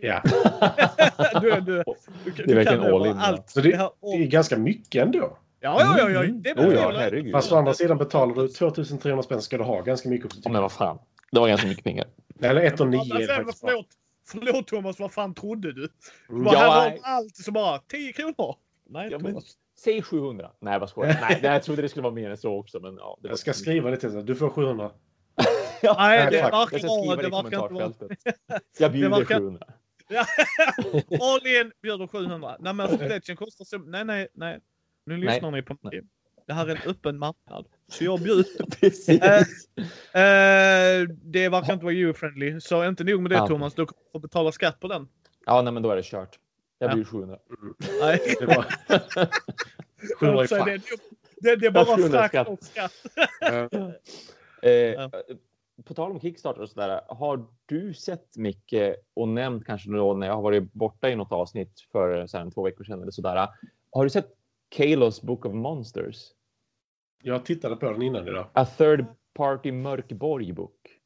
Ja. 0.04 0.22
du, 1.40 1.50
du, 1.50 1.60
du, 1.60 2.44
det 2.44 2.52
är 2.52 2.54
verkligen 2.54 2.94
all 2.94 3.06
in. 3.06 3.16
Allt. 3.16 3.50
Så 3.50 3.60
det, 3.60 3.70
det 3.70 4.22
är 4.22 4.26
ganska 4.26 4.58
mycket 4.58 5.02
ändå. 5.02 5.38
Ja, 5.60 5.76
ja, 5.80 6.10
ja. 6.10 6.24
ja. 6.24 6.32
Det 6.32 6.54
var 6.54 6.64
oh, 6.64 6.74
ja, 6.74 6.92
herregud. 6.96 7.32
Fast 7.32 7.52
å 7.52 7.56
andra 7.56 7.74
sidan 7.74 7.98
betalar 7.98 8.34
du 8.34 8.48
2300 8.48 9.22
spänn 9.22 9.42
ska 9.42 9.58
du 9.58 9.64
ha 9.64 9.80
ganska 9.80 10.08
mycket 10.08 10.26
också. 10.26 10.48
Men 10.48 10.62
vad 10.62 10.72
fan. 10.72 10.98
Det 11.32 11.40
var 11.40 11.48
ganska 11.48 11.68
mycket 11.68 11.84
pengar. 11.84 12.06
Eller 12.40 12.60
1 12.60 12.80
och 12.80 12.88
9 12.88 13.00
är 13.00 13.18
det 13.18 13.26
faktiskt 13.26 13.60
förlåt, 13.60 13.86
förlåt 14.28 14.66
Thomas, 14.66 14.98
vad 14.98 15.12
fan 15.12 15.34
trodde 15.34 15.72
du? 15.72 15.88
Mm. 16.28 16.44
Bara, 16.44 16.54
ja, 16.54 16.60
här 16.60 16.90
var 16.90 16.98
allt 17.02 17.36
så 17.36 17.52
bara 17.52 17.78
10 17.78 18.12
kronor. 18.12 18.56
Nej, 18.88 19.08
ja, 19.10 19.18
men, 19.18 19.40
säg 19.78 20.02
700. 20.02 20.50
Nej, 20.60 20.78
vad 20.78 20.88
skojar 20.88 21.18
Nej, 21.20 21.40
jag 21.42 21.62
trodde 21.62 21.82
det 21.82 21.88
skulle 21.88 22.02
vara 22.02 22.14
mer 22.14 22.30
än 22.30 22.36
så 22.36 22.58
också. 22.58 22.80
Men, 22.80 22.96
ja, 22.96 23.18
jag 23.22 23.38
ska 23.38 23.52
skriva 23.52 23.90
det 23.90 23.96
till 23.96 24.12
dig. 24.12 24.24
Du 24.24 24.34
får 24.34 24.50
700. 24.50 24.90
ja, 25.82 25.96
Nej, 25.98 26.26
det 26.30 26.42
verkar. 26.42 27.16
Det 27.16 27.30
verkar 27.30 27.84
inte 27.86 28.04
vara. 28.04 28.60
Jag 28.78 28.92
bjuder 28.92 29.24
700. 29.24 29.66
All 31.20 31.46
in 31.46 31.72
bjuder 31.82 32.06
700. 32.06 32.56
Nej, 32.60 32.74
men 32.74 32.86
alltså, 32.86 33.34
kostar 33.36 33.64
så... 33.64 33.78
Nej, 33.78 34.04
nej, 34.04 34.28
nej. 34.34 34.58
Nu 35.06 35.16
lyssnar 35.16 35.50
nej. 35.50 35.60
ni 35.60 35.62
på 35.62 35.76
mig. 35.80 36.02
Det 36.46 36.52
här 36.52 36.66
är 36.66 36.70
en 36.76 36.90
öppen 36.90 37.18
marknad. 37.18 37.66
Så 37.88 38.04
jag 38.04 38.20
bjuder. 38.20 38.66
Precis. 38.80 39.22
Eh, 39.22 39.42
Eh, 40.14 41.08
det 41.08 41.48
verkar 41.48 41.72
inte 41.72 41.84
vara 41.84 41.94
EU-friendly. 41.94 42.60
Så 42.60 42.84
inte 42.84 43.04
nog 43.04 43.22
med 43.22 43.30
det 43.30 43.36
Ja. 43.36 43.46
Thomas, 43.46 43.74
du 43.74 43.86
kommer 43.86 44.02
få 44.12 44.18
betala 44.18 44.52
skatt 44.52 44.80
på 44.80 44.88
den. 44.88 45.08
Ja, 45.46 45.62
nej, 45.62 45.72
men 45.72 45.82
då 45.82 45.90
är 45.90 45.96
det 45.96 46.02
kört. 46.02 46.38
Jag 46.78 46.90
Ja. 46.90 46.94
blir 46.94 47.04
700. 47.04 47.38
Nej. 48.00 48.20
Det 48.40 48.46
var... 48.46 48.66
Sjuhundra 50.18 50.44
i 50.44 50.48
Så 50.48 50.64
det, 50.64 50.80
det, 51.36 51.56
det 51.56 51.66
är 51.66 51.70
bara 51.70 51.96
700 51.96 52.18
frakt 52.18 52.32
skatt. 52.34 52.48
och 52.48 52.64
skatt. 52.64 52.92
Ja. 53.40 53.68
Eh, 54.68 55.08
På 55.84 55.94
tal 55.94 56.10
om 56.10 56.20
Kickstarter 56.20 56.60
och 56.62 56.68
sådär. 56.70 57.00
Har 57.08 57.46
du 57.66 57.94
sett 57.94 58.36
Micke 58.36 58.94
och 59.14 59.28
nämnt 59.28 59.66
kanske 59.66 59.90
då 59.90 60.14
när 60.14 60.26
jag 60.26 60.34
har 60.34 60.42
varit 60.42 60.72
borta 60.72 61.10
i 61.10 61.16
något 61.16 61.32
avsnitt 61.32 61.80
för 61.92 62.26
så 62.26 62.38
här, 62.38 62.50
två 62.50 62.62
veckor 62.62 62.84
sedan 62.84 63.02
eller 63.02 63.10
sådär. 63.10 63.48
Har 63.90 64.04
du 64.04 64.10
sett 64.10 64.28
Kalos 64.68 65.22
Book 65.22 65.46
of 65.46 65.54
Monsters? 65.54 66.16
Jag 67.22 67.44
tittade 67.44 67.76
på 67.76 67.90
den 67.92 68.02
innan 68.02 68.28
idag. 68.28 68.46
A 68.52 68.64
third 68.64 69.04
party 69.34 69.72
Mörkborg 69.72 70.52
book. 70.52 70.98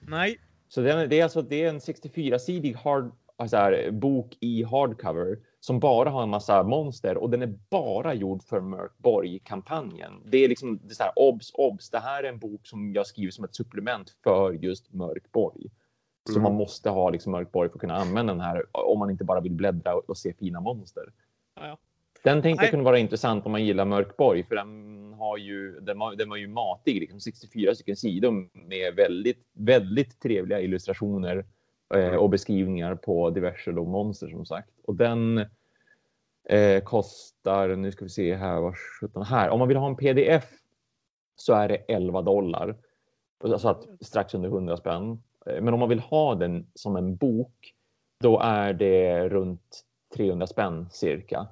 Nej. 0.00 0.40
Så 0.68 0.80
den, 0.80 0.98
är- 0.98 1.06
det 1.06 1.20
är 1.20 1.22
alltså 1.22 1.42
det 1.42 1.62
är 1.64 1.68
en 1.68 1.78
64-sidig 1.78 2.74
hard, 2.76 3.12
alltså 3.36 3.56
här, 3.56 3.90
bok 3.90 4.36
i 4.40 4.62
hardcover 4.62 5.38
som 5.66 5.80
bara 5.80 6.10
har 6.10 6.22
en 6.22 6.28
massa 6.28 6.62
monster 6.62 7.16
och 7.16 7.30
den 7.30 7.42
är 7.42 7.54
bara 7.70 8.14
gjord 8.14 8.42
för 8.42 8.60
Mörkborg-kampanjen. 8.60 10.12
Det 10.24 10.44
är 10.44 10.48
liksom 10.48 10.78
det 10.82 10.92
är 10.92 10.94
så 10.94 11.02
här, 11.02 11.12
obs, 11.16 11.50
obs. 11.54 11.90
Det 11.90 11.98
här 11.98 12.24
är 12.24 12.28
en 12.28 12.38
bok 12.38 12.66
som 12.66 12.92
jag 12.92 13.06
skriver 13.06 13.30
som 13.30 13.44
ett 13.44 13.54
supplement 13.54 14.10
för 14.24 14.52
just 14.52 14.92
Mörkborg. 14.92 15.70
Så 16.28 16.32
Mm. 16.32 16.42
man 16.42 16.54
måste 16.54 16.90
ha 16.90 17.10
liksom 17.10 17.32
Mörkborg 17.32 17.68
för 17.68 17.76
att 17.76 17.80
kunna 17.80 17.94
använda 17.96 18.32
den 18.32 18.40
här 18.40 18.64
om 18.72 18.98
man 18.98 19.10
inte 19.10 19.24
bara 19.24 19.40
vill 19.40 19.52
bläddra 19.52 19.94
och, 19.94 20.10
och 20.10 20.18
se 20.18 20.32
fina 20.32 20.60
monster. 20.60 21.12
Ja, 21.56 21.66
ja. 21.66 21.78
Den 22.24 22.42
tänkte 22.42 22.64
jag 22.64 22.70
kunde 22.70 22.84
vara 22.84 22.98
intressant 22.98 23.46
om 23.46 23.52
man 23.52 23.64
gillar 23.64 23.84
Mörkborg 23.84 24.44
för 24.44 24.54
den 24.54 25.12
har 25.12 25.36
ju, 25.36 25.80
den 25.80 25.98
var, 25.98 26.16
den 26.16 26.28
var 26.28 26.36
ju 26.36 26.48
matig, 26.48 27.00
liksom 27.00 27.20
64 27.20 27.74
stycken 27.74 27.96
sidor 27.96 28.48
med 28.68 28.94
väldigt, 28.94 29.46
väldigt 29.52 30.20
trevliga 30.20 30.60
illustrationer 30.60 31.44
och 32.18 32.30
beskrivningar 32.30 32.94
på 32.94 33.30
diverse 33.30 33.72
då 33.72 33.84
monster 33.84 34.28
som 34.28 34.46
sagt. 34.46 34.70
Och 34.84 34.94
den 34.94 35.46
eh, 36.48 36.82
kostar, 36.84 37.76
nu 37.76 37.92
ska 37.92 38.04
vi 38.04 38.08
se 38.08 38.34
här, 38.34 38.60
var 38.60 38.76
17 39.00 39.22
här. 39.22 39.48
Om 39.50 39.58
man 39.58 39.68
vill 39.68 39.76
ha 39.76 39.86
en 39.88 39.96
pdf 39.96 40.44
så 41.36 41.54
är 41.54 41.68
det 41.68 41.76
11 41.76 42.22
dollar. 42.22 42.76
Alltså 43.44 43.68
att 43.68 43.86
strax 44.00 44.34
under 44.34 44.48
100 44.48 44.76
spänn. 44.76 45.22
Eh, 45.46 45.62
Men 45.62 45.74
om 45.74 45.80
man 45.80 45.88
vill 45.88 46.00
ha 46.00 46.34
den 46.34 46.66
som 46.74 46.96
en 46.96 47.16
bok, 47.16 47.74
då 48.20 48.40
är 48.40 48.72
det 48.72 49.28
runt 49.28 49.82
300 50.16 50.46
spänn 50.46 50.88
cirka. 50.90 51.46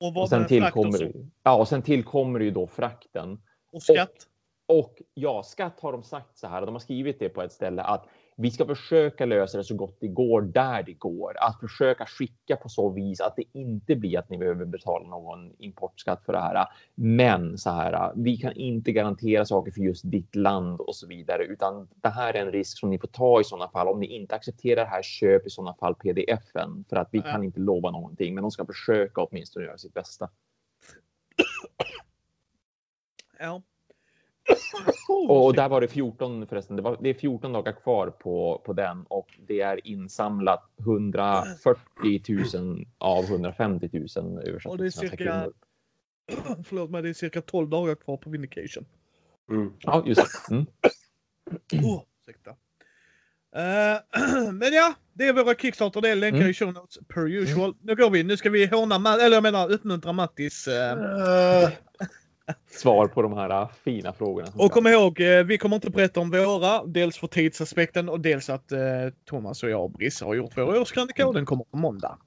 Och 0.00 0.16
Och 0.22 0.28
sen 0.28 0.42
och, 0.42 0.48
tillkommer, 0.48 1.12
ja, 1.42 1.56
och 1.56 1.68
sen 1.68 1.82
tillkommer 1.82 2.40
ju 2.40 2.50
då 2.50 2.66
frakten. 2.66 3.42
och 3.72 3.82
skatt? 3.82 4.28
Och 4.66 5.02
ja, 5.14 5.42
skatt 5.42 5.80
har 5.80 5.92
de 5.92 6.02
sagt 6.02 6.38
så 6.38 6.46
här, 6.46 6.60
och 6.60 6.66
de 6.66 6.74
har 6.74 6.80
skrivit 6.80 7.18
det 7.18 7.28
på 7.28 7.42
ett 7.42 7.52
ställe 7.52 7.82
att 7.82 8.06
vi 8.36 8.50
ska 8.50 8.66
försöka 8.66 9.24
lösa 9.24 9.58
det 9.58 9.64
så 9.64 9.74
gott 9.74 9.96
det 10.00 10.08
går 10.08 10.42
där 10.42 10.82
det 10.82 10.92
går. 10.92 11.36
Att 11.40 11.60
försöka 11.60 12.06
skicka 12.06 12.56
på 12.56 12.68
så 12.68 12.90
vis 12.90 13.20
att 13.20 13.36
det 13.36 13.44
inte 13.52 13.96
blir 13.96 14.18
att 14.18 14.30
ni 14.30 14.38
behöver 14.38 14.64
betala 14.64 15.08
någon 15.08 15.52
importskatt 15.58 16.24
för 16.24 16.32
det 16.32 16.40
här. 16.40 16.66
Men 16.94 17.58
så 17.58 17.70
här, 17.70 18.12
vi 18.16 18.36
kan 18.36 18.52
inte 18.52 18.92
garantera 18.92 19.44
saker 19.44 19.72
för 19.72 19.80
just 19.80 20.10
ditt 20.10 20.36
land 20.36 20.80
och 20.80 20.96
så 20.96 21.06
vidare, 21.06 21.44
utan 21.44 21.88
det 21.94 22.08
här 22.08 22.34
är 22.34 22.46
en 22.46 22.52
risk 22.52 22.78
som 22.78 22.90
ni 22.90 22.98
får 22.98 23.08
ta 23.08 23.40
i 23.40 23.44
sådana 23.44 23.70
fall. 23.70 23.88
Om 23.88 24.00
ni 24.00 24.06
inte 24.06 24.34
accepterar 24.34 24.84
det 24.84 24.90
här, 24.90 25.02
köp 25.02 25.46
i 25.46 25.50
sådana 25.50 25.74
fall 25.74 25.94
pdf-en 25.94 26.84
för 26.88 26.96
att 26.96 27.08
vi 27.10 27.20
kan 27.20 27.44
inte 27.44 27.60
lova 27.60 27.90
någonting, 27.90 28.34
men 28.34 28.42
de 28.42 28.50
ska 28.50 28.66
försöka 28.66 29.20
åtminstone 29.20 29.64
göra 29.64 29.78
sitt 29.78 29.94
bästa. 29.94 30.30
Ja. 33.38 33.62
Och, 35.08 35.46
och 35.46 35.54
där 35.54 35.68
var 35.68 35.80
det 35.80 35.88
14 35.88 36.46
förresten. 36.46 36.76
Det, 36.76 36.82
var, 36.82 36.98
det 37.00 37.10
är 37.10 37.14
14 37.14 37.52
dagar 37.52 37.72
kvar 37.72 38.10
på, 38.10 38.62
på 38.64 38.72
den 38.72 39.04
och 39.08 39.38
det 39.46 39.60
är 39.60 39.86
insamlat 39.86 40.70
140 40.78 42.22
000 42.54 42.86
av 42.98 43.24
150 43.24 43.90
000 43.92 44.38
översatt 44.46 44.72
Och 44.72 44.78
det 44.78 44.86
är 44.86 44.90
cirka-. 44.90 45.50
Förlåt 46.64 46.90
mig, 46.90 47.02
det 47.02 47.08
är 47.08 47.14
cirka 47.14 47.40
12 47.42 47.68
dagar 47.68 47.94
kvar 47.94 48.16
på 48.16 48.30
Vindication. 48.30 48.84
Mm. 49.50 49.72
Ja, 49.80 50.02
just 50.06 50.48
det. 50.48 50.54
Mm. 50.54 50.66
Oh, 51.72 52.02
ursäkta. 52.22 52.50
Eh, 53.56 53.98
men 54.52 54.72
ja, 54.72 54.94
det 55.12 55.28
är 55.28 55.32
våra 55.32 55.54
Kickstarter. 55.54 56.00
Det 56.00 56.08
är 56.08 56.16
länkar 56.16 56.38
Mm. 56.38 56.50
i 56.50 56.54
show 56.54 56.72
notes 56.72 56.98
per 57.08 57.28
usual. 57.28 57.74
Nu 57.80 57.94
går 57.96 58.10
vi. 58.10 58.22
Nu 58.22 58.36
ska 58.36 58.50
vi 58.50 58.66
håna, 58.66 59.14
eller 59.14 59.36
jag 59.36 59.42
menar 59.42 59.72
uppmuntra 59.72 60.12
Mattis. 60.12 60.68
Eh, 60.68 61.70
Svar 62.70 63.06
på 63.06 63.22
de 63.22 63.32
här 63.32 63.50
äh, 63.50 63.68
fina 63.84 64.12
frågorna. 64.12 64.48
och 64.54 64.72
kom 64.72 64.86
ihåg, 64.86 65.20
eh, 65.20 65.44
vi 65.44 65.58
kommer 65.58 65.76
inte 65.76 65.90
berätta 65.90 66.20
om 66.20 66.30
våra. 66.30 66.84
Dels 66.84 67.18
för 67.18 67.26
tidsaspekten 67.26 68.08
och 68.08 68.20
dels 68.20 68.50
att 68.50 68.72
eh, 68.72 68.80
Thomas 69.24 69.62
och 69.62 69.70
jag 69.70 69.84
och 69.84 69.90
Brisse 69.90 70.24
har 70.24 70.34
gjort 70.34 70.52
vår 70.56 70.80
årskrönika 70.80 71.26
och 71.26 71.34
den 71.34 71.46
kommer 71.46 71.64
på 71.64 71.76
måndag. 71.76 72.18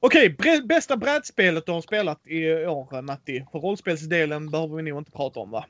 Okej, 0.00 0.36
bästa 0.68 0.96
brädspelet 0.96 1.66
du 1.66 1.72
har 1.72 1.80
spelat 1.80 2.26
i 2.26 2.66
år 2.66 3.02
Matti. 3.02 3.46
För 3.52 3.58
rollspelsdelen 3.58 4.50
behöver 4.50 4.76
vi 4.76 4.82
nog 4.82 4.98
inte 4.98 5.10
prata 5.10 5.40
om 5.40 5.50
va? 5.50 5.64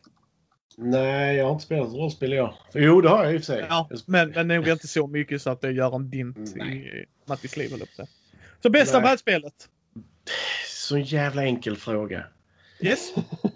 nej, 0.77 1.37
jag 1.37 1.45
har 1.45 1.53
inte 1.53 1.65
spelat 1.65 1.93
rollspel 1.93 2.33
i 2.33 2.41
år. 2.41 2.55
Jo, 2.75 3.01
det 3.01 3.09
har 3.09 3.25
jag 3.25 3.35
i 3.35 3.37
och 3.37 3.41
för 3.41 3.47
sig. 3.47 3.67
Ja, 3.69 3.89
men, 4.07 4.31
men 4.31 4.49
nog 4.49 4.69
inte 4.69 4.89
så 4.89 5.07
mycket 5.07 5.43
så 5.43 5.51
att 5.51 5.61
det 5.61 5.73
gör 5.73 5.97
en 5.97 6.11
dint 6.11 6.57
i 6.57 7.05
Mattis 7.25 7.57
liv 7.57 7.69
säga. 7.69 8.09
Så 8.63 8.71
bästa 8.71 8.99
Nej. 8.99 9.09
brädspelet? 9.09 9.69
Så 10.67 10.99
jävla 10.99 11.45
enkel 11.45 11.77
fråga. 11.77 12.25
Yes. 12.81 13.15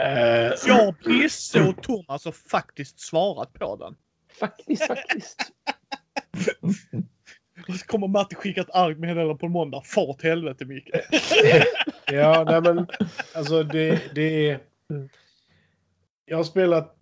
Eh, 0.00 0.52
Jag, 0.66 0.94
Brisse 1.04 1.62
och 1.68 1.82
Thomas 1.82 2.24
har 2.24 2.32
faktiskt 2.32 3.00
svarat 3.00 3.52
på 3.52 3.76
den. 3.76 3.96
Faktiskt, 4.38 4.86
faktiskt. 4.86 5.52
Och 7.68 7.74
så 7.74 7.86
kommer 7.86 8.08
Matti 8.08 8.34
skicka 8.34 8.60
ett 8.60 8.74
argt 8.74 8.98
meddelande 8.98 9.34
på 9.34 9.48
måndag. 9.48 9.82
Far 9.84 10.10
åt 10.10 10.22
helvete 10.22 10.64
Micke. 10.64 10.90
ja, 12.06 12.44
nej 12.48 12.60
men 12.60 12.86
alltså 13.34 13.62
det, 13.62 14.14
det 14.14 14.50
är... 14.50 14.60
Jag 16.24 16.36
har 16.36 16.44
spelat 16.44 16.96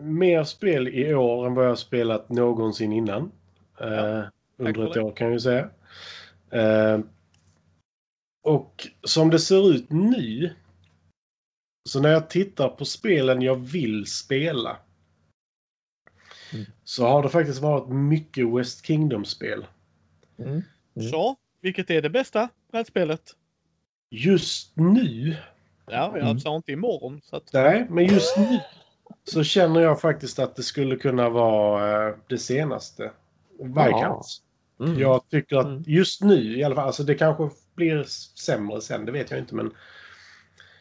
mer 0.00 0.44
spel 0.44 0.88
i 0.88 1.14
år 1.14 1.46
än 1.46 1.54
vad 1.54 1.64
jag 1.64 1.70
har 1.70 1.76
spelat 1.76 2.28
någonsin 2.28 2.92
innan. 2.92 3.32
Eh, 3.80 4.22
under 4.56 4.74
för 4.74 4.86
ett 4.86 4.94
det. 4.94 5.00
år 5.00 5.12
kan 5.12 5.26
jag 5.26 5.34
ju 5.34 5.40
säga. 5.40 5.70
Eh, 6.50 7.00
och 8.42 8.88
som 9.02 9.30
det 9.30 9.38
ser 9.38 9.70
ut 9.70 9.90
nu. 9.90 10.54
Så 11.88 12.00
när 12.00 12.08
jag 12.10 12.30
tittar 12.30 12.68
på 12.68 12.84
spelen 12.84 13.42
jag 13.42 13.56
vill 13.56 14.06
spela. 14.06 14.76
Mm. 16.52 16.66
Så 16.84 17.06
har 17.06 17.22
det 17.22 17.28
faktiskt 17.28 17.60
varit 17.60 17.88
mycket 17.88 18.48
West 18.54 18.86
Kingdom-spel. 18.86 19.66
Mm. 20.38 20.50
Mm. 20.50 21.10
Så, 21.10 21.36
vilket 21.60 21.90
är 21.90 22.02
det 22.02 22.10
bästa 22.10 22.48
brädspelet? 22.72 23.22
Just 24.10 24.76
nu 24.76 25.36
Ja, 25.92 26.12
jag 26.16 26.24
Mm. 26.26 26.40
sa 26.40 26.56
inte 26.56 26.72
imorgon. 26.72 27.20
Så 27.24 27.36
att, 27.36 27.52
Nej, 27.52 27.86
men 27.90 28.04
just 28.06 28.36
nu 28.36 28.60
så 29.24 29.44
känner 29.44 29.80
jag 29.80 30.00
faktiskt 30.00 30.38
att 30.38 30.56
det 30.56 30.62
skulle 30.62 30.96
kunna 30.96 31.28
vara 31.28 32.08
eh, 32.08 32.14
det 32.28 32.38
senaste. 32.38 33.10
Vikings. 33.58 34.42
Mm. 34.80 34.98
Jag 35.00 35.28
tycker 35.28 35.56
att 35.56 35.66
Mm. 35.66 35.82
just 35.86 36.22
nu 36.22 36.58
i 36.58 36.64
alla 36.64 36.74
fall, 36.74 36.86
alltså 36.86 37.02
det 37.02 37.14
kanske 37.14 37.50
blir 37.74 38.04
sämre 38.38 38.80
sen, 38.80 39.04
det 39.04 39.12
vet 39.12 39.30
jag 39.30 39.40
inte, 39.40 39.54
men 39.54 39.74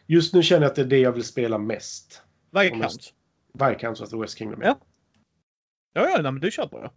just 0.09 0.33
nu 0.33 0.43
känner 0.43 0.61
jag 0.61 0.69
att 0.69 0.75
det 0.75 0.81
är 0.81 0.85
det 0.85 0.99
jag 0.99 1.11
vill 1.11 1.23
spela 1.23 1.57
mest. 1.57 2.21
Viscount. 2.51 3.03
Viscounts 3.53 4.01
of 4.01 4.09
the 4.09 4.17
West 4.17 4.37
Kingdom. 4.37 4.61
Ja. 4.61 4.79
Ja, 5.93 6.01
ja, 6.09 6.21
nej, 6.21 6.31
men 6.31 6.39
det 6.39 6.51
köper 6.51 6.77
jag. 6.77 6.91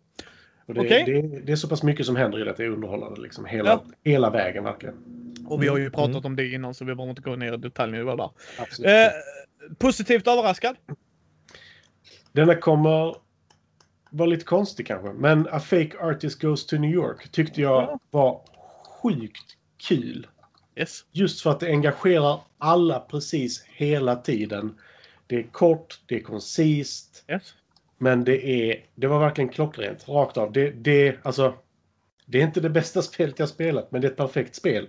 Och 0.67 0.75
det, 0.75 0.81
Okej. 0.81 1.05
det, 1.07 1.41
det 1.41 1.53
är 1.53 1.57
så 1.57 1.69
pass 1.69 1.83
mycket 1.83 2.07
som 2.07 2.17
händer 2.17 2.41
i 2.41 2.45
det 2.45 2.51
att 2.51 2.57
det 2.57 2.65
är 2.65 2.69
underhållande 2.69 3.21
liksom 3.21 3.45
hela, 3.45 3.71
Ja. 3.71 3.85
hela 4.11 4.31
vägen 4.31 4.65
verkligen. 4.65 4.95
Och 5.47 5.63
vi 5.63 5.69
har 5.69 5.79
ju 5.79 5.91
pratat 5.91 6.09
Mm. 6.15 6.25
om 6.25 6.37
det 6.37 6.49
innan 6.53 6.75
så 6.75 6.85
vi 6.85 6.95
behöver 6.95 7.11
inte 7.11 7.23
gå 7.23 7.37
ner 7.37 7.53
i 7.53 7.57
detaljnivå 7.57 8.17
där. 8.17 8.31
Absolut. 8.59 8.91
Eh, 8.91 9.09
positivt 9.79 10.27
överraskad? 10.29 10.77
Denna 12.33 12.55
kommer 12.55 13.17
vara 14.11 14.27
lite 14.29 14.45
konstig 14.45 14.87
kanske, 14.87 15.13
men 15.13 15.49
A 15.51 15.61
Fake 15.61 15.93
Artist 16.01 16.41
Goes 16.43 16.67
to 16.67 16.77
New 16.77 16.91
York 16.91 17.29
tyckte 17.33 17.61
jag 17.61 17.83
Ja. 17.83 17.99
var 18.11 18.41
sjukt 19.03 19.57
kul. 19.89 20.27
Yes. 20.77 21.05
Just 21.13 21.41
för 21.41 21.51
att 21.51 21.61
det 21.61 21.67
engagerar 21.67 22.41
alla 22.59 23.01
precis 23.01 23.65
hela 23.67 24.17
tiden. 24.17 24.79
Det 25.27 25.37
är 25.37 25.43
kort, 25.43 26.01
det 26.07 26.17
är 26.17 26.21
koncist, 26.21 27.25
yes. 27.29 27.55
men 27.99 28.25
det 28.25 28.47
är... 28.47 28.85
Det 28.95 29.07
var 29.07 29.21
verkligen 29.21 29.49
klockrent, 29.49 30.09
rakt 30.09 30.37
av. 30.37 30.53
Det, 30.53 30.71
det, 30.71 31.17
alltså, 31.23 31.55
det 32.27 32.39
är 32.39 32.43
inte 32.43 32.61
det 32.61 32.71
bästa 32.71 33.03
spelet 33.03 33.39
jag 33.39 33.49
spelat, 33.49 33.93
men 33.93 34.01
det 34.01 34.07
är 34.07 34.11
ett 34.11 34.17
perfekt 34.17 34.55
spel. 34.55 34.89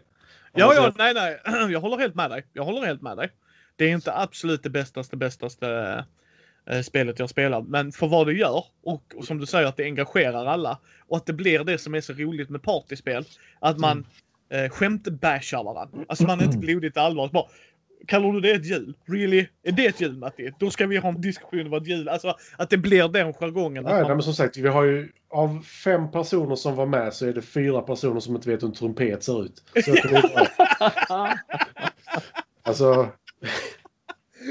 Ja, 0.53 0.73
ja, 0.76 0.93
nej, 0.97 1.14
nej. 1.14 1.39
Jag 1.72 1.80
håller 1.80 1.97
helt 1.97 2.15
med 2.15 2.31
dig. 2.31 2.45
Jag 2.53 2.64
håller 2.64 2.85
helt 2.85 3.01
med 3.01 3.18
dig. 3.18 3.30
Det 3.76 3.85
är 3.85 3.89
inte 3.89 4.14
absolut 4.14 4.64
det 4.64 4.69
bästaste, 4.69 5.18
bästaste 5.18 6.05
eh, 6.69 6.81
spelet 6.81 7.19
jag 7.19 7.30
spelat. 7.30 7.68
Men 7.68 7.91
för 7.91 8.07
vad 8.07 8.27
det 8.27 8.34
gör 8.34 8.65
och, 8.84 9.03
och 9.15 9.26
som 9.26 9.38
du 9.38 9.45
säger 9.45 9.68
att 9.68 9.77
det 9.77 9.84
engagerar 9.84 10.45
alla 10.45 10.80
och 11.07 11.18
att 11.18 11.26
det 11.26 11.34
blir 11.34 11.64
det 11.64 11.77
som 11.77 11.95
är 11.95 12.01
så 12.01 12.14
roligt 12.14 12.49
med 12.49 12.64
partyspel. 12.64 13.26
Att 13.60 13.80
man 13.80 13.91
mm. 13.91 14.05
Eh, 14.54 14.70
skämtbashar 14.70 15.64
varandra. 15.64 16.00
Alltså 16.08 16.24
man 16.28 16.40
är 16.40 16.44
inte 16.44 16.58
blodigt 16.58 16.98
allvar. 16.98 17.30
Bara, 17.34 17.46
kallar 18.08 18.32
du 18.34 18.40
det 18.42 18.52
ett 18.52 18.66
hjul? 18.66 18.94
Really? 19.06 19.48
Är 19.64 19.72
det 19.72 19.86
ett 19.86 20.02
hjul 20.02 20.18
Matti? 20.18 20.52
Då 20.60 20.70
ska 20.70 20.88
vi 20.88 20.98
ha 20.98 21.10
en 21.10 21.22
diskussion 21.22 21.62
om 21.66 21.70
vad 21.72 21.82
ett 21.82 21.88
hjul, 21.88 22.10
alltså 22.10 22.36
att 22.58 22.70
det 22.70 22.78
blir 22.78 23.08
den 23.08 23.34
jargongen. 23.34 23.84
Nej, 23.84 23.92
att 23.94 23.98
nej, 24.00 24.04
man- 24.04 24.12
men 24.18 24.24
som 24.24 24.34
sagt, 24.34 24.58
vi 24.58 24.68
har 24.68 24.84
ju 24.84 25.12
av 25.30 25.62
fem 25.84 26.12
personer 26.12 26.56
som 26.56 26.76
var 26.76 26.86
med 26.86 27.14
så 27.14 27.26
är 27.28 27.34
det 27.34 27.42
fyra 27.42 27.82
personer 27.82 28.20
som 28.20 28.36
inte 28.36 28.50
vet 28.50 28.64
hur 28.64 28.68
en 28.68 28.74
trumpet 28.74 29.24
ser 29.24 29.46
ut. 29.46 29.64
Så. 29.86 29.96
Alltså, 32.66 33.08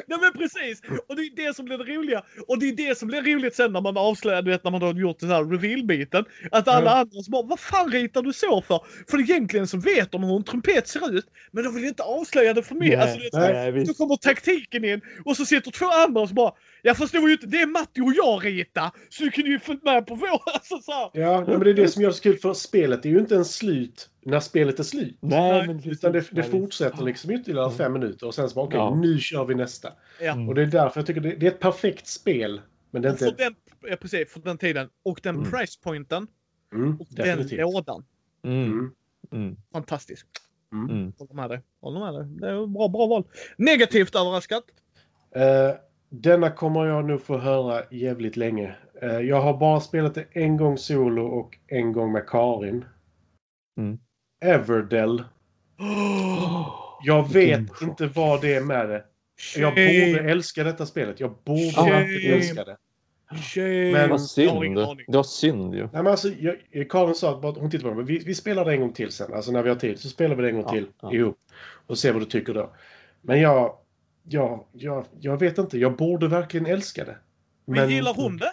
Nej 0.06 0.18
men 0.20 0.32
precis! 0.32 0.80
Och 1.08 1.16
det 1.16 1.22
är 1.22 1.46
det 1.46 1.56
som 1.56 1.64
blir 1.64 1.78
det 1.78 1.84
roliga. 1.84 2.22
Och 2.48 2.58
det 2.58 2.68
är 2.68 2.72
det 2.76 2.98
som 2.98 3.08
blir 3.08 3.22
roligt 3.22 3.54
sen 3.54 3.72
när 3.72 3.80
man 3.80 3.96
avslöjar, 3.96 4.42
du 4.42 4.50
vet 4.50 4.64
när 4.64 4.70
man 4.70 4.82
har 4.82 4.94
gjort 4.94 5.18
den 5.20 5.30
här 5.30 5.44
reveal-biten. 5.44 6.24
Att 6.50 6.68
alla 6.68 6.90
Ja. 6.90 6.96
andra 6.96 7.22
som 7.22 7.30
bara, 7.32 7.42
vad 7.42 7.60
fan 7.60 7.90
ritar 7.92 8.22
du 8.22 8.32
så 8.32 8.62
för? 8.62 8.80
För 9.10 9.20
egentligen 9.20 9.66
så 9.66 9.78
vet 9.78 10.12
de 10.12 10.22
hur 10.24 10.36
en 10.36 10.44
trumpet 10.44 10.88
ser 10.88 11.16
ut. 11.16 11.26
Men 11.50 11.64
de 11.64 11.74
vill 11.74 11.84
inte 11.84 12.02
avslöja 12.02 12.54
det 12.54 12.62
för 12.62 12.74
mycket. 12.74 12.98
Nej, 12.98 13.02
Alltså, 13.08 13.18
du 13.18 13.46
vet, 13.46 13.54
nej, 13.54 13.72
visst. 13.72 13.86
då 13.88 13.94
kommer 13.94 14.16
taktiken 14.16 14.84
in 14.84 15.00
och 15.24 15.36
så 15.36 15.44
sitter 15.44 15.70
två 15.70 15.86
andra 15.86 16.20
och 16.20 16.28
så 16.28 16.34
bara, 16.34 16.52
ja 16.82 16.94
fast 16.94 17.12
det 17.12 17.18
var 17.20 17.26
ju 17.28 17.32
inte, 17.34 17.46
det 17.46 17.60
är 17.60 17.66
Matti 17.66 18.00
och 18.00 18.12
jag 18.16 18.44
rita. 18.46 18.92
Så 19.08 19.24
du 19.24 19.30
kunde 19.30 19.50
ju 19.50 19.58
följt 19.58 19.82
med 19.84 20.06
på 20.06 20.14
vår. 20.14 20.28
Alltså, 20.54 20.78
så 20.78 20.92
här. 20.92 21.10
ja, 21.12 21.40
nej, 21.40 21.48
men 21.56 21.60
det 21.60 21.70
är 21.70 21.74
det 21.74 21.88
som 21.88 22.02
gör 22.02 22.08
det 22.10 22.14
så 22.16 22.22
kul 22.22 22.38
för 22.38 22.54
spelet 22.54 23.04
är 23.04 23.08
ju 23.10 23.18
inte 23.18 23.36
en 23.36 23.44
slut 23.44 24.08
när 24.24 24.40
spelet 24.40 24.78
är 24.78 24.82
slut. 24.82 25.16
Nej, 25.20 25.66
men 25.66 25.76
precis. 25.76 25.92
Utan 25.92 26.12
det, 26.12 26.28
det 26.32 26.42
fortsätter 26.42 27.04
liksom 27.04 27.30
ytterligare 27.30 27.70
fem 27.70 27.92
minuter 27.92 28.26
och 28.26 28.34
sen 28.34 28.48
så 28.48 28.54
bara 28.54 28.64
okej, 28.66 28.78
Ja. 28.78 28.94
nu 28.94 29.18
kör 29.18 29.44
vi 29.44 29.54
nästa. 29.54 29.92
Ja. 30.20 30.32
Mm. 30.32 30.48
Och 30.48 30.54
det 30.54 30.62
är 30.62 30.66
därför 30.66 31.00
jag 31.00 31.06
tycker 31.06 31.20
det, 31.20 31.34
det 31.36 31.46
är 31.46 31.50
ett 31.50 31.60
perfekt 31.60 32.06
spel. 32.06 32.60
Men 32.90 33.02
det 33.02 33.08
är 33.08 33.12
för 33.14 33.26
inte... 33.26 33.44
den, 33.44 33.54
ja, 33.90 33.96
precis, 33.96 34.32
för 34.32 34.40
den 34.40 34.58
tiden. 34.58 34.88
Och 35.02 35.20
den 35.22 35.36
Mm. 35.36 35.50
pricepointen. 35.50 36.26
Mm, 36.74 37.00
Och 37.00 37.06
den 37.10 37.26
definitivt. 37.26 37.60
lådan. 37.60 38.04
Mm. 38.44 38.64
Mm. 38.72 38.92
Mm. 39.32 39.56
Fantastisk. 39.72 40.26
Mm. 40.72 41.12
Håller 41.18 41.34
med 41.34 41.50
dig. 41.50 41.60
Håller 41.80 42.00
med 42.00 42.14
dig. 42.14 42.26
Det 42.40 42.48
är 42.48 42.66
bra, 42.66 42.88
bra 42.88 43.06
val. 43.06 43.24
Negativt 43.56 44.14
överraskat. 44.14 44.64
Eh, 45.30 45.74
denna 46.08 46.50
kommer 46.50 46.84
jag 46.86 47.04
nog 47.04 47.22
få 47.22 47.38
höra 47.38 47.82
jävligt 47.90 48.36
länge. 48.36 48.76
Eh, 49.02 49.18
jag 49.20 49.42
har 49.42 49.58
bara 49.58 49.80
spelat 49.80 50.14
det 50.14 50.24
en 50.32 50.56
gång 50.56 50.78
solo 50.78 51.26
och 51.26 51.58
en 51.66 51.92
gång 51.92 52.12
med 52.12 52.26
Karin. 52.26 52.84
Mm. 53.78 53.98
Everdell. 54.42 55.24
Jag 57.04 57.32
vet 57.32 57.82
inte 57.82 58.06
vad 58.06 58.40
det 58.40 58.54
är 58.54 58.60
med 58.60 58.88
det. 58.88 59.04
Jag 59.56 59.70
borde 59.74 60.30
älska 60.30 60.64
detta 60.64 60.86
spelet. 60.86 61.20
Jag 61.20 61.34
borde 61.44 61.70
Shame. 61.72 62.34
älska 62.34 62.64
det. 62.64 62.76
Shame. 63.42 63.92
Men- 63.92 64.10
Vad 64.10 64.20
synd. 64.22 64.76
Det 65.06 65.16
var 65.16 65.22
synd 65.22 65.74
ju. 65.74 65.80
Nej, 65.80 65.90
men 65.92 66.06
alltså, 66.06 66.28
jag, 66.28 66.56
Karin 66.90 67.14
sa 67.14 67.38
att 67.48 67.56
hon 67.56 67.70
tittade 67.70 67.90
på 67.90 67.96
mig. 67.96 68.04
Vi, 68.04 68.18
vi 68.18 68.34
spelar 68.34 68.64
det 68.64 68.72
en 68.72 68.80
gång 68.80 68.92
till 68.92 69.12
sen. 69.12 69.34
Alltså 69.34 69.52
när 69.52 69.62
vi 69.62 69.68
har 69.68 69.76
tid 69.76 69.98
så 70.00 70.08
spelar 70.08 70.36
vi 70.36 70.42
det 70.42 70.48
en 70.48 70.54
gång 70.54 70.64
Ja, 70.64 70.70
till 70.70 70.86
ja. 71.00 71.12
ihop. 71.12 71.38
Och 71.86 71.98
ser 71.98 72.12
vad 72.12 72.22
du 72.22 72.26
tycker 72.26 72.54
då. 72.54 72.72
Men 73.20 73.40
jag, 73.40 73.76
jag, 74.22 74.64
jag, 74.72 75.04
jag 75.20 75.36
vet 75.40 75.58
inte. 75.58 75.78
Jag 75.78 75.96
borde 75.96 76.28
verkligen 76.28 76.66
älska 76.66 77.04
det. 77.04 77.16
Men 77.64 77.90
gillar 77.90 78.14
hon 78.14 78.36
det? 78.36 78.52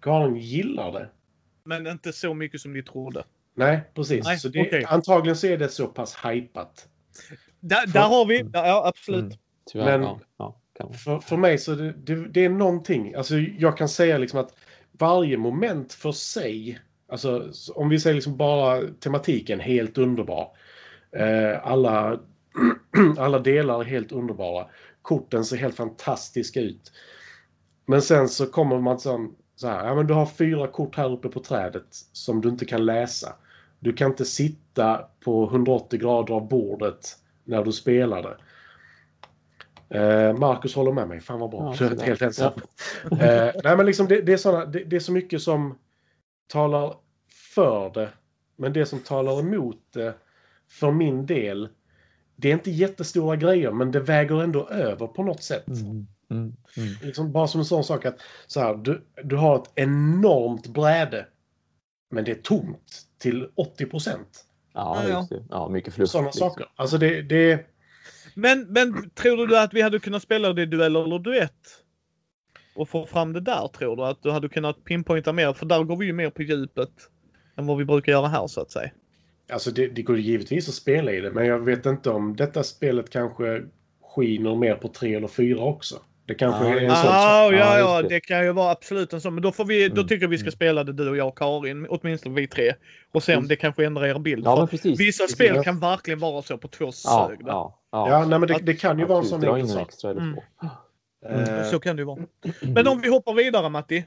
Karin 0.00 0.36
gillar 0.36 0.92
det. 0.92 1.08
Men 1.64 1.86
inte 1.86 2.12
så 2.12 2.34
mycket 2.34 2.60
som 2.60 2.72
ni 2.72 2.82
trodde. 2.82 3.24
Nej, 3.54 3.80
precis. 3.94 4.24
Nej, 4.24 4.38
så 4.38 4.48
det, 4.48 4.60
okej. 4.66 4.84
Antagligen 4.88 5.36
så 5.36 5.46
är 5.46 5.58
det 5.58 5.68
så 5.68 5.86
pass 5.86 6.16
hypat. 6.24 6.88
Där, 7.60 7.86
där 7.86 8.08
har 8.08 8.26
vi, 8.26 8.44
ja 8.52 8.86
absolut. 8.86 9.24
Mm. 9.24 9.38
Tyvärr. 9.72 9.98
Men- 9.98 10.18
ja, 10.36 10.60
ja. 10.78 10.92
För, 10.92 11.18
för 11.18 11.36
mig 11.36 11.58
så 11.58 11.74
det, 11.74 11.92
det, 11.92 12.28
det 12.28 12.44
är 12.44 12.48
någonting. 12.48 13.14
Alltså 13.14 13.34
jag 13.38 13.76
kan 13.76 13.88
säga 13.88 14.18
liksom 14.18 14.40
att 14.40 14.54
varje 14.92 15.36
moment 15.36 15.92
för 15.92 16.12
sig. 16.12 16.78
Alltså 17.08 17.50
om 17.74 17.88
vi 17.88 18.00
säger 18.00 18.14
liksom 18.14 18.36
bara 18.36 18.80
tematiken 19.00 19.60
helt 19.60 19.98
underbar. 19.98 20.48
Eh, 21.16 21.66
alla, 21.66 22.20
alla 23.18 23.38
delar 23.38 23.80
är 23.80 23.84
helt 23.84 24.12
underbara. 24.12 24.66
Korten 25.02 25.44
ser 25.44 25.56
helt 25.56 25.76
fantastiska 25.76 26.60
ut. 26.60 26.92
Men 27.86 28.02
sen 28.02 28.28
så 28.28 28.46
kommer 28.46 28.78
man 28.78 28.98
som 29.00 29.36
så 29.56 29.68
här. 29.68 29.86
Ja 29.86 29.94
men 29.94 30.06
du 30.06 30.14
har 30.14 30.26
fyra 30.26 30.66
kort 30.68 30.96
här 30.96 31.12
uppe 31.12 31.28
på 31.28 31.40
trädet 31.40 31.86
som 32.12 32.40
du 32.40 32.48
inte 32.48 32.64
kan 32.64 32.86
läsa. 32.86 33.36
Du 33.84 33.92
kan 33.92 34.10
inte 34.10 34.24
sitta 34.24 35.04
på 35.20 35.44
180 35.44 36.00
grader 36.00 36.34
av 36.34 36.48
bordet 36.48 37.18
när 37.44 37.64
du 37.64 37.72
spelar 37.72 38.22
det. 38.22 38.36
Eh, 39.98 40.36
Marcus 40.36 40.74
håller 40.74 40.92
med 40.92 41.08
mig. 41.08 41.20
Fan 41.20 41.40
vad 41.40 41.50
bra. 41.50 41.74
Ja, 41.80 42.04
helt 42.04 42.22
ensam. 42.22 42.52
eh, 43.10 43.50
nej 43.64 43.76
men 43.76 43.86
liksom 43.86 44.08
det, 44.08 44.20
det, 44.20 44.32
är 44.32 44.36
såna, 44.36 44.66
det, 44.66 44.84
det 44.84 44.96
är 44.96 45.00
så 45.00 45.12
mycket 45.12 45.42
som 45.42 45.78
talar 46.46 46.94
för 47.54 47.90
det. 47.94 48.08
Men 48.56 48.72
det 48.72 48.86
som 48.86 48.98
talar 48.98 49.40
emot 49.40 49.78
det 49.92 50.14
för 50.70 50.90
min 50.90 51.26
del. 51.26 51.68
Det 52.36 52.48
är 52.48 52.52
inte 52.52 52.70
jättestora 52.70 53.36
grejer 53.36 53.70
men 53.70 53.90
det 53.90 54.00
väger 54.00 54.42
ändå 54.42 54.68
över 54.68 55.06
på 55.06 55.22
något 55.22 55.42
sätt. 55.42 55.68
Mm. 55.68 56.06
Mm. 56.30 56.56
Mm. 56.76 56.94
Liksom 57.02 57.32
bara 57.32 57.46
som 57.46 57.60
en 57.60 57.64
sån 57.64 57.84
sak 57.84 58.04
att 58.04 58.20
så 58.46 58.60
här, 58.60 58.74
du, 58.74 59.04
du 59.24 59.36
har 59.36 59.56
ett 59.56 59.70
enormt 59.74 60.66
bräde. 60.66 61.26
Men 62.10 62.24
det 62.24 62.30
är 62.30 62.42
tomt 62.42 63.08
till 63.18 63.48
80 63.54 63.86
procent. 63.86 64.44
Ja, 64.74 65.26
Ja, 65.50 65.68
mycket 65.68 65.94
fluff. 65.94 66.10
Sådana 66.10 66.28
liksom. 66.28 66.48
saker. 66.50 66.66
Alltså 66.76 66.98
det, 66.98 67.22
det, 67.22 67.66
Men, 68.34 68.66
men 68.72 69.10
tror 69.10 69.46
du 69.46 69.58
att 69.58 69.74
vi 69.74 69.82
hade 69.82 69.98
kunnat 69.98 70.22
spela 70.22 70.52
det 70.52 70.62
i 70.62 70.66
duell 70.66 70.96
eller 70.96 71.18
duett? 71.18 71.80
Och 72.76 72.88
få 72.88 73.06
fram 73.06 73.32
det 73.32 73.40
där 73.40 73.68
tror 73.68 73.96
du? 73.96 74.04
Att 74.04 74.22
du 74.22 74.30
hade 74.30 74.48
kunnat 74.48 74.84
pinpointa 74.84 75.32
mer? 75.32 75.52
För 75.52 75.66
där 75.66 75.82
går 75.82 75.96
vi 75.96 76.06
ju 76.06 76.12
mer 76.12 76.30
på 76.30 76.42
djupet. 76.42 76.90
Än 77.56 77.66
vad 77.66 77.78
vi 77.78 77.84
brukar 77.84 78.12
göra 78.12 78.28
här 78.28 78.46
så 78.46 78.60
att 78.60 78.70
säga. 78.70 78.90
alltså 79.52 79.70
det, 79.70 79.86
det 79.86 80.02
går 80.02 80.18
givetvis 80.18 80.68
att 80.68 80.74
spela 80.74 81.12
i 81.12 81.20
det. 81.20 81.30
Men 81.30 81.46
jag 81.46 81.58
vet 81.58 81.86
inte 81.86 82.10
om 82.10 82.36
detta 82.36 82.62
spelet 82.62 83.10
kanske 83.10 83.62
skiner 84.14 84.54
mer 84.54 84.74
på 84.74 84.88
tre 84.88 85.14
eller 85.14 85.28
fyra 85.28 85.60
också. 85.62 86.00
Det 86.26 86.34
kanske 86.34 86.64
Ja, 86.64 86.70
är 86.70 86.76
en 86.76 86.84
ja. 86.84 86.94
sån. 86.96 87.10
Ah, 87.12 87.50
ja, 87.52 87.78
Ja, 87.78 88.02
det. 88.02 88.20
kan 88.20 88.44
ju 88.44 88.52
vara 88.52 88.70
absolut 88.70 89.12
en 89.12 89.20
sån. 89.20 89.34
Men 89.34 89.42
då, 89.42 89.52
får 89.52 89.64
vi, 89.64 89.88
då 89.88 89.94
Mm, 89.94 90.08
tycker 90.08 90.22
jag 90.22 90.28
vi 90.28 90.38
ska 90.38 90.44
mm. 90.44 90.52
spela 90.52 90.84
det 90.84 90.92
du 90.92 91.08
och 91.08 91.16
jag 91.16 91.28
och 91.28 91.38
Karin. 91.38 91.86
Åtminstone 91.90 92.34
vi 92.34 92.48
tre. 92.48 92.72
Och 93.12 93.22
se 93.22 93.32
om 93.32 93.38
Mm. 93.38 93.48
det 93.48 93.56
kanske 93.56 93.86
ändrar 93.86 94.06
er 94.06 94.18
bild. 94.18 94.46
Ja, 94.46 94.66
precis. 94.66 95.00
Vissa 95.00 95.22
precis. 95.24 95.34
spel 95.34 95.64
kan 95.64 95.80
verkligen 95.80 96.18
vara 96.20 96.42
så 96.42 96.58
på 96.58 96.68
två 96.68 96.84
Ja, 96.84 96.92
sög. 96.92 97.38
ja, 97.46 97.80
ja. 97.92 98.08
Ja, 98.10 98.26
nej, 98.26 98.38
men 98.38 98.48
det, 98.48 98.58
det 98.62 98.74
kan 98.74 98.98
ju 98.98 99.04
vara 99.04 99.18
en 99.18 99.24
sån 99.24 99.44
enkel 99.44 99.60
en 99.60 99.68
sak. 99.68 99.90
Mm. 100.04 100.38
Eh, 101.28 101.64
Så 101.70 101.80
kan 101.80 101.96
det 101.96 102.00
ju 102.00 102.06
vara. 102.06 102.20
Men 102.62 102.86
om 102.88 103.00
vi 103.00 103.08
hoppar 103.08 103.34
vidare 103.34 103.68
Matti. 103.68 104.04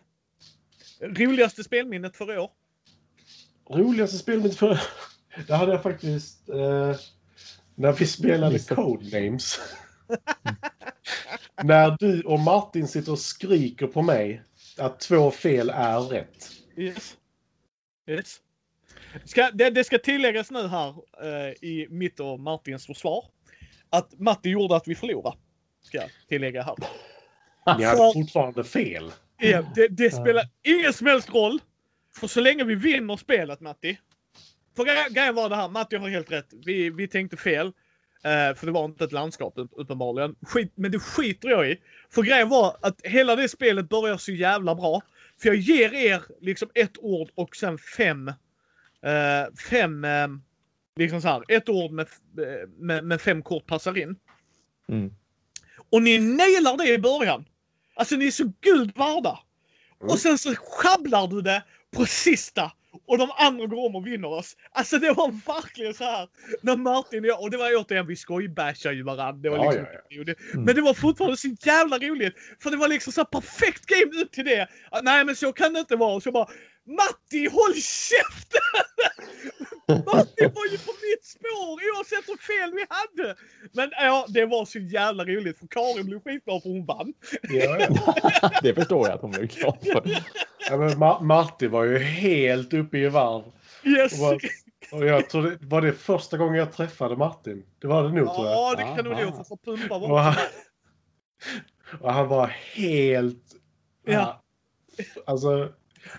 Roligaste 1.02 1.64
spelminnet 1.64 2.16
för 2.16 2.38
år? 2.38 2.50
Roligaste 3.70 4.18
spelet 4.18 4.56
för... 4.56 4.80
Det 5.48 5.54
hade 5.56 5.72
jag 5.72 5.84
faktiskt... 5.84 6.50
Eh, 6.50 6.96
när 7.76 7.92
vi 7.92 8.06
spelade. 8.06 8.60
Codenames. 8.60 9.60
när 11.64 11.96
du 12.00 12.22
och 12.22 12.40
Martin 12.40 12.88
sitter 12.88 13.12
och 13.12 13.20
skriker 13.20 13.88
på 13.88 14.02
mig 14.02 14.42
att 14.78 15.00
två 15.00 15.32
fel 15.32 15.70
är 15.70 16.00
rätt. 16.00 16.52
Yes. 16.78 17.18
Yes. 18.08 18.42
Ska, 19.26 19.52
det, 19.52 19.70
det 19.70 19.84
ska 19.84 19.98
tilläggas 19.98 20.52
nu 20.52 20.68
här 20.68 20.96
eh, 21.22 21.52
i 21.70 21.88
mitt 21.90 22.20
och 22.20 22.40
Martins 22.40 22.86
försvar. 22.86 23.26
Att 23.90 24.20
Matti 24.20 24.50
gjorde 24.50 24.76
att 24.76 24.88
vi 24.88 24.96
förlorade. 24.96 25.38
Ska 25.82 25.98
jag 25.98 26.10
tillägga 26.28 26.64
här. 26.64 26.76
Ni 27.78 27.84
hade 27.84 28.14
fortfarande 28.14 28.64
fel. 28.64 29.12
Ja, 29.38 29.72
det, 29.76 29.88
det 29.88 30.12
spelar 30.12 30.44
ingen 30.64 30.94
som 30.94 31.08
helst 31.08 31.30
roll. 31.30 31.60
För 32.16 32.28
så 32.28 32.42
länge 32.42 32.64
vi 32.64 32.76
vinner 32.76 33.18
spelet 33.18 33.60
Matti. 33.60 34.00
För 34.76 34.84
gre- 34.84 35.14
grejen 35.14 35.36
var 35.36 35.50
det 35.50 35.56
här, 35.56 35.70
Matti 35.70 35.96
har 35.96 36.10
helt 36.10 36.32
rätt. 36.32 36.54
Vi, 36.66 36.90
vi 36.90 37.08
tänkte 37.08 37.38
fel. 37.38 37.74
Eh, 38.28 38.56
för 38.56 38.66
det 38.66 38.72
var 38.72 38.86
inte 38.86 39.04
ett 39.04 39.12
landskap 39.12 39.54
upp- 39.56 39.72
uppenbarligen. 39.76 40.36
Skit, 40.42 40.72
men 40.76 40.92
det 40.92 41.00
skiter 41.00 41.50
jag 41.50 41.70
i. 41.72 41.82
För 42.10 42.22
grejen 42.24 42.50
var 42.50 42.78
att 42.82 43.02
hela 43.04 43.36
det 43.36 43.50
spelet 43.50 43.90
börjar 43.90 44.18
så 44.18 44.32
jävla 44.32 44.76
bra. 44.76 45.02
För 45.42 45.50
jag 45.50 45.56
ger 45.58 45.94
er 45.94 46.22
liksom 46.42 46.70
ett 46.74 46.98
ord 46.98 47.30
och 47.36 47.56
sen 47.56 47.78
fem. 47.78 48.28
Eh, 49.02 49.54
fem, 49.70 50.06
eh, 50.06 50.28
liksom 50.96 51.22
så 51.22 51.28
här. 51.28 51.44
Ett 51.48 51.70
ord 51.70 51.92
med, 51.92 52.08
med, 52.78 53.04
med 53.04 53.22
fem 53.22 53.42
kort 53.44 53.66
passar 53.66 53.98
in. 53.98 54.16
Mm. 54.90 55.14
Och 55.90 56.02
ni 56.02 56.20
nailar 56.20 56.78
det 56.78 56.94
i 56.94 56.98
början. 56.98 57.46
Alltså 57.96 58.16
ni 58.16 58.28
är 58.28 58.32
så 58.32 58.52
guld 58.62 58.98
värda. 58.98 59.40
Mm. 60.02 60.12
Och 60.12 60.20
sen 60.20 60.38
så 60.38 60.56
sjabblar 60.56 61.28
du 61.28 61.42
det 61.42 61.64
på 61.92 62.06
sista. 62.06 62.72
Och 63.08 63.18
de 63.18 63.32
andra 63.38 63.66
går 63.66 63.86
om 63.86 63.96
och 63.96 64.08
vinner 64.08 64.28
oss. 64.28 64.56
Alltså 64.72 64.98
det 64.98 65.12
var 65.14 65.32
verkligen 65.54 65.94
så 65.94 66.04
här. 66.04 66.28
När 66.62 66.76
Martin 66.76 67.20
och 67.24 67.26
jag, 67.30 67.42
och 67.42 67.52
det 67.52 67.58
var 67.58 67.76
återigen, 67.76 68.08
vi 68.08 68.16
skojbashade 68.16 68.96
ju 68.96 69.04
varandra. 69.04 69.32
Det 69.44 69.50
var 69.50 69.58
Ja, 69.58 69.72
liksom, 69.72 69.86
ja, 70.10 70.24
det- 70.24 70.36
Mm. 70.54 70.66
Men 70.66 70.76
det 70.76 70.82
var 70.82 70.94
fortfarande 70.94 71.38
så 71.38 71.48
jävla 71.66 71.98
roligt. 71.98 72.34
För 72.64 72.72
det 72.72 72.78
var 72.78 72.88
liksom 72.88 73.14
så 73.14 73.26
perfekt 73.26 73.86
game 73.86 74.22
ut 74.22 74.32
till 74.32 74.46
det. 74.46 74.68
Nej 75.04 75.26
men 75.26 75.36
så 75.36 75.54
kan 75.54 75.74
det 75.74 75.80
inte 75.80 75.96
vara. 75.96 76.22
Så 76.22 76.32
bara 76.32 76.48
Matti 76.88 77.50
håll 77.50 77.74
käften! 77.74 78.62
Matti 80.06 80.44
var 80.44 80.72
ju 80.72 80.78
på 80.78 80.94
mitt 81.06 81.26
spår 81.26 81.98
oavsett 81.98 82.30
hur 82.30 82.38
fel 82.38 82.74
vi 82.74 82.86
hade. 82.90 83.36
Men 83.74 83.90
ja, 83.92 84.26
det 84.30 84.46
var 84.46 84.66
så 84.66 84.80
jävla 84.80 85.26
roligt 85.26 85.60
för 85.60 85.68
Karin 85.68 86.06
blev 86.06 86.20
skitglad 86.24 86.64
för 86.64 86.70
hon 86.70 86.86
vann. 86.86 87.14
Ja, 87.42 87.78
ja. 87.80 88.50
Det 88.64 88.74
förstår 88.74 89.08
jag 89.08 89.16
att 89.16 89.22
hon 89.22 89.32
blev 89.32 89.48
glad 89.48 89.78
för. 89.82 90.04
Ja, 90.70 90.78
men 90.78 90.90
Ma- 90.90 91.22
Martin 91.22 91.72
var 91.72 91.84
ju 91.84 91.98
helt 91.98 92.74
uppe 92.74 92.98
i 92.98 93.10
varv. 93.10 93.44
Yes! 93.84 94.22
Och 94.22 94.42
Och 94.92 95.06
jag 95.06 95.30
tror 95.30 95.44
det 95.44 95.58
var 95.62 95.82
det 95.82 95.94
första 95.94 96.38
gången 96.38 96.56
jag 96.56 96.74
träffade 96.74 97.16
Martin. 97.16 97.66
Det 97.80 97.88
var 97.88 98.04
det 98.04 98.10
nog 98.10 98.36
tror 98.36 98.48
jag. 98.48 98.56
Ja, 98.56 98.76
det 98.78 98.84
kan 98.84 99.06
nog 99.06 99.26
nog. 99.26 99.48
För 99.48 99.56
pumpa 99.56 99.96
Och 99.96 100.10
var 100.10 100.20
han, 100.20 100.36
och 102.02 102.14
han 102.14 102.28
var 102.28 102.48
helt... 102.48 103.44
Ja. 104.06 104.44
Alltså, 105.26 105.74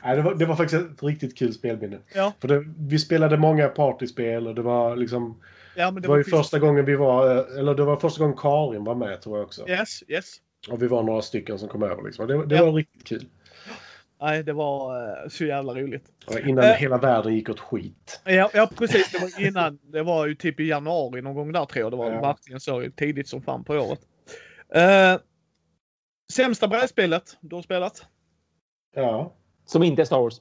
nej, 0.05 0.17
det, 0.17 0.23
var, 0.23 0.35
det 0.35 0.47
var 0.47 0.57
faktiskt 0.57 0.83
ett 0.85 1.03
riktigt 1.03 1.39
kul 1.39 1.53
spelminne. 1.55 1.99
Ja. 2.15 2.33
För 2.41 2.49
det, 2.49 2.65
vi 2.79 2.99
spelade 2.99 3.37
många 3.37 3.69
partyspel 3.69 4.47
och 4.47 4.55
det 4.55 4.63
var 4.63 4.97
liksom... 4.97 5.43
Ja, 5.77 5.91
men 5.91 6.03
Det 6.03 6.09
var 6.09 6.17
ju 6.17 6.25
schysst. 6.25 6.37
första 6.37 6.59
gången 6.59 6.85
vi 6.85 6.97
var... 6.97 7.37
eh, 7.37 7.59
Eller 7.59 7.75
det 7.75 7.85
var 7.85 7.97
första 7.97 8.21
gången 8.21 8.37
Karin 8.37 8.85
var 8.85 8.95
med 8.95 9.21
tror 9.23 9.39
jag 9.39 9.47
också. 9.47 9.69
Yes, 9.69 10.03
yes. 10.09 10.35
Och 10.71 10.83
vi 10.83 10.87
var 10.87 11.03
några 11.03 11.23
stycken 11.23 11.59
som 11.59 11.69
kom 11.69 11.83
över 11.83 12.03
liksom. 12.03 12.27
Det, 12.27 12.47
det 12.47 12.57
Ja. 12.57 12.65
var 12.65 12.73
riktigt 12.73 13.05
kul. 13.05 13.25
Nej, 14.21 14.43
det 14.45 14.53
var 14.53 15.09
eh, 15.25 15.29
så 15.29 15.45
jävla 15.45 15.75
roligt. 15.75 16.05
Och 16.27 16.39
Innan 16.41 16.65
Eh. 16.65 16.71
hela 16.75 16.99
världen 16.99 17.35
gick 17.35 17.49
åt 17.49 17.61
skit. 17.61 18.21
Ja, 18.25 18.51
ja, 18.55 18.71
precis. 18.79 19.13
Det 19.13 19.19
var 19.19 19.47
innan. 19.47 19.79
Det 19.83 20.03
var 20.03 20.27
ju 20.27 20.35
typ 20.35 20.61
i 20.61 20.65
januari 20.69 21.23
någon 21.23 21.35
gång 21.35 21.53
där 21.53 21.65
tror 21.65 21.83
jag. 21.83 21.93
Det 21.93 21.97
var 21.97 22.13
Ja. 22.13 22.21
verkligen 22.21 22.61
så 22.61 22.91
tidigt 22.97 23.29
som 23.29 23.43
fan 23.43 23.65
på 23.65 23.75
året. 23.75 24.01
Uh, 24.77 25.21
sämsta 26.33 26.69
brädspelet 26.69 27.37
du 27.41 27.55
har 27.57 27.63
spelat? 27.63 28.07
Ja. 28.95 29.35
Som 29.71 29.83
inte 29.83 30.03
är 30.03 30.07
Star 30.07 30.21
Wars. 30.21 30.41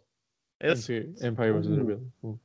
Yes. 0.64 0.90
Empire 1.24 1.52
vs. 1.52 1.68
Mm. 1.68 1.80
Rebellion. 1.80 2.12
Mm. 2.24 2.38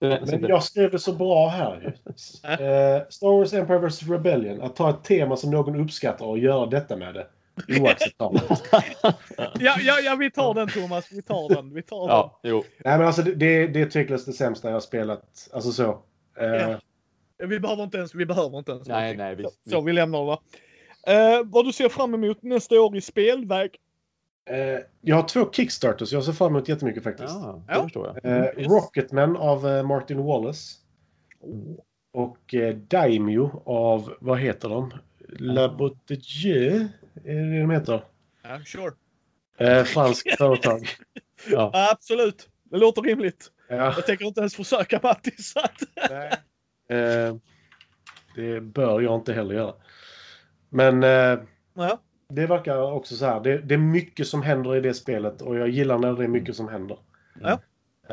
Men 0.00 0.42
jag 0.42 0.62
skrev 0.62 0.90
det 0.90 0.98
så 0.98 1.12
bra 1.12 1.48
här 1.48 1.80
ju. 1.80 1.86
Eh, 2.66 3.02
Star 3.08 3.38
Wars 3.38 3.52
Empire 3.52 3.78
vs. 3.78 4.02
Rebellion. 4.02 4.60
Att 4.62 4.76
ta 4.76 4.90
ett 4.90 5.04
tema 5.04 5.36
som 5.36 5.50
någon 5.50 5.80
uppskattar 5.80 6.26
och 6.26 6.38
göra 6.38 6.66
detta 6.66 6.96
med 6.96 7.14
det. 7.14 7.26
Oacceptabelt. 7.80 8.64
Ja, 9.60 9.76
ja, 9.80 10.00
ja, 10.04 10.16
vi 10.18 10.30
tar 10.30 10.54
den 10.54 10.68
Thomas. 10.68 11.12
Vi 11.12 11.22
tar 11.22 11.54
den. 11.54 11.74
Vi 11.74 11.82
tar 11.82 11.98
den. 12.08 12.08
Ja, 12.16 12.40
jo. 12.42 12.64
Nej 12.84 12.98
men 12.98 13.06
alltså 13.06 13.22
det, 13.22 13.34
det, 13.34 13.66
det 13.66 13.80
är 13.80 13.90
tveklöst 13.90 14.26
det 14.26 14.32
sämsta 14.32 14.68
jag 14.68 14.74
har 14.74 14.80
spelat. 14.80 15.48
Alltså 15.52 15.72
så. 15.72 16.02
Eh, 16.38 16.46
Ja. 16.46 16.80
Vi 17.46 17.60
behöver 17.60 17.82
inte 17.82 17.98
ens. 17.98 18.14
Vi 18.14 18.26
behöver 18.26 18.58
inte 18.58 18.72
ens. 18.72 18.88
Nej, 18.88 19.16
nej, 19.16 19.34
visst. 19.34 19.70
Så 19.70 19.80
vi 19.80 19.92
lämnar 19.92 20.18
det. 20.18 20.26
va? 20.26 20.40
Eh, 21.06 21.42
vad 21.44 21.64
du 21.64 21.72
ser 21.72 21.88
fram 21.88 22.14
emot 22.14 22.42
nästa 22.42 22.80
år 22.80 22.96
i 22.96 23.00
spelväg? 23.00 23.70
Eh, 24.50 24.78
jag 25.00 25.16
har 25.16 25.28
två 25.28 25.50
Kickstarters 25.52 26.12
jag 26.12 26.24
ser 26.24 26.32
fram 26.32 26.48
emot 26.56 26.68
jättemycket 26.68 27.02
faktiskt. 27.02 27.28
Ja, 27.34 27.62
det 27.66 27.74
Ja. 27.74 27.82
förstår 27.82 28.20
jag. 28.22 28.36
Eh, 28.38 28.44
Yes. 28.58 28.68
Rocketman 28.70 29.36
av 29.36 29.68
eh, 29.68 29.82
Martin 29.82 30.18
Wallace. 30.22 30.76
Och 32.12 32.54
eh, 32.54 32.74
Daimyo 32.76 33.62
av, 33.66 34.14
vad 34.20 34.38
heter 34.40 34.68
de? 34.68 34.92
La 35.28 35.68
Bottegeux? 35.74 36.90
Är 37.24 37.34
det 37.34 37.50
det 37.50 37.60
de 37.60 37.70
heter? 37.70 38.04
Ja, 38.42 38.60
sure. 38.66 38.92
Eh, 39.58 39.84
franskt 39.84 40.34
företag. 40.38 40.88
Ja. 41.50 41.70
Absolut. 41.92 42.48
Det 42.64 42.76
låter 42.76 43.02
rimligt. 43.02 43.50
Ja. 43.68 43.76
Jag 43.76 44.06
tänker 44.06 44.24
inte 44.24 44.40
ens 44.40 44.54
försöka 44.56 45.00
Matti. 45.02 45.30
Så 45.42 45.60
att... 45.64 45.82
Eh, 46.90 47.36
det 48.34 48.60
bör 48.60 49.00
jag 49.00 49.14
inte 49.14 49.32
heller 49.32 49.54
göra. 49.54 49.74
Men 50.68 51.02
eh, 51.02 51.38
ja. 51.74 52.00
Det 52.30 52.46
verkar 52.46 52.92
också 52.92 53.14
så 53.16 53.24
här. 53.26 53.40
Det, 53.40 53.58
det 53.58 53.74
är 53.74 53.78
mycket 53.78 54.26
som 54.26 54.42
händer 54.42 54.76
i 54.76 54.80
det 54.80 54.94
spelet 54.94 55.42
och 55.42 55.56
jag 55.56 55.68
gillar 55.68 55.98
när 55.98 56.12
det 56.12 56.24
är 56.24 56.28
mycket 56.28 56.56
som 56.56 56.68
händer. 56.68 56.98
Ja. 57.40 57.60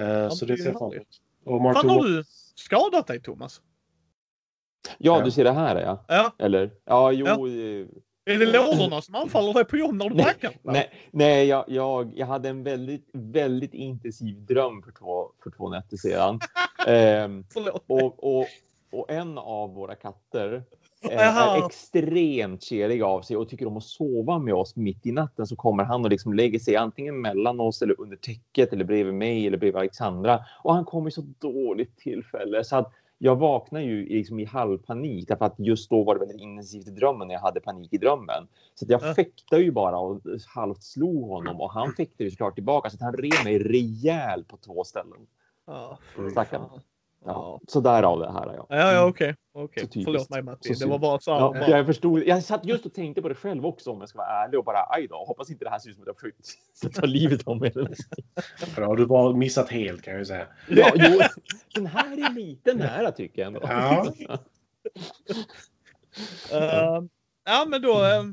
Eh, 0.02 0.30
så 0.30 0.45
det 0.45 0.57
ser 0.57 0.65
jag 0.65 0.77
fram 0.80 0.91
härligt. 0.91 0.95
emot. 0.98 1.22
Och 1.44 1.57
Fan 1.57 1.64
Martin 1.64 1.89
har 1.89 1.98
Wallace. 1.98 2.15
du 2.18 2.23
skadat 2.56 3.07
dig 3.07 3.22
Thomas? 3.22 3.61
ja, 4.98 5.22
du 5.22 5.31
ser 5.31 5.44
det 5.44 5.52
här 5.52 5.81
ja. 5.81 6.06
Ja. 6.07 6.34
Eller? 6.39 6.72
Ja, 6.85 7.11
jo. 7.11 7.26
Ja. 7.26 7.34
eh, 7.34 7.88
Är 8.35 8.39
det 8.39 8.45
lådorna 8.45 9.02
som 9.02 9.15
anfaller 9.15 9.53
dig 9.53 9.65
på 9.65 9.77
jobb 9.77 9.95
när 9.95 10.10
du 10.10 10.15
backar? 10.15 10.52
Nej, 10.61 10.91
nej 11.11 11.45
jag, 11.48 11.65
jag, 11.68 12.11
jag 12.15 12.27
hade 12.27 12.49
en 12.49 12.64
väldigt, 12.64 13.10
väldigt 13.14 13.73
intensiv 13.73 14.45
dröm 14.45 14.81
för 14.84 14.91
två, 14.91 15.31
för 15.44 15.52
två 15.52 15.69
nätter 15.69 15.98
sedan. 15.98 16.39
Ehm, 16.88 17.45
Förlåt. 17.53 17.84
och, 17.88 18.38
och, 18.39 18.48
och 18.91 19.11
en 19.11 19.38
av 19.38 19.73
våra 19.73 19.95
katter. 19.95 20.64
Är 21.02 21.65
extremt 21.65 22.64
kelig 22.64 23.02
av 23.02 23.22
sig 23.22 23.38
och 23.38 23.49
tycker 23.49 23.65
om 23.68 23.78
att 23.78 23.84
sova 23.84 24.40
med 24.40 24.53
oss 24.53 24.76
mitt 24.76 25.06
i 25.06 25.11
natten 25.11 25.48
så 25.48 25.56
kommer 25.56 25.84
han 25.84 26.03
och 26.03 26.10
liksom 26.10 26.34
lägger 26.34 26.60
sig 26.60 26.76
antingen 26.76 27.22
mellan 27.22 27.60
oss 27.60 27.82
eller 27.82 28.02
under 28.02 28.18
täcket 28.18 28.74
eller 28.74 28.86
bredvid 28.86 29.14
mig 29.14 29.48
eller 29.48 29.57
bredvid 29.57 29.80
Alexandra. 29.80 30.40
Och 30.64 30.74
han 30.74 30.86
kommer 30.86 31.07
i 31.10 31.11
så 31.11 31.22
dåligt 31.40 31.98
tillfälle 31.98 32.64
så 32.64 32.76
att 32.76 32.91
jag 33.19 33.36
vaknar 33.36 33.80
ju 33.82 34.06
liksom 34.10 34.40
i 34.40 34.45
halvpanik 34.45 35.28
därför 35.28 35.45
att 35.45 35.56
just 35.57 35.90
då 35.90 36.03
var 36.03 36.14
det 36.15 36.19
väldigt 36.19 36.41
intensivt 36.41 36.88
i 36.88 36.91
drömmen 36.91 37.28
när 37.28 37.36
jag 37.36 37.41
hade 37.41 37.60
panik 37.60 37.94
i 37.94 37.98
drömmen. 37.98 38.48
Så 38.76 38.86
att 38.86 38.91
jag 38.91 39.02
Ja. 39.03 39.14
fäktade 39.14 39.61
ju 39.61 39.72
bara 39.72 39.98
och 39.99 40.22
halvt 40.56 40.84
slog 40.84 41.28
honom 41.30 41.61
och 41.61 41.72
han 41.72 41.94
fäktade 41.94 42.24
ju 42.24 42.32
såklart 42.32 42.56
tillbaka 42.56 42.90
så 42.90 42.95
att 42.95 43.02
han 43.02 43.14
rev 43.14 43.44
mig 43.44 43.60
rejält 43.60 44.48
på 44.48 44.57
två 44.57 44.84
ställen. 44.84 45.28
Ja, 45.65 45.98
Mm. 46.18 46.32
Stackarn. 46.32 46.61
Ja, 47.28 47.60
så 47.68 47.80
därav 47.80 48.20
det 48.20 48.32
här. 48.32 48.54
Ja. 48.56 48.66
Ja, 48.70 48.94
ja, 48.94 49.06
okej. 49.06 49.36
okej. 49.54 49.84
Så 49.84 49.88
typiskt. 49.88 50.06
Förlåt 50.06 50.30
mig 50.30 50.41
Matti. 50.44 50.74
Det 50.74 50.86
var 50.86 50.99
bara 50.99 51.20
så. 51.20 51.32
Ja, 51.32 51.54
bara- 51.54 51.70
jag 51.70 51.86
förstod. 51.86 52.24
Jag 52.24 52.44
satt 52.44 52.66
just 52.66 52.86
och 52.86 52.94
tänkte 52.94 53.22
på 53.22 53.30
det 53.30 53.36
själv 53.36 53.66
också 53.66 53.91
om 53.91 53.99
jag 53.99 54.10
ska 54.10 54.18
vara 54.18 54.28
ärlig 54.45 54.60
och 54.60 54.66
bara 54.66 54.86
aj 54.90 55.08
då. 55.08 55.16
Hoppas 55.28 55.49
inte 55.49 55.66
det 55.66 55.70
här 55.70 55.80
ser 55.80 55.90
ut 55.90 55.95
som 55.95 56.04
att 56.04 56.08
jag 56.08 56.16
försökt 56.20 56.95
ta 57.02 57.06
livet 57.06 57.48
av 57.48 57.58
mig. 57.60 57.72
För 58.76 58.82
då 58.82 58.88
har 58.88 58.95
du 58.95 59.06
bara 59.06 59.34
missat 59.34 59.70
helt 59.70 60.02
kan 60.02 60.14
jag 60.14 60.20
ju 60.20 60.26
säga. 60.26 60.48
Ja, 60.70 60.91
jo, 60.95 61.20
den 61.76 61.86
här 61.86 62.12
är 62.26 62.34
lite 62.34 62.74
nära 62.74 63.12
tycker 63.12 63.41
jag 63.41 63.48
ändå. 63.48 63.60
Ja. 63.64 64.14
Eh, 66.52 67.02
ja, 67.45 67.66
men 67.68 67.82
då. 67.82 67.94
Uh, 67.94 68.24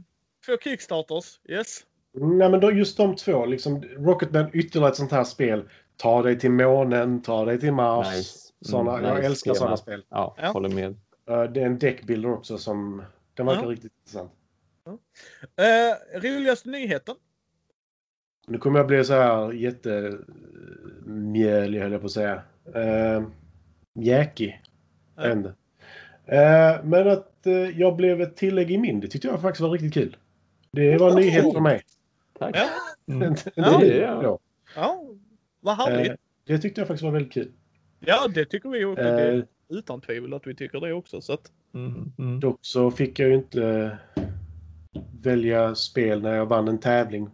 två 0.47 0.53
Kickstarters. 0.65 1.41
Yes. 1.49 1.81
Nej 2.17 2.51
men 2.51 2.61
då, 2.61 2.73
just 2.73 2.97
de 2.97 3.17
två. 3.17 3.47
Liksom, 3.47 3.83
Rocketman 3.83 4.51
ytterligare 4.53 4.91
ett 4.91 4.97
sånt 4.97 5.13
här 5.13 5.25
spel. 5.25 5.69
Ta 5.97 6.23
dig 6.23 6.39
till 6.39 6.51
månen, 6.51 7.23
ta 7.23 7.45
dig 7.45 7.61
till 7.61 7.73
Mars. 7.73 8.17
Nice. 8.17 8.44
Såna, 8.65 8.93
Mm, 8.93 9.05
jag 9.05 9.15
nice 9.15 9.27
älskar 9.27 9.55
sådana 9.55 9.77
spel. 9.77 10.05
Ja, 10.09 10.35
Ja. 10.39 10.49
håller 10.49 10.69
med. 10.69 10.97
Eh, 11.29 11.43
det 11.43 11.61
är 11.63 11.67
en 11.67 11.79
deckbuilder 11.79 12.33
också 12.33 12.59
som... 12.59 13.03
Den 13.35 13.47
verkar 13.47 13.63
Ja. 13.63 13.69
riktigt 13.71 13.93
intressant. 13.99 14.33
Uh, 15.61 16.21
roligaste 16.21 16.69
nyheten? 16.69 17.15
Nu 18.47 18.59
kommer 18.59 18.79
jag 18.79 18.87
bli 18.87 19.05
så 19.05 19.13
här 19.15 19.53
jättemjölig 19.53 21.81
höll 21.81 21.93
jag 21.93 22.01
på 22.01 22.07
att 22.07 22.13
säga. 22.13 22.43
Uh, 22.77 23.27
mjäkig. 23.95 24.63
Ja. 25.17 25.25
Eh, 26.27 26.85
men 26.85 27.09
att 27.09 27.47
eh, 27.47 27.53
jag 27.53 27.97
blev 27.97 28.21
ett 28.21 28.37
tillägg 28.37 28.71
i 28.71 28.79
min, 28.79 29.01
det 29.01 29.09
tyckte 29.09 29.29
jag 29.29 29.41
faktiskt 29.41 29.61
var 29.61 29.71
riktigt 29.71 29.95
kul. 29.95 30.17
Det 30.71 30.97
var 30.97 31.11
en 31.11 31.17
nyhet 31.17 31.53
för 31.53 31.61
mig. 31.61 31.83
Tack. 32.39 32.57
Ja. 32.57 32.69
Mm. 33.09 33.23
Inte 33.29 33.51
Ja. 33.57 34.39
Ja, 34.77 35.05
vad 35.61 35.77
härligt. 35.77 36.11
Eh, 36.11 36.17
det 36.45 36.59
tyckte 36.59 36.81
jag 36.81 36.89
faktiskt 36.89 37.05
var 37.05 37.11
väldigt 37.11 37.33
kul. 37.33 37.53
Ja, 38.07 38.29
det 38.35 38.45
tycker 38.45 38.69
vi 38.69 38.85
också. 38.85 39.03
Eh, 39.05 39.43
utan 39.69 40.01
tvivel 40.01 40.35
att 40.35 40.47
vi 40.47 40.55
tycker 40.55 40.81
det 40.81 40.93
också. 40.93 41.21
Så 41.21 41.33
att, 41.33 41.53
Mm. 41.75 42.13
Mm. 42.19 42.41
dock 42.41 42.59
så 42.61 42.91
fick 42.91 43.19
jag 43.19 43.29
ju 43.29 43.35
inte 43.35 43.99
välja 45.23 45.75
spel 45.75 46.23
när 46.23 46.35
jag 46.35 46.47
vann 46.47 46.69
en 46.69 46.79
tävling. 46.81 47.31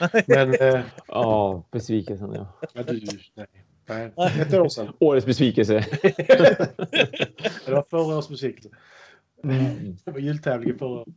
Men 0.26 0.54
eh, 0.54 0.80
Ja, 1.08 1.62
besvikelsen 1.72 2.32
ja. 2.34 2.58
ja, 2.74 2.82
du, 2.82 3.00
nej. 3.34 3.46
nej. 3.88 4.12
Ett 4.40 4.54
år 4.54 4.68
sedan. 4.68 4.92
Årets 4.98 5.26
besvikelse. 5.26 5.84
Det 7.66 7.72
var 7.72 7.84
förra 7.90 8.14
årets 8.14 8.28
besvikelse. 8.28 8.68
Mm. 9.44 9.96
Det 10.04 10.10
var 10.10 10.18
jultävlingen 10.18 10.78
förra 10.78 10.88
året. 10.88 11.08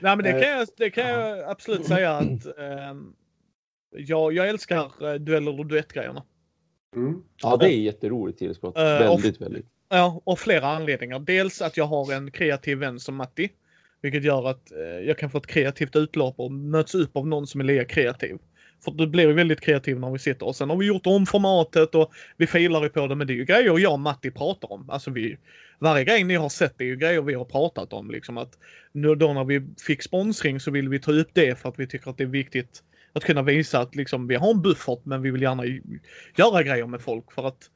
nej, 0.00 0.16
men 0.16 0.24
det 0.24 0.30
Eh, 0.30 0.40
kan 0.40 0.50
jag, 0.50 0.68
det 0.76 0.90
kan 0.90 1.08
jag 1.08 1.50
absolut 1.50 1.86
säga 1.86 2.12
att 2.12 2.58
ehm, 2.58 3.14
jag, 3.90 4.32
jag 4.32 4.48
älskar 4.48 5.04
uh, 5.04 5.14
dueller 5.14 5.58
och 5.60 5.66
duettgrejerna. 5.66 6.22
Mm. 6.96 7.22
Ja, 7.42 7.56
det 7.56 7.66
är 7.66 7.78
jätteroligt 7.78 8.38
tillskott. 8.38 8.78
Eh, 8.78 8.84
Väldigt, 8.84 9.40
väldigt. 9.40 9.66
Ja, 9.88 10.22
av 10.26 10.36
flera 10.36 10.66
anledningar. 10.66 11.18
Dels 11.18 11.62
att 11.62 11.76
jag 11.76 11.86
har 11.86 12.12
en 12.12 12.30
kreativ 12.30 12.78
vän 12.78 13.00
som 13.00 13.16
Matti. 13.16 13.48
Vilket 14.02 14.24
gör 14.24 14.48
att 14.48 14.72
eh, 14.72 14.78
jag 15.06 15.18
kan 15.18 15.30
få 15.30 15.38
ett 15.38 15.46
kreativt 15.46 15.96
utlopp 15.96 16.34
och 16.40 16.52
möts 16.52 16.94
upp 16.94 17.16
av 17.16 17.26
någon 17.26 17.46
som 17.46 17.60
är 17.60 17.64
lika 17.64 17.84
kreativ. 17.84 18.38
För 18.84 18.92
det 18.92 19.06
blir 19.06 19.26
ju 19.26 19.32
väldigt 19.32 19.60
kreativ 19.60 20.00
när 20.00 20.10
vi 20.10 20.18
sitter 20.18 20.46
och 20.46 20.56
sen 20.56 20.70
har 20.70 20.76
vi 20.76 20.86
gjort 20.86 21.06
om 21.06 21.26
formatet 21.26 21.94
och 21.94 22.12
vi 22.36 22.46
filar 22.46 22.82
ju 22.82 22.88
på 22.88 23.06
det 23.06 23.14
men 23.14 23.26
det 23.26 23.32
är 23.32 23.34
ju 23.34 23.44
grejer 23.44 23.78
jag 23.78 23.92
och 23.92 24.00
Matti 24.00 24.30
pratar 24.30 24.72
om. 24.72 24.90
Alltså 24.90 25.10
vi, 25.10 25.36
varje 25.78 26.04
grej 26.04 26.24
ni 26.24 26.34
har 26.34 26.48
sett 26.48 26.80
är 26.80 26.84
ju 26.84 26.96
grejer 26.96 27.22
vi 27.22 27.34
har 27.34 27.44
pratat 27.44 27.92
om 27.92 28.10
liksom 28.10 28.38
att 28.38 28.58
nu 28.92 29.14
då 29.14 29.32
när 29.32 29.44
vi 29.44 29.62
fick 29.86 30.02
sponsring 30.02 30.60
så 30.60 30.70
vill 30.70 30.88
vi 30.88 30.98
ta 30.98 31.12
upp 31.12 31.30
det 31.32 31.58
för 31.58 31.68
att 31.68 31.78
vi 31.78 31.86
tycker 31.86 32.10
att 32.10 32.18
det 32.18 32.24
är 32.24 32.28
viktigt 32.28 32.82
att 33.16 33.24
kunna 33.24 33.42
visa 33.42 33.80
att 33.80 33.94
liksom 33.94 34.26
vi 34.26 34.34
har 34.34 34.50
en 34.50 34.62
buffert 34.62 34.98
men 35.04 35.22
vi 35.22 35.30
vill 35.30 35.42
gärna 35.42 35.62
göra 36.36 36.62
grejer 36.62 36.86
med 36.86 37.00
folk 37.00 37.32
för 37.32 37.46
att 37.48 37.70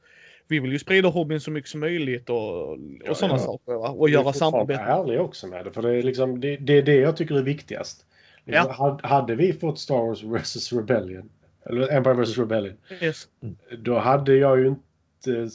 vi 0.47 0.59
vill 0.59 0.71
ju 0.71 0.79
sprida 0.79 1.09
hobbyn 1.09 1.39
så 1.39 1.51
mycket 1.51 1.69
som 1.69 1.79
möjligt 1.79 2.29
och, 2.29 2.69
och 2.71 2.77
Ja, 3.05 3.13
sådana 3.13 3.33
ja. 3.37 3.39
saker. 3.39 3.71
Va? 3.73 3.89
Och 3.89 4.09
göra 4.09 4.33
samarbete. 4.33 4.81
ärliga 4.81 5.21
också 5.21 5.47
med 5.47 5.65
det. 5.65 5.71
För 5.71 5.81
det 5.81 5.97
är, 5.97 6.03
liksom, 6.03 6.39
det, 6.41 6.57
det 6.57 6.73
är 6.77 6.81
det 6.81 6.95
jag 6.95 7.17
tycker 7.17 7.35
är 7.35 7.41
viktigast. 7.43 8.05
Liksom, 8.45 8.69
hade- 8.71 9.07
Hade 9.07 9.35
vi 9.35 9.53
fått 9.53 9.79
Star 9.79 9.95
Wars 10.07 10.23
vs 10.23 10.73
Rebellion, 10.73 11.29
eller 11.65 11.91
Empire 11.93 12.13
vs 12.13 12.37
Rebellion, 12.37 12.77
Yes. 13.01 13.27
då 13.79 13.97
hade 13.99 14.35
jag 14.35 14.59
ju 14.59 14.67
inte... 14.67 15.49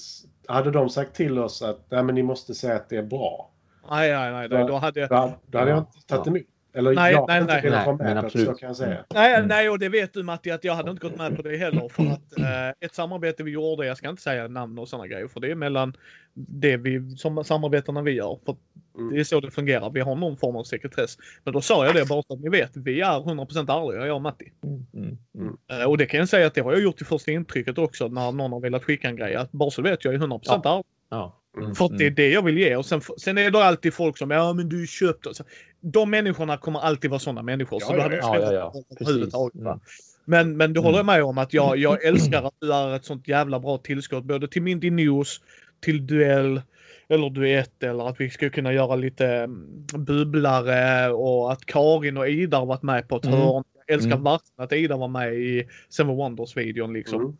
Hade 0.49 0.71
de 0.71 0.91
sagt 0.91 1.15
till 1.17 1.39
oss 1.39 1.63
att 1.63 1.91
Nej, 1.91 2.03
men 2.03 2.15
ni 2.15 2.23
måste 2.23 2.55
säga 2.55 2.75
att 2.77 2.89
det 2.89 2.97
är 2.97 3.03
bra. 3.03 3.51
Nej, 3.91 4.13
nej, 4.13 4.33
nej. 4.33 4.49
nej. 4.49 4.67
Då 4.67 4.75
hade 4.77 5.07
Då, 5.07 5.35
då 5.47 5.59
hade 5.59 5.71
jag 5.71 5.79
Ja, 5.79 5.81
inte 5.81 6.07
tagit 6.07 6.27
ja. 6.27 6.31
emot. 6.31 6.43
Eller 6.77 6.95
Nej, 6.95 7.13
jag 7.13 7.29
nej, 7.29 7.45
nej. 7.47 7.61
Nej, 7.71 7.87
men 7.87 7.97
med 7.97 7.99
på 7.99 8.05
det, 8.15 8.19
absolut. 8.19 8.47
så 8.47 8.55
kan 8.55 8.67
jag 8.67 8.77
säga. 8.77 9.05
Nej, 9.15 9.35
Mm. 9.35 9.49
nej, 9.49 9.69
och 9.69 9.79
det 9.79 9.89
vet 9.89 10.13
du 10.13 10.23
Matti 10.23 10.51
att 10.51 10.65
jag 10.65 10.75
hade 10.75 10.91
inte 10.91 11.09
gått 11.09 11.19
med 11.19 11.37
på 11.37 11.43
det 11.43 11.57
heller. 11.57 11.89
För 11.89 12.03
att 12.03 12.39
eh, 12.39 12.69
ett 12.87 12.95
samarbete 12.95 13.43
vi 13.43 13.51
gjorde, 13.51 13.87
jag 13.87 13.97
ska 13.97 14.09
inte 14.09 14.23
säga 14.23 14.49
namn 14.49 14.79
och 14.79 14.89
sådana 14.89 15.07
grejer, 15.07 15.29
för 15.29 15.41
det 15.41 15.51
är 15.51 15.55
mellan 15.55 15.97
det 16.35 16.77
vi, 16.77 17.17
som 17.17 17.45
samarbetena 17.45 18.03
vi 18.03 18.13
gör. 18.13 18.39
För 18.45 18.57
Mm. 18.99 19.15
det 19.15 19.21
är 19.21 19.25
så 19.25 19.41
det 19.41 19.51
fungerar. 19.51 19.91
Vi 19.91 20.01
har 20.01 20.17
någon 20.17 20.37
form 20.37 20.57
av 20.57 20.65
sekretess. 20.65 21.17
Men 21.45 21.53
då 21.55 21.61
sa 21.61 21.87
jag 21.87 21.95
det 21.95 22.09
bara 22.09 22.23
så 22.23 22.35
att 22.35 22.41
ni 22.41 22.49
vet, 22.49 22.77
vi 22.77 23.01
är 23.01 23.21
100% 23.21 23.71
ärliga, 23.71 24.07
jag 24.07 24.17
och 24.17 24.23
Matti. 24.23 24.53
Mm, 24.65 24.87
mm, 24.95 25.19
mm. 25.39 25.57
Eh, 25.83 25.89
och 25.89 25.99
det 25.99 26.07
kan 26.07 26.21
jag 26.21 26.29
säga 26.29 26.47
att 26.47 26.55
det 26.55 26.61
har 26.61 26.73
jag 26.73 26.83
gjort 26.83 27.01
i 27.01 27.05
första 27.05 27.31
intrycket 27.33 27.79
också 27.79 28.09
när 28.09 28.33
någon 28.33 28.53
har 28.53 28.61
velat 28.61 28.85
skicka 28.85 29.09
en 29.09 29.17
grej. 29.17 29.35
Att 29.35 29.53
bara 29.53 29.71
så 29.71 29.83
vet 29.83 30.05
jag 30.05 30.15
är 30.15 30.19
100% 30.19 30.67
ärlig. 30.69 30.85
Ja. 31.11 31.37
Mm, 31.57 31.75
För 31.75 31.85
att 31.85 31.99
det 31.99 32.05
är 32.05 32.07
mm. 32.07 32.15
det 32.15 32.29
jag 32.31 32.43
vill 32.43 32.59
ge. 32.59 32.77
Och 32.77 32.87
sen, 32.87 33.01
sen 33.19 33.39
är 33.39 33.51
det 33.51 33.65
alltid 33.65 33.95
folk 33.95 34.19
som 34.19 34.31
ja 34.31 34.53
men 34.53 34.69
du 34.69 34.83
är 34.83 34.87
köpt. 34.87 35.27
och 35.27 35.37
så. 35.37 35.45
De 35.81 36.11
människorna 36.11 36.57
kommer 36.57 36.81
alltid 36.81 37.11
vara 37.11 37.19
sådana 37.21 37.43
människor. 37.43 37.81
så 37.81 37.87
Ja, 37.93 38.09
du 38.09 38.17
ja, 38.17 38.27
hade 38.27 38.45
ja, 38.45 38.53
ja, 38.53 38.73
ja. 39.01 39.51
Mm. 39.55 39.79
Men, 40.25 40.57
men 40.57 40.73
du 40.73 40.81
håller 40.81 41.01
Mm. 41.01 41.07
med 41.07 41.25
om 41.25 41.39
att 41.39 41.55
jag, 41.55 41.77
jag 41.79 42.05
älskar 42.05 42.43
att 42.43 42.55
du 42.61 42.73
är 42.73 42.97
ett 42.97 43.05
sånt 43.05 43.29
jävla 43.29 43.61
bra 43.61 43.79
tillskott 43.79 44.25
både 44.25 44.49
till 44.49 44.63
Mindy 44.63 44.91
News, 44.91 45.41
till 45.81 46.07
duell 46.07 46.63
eller 47.09 47.31
duett 47.31 47.83
eller 47.83 48.09
att 48.09 48.21
vi 48.21 48.31
ska 48.31 48.51
kunna 48.51 48.73
göra 48.73 48.97
lite 48.97 49.27
mm, 49.27 49.87
bubblare 49.95 51.11
och 51.13 51.53
att 51.53 51.67
Karin 51.67 52.17
och 52.17 52.29
Ida 52.29 52.59
har 52.59 52.67
varit 52.67 52.83
med 52.83 53.09
på 53.09 53.17
ett 53.17 53.25
Mm. 53.25 53.39
hörn. 53.39 53.65
Jag 53.87 53.95
älskar 53.95 54.13
Mm. 54.13 54.25
verkligen 54.25 54.65
att 54.65 54.73
Ida 54.73 54.97
var 54.97 55.09
med 55.09 55.35
i 55.35 55.69
Seven 55.89 56.17
Wonders-videon 56.17 56.93
liksom. 56.93 57.21
Mm. 57.21 57.37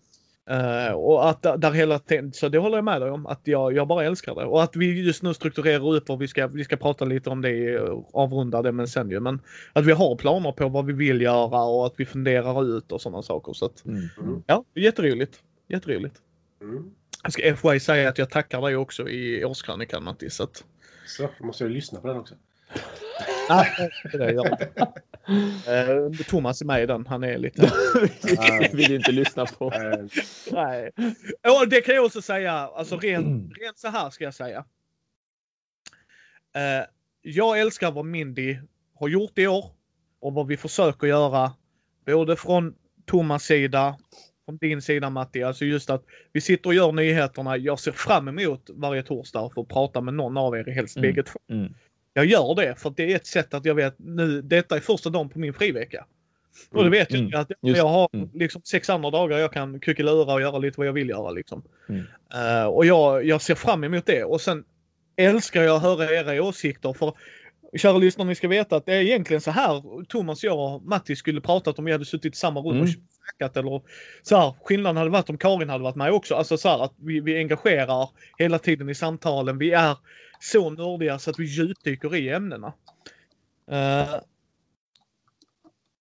Eh, 0.51 0.93
och 0.93 1.29
att 1.31 1.43
där, 1.43 1.73
hela 1.73 1.99
tiden, 1.99 2.33
så 2.33 2.49
det 2.49 2.59
håller 2.59 2.77
jag 2.77 2.85
med 2.85 3.01
dig 3.01 3.11
om. 3.11 3.27
Att 3.27 3.41
jag, 3.45 3.73
jag 3.73 3.89
bara 3.89 4.05
älskar 4.05 4.35
det. 4.35 4.45
Och 4.45 4.63
att 4.63 4.77
vi 4.77 5.03
just 5.03 5.23
nu 5.23 5.35
strukturerar 5.35 5.95
upp 5.95 6.11
och 6.11 6.23
vi 6.23 6.29
ska, 6.29 6.47
vi 6.47 6.65
ska 6.65 6.77
prata 6.77 7.05
lite 7.05 7.31
om 7.31 7.43
det, 7.43 7.75
eh, 7.75 7.99
avrunda 8.13 8.63
det 8.63 8.73
men 8.73 8.89
sen 8.89 9.11
ju. 9.11 9.21
Men 9.21 9.41
att 9.73 9.85
vi 9.85 9.93
har 9.93 10.17
planer 10.17 10.53
på 10.53 10.69
vad 10.69 10.87
vi 10.87 10.93
vill 10.93 11.21
göra 11.21 11.63
och 11.63 11.87
att 11.87 11.95
vi 11.97 12.07
funderar 12.07 12.77
ut 12.77 12.93
och 12.93 13.01
sådana 13.01 13.23
saker. 13.23 13.53
Så 13.53 13.67
att, 13.67 13.85
Mm, 13.85 14.09
mm. 14.19 14.43
ja, 14.47 14.65
jätteroligt. 14.75 15.43
Jätteroligt. 15.69 16.17
Mm. 16.61 16.91
Jag 17.23 17.33
ska 17.33 17.57
FY 17.57 17.81
säga 17.81 18.09
att 18.09 18.19
jag 18.19 18.31
tackar 18.31 18.63
dig 18.63 18.77
också 18.77 19.09
i 19.09 19.45
årskrönikan 19.45 20.05
Mattis. 20.05 20.35
Så 20.35 20.43
att, 20.43 20.65
Så, 21.07 21.29
måste 21.41 21.65
jag 21.65 21.71
lyssna 21.71 22.01
på 22.01 22.09
den 22.09 22.17
också. 22.17 22.35
nej, 23.49 23.91
det 24.13 24.25
är 24.25 24.33
jag 24.33 24.35
gör. 24.35 24.69
Eh, 25.69 26.11
Thomas 26.29 26.61
är 26.61 26.65
med 26.67 26.83
i 26.83 26.87
den. 26.87 27.07
Han 27.07 27.25
är 27.25 27.39
lite... 27.39 27.73
Vill 28.73 28.93
inte 28.95 29.13
lyssna 29.13 29.47
på. 29.47 29.73
Eh, 29.73 30.05
Nej. 30.53 30.91
Och 31.61 31.69
det 31.69 31.81
kan 31.81 31.95
jag 31.95 32.05
också 32.05 32.23
säga, 32.23 32.53
alltså 32.53 32.97
rent, 32.99 33.53
rent 33.59 33.79
så 33.79 33.89
här 33.89 34.11
ska 34.11 34.25
jag 34.25 34.35
säga. 34.35 34.65
Eh, 36.57 36.87
jag 37.23 37.61
älskar 37.61 37.91
vad 37.93 38.05
Mindy 38.05 38.59
har 38.95 39.09
gjort 39.09 39.39
i 39.39 39.47
år 39.47 39.65
och 40.21 40.33
vad 40.35 40.47
vi 40.47 40.57
försöker 40.57 41.07
göra. 41.07 41.53
Både 42.07 42.37
från 42.37 42.75
Thomas 43.07 43.43
sida, 43.43 43.97
från 44.45 44.57
din 44.57 44.83
sida 44.83 45.11
Matti. 45.11 45.43
Alltså 45.43 45.65
just 45.65 45.91
att 45.91 46.05
vi 46.33 46.41
sitter 46.41 46.71
och 46.71 46.75
gör 46.75 46.93
nyheterna. 46.93 47.57
Jag 47.57 47.79
ser 47.81 47.93
fram 47.93 48.29
emot 48.29 48.71
varje 48.75 49.03
torsdag 49.03 49.51
för 49.55 49.63
att 49.63 49.69
prata 49.69 50.01
med 50.01 50.15
någon 50.15 50.37
av 50.37 50.57
er, 50.57 50.65
helst 50.65 50.97
Mm. 50.97 51.09
bägge 51.11 51.23
två. 51.23 51.39
Mm. 51.51 51.75
Jag 52.17 52.27
gör 52.27 52.55
det 52.55 52.75
för 52.81 52.91
att 52.91 52.97
det 52.97 53.13
är 53.13 53.17
ett 53.17 53.27
sätt 53.27 53.55
att 53.55 53.65
jag 53.65 53.75
vet 53.75 53.95
nu, 53.99 54.43
detta 54.43 54.77
är 54.77 54.81
första 54.81 55.11
dagen 55.11 55.29
på 55.29 55.39
min 55.39 55.55
frivecka. 55.55 56.07
Och 56.71 56.85
det 56.85 56.91
vet 56.91 57.11
Mm. 57.11 57.29
jag 57.29 57.41
att 57.41 57.51
Just- 57.63 57.79
jag 57.79 57.89
har 57.89 58.09
mm. 58.13 58.29
liksom 58.35 58.63
sex 58.65 58.91
andra 58.91 59.11
dagar 59.11 59.39
jag 59.39 59.53
kan 59.53 59.81
kuckelura 59.81 60.35
och 60.35 60.41
göra 60.41 60.59
lite 60.59 60.81
vad 60.81 60.87
jag 60.87 60.93
vill 60.93 61.09
göra 61.09 61.31
liksom. 61.31 61.63
Mm. 61.89 62.03
Eh, 62.35 62.67
och 62.67 62.87
jag, 62.87 63.25
jag 63.25 63.43
ser 63.43 63.55
fram 63.55 63.85
emot 63.85 64.07
det 64.07 64.25
och 64.25 64.41
sen 64.41 64.65
älskar 65.17 65.63
jag 65.63 65.77
att 65.77 65.83
höra 65.83 66.11
era 66.11 66.43
åsikter 66.43 66.93
för 66.93 67.13
kära 67.77 67.99
lyssnare 67.99 68.29
ni 68.29 68.35
ska 68.35 68.49
veta 68.49 68.77
att 68.77 68.87
det 68.87 68.95
är 68.95 69.01
egentligen 69.01 69.41
så 69.41 69.51
här 69.51 70.05
Thomas, 70.05 70.45
jag 70.45 70.75
och 70.75 70.83
Matti 70.83 71.17
skulle 71.17 71.41
pratat 71.41 71.79
om 71.79 71.85
vi 71.85 71.93
hade 71.93 72.05
suttit 72.05 72.35
i 72.35 72.37
samma 72.37 72.61
rum 72.61 72.67
och 72.67 72.75
Mm. 72.75 72.89
snackat 72.89 73.57
eller 73.57 73.83
så 74.23 74.37
här. 74.37 74.55
Skillnaden 74.65 74.97
hade 74.97 75.11
varit 75.11 75.31
om 75.31 75.39
Karin 75.39 75.69
hade 75.69 75.85
varit 75.85 75.97
med 75.97 76.13
också. 76.13 76.35
Alltså 76.35 76.57
så 76.57 76.69
här 76.69 76.85
att 76.85 76.93
vi, 76.97 77.21
vi 77.21 77.37
engagerar 77.39 78.09
hela 78.39 78.59
tiden 78.59 78.89
i 78.89 78.95
samtalen. 78.95 79.59
Vi 79.59 79.73
är 79.73 79.97
så 80.41 80.71
nördiga 80.71 81.19
så 81.19 81.31
att 81.31 81.39
vi 81.39 81.45
djupdyker 81.45 82.15
i 82.17 82.29
ämnena. 82.29 82.73
Eh, 83.71 84.15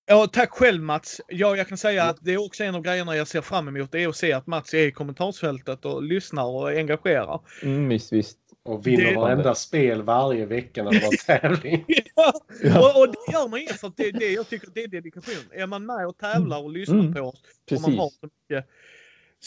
Ja, 0.07 0.27
tack 0.33 0.49
själv 0.51 0.81
Mats. 0.83 1.21
Ja, 1.27 1.55
jag 1.55 1.67
kan 1.67 1.77
säga 1.77 2.03
att 2.03 2.17
det 2.21 2.33
är 2.33 2.45
också 2.45 2.63
en 2.63 2.75
av 2.75 2.81
grejerna 2.81 3.15
jag 3.15 3.27
ser 3.27 3.41
fram 3.41 3.67
emot. 3.67 3.91
Det 3.91 4.03
är 4.03 4.07
att 4.07 4.15
se 4.15 4.33
att 4.33 4.47
Mats 4.47 4.73
är 4.73 4.87
i 4.87 4.91
kommentarsfältet 4.91 5.85
och 5.85 6.03
lyssnar 6.03 6.43
och 6.45 6.69
engagerar. 6.69 7.39
Mm, 7.63 7.89
visst, 7.89 8.13
visst. 8.13 8.37
och 8.63 8.87
vinner 8.87 9.05
Det- 9.05 9.15
varenda 9.15 9.55
spel 9.55 10.01
varje 10.01 10.45
vecka 10.45 10.83
när 10.83 10.91
det 10.91 10.99
var 10.99 11.25
tävling. 11.39 11.85
Ja, 12.15 12.33
Ja. 12.63 12.79
och, 12.79 13.01
och 13.01 13.07
det 13.07 13.31
gör 13.33 13.47
man 13.47 13.59
inget 13.59 13.79
för 13.79 13.87
att 13.87 13.97
det, 13.97 14.11
det, 14.11 14.31
jag 14.31 14.49
tycker 14.49 14.67
att 14.67 14.73
det 14.73 14.83
är 14.83 14.87
dedikation. 14.87 15.43
Är 15.51 15.67
man 15.67 15.85
med 15.85 16.07
och 16.07 16.17
tävlar 16.17 16.63
och 16.63 16.69
lyssnar 16.71 16.99
Mm. 16.99 17.13
på 17.13 17.21
oss 17.21 17.41
och 17.71 17.81
man 17.81 17.97
har 17.97 18.09
Precis. 18.09 18.19
så 18.19 18.29
mycket. 18.49 18.69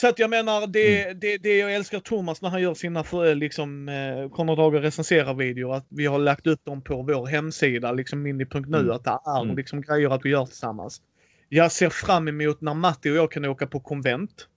Så 0.00 0.08
att 0.08 0.18
jag 0.18 0.30
menar, 0.30 0.66
det, 0.66 1.04
Mm. 1.04 1.18
det, 1.20 1.38
det 1.38 1.58
jag 1.58 1.74
älskar 1.74 2.00
Thomas 2.00 2.42
när 2.42 2.48
han 2.48 2.62
gör 2.62 2.74
sina 2.74 3.04
för, 3.04 3.34
liksom, 3.34 3.88
eh, 3.88 4.28
Konrad 4.30 4.58
Dager 4.58 4.80
recenserar 4.80 5.34
videor, 5.34 5.74
att 5.74 5.86
vi 5.88 6.06
har 6.06 6.18
lagt 6.18 6.46
upp 6.46 6.64
dem 6.64 6.82
på 6.82 7.02
vår 7.02 7.26
hemsida, 7.26 7.92
liksom 7.92 8.22
mini.nu, 8.22 8.78
Mm. 8.78 8.90
att 8.90 9.04
det 9.04 9.10
är 9.26 9.42
Mm. 9.42 9.56
liksom 9.56 9.80
grejer 9.82 10.10
att 10.10 10.24
vi 10.24 10.30
gör 10.30 10.46
tillsammans. 10.46 11.02
Jag 11.48 11.72
ser 11.72 11.88
fram 11.90 12.28
emot 12.28 12.60
när 12.60 12.74
Matti 12.74 13.10
och 13.10 13.16
jag 13.16 13.32
kan 13.32 13.44
åka 13.44 13.66
på 13.66 13.80
konvent. 13.80 14.48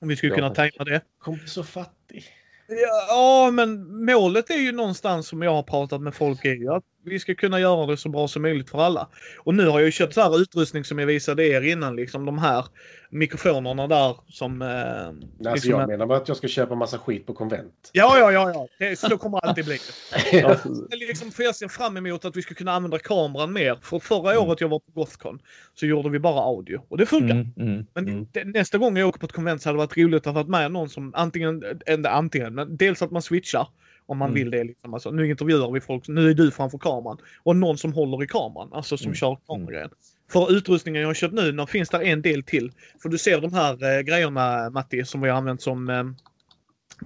Om 0.00 0.08
vi 0.08 0.16
skulle 0.16 0.32
Ja, 0.32 0.36
kunna 0.36 0.50
tajma 0.50 0.84
det. 0.84 1.00
Kommer 1.18 1.38
bli 1.38 1.48
så 1.48 1.64
fattig. 1.64 2.24
Ja, 2.68 3.06
ja, 3.08 3.50
men 3.50 4.04
målet 4.04 4.50
är 4.50 4.58
ju 4.58 4.72
någonstans 4.72 5.28
som 5.28 5.42
jag 5.42 5.50
har 5.50 5.62
pratat 5.62 6.00
med 6.02 6.14
folk 6.14 6.44
är 6.44 6.54
ju 6.54 6.72
att 6.72 6.84
vi 7.06 7.18
ska 7.18 7.34
kunna 7.34 7.60
göra 7.60 7.86
det 7.86 7.96
så 7.96 8.08
bra 8.08 8.28
som 8.28 8.42
möjligt 8.42 8.70
för 8.70 8.78
alla. 8.78 9.08
Och 9.38 9.54
nu 9.54 9.66
har 9.66 9.78
jag 9.78 9.86
ju 9.86 9.90
köpt 9.92 10.14
så 10.14 10.20
här 10.20 10.40
utrustning 10.40 10.84
som 10.84 10.98
jag 10.98 11.06
visade 11.06 11.46
er 11.48 11.60
innan, 11.62 11.96
liksom 11.96 12.24
de 12.26 12.38
här 12.38 12.64
mikrofonerna 13.10 13.86
där 13.86 14.16
som... 14.28 14.62
Eh, 14.62 14.68
Alltså, 14.68 15.52
liksom 15.54 15.70
jag 15.70 15.80
en- 15.80 15.86
menar 15.88 16.06
bara 16.06 16.18
att 16.18 16.28
jag 16.28 16.36
ska 16.36 16.48
köpa 16.48 16.74
massa 16.74 16.98
skit 16.98 17.26
på 17.26 17.34
konvent. 17.34 17.90
Ja, 17.92 18.18
ja, 18.18 18.32
ja, 18.32 18.50
ja. 18.54 18.68
Det, 18.78 18.98
så 18.98 19.18
kommer 19.18 19.38
alltid 19.46 19.64
bli. 19.64 19.78
Ja, 20.32 20.56
Liksom, 20.90 21.30
för 21.30 21.42
jag 21.42 21.56
ser 21.56 21.68
fram 21.68 21.96
emot 21.96 22.24
att 22.24 22.36
vi 22.36 22.42
ska 22.42 22.54
kunna 22.54 22.72
använda 22.72 22.98
kameran 22.98 23.52
mer. 23.52 23.78
För 23.82 23.98
förra 23.98 24.32
Mm. 24.32 24.44
året 24.48 24.60
jag 24.60 24.68
var 24.68 24.78
på 24.78 24.90
Gothcon 24.94 25.38
så 25.74 25.86
gjorde 25.86 26.10
vi 26.10 26.18
bara 26.18 26.40
audio. 26.40 26.80
Och 26.88 26.98
det 26.98 27.06
funkar. 27.06 27.34
Mm, 27.34 27.52
mm, 27.56 27.86
Men 27.94 28.08
mm. 28.08 28.26
det, 28.32 28.44
nästa 28.44 28.78
gång 28.78 28.96
jag 28.96 29.08
åker 29.08 29.18
på 29.20 29.26
ett 29.26 29.32
konvent 29.32 29.62
så 29.62 29.68
hade 29.68 29.76
det 29.76 29.86
varit 29.86 29.96
roligt 29.96 30.20
att 30.26 30.34
ha 30.34 30.42
varit 30.42 30.48
med 30.48 30.72
någon 30.72 30.88
som 30.88 31.12
antingen, 31.14 31.62
inte 31.88 32.10
antingen, 32.10 32.54
men 32.54 32.76
dels 32.76 33.02
att 33.02 33.10
man 33.10 33.22
switchar 33.22 33.68
om 34.06 34.18
man 34.18 34.28
Mm. 34.30 34.34
vill 34.34 34.50
det. 34.50 34.64
Liksom. 34.64 34.94
Alltså, 34.94 35.10
nu 35.10 35.30
intervjuar 35.30 35.70
vi 35.70 35.80
folk, 35.80 36.08
nu 36.08 36.30
är 36.30 36.34
du 36.34 36.50
framför 36.50 36.78
kameran. 36.78 37.18
Och 37.42 37.56
någon 37.56 37.78
som 37.78 37.92
håller 37.92 38.22
i 38.24 38.26
kameran, 38.26 38.68
alltså 38.72 38.96
som 38.96 39.06
Mm. 39.06 39.14
kör 39.14 39.38
kameragrejen. 39.46 39.90
För 40.32 40.52
utrustningen 40.52 41.00
jag 41.02 41.08
har 41.08 41.14
köpt 41.14 41.34
nu, 41.34 41.52
nu 41.52 41.66
finns 41.66 41.88
där 41.88 42.02
en 42.02 42.22
del 42.22 42.42
till. 42.42 42.72
För 43.02 43.08
du 43.08 43.18
ser 43.18 43.40
de 43.40 43.52
här 43.52 43.96
eh, 43.98 44.00
grejerna 44.02 44.70
Matti 44.70 45.04
som 45.04 45.20
vi 45.20 45.28
har 45.28 45.36
använt 45.36 45.62
som 45.62 45.90
eh, 45.90 46.04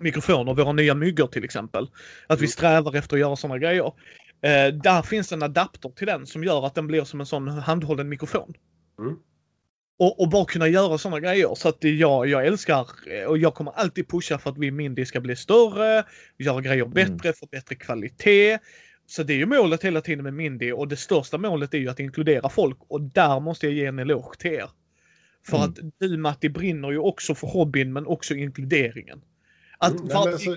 mikrofoner, 0.01 0.55
våra 0.55 0.73
nya 0.73 0.95
myggor 0.95 1.27
till 1.27 1.45
exempel. 1.45 1.85
Att 2.27 2.39
vi 2.39 2.45
Mm. 2.45 2.49
strävar 2.49 2.97
efter 2.97 3.17
att 3.17 3.21
göra 3.21 3.37
sådana 3.37 3.59
grejer. 3.59 3.93
Eh, 4.43 4.75
där 4.83 5.03
finns 5.03 5.33
en 5.33 5.43
adapter 5.43 5.89
till 5.89 6.07
den 6.07 6.27
som 6.27 6.45
gör 6.45 6.67
att 6.67 6.75
den 6.75 6.87
blir 6.87 7.05
som 7.05 7.21
en 7.21 7.27
sån 7.27 7.49
handhållen 7.49 8.09
mikrofon. 8.09 8.53
Mm. 8.99 9.17
Och, 10.01 10.21
och 10.21 10.29
bara 10.29 10.45
kunna 10.45 10.69
göra 10.69 10.99
sådana 10.99 11.21
grejer. 11.21 11.55
Så 11.55 11.69
att 11.69 11.85
jag, 11.85 12.27
jag 12.29 12.47
älskar 12.47 12.87
och 13.27 13.39
jag 13.39 13.55
kommer 13.55 13.73
alltid 13.73 14.09
pusha 14.09 14.39
för 14.39 14.51
att 14.51 14.59
vi 14.59 14.71
Mindy 14.71 15.05
ska 15.05 15.21
bli 15.21 15.37
större, 15.37 16.05
göra 16.39 16.61
grejer 16.61 16.85
bättre, 16.85 17.33
få 17.33 17.47
bättre 17.47 17.75
kvalitet. 17.75 18.59
Så 19.07 19.23
det 19.23 19.33
är 19.33 19.37
ju 19.37 19.47
målet 19.47 19.85
hela 19.85 20.01
tiden 20.01 20.25
med 20.25 20.35
Mindy 20.35 20.73
och 20.73 20.89
det 20.89 20.97
största 20.97 21.39
målet 21.39 21.75
är 21.75 21.79
ju 21.79 21.89
att 21.89 22.01
inkludera 22.01 22.49
folk 22.49 22.79
och 22.89 23.01
där 23.01 23.41
måste 23.41 23.67
jag 23.67 23.75
ge 23.75 23.87
en 23.87 23.99
eloge 23.99 24.37
till 24.39 24.53
er. 24.53 24.71
För 25.47 25.57
Mm. 25.57 25.69
att 25.71 25.79
du 25.99 26.17
Matti 26.17 26.49
brinner 26.49 26.91
ju 26.91 26.99
också 26.99 27.35
för 27.35 27.47
hobbyn 27.47 27.93
men 27.93 28.07
också 28.07 28.35
inkluderingen. 28.35 29.21
Att, 29.79 29.93
Mm, 29.93 30.09
för 30.09 30.19
att 30.19 30.27
alltså, 30.27 30.57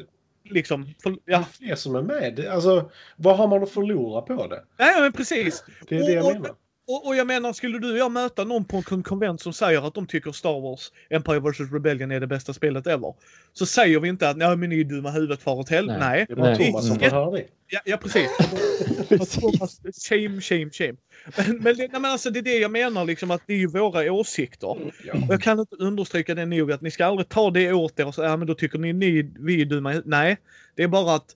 liksom, 0.49 0.93
för, 1.03 1.09
det 1.09 1.17
är 1.25 1.31
ja, 1.31 1.43
fler 1.51 1.75
som 1.75 1.95
är 1.95 2.01
med. 2.01 2.39
Alltså, 2.47 2.91
vad 3.17 3.37
har 3.37 3.47
man 3.47 3.63
att 3.63 3.69
förlora 3.71 4.21
på 4.21 4.47
det? 4.47 4.63
nej 4.79 5.01
men 5.01 5.13
precis. 5.13 5.63
Det 5.89 5.95
är 5.95 5.99
det 6.05 6.11
jag 6.11 6.33
menar. 6.33 6.55
Och, 6.87 7.07
och 7.07 7.15
jag 7.15 7.27
menar, 7.27 7.53
skulle 7.53 7.79
du 7.79 7.91
och 7.91 7.97
jag 7.97 8.11
möta 8.11 8.43
någon 8.43 8.65
på 8.65 8.83
en 8.91 9.03
konvent 9.03 9.41
som 9.41 9.53
säger 9.53 9.87
att 9.87 9.93
de 9.93 10.07
tycker 10.07 10.31
Star 10.31 10.61
Wars 10.61 10.91
Empire 11.09 11.39
vs 11.39 11.59
Rebellion 11.73 12.11
är 12.11 12.19
det 12.19 12.27
bästa 12.27 12.53
spelet 12.53 12.87
ever. 12.87 13.13
Så 13.53 13.65
säger 13.65 13.99
vi 13.99 14.09
inte 14.09 14.29
att 14.29 14.37
nej 14.37 14.55
men 14.57 14.69
ni 14.69 14.79
är 14.79 14.83
dumma 14.83 15.11
huvudet 15.11 15.41
far 15.41 15.55
åt 15.55 15.69
helvete. 15.69 15.99
Nej. 15.99 16.09
Nej. 16.17 16.25
Det 16.27 16.33
är 16.33 16.35
bara 16.35 16.49
Nej. 16.49 16.67
Thomas 16.67 16.87
som 16.87 16.99
får 16.99 17.05
höra 17.05 17.31
det. 17.31 17.45
Ja, 17.67 17.79
ja 17.85 17.97
precis. 17.97 18.29
Thomas, 19.39 19.81
shame, 20.09 20.41
shame, 20.41 20.69
shame. 20.71 20.95
Men, 21.37 21.57
men, 21.57 21.63
det, 21.63 21.87
nej, 21.91 22.01
men 22.01 22.05
alltså, 22.05 22.29
det 22.29 22.39
är 22.39 22.43
det 22.43 22.57
jag 22.57 22.71
menar, 22.71 23.05
liksom, 23.05 23.31
att 23.31 23.41
det 23.47 23.53
är 23.53 23.57
ju 23.57 23.67
våra 23.67 24.11
åsikter. 24.11 24.91
Ja. 25.05 25.13
Och 25.13 25.33
jag 25.33 25.41
kan 25.41 25.59
inte 25.59 25.75
understryka 25.75 26.35
det 26.35 26.45
nog 26.45 26.71
att 26.71 26.81
ni 26.81 26.91
ska 26.91 27.05
aldrig 27.05 27.29
ta 27.29 27.51
det 27.51 27.73
åt 27.73 27.99
er 27.99 28.07
och 28.07 28.15
säga 28.15 28.29
ja, 28.29 28.37
men 28.37 28.47
då 28.47 28.55
tycker 28.55 28.79
ni, 28.79 28.93
ni 28.93 29.31
vi 29.39 29.61
är 29.61 29.65
dumma. 29.65 29.93
i 29.93 29.95
hu-" 29.95 30.03
Nej, 30.05 30.37
det 30.75 30.83
är 30.83 30.87
bara 30.87 31.15
att 31.15 31.35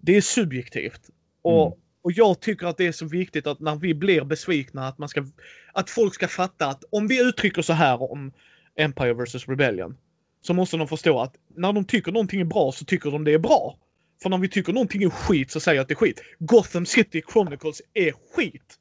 det 0.00 0.16
är 0.16 0.20
subjektivt. 0.20 1.00
Och, 1.42 1.66
Mm. 1.66 1.78
Och 2.06 2.12
jag 2.12 2.40
tycker 2.40 2.66
att 2.66 2.76
det 2.76 2.86
är 2.86 2.92
så 2.92 3.06
viktigt 3.06 3.46
att 3.46 3.60
när 3.60 3.76
vi 3.76 3.94
blir 3.94 4.24
besvikna 4.24 4.88
att 4.88 4.98
man 4.98 5.08
ska 5.08 5.26
att 5.72 5.90
folk 5.90 6.14
ska 6.14 6.28
fatta 6.28 6.66
att 6.66 6.84
om 6.90 7.08
vi 7.08 7.28
uttrycker 7.28 7.62
så 7.62 7.72
här 7.72 8.12
om 8.12 8.32
Empire 8.76 9.14
vs 9.14 9.48
Rebellion 9.48 9.96
så 10.40 10.54
måste 10.54 10.76
de 10.76 10.88
förstå 10.88 11.20
att 11.20 11.34
när 11.54 11.72
de 11.72 11.84
tycker 11.84 12.12
någonting 12.12 12.40
är 12.40 12.44
bra 12.44 12.72
så 12.72 12.84
tycker 12.84 13.10
de 13.10 13.24
det 13.24 13.32
är 13.32 13.38
bra. 13.38 13.78
För 14.22 14.30
när 14.30 14.38
vi 14.38 14.48
tycker 14.48 14.72
någonting 14.72 15.02
är 15.02 15.10
skit 15.10 15.50
så 15.50 15.60
säger 15.60 15.76
jag 15.76 15.82
att 15.82 15.88
det 15.88 15.94
är 15.94 15.96
skit. 15.96 16.22
Gotham 16.38 16.86
City 16.86 17.22
Chronicles 17.32 17.82
är 17.94 18.12
skit. 18.34 18.74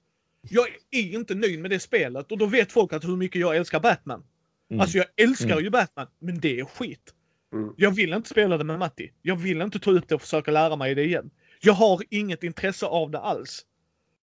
Jag 0.49 0.67
är 0.91 1.13
inte 1.13 1.35
nöjd 1.35 1.59
med 1.59 1.71
det 1.71 1.79
spelet 1.79 2.31
och 2.31 2.37
då 2.37 2.45
vet 2.45 2.71
folk 2.71 2.93
att 2.93 3.03
hur 3.03 3.17
mycket 3.17 3.41
jag 3.41 3.55
älskar 3.55 3.79
Batman. 3.79 4.23
Mm. 4.69 4.81
Alltså 4.81 4.97
jag 4.97 5.07
älskar 5.17 5.51
Mm. 5.51 5.63
ju 5.63 5.69
Batman, 5.69 6.07
men 6.19 6.39
det 6.39 6.59
är 6.59 6.65
skit. 6.65 7.13
Mm. 7.53 7.73
Jag 7.77 7.91
vill 7.91 8.13
inte 8.13 8.29
spela 8.29 8.57
det 8.57 8.63
med 8.63 8.79
Matti. 8.79 9.11
Jag 9.21 9.35
vill 9.35 9.61
inte 9.61 9.79
ta 9.79 9.91
upp 9.91 10.07
det 10.07 10.15
och 10.15 10.21
försöka 10.21 10.51
lära 10.51 10.75
mig 10.75 10.95
det 10.95 11.03
igen. 11.03 11.29
Jag 11.65 11.73
har 11.73 12.01
inget 12.09 12.43
intresse 12.43 12.85
av 12.85 13.11
det 13.11 13.19
alls. 13.19 13.61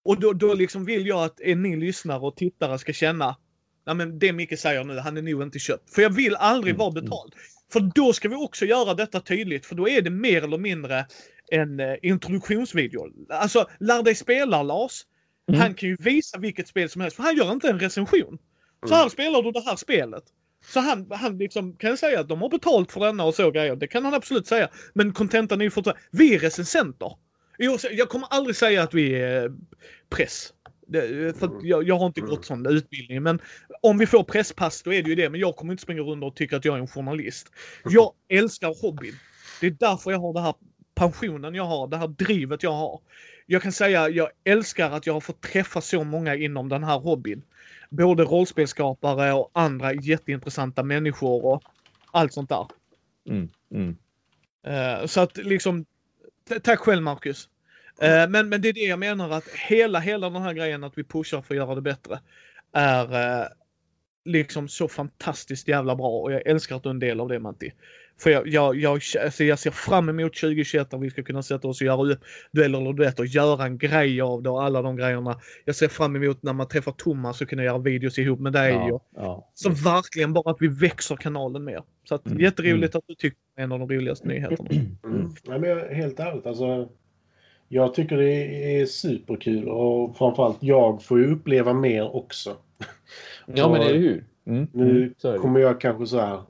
Och 0.04 0.20
då, 0.20 0.32
då 0.32 0.54
liksom 0.54 0.84
vill 0.84 1.06
jag 1.06 1.24
att 1.24 1.40
ni 1.56 1.76
lyssnare 1.76 2.20
och 2.20 2.36
tittare 2.36 2.78
ska 2.78 2.92
känna 2.92 3.36
Nej 3.86 3.94
men 3.94 4.18
det 4.18 4.32
Micke 4.32 4.58
säger 4.58 4.84
nu, 4.84 4.98
han 4.98 5.16
är 5.16 5.22
nog 5.22 5.42
inte 5.42 5.58
köpt. 5.58 5.94
För 5.94 6.02
jag 6.02 6.10
vill 6.10 6.36
aldrig 6.36 6.74
Mm, 6.74 6.78
vara 6.78 6.90
betald. 6.90 7.34
För 7.72 7.80
då 7.94 8.12
ska 8.12 8.28
vi 8.28 8.34
också 8.34 8.66
göra 8.66 8.94
detta 8.94 9.20
tydligt, 9.20 9.66
för 9.66 9.74
då 9.74 9.88
är 9.88 10.02
det 10.02 10.10
mer 10.10 10.44
eller 10.44 10.58
mindre 10.58 11.06
en 11.50 11.80
eh, 11.80 11.96
introduktionsvideo. 12.02 13.06
Alltså, 13.28 13.66
lär 13.80 14.02
dig 14.02 14.14
spela 14.14 14.62
Lars. 14.62 15.02
Mm. 15.48 15.60
Han 15.60 15.74
kan 15.74 15.88
ju 15.88 15.96
visa 16.00 16.38
vilket 16.38 16.68
spel 16.68 16.88
som 16.88 17.00
helst, 17.00 17.16
för 17.16 17.22
han 17.22 17.36
gör 17.36 17.52
inte 17.52 17.68
en 17.68 17.80
recension. 17.80 18.38
Så 18.88 18.94
här 18.94 19.08
spelar 19.08 19.42
du 19.42 19.50
det 19.50 19.60
här 19.60 19.76
spelet. 19.76 20.24
Så 20.72 20.80
han, 20.80 21.06
han 21.10 21.38
liksom 21.38 21.76
kan 21.76 21.96
säga 21.96 22.20
att 22.20 22.28
de 22.28 22.42
har 22.42 22.48
betalt 22.48 22.92
för 22.92 23.00
denna 23.00 23.24
och 23.24 23.34
så 23.34 23.50
grejer. 23.50 23.76
Det 23.76 23.86
kan 23.86 24.04
han 24.04 24.14
absolut 24.14 24.46
säga. 24.46 24.68
Men 24.94 25.12
contentan 25.12 25.60
är 25.60 25.64
ju 25.64 25.70
fortfarande... 25.70 26.02
Vi 26.10 26.34
är 26.34 26.38
recensenter. 26.38 27.12
Jag, 27.62 27.81
jag 27.93 28.09
kommer 28.09 28.27
aldrig 28.31 28.57
säga 28.57 28.82
att 28.82 28.95
vi 28.95 29.15
är 29.15 29.53
press. 30.09 30.53
Det, 30.87 31.39
för 31.39 31.47
att 31.47 31.62
jag, 31.62 31.89
jag 31.89 31.99
har 31.99 32.07
inte 32.07 32.20
gått 32.20 32.45
sån 32.45 32.66
utbildning. 32.66 33.23
Men 33.23 33.41
om 33.82 33.99
vi 33.99 34.07
får 34.07 34.24
presspass 34.24 34.82
då 34.82 34.93
är 34.93 35.03
det 35.03 35.09
ju 35.09 35.15
det. 35.15 35.31
Men 35.31 35.41
jag 35.41 35.57
kommer 35.57 35.73
inte 35.73 35.82
springa 35.82 36.03
runt 36.03 36.24
och 36.24 36.37
tycka 36.37 36.57
att 36.57 36.65
jag 36.65 36.77
är 36.77 36.81
en 36.81 36.89
journalist. 36.89 37.53
Jag 37.85 38.12
älskar 38.28 38.82
hobbyn. 38.82 39.15
Det 39.61 39.66
är 39.66 39.70
därför 39.70 40.11
jag 40.11 40.19
har 40.19 40.35
den 40.35 40.43
här 40.43 40.55
passionen 40.95 41.55
jag 41.55 41.65
har. 41.65 41.89
Det 41.89 41.97
här 41.97 42.09
drivet 42.09 42.62
jag 42.62 42.73
har. 42.73 43.01
Jag 43.47 43.62
kan 43.62 43.73
säga 43.73 44.09
jag 44.09 44.28
älskar 44.45 44.91
att 44.91 45.07
jag 45.07 45.12
har 45.12 45.20
fått 45.20 45.41
träffa 45.41 45.81
så 45.81 46.05
många 46.05 46.35
inom 46.35 46.69
den 46.69 46.85
här 46.85 46.99
hobbyn. 46.99 47.43
Både 47.91 48.23
rollspelskapare 48.24 49.32
och 49.32 49.51
andra 49.53 49.93
jätteintressanta 49.93 50.82
människor 50.82 51.45
och 51.45 51.62
allt 52.11 52.32
sånt 52.32 52.49
där. 52.49 52.66
Mm. 53.28 53.49
Mm. 53.74 53.97
Eh, 54.66 55.07
så 55.07 55.20
att 55.20 55.37
liksom, 55.37 55.85
tack 56.59 56.78
själv 56.78 57.02
Marcus. 57.02 57.48
Eh, 58.01 58.28
men, 58.28 58.48
men 58.48 58.62
det 58.62 58.68
är 58.68 58.72
det 58.72 58.81
jag 58.81 58.98
menar 58.98 59.31
att 59.31 59.48
hela, 59.48 59.98
hela 59.98 60.31
den 60.31 60.43
här 60.43 60.52
grejen 60.52 60.85
att 60.85 60.98
vi 60.98 61.05
pushar 61.05 61.43
för 61.43 61.55
att 61.55 61.59
göra 61.59 61.74
det 61.74 61.81
bättre 61.81 62.20
är 62.72 63.40
eh, 63.40 63.47
liksom 64.24 64.68
så 64.68 64.89
fantastiskt 64.89 65.68
jävla 65.68 65.97
bra 65.97 66.09
och 66.09 66.32
jag 66.32 66.47
älskar 66.47 66.77
att 66.77 66.82
du 66.82 66.89
är 66.89 66.94
en 66.94 66.98
del 66.98 67.20
av 67.20 67.28
det 67.28 67.39
Matti. 67.39 67.72
För 68.22 68.30
jag, 68.30 68.48
jag, 68.48 68.76
jag, 68.76 69.01
alltså 69.24 69.44
jag 69.44 69.59
ser 69.59 69.70
fram 69.70 70.09
emot 70.09 70.34
2021 70.40 70.92
när 70.92 70.98
vi 70.98 71.10
ska 71.10 71.22
kunna 71.22 71.42
sätta 71.42 71.68
oss 71.68 71.80
och 71.80 71.86
göra 71.86 72.16
dueller 72.52 72.80
eller 72.80 72.92
duett 72.92 73.18
och 73.20 73.26
göra 73.26 73.64
en 73.64 73.78
grej 73.78 74.20
av 74.20 74.42
det 74.42 74.51
och 74.51 74.62
alla 74.64 74.82
de 74.82 74.97
grejerna. 74.97 75.40
Jag 75.64 75.74
ser 75.76 75.88
fram 75.88 76.16
emot 76.16 76.42
när 76.42 76.52
man 76.52 76.68
träffar 76.68 76.92
Thomas 76.92 77.40
och 77.40 77.48
kunna 77.48 77.64
göra 77.64 77.78
videos 77.78 78.18
ihop 78.18 78.40
med 78.40 78.52
dig. 78.52 78.74
Och, 78.76 78.88
Ja, 78.88 79.02
ja. 79.14 79.51
så 79.55 79.70
verkligen 79.70 80.32
bara 80.32 80.51
att 80.51 80.56
vi 80.60 80.68
växer 80.68 81.16
kanalen 81.16 81.64
mer. 81.64 81.82
Så 82.09 82.14
att 82.14 82.26
Mm, 82.26 82.40
jätteroligt 82.40 82.94
att 82.94 83.05
du 83.06 83.14
tycker 83.14 83.38
det 83.56 83.60
är 83.62 83.64
en 83.64 83.72
av 83.72 83.78
de 83.78 83.88
roligaste 83.88 84.28
nyheterna. 84.28 84.68
Mm. 85.05 85.30
Nej, 85.47 85.59
men 85.60 85.70
jag- 85.70 85.88
helt 85.88 86.20
ärligt, 86.20 86.47
alltså. 86.47 86.88
Jag 87.68 87.94
tycker 87.94 88.16
det 88.16 88.80
är 88.80 88.86
superkul 88.86 89.68
och 89.68 90.16
framförallt 90.16 90.56
jag 90.60 91.02
får 91.02 91.18
ju 91.18 91.32
uppleva 91.32 91.72
mer 91.72 92.16
också. 92.16 92.56
ja, 93.47 93.68
men 93.68 93.80
Och 93.80 93.86
eller 93.86 93.98
hur? 93.98 94.24
Mm. 94.47 94.66
Nu 94.72 94.90
Mm. 94.90 95.14
Det. 95.22 95.38
kommer 95.38 95.60
jag 95.60 95.80
kanske 95.80 96.06
så 96.06 96.20
här 96.20 96.40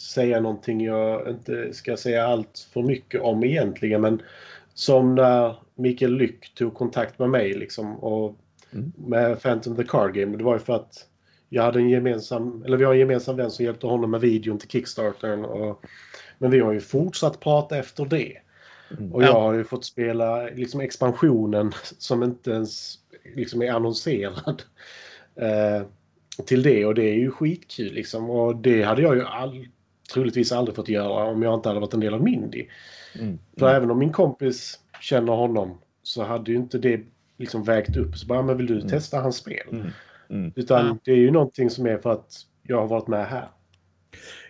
säga 0.00 0.40
någonting 0.40 0.84
jag 0.84 1.28
inte 1.28 1.74
ska 1.74 1.96
säga 1.96 2.26
allt 2.26 2.68
för 2.72 2.82
mycket 2.82 3.20
om 3.20 3.44
egentligen. 3.44 4.00
Men 4.00 4.22
som 4.74 5.14
när 5.14 5.56
Mikael 5.74 6.16
Lyck 6.16 6.54
tog 6.54 6.74
kontakt 6.74 7.18
med 7.18 7.30
mig 7.30 7.54
liksom 7.54 7.96
och 7.96 8.36
Mm. 8.72 8.92
med 8.96 9.42
Phantom 9.42 9.76
the 9.76 9.84
Card 9.84 10.14
Game. 10.14 10.36
Det 10.36 10.44
var 10.44 10.54
ju 10.54 10.58
för 10.58 10.72
att 10.72 11.06
jag 11.48 11.62
hade 11.62 11.78
en 11.78 11.90
gemensam, 11.90 12.62
eller 12.66 12.76
vi 12.76 12.84
har 12.84 12.92
en 12.92 12.98
gemensam 12.98 13.36
vän 13.36 13.50
som 13.50 13.64
hjälpte 13.64 13.86
honom 13.86 14.10
med 14.10 14.20
videon 14.20 14.58
till 14.58 14.68
Kickstartern. 14.68 15.44
Och, 15.44 15.84
men 16.38 16.50
vi 16.50 16.60
har 16.60 16.72
ju 16.72 16.80
fortsatt 16.80 17.40
prata 17.40 17.76
efter 17.78 18.04
det. 18.04 18.36
Mm. 18.98 19.12
Och 19.12 19.22
jag 19.22 19.32
har 19.32 19.54
ju 19.54 19.64
fått 19.64 19.84
spela 19.84 20.42
liksom 20.42 20.80
expansionen 20.80 21.72
som 21.98 22.22
inte 22.22 22.50
ens 22.50 22.98
liksom 23.34 23.62
är 23.62 23.72
annonserad. 23.72 24.62
Eh, 25.36 25.82
till 26.46 26.62
det 26.62 26.86
och 26.86 26.94
det 26.94 27.10
är 27.10 27.14
ju 27.14 27.30
skitkul 27.30 27.92
liksom. 27.92 28.30
Och 28.30 28.56
det 28.56 28.82
hade 28.82 29.02
jag 29.02 29.16
ju 29.16 29.24
all, 29.24 29.66
troligtvis 30.14 30.52
aldrig 30.52 30.76
fått 30.76 30.88
göra 30.88 31.24
om 31.24 31.42
jag 31.42 31.54
inte 31.54 31.68
hade 31.68 31.80
varit 31.80 31.94
en 31.94 32.00
del 32.00 32.14
av 32.14 32.22
Mindy. 32.22 32.66
Mm. 33.18 33.38
För 33.58 33.66
Mm. 33.66 33.76
även 33.76 33.90
om 33.90 33.98
min 33.98 34.12
kompis 34.12 34.78
känner 35.00 35.32
honom 35.32 35.78
så 36.02 36.24
hade 36.24 36.50
ju 36.50 36.56
inte 36.56 36.78
det 36.78 37.00
liksom 37.38 37.64
vägt 37.64 37.96
upp. 37.96 38.16
Så 38.16 38.26
bara, 38.26 38.42
men 38.42 38.56
vill 38.56 38.66
du 38.66 38.76
Mm. 38.76 38.88
testa 38.88 39.20
hans 39.20 39.36
spel? 39.36 39.66
Mm. 39.72 39.86
Mm. 40.30 40.52
Utan 40.56 40.98
det 41.04 41.12
är 41.12 41.16
ju 41.16 41.30
någonting 41.30 41.70
som 41.70 41.86
är 41.86 41.98
för 41.98 42.12
att 42.12 42.32
jag 42.62 42.80
har 42.80 42.86
varit 42.86 43.06
med 43.06 43.26
här. 43.26 43.48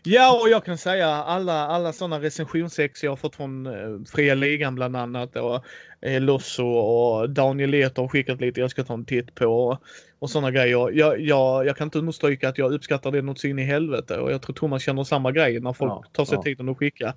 Ja, 0.03 0.41
och 0.43 0.49
jag 0.49 0.65
kan 0.65 0.78
säga 0.78 1.07
alla, 1.09 1.66
alla 1.66 1.93
sådana 1.93 2.20
recensionsex 2.20 3.05
jag 3.05 3.11
har 3.11 3.16
fått 3.16 3.37
från 3.37 3.66
eh, 3.66 3.73
Fria 4.12 4.35
Ligan 4.35 4.74
bland 4.74 4.97
annat 4.97 5.37
och 5.37 5.55
eh, 5.55 5.61
Losso 6.03 6.67
och 6.67 7.31
Daniel 7.31 7.71
Leto 7.71 8.03
har 8.03 8.09
skickat 8.09 8.41
lite 8.41 8.61
jag 8.61 8.71
ska 8.71 8.85
ta 8.85 8.95
en 8.95 9.05
titt 9.05 9.35
på 9.35 9.47
och, 9.47 9.79
och 10.19 10.31
sådana 10.31 10.51
grejer. 10.51 10.91
Jag, 10.91 11.21
jag, 11.21 11.67
jag 11.67 11.77
kan 11.77 11.87
inte 11.87 11.99
understryka 11.99 12.49
att 12.49 12.59
jag 12.59 12.73
uppskattar 12.73 13.11
det 13.11 13.23
något 13.23 13.39
så 13.39 13.47
in 13.47 13.59
i 13.59 13.65
helvete 13.65 14.17
och 14.17 14.33
jag 14.33 14.43
tror 14.43 14.55
Thomas 14.55 14.83
känner 14.83 15.05
samma 15.05 15.33
grej 15.33 15.61
när 15.61 15.73
folk 15.73 15.93
Ja, 15.93 16.05
tar 16.13 16.25
sig 16.25 16.37
ja. 16.37 16.43
tiden 16.43 16.69
att 16.69 16.77
skicka. 16.79 17.15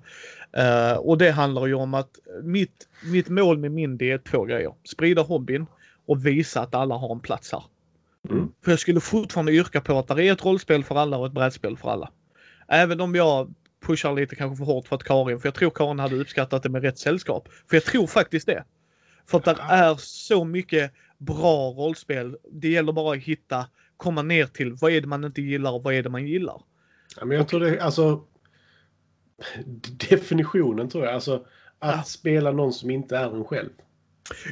Eh, 0.52 0.96
och 0.96 1.18
det 1.18 1.30
handlar 1.30 1.66
ju 1.66 1.74
om 1.74 1.94
att 1.94 2.10
mitt, 2.42 2.88
mitt 3.12 3.28
mål 3.28 3.58
med 3.58 3.72
Mindy 3.72 4.10
är 4.10 4.18
två 4.18 4.44
grejer. 4.44 4.74
Sprida 4.84 5.22
hobbyn 5.22 5.66
och 6.06 6.26
visa 6.26 6.60
att 6.60 6.74
alla 6.74 6.94
har 6.94 7.12
en 7.12 7.20
plats 7.20 7.52
här. 7.52 7.62
Mm. 8.30 8.48
För 8.64 8.72
jag 8.72 8.78
skulle 8.78 9.00
fortfarande 9.00 9.52
yrka 9.52 9.80
på 9.80 9.98
att 9.98 10.08
det 10.08 10.24
är 10.24 10.32
ett 10.32 10.44
rollspel 10.44 10.84
för 10.84 10.96
alla 10.96 11.16
och 11.16 11.26
ett 11.26 11.32
brädspel 11.32 11.76
för 11.76 11.90
alla. 11.90 12.10
Även 12.68 13.00
om 13.00 13.14
jag 13.14 13.54
pushar 13.84 14.14
lite 14.14 14.36
kanske 14.36 14.56
för 14.56 14.72
hårt 14.72 14.88
för 14.88 14.96
att 14.96 15.04
Karin, 15.04 15.40
för 15.40 15.46
jag 15.48 15.54
tror 15.54 15.70
Karin 15.70 15.98
hade 15.98 16.16
uppskattat 16.16 16.62
det 16.62 16.68
med 16.68 16.82
rätt 16.82 16.98
sällskap. 16.98 17.48
För 17.70 17.76
jag 17.76 17.84
tror 17.84 18.06
faktiskt 18.06 18.46
det. 18.46 18.64
För 19.26 19.38
att 19.38 19.44
det 19.44 19.56
är 19.60 19.94
så 19.98 20.44
mycket 20.44 20.92
bra 21.18 21.70
rollspel. 21.70 22.36
Det 22.52 22.68
gäller 22.68 22.92
bara 22.92 23.16
att 23.16 23.22
hitta, 23.22 23.66
komma 23.96 24.22
ner 24.22 24.46
till 24.46 24.72
vad 24.72 24.92
är 24.92 25.00
det 25.00 25.06
man 25.06 25.24
inte 25.24 25.42
gillar 25.42 25.72
och 25.72 25.82
vad 25.82 25.94
är 25.94 26.02
det 26.02 26.10
man 26.10 26.26
gillar. 26.26 26.62
Ja, 27.16 27.24
men 27.24 27.36
jag 27.36 27.48
tror 27.48 27.60
det, 27.60 27.80
alltså 27.80 28.24
definitionen 30.10 30.88
tror 30.88 31.04
jag. 31.04 31.14
Alltså 31.14 31.34
att 31.78 31.96
Ja. 31.96 32.02
spela 32.02 32.52
någon 32.52 32.72
som 32.72 32.90
inte 32.90 33.16
är 33.16 33.36
en 33.36 33.44
själv. 33.44 33.70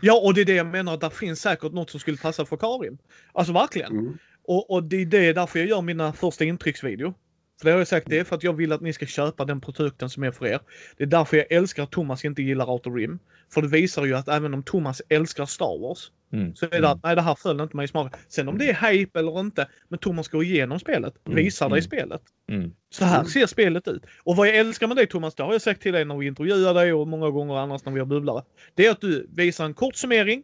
Ja, 0.03 0.21
och 0.21 0.35
det 0.35 0.41
är 0.41 0.45
det 0.45 0.55
jag 0.55 0.67
menar, 0.67 0.95
att 0.95 1.01
det 1.01 1.11
finns 1.11 1.41
säkert 1.41 1.73
något 1.73 1.91
som 1.91 2.01
skulle 2.01 2.17
passa 2.17 2.47
för 2.47 2.57
Karin. 2.57 2.99
Alltså 3.33 3.53
verkligen. 3.53 3.93
Mm. 3.93 4.19
Och, 4.45 4.71
och 4.71 4.83
det 4.85 4.97
är 4.97 5.07
det 5.07 5.33
därför 5.33 5.59
jag 5.59 5.69
gör 5.69 5.83
mina 5.83 6.13
första 6.13 6.45
intrycksvideo. 6.45 7.15
För 7.63 7.69
det 7.69 7.73
har 7.73 7.79
jag 7.81 7.89
sagt, 7.89 8.07
det 8.11 8.19
är 8.19 8.25
för 8.25 8.37
att 8.37 8.43
jag 8.43 8.53
vill 8.57 8.73
att 8.73 8.81
ni 8.81 8.93
ska 8.93 9.07
köpa 9.07 9.45
den 9.45 9.61
produkten 9.61 10.11
som 10.11 10.23
är 10.23 10.31
för 10.31 10.47
er. 10.47 10.61
Det 10.97 11.05
är 11.05 11.09
därför 11.09 11.37
jag 11.37 11.53
älskar 11.53 11.83
att 11.83 11.91
Thomas 11.91 12.25
inte 12.25 12.43
gillar 12.43 12.71
Outer 12.71 12.91
Rim. 12.91 13.19
För 13.55 13.63
det 13.63 13.69
visar 13.69 14.05
ju 14.05 14.15
att 14.17 14.29
även 14.29 14.55
om 14.55 14.63
Thomas 14.63 15.03
älskar 15.09 15.47
Star 15.47 15.81
Wars 15.81 16.11
Mm. 16.33 16.55
så 16.55 16.67
är 16.67 16.81
det 16.81 16.89
att 16.89 17.03
nej, 17.03 17.17
det 17.17 17.23
här 17.23 17.35
föll 17.35 17.61
inte 17.61 17.77
mig 17.77 17.85
i 17.85 17.89
smaken. 17.89 18.21
Sen 18.29 18.49
om 18.49 18.59
det 18.59 18.71
är 18.71 18.91
hype 18.91 19.19
eller 19.19 19.41
inte, 19.41 19.69
men 19.89 19.99
Thomas 19.99 20.29
går 20.29 20.45
igenom 20.45 20.79
spelet, 20.81 21.15
Mm, 21.27 21.37
visar 21.37 21.69
dig 21.69 21.79
mm. 21.79 21.83
spelet. 21.83 22.23
Mm. 22.49 22.73
Så 22.91 23.05
här 23.05 23.19
Mm. 23.19 23.31
ser 23.31 23.47
spelet 23.47 23.89
ut. 23.89 24.03
Och 24.25 24.37
vad 24.37 24.49
jag 24.49 24.57
älskar 24.57 24.87
med 24.87 24.97
dig 24.97 25.07
Thomas, 25.07 25.35
det 25.35 25.43
har 25.43 25.53
jag 25.53 25.63
sagt 25.63 25.83
till 25.83 25.93
dig 25.93 26.05
när 26.05 26.17
vi 26.17 26.27
intervjuar 26.27 26.75
dig 26.75 26.93
och 26.93 27.09
många 27.09 27.31
gånger 27.31 27.55
annars 27.55 27.85
när 27.85 27.93
vi 27.93 27.99
har 27.99 28.07
bubblare. 28.07 28.45
Det 28.75 28.87
är 28.87 28.91
att 28.91 29.01
du 29.01 29.27
visar 29.33 29.65
en 29.65 29.75
kort 29.75 29.97
summering. 29.97 30.43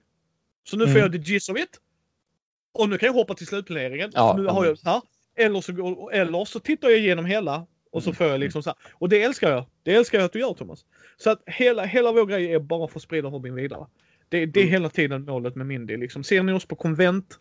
Så 0.64 0.76
nu 0.76 0.84
får 0.84 0.90
Mm. 0.90 1.02
jag 1.02 1.12
the 1.12 1.32
gist 1.32 1.50
of 1.50 1.58
it. 1.58 1.80
Och 2.74 2.88
nu 2.88 2.98
kan 2.98 3.06
jag 3.06 3.14
hoppa 3.14 3.34
till 3.34 3.46
slutplaneringen. 3.46 4.10
Ja, 4.14 4.34
nu 4.38 4.46
har 4.46 4.64
jag 4.66 4.78
här. 4.84 5.00
Eller 5.39 5.60
så, 5.60 6.10
eller 6.12 6.44
så 6.44 6.60
tittar 6.60 6.89
jag 6.89 6.98
igenom 6.98 7.24
hela. 7.27 7.66
Och 7.93 8.02
så 8.02 8.09
Mm. 8.10 8.16
får 8.16 8.27
jag 8.27 8.40
liksom 8.40 8.62
så 8.62 8.70
här. 8.70 8.77
Och 8.93 9.09
det 9.09 9.23
älskar 9.23 9.51
jag. 9.51 9.65
Det 9.82 9.94
älskar 9.94 10.19
jag 10.19 10.24
att 10.24 10.32
du 10.32 10.40
gör 10.40 10.52
Thomas. 10.55 10.85
Så 11.16 11.31
att 11.31 11.43
hela, 11.47 11.85
hela 11.85 12.12
vår 12.12 12.27
grej 12.27 12.52
är 12.52 12.59
bara 12.59 12.89
för 12.89 12.98
att 12.98 13.02
sprida 13.02 13.28
hobbyn 13.28 13.55
vidare. 13.55 13.86
Det, 14.28 14.47
det 14.47 14.60
är 14.60 14.65
Mm. 14.65 14.73
hela 14.73 14.89
tiden 14.89 15.24
målet 15.24 15.56
med 15.56 15.66
Mindy. 15.66 15.97
Liksom. 15.97 16.24
Ser 16.24 16.43
ni 16.43 16.52
oss 16.52 16.65
på 16.66 16.77
konvent 16.77 17.39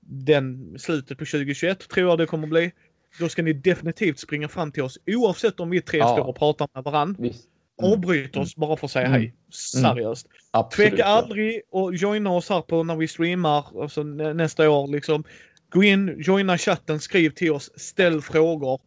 den 0.00 0.76
slutet 0.78 1.18
på 1.18 1.24
2021 1.24 1.88
tror 1.88 2.08
jag 2.10 2.18
det 2.18 2.26
kommer 2.26 2.46
bli. 2.46 2.72
Då 3.20 3.28
ska 3.28 3.42
ni 3.42 3.52
definitivt 3.52 4.18
springa 4.18 4.48
fram 4.48 4.72
till 4.72 4.82
oss 4.82 4.98
oavsett 5.06 5.60
om 5.60 5.70
vi 5.70 5.82
tre 5.82 5.98
Ja. 5.98 6.12
står 6.16 6.26
och 6.28 6.36
pratar 6.36 6.68
med 6.74 6.84
varandra. 6.84 7.16
Visst. 7.22 7.44
Mm. 7.82 7.92
Avbryt 7.92 8.36
oss 8.36 8.56
bara 8.56 8.76
för 8.76 8.86
att 8.86 8.90
säga 8.90 9.06
Mm. 9.06 9.20
hej. 9.20 9.34
Seriöst. 9.52 10.26
Absolut. 10.50 10.90
Tveka 10.90 11.02
ja. 11.02 11.08
aldrig 11.08 11.62
och 11.70 11.94
joina 11.94 12.30
oss 12.30 12.48
här 12.48 12.60
på 12.62 12.82
när 12.82 12.96
vi 12.96 13.08
streamar 13.08 13.82
alltså 13.82 14.02
nä- 14.02 14.32
nästa 14.34 14.70
år. 14.70 14.88
Liksom. 14.88 15.24
Gå 15.70 15.84
in, 15.84 16.14
joina 16.18 16.58
chatten, 16.58 17.00
skriv 17.00 17.30
till 17.30 17.52
oss, 17.52 17.70
ställ 17.76 18.22
frågor. 18.22 18.80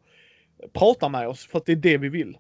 Prata 0.74 1.10
med 1.10 1.28
oss 1.28 1.48
för 1.48 1.58
att 1.58 1.66
det 1.66 1.72
är 1.72 1.76
det 1.76 1.98
vi 1.98 2.10
vill. 2.10 2.38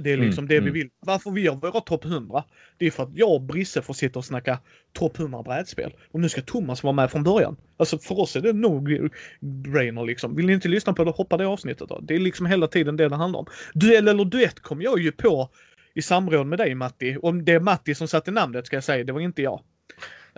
Det 0.00 0.12
är 0.12 0.16
liksom 0.16 0.44
Mm, 0.44 0.48
det 0.48 0.54
vi 0.54 0.60
mm. 0.60 0.72
vill. 0.72 0.88
Varför 1.00 1.30
vi 1.30 1.40
gör 1.40 1.54
våra 1.54 1.80
topp 1.80 2.04
100? 2.04 2.44
Det 2.78 2.86
är 2.86 2.90
för 2.90 3.02
att 3.02 3.14
jag 3.14 3.32
och 3.32 3.42
Brisse 3.42 3.82
får 3.82 3.94
sitta 3.94 4.18
och 4.18 4.24
snacka 4.24 4.58
topp 4.92 5.18
100 5.18 5.42
brädspel. 5.42 5.94
Och 6.10 6.20
nu 6.20 6.28
ska 6.28 6.42
Thomas 6.42 6.82
vara 6.82 6.92
med 6.92 7.10
från 7.10 7.22
början. 7.22 7.56
Alltså 7.76 7.98
för 7.98 8.20
oss 8.20 8.36
är 8.36 8.40
det 8.40 8.52
nog 8.52 9.10
brainer 9.40 10.04
liksom. 10.04 10.36
Vill 10.36 10.46
ni 10.46 10.52
inte 10.52 10.68
lyssna 10.68 10.92
på 10.92 11.04
det, 11.04 11.10
hoppa 11.10 11.36
det 11.36 11.46
avsnittet 11.46 11.88
då. 11.88 12.00
Det 12.00 12.14
är 12.14 12.18
liksom 12.18 12.46
hela 12.46 12.66
tiden 12.66 12.96
det 12.96 13.08
det 13.08 13.16
handlar 13.16 13.40
om. 13.40 13.46
Duell 13.74 14.08
eller 14.08 14.24
duett 14.24 14.60
kom 14.60 14.82
jag 14.82 15.00
ju 15.00 15.12
på 15.12 15.50
i 15.94 16.02
samråd 16.02 16.46
med 16.46 16.58
dig 16.58 16.74
Matti. 16.74 17.16
Om 17.22 17.44
det 17.44 17.52
är 17.52 17.60
Matti 17.60 17.94
som 17.94 18.08
satte 18.08 18.30
namnet 18.30 18.66
ska 18.66 18.76
jag 18.76 18.84
säga, 18.84 19.04
det 19.04 19.12
var 19.12 19.20
inte 19.20 19.42
jag. 19.42 19.62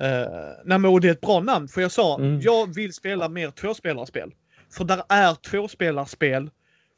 Uh, 0.02 0.28
nej 0.64 0.78
men 0.78 0.84
och 0.84 1.00
det 1.00 1.08
är 1.08 1.12
ett 1.12 1.20
bra 1.20 1.40
namn 1.40 1.68
för 1.68 1.80
jag 1.80 1.92
sa 1.92 2.18
Mm. 2.18 2.40
jag 2.40 2.74
vill 2.74 2.92
spela 2.92 3.28
mer 3.28 3.50
tvåspelarspel. 3.50 4.34
För 4.70 4.84
där 4.84 5.02
är 5.08 5.34
tvåspelarspel 5.34 6.50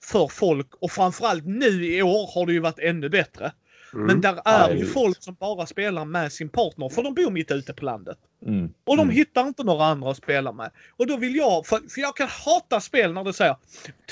för 0.04 0.28
folk 0.28 0.74
och 0.80 0.90
framförallt 0.90 1.46
nu 1.46 1.86
i 1.86 2.02
år 2.02 2.30
har 2.34 2.46
det 2.46 2.52
ju 2.52 2.60
varit 2.60 2.78
ännu 2.78 3.08
bättre. 3.08 3.52
Mm. 3.94 4.06
Men 4.06 4.20
där 4.20 4.40
är 4.44 4.68
är 4.68 4.74
ju 4.74 4.80
just. 4.80 4.92
folk 4.94 5.22
som 5.22 5.34
bara 5.34 5.66
spelar 5.66 6.04
med 6.04 6.32
sin 6.32 6.48
partner 6.48 6.88
för 6.88 7.02
de 7.02 7.14
bor 7.14 7.30
mitt 7.30 7.50
ute 7.50 7.74
på 7.74 7.84
landet. 7.84 8.18
Mm. 8.46 8.72
Och 8.84 8.96
de 8.96 9.02
Mm. 9.02 9.14
hittar 9.14 9.46
inte 9.46 9.64
några 9.64 9.84
andra 9.84 10.10
att 10.10 10.16
spela 10.16 10.52
med. 10.52 10.70
Och 10.96 11.06
då 11.06 11.16
vill 11.16 11.36
jag, 11.36 11.66
för, 11.66 11.78
för 11.90 12.00
jag 12.00 12.16
kan 12.16 12.28
hata 12.28 12.80
spel 12.80 13.12
när 13.12 13.24
det 13.24 13.32
säger 13.32 13.56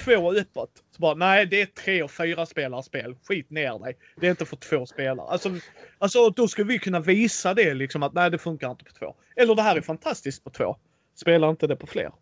två 0.05 0.33
uppåt. 0.33 0.71
Så 0.97 1.01
bara, 1.01 1.15
nej 1.15 1.47
det 1.47 1.63
är 1.63 1.67
tre 1.67 2.03
och 2.03 2.11
fyra 2.11 2.47
spelare 2.47 2.83
spel. 2.83 3.17
Skit 3.29 3.51
ner 3.51 3.79
dig. 3.79 3.97
Det 4.21 4.27
är 4.27 4.31
inte 4.31 4.45
för 4.47 4.57
två 4.57 4.87
spelare. 4.87 5.27
Alltså, 5.29 5.51
alltså 5.99 6.31
då 6.31 6.49
ska 6.49 6.65
vi 6.65 6.79
kunna 6.79 7.01
visa 7.01 7.55
det 7.55 7.75
liksom 7.75 8.03
att 8.03 8.13
nej 8.13 8.31
det 8.31 8.39
funkar 8.39 8.71
inte 8.71 8.85
på 8.85 8.93
två. 8.93 9.15
Eller 9.37 9.55
det 9.55 9.63
här 9.63 9.77
är 9.77 9.81
fantastiskt 9.81 10.45
på 10.45 10.51
två. 10.51 10.77
Spelar 11.15 11.51
inte 11.51 11.67
det 11.67 11.77
på 11.77 11.87
fler. 11.87 12.13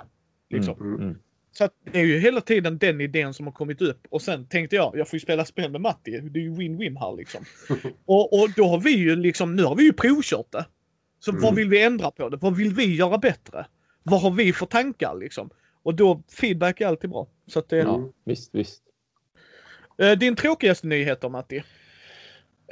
Liksom. 0.50 1.18
Så 1.58 1.68
det 1.92 2.00
är 2.00 2.04
ju 2.04 2.18
hela 2.18 2.40
tiden 2.40 2.78
den 2.78 3.00
idén 3.00 3.34
som 3.34 3.46
har 3.46 3.52
kommit 3.52 3.82
upp. 3.82 4.06
Och 4.10 4.22
sen 4.22 4.46
tänkte 4.48 4.76
jag, 4.76 4.92
jag 4.96 5.08
får 5.08 5.16
ju 5.16 5.20
spela 5.20 5.44
spel 5.44 5.70
med 5.70 5.80
Matti. 5.80 6.20
Det 6.20 6.38
är 6.40 6.42
ju 6.42 6.50
win-win 6.50 6.98
här 6.98 7.16
liksom. 7.16 7.44
och, 8.04 8.40
och 8.40 8.50
då 8.56 8.66
har 8.68 8.78
vi 8.80 8.90
ju 8.96 9.16
liksom, 9.16 9.56
nu 9.56 9.64
har 9.64 9.74
vi 9.76 9.84
ju 9.84 9.92
provkört 9.92 10.52
det. 10.52 10.66
Så 11.20 11.32
vad 11.32 11.42
Mm. 11.42 11.54
vill 11.54 11.68
vi 11.68 11.82
ändra 11.82 12.10
på 12.10 12.28
det? 12.28 12.36
Vad 12.36 12.56
vill 12.56 12.74
vi 12.74 12.96
göra 12.96 13.18
bättre? 13.18 13.66
Vad 14.02 14.20
har 14.22 14.30
vi 14.30 14.52
för 14.52 14.66
tankar 14.66 15.14
liksom? 15.14 15.50
Och 15.82 15.94
då, 15.94 16.22
feedback 16.32 16.80
är 16.80 16.86
alltid 16.86 17.10
bra. 17.10 17.28
Så 17.46 17.58
att 17.58 17.68
det, 17.68 17.80
Mm. 17.80 17.92
Ja, 17.94 18.12
visst, 18.24 18.54
visst. 18.54 18.82
eh, 19.98 20.12
din 20.12 20.36
tråkigaste 20.36 20.86
nyheter 20.86 21.28
Matti? 21.28 21.56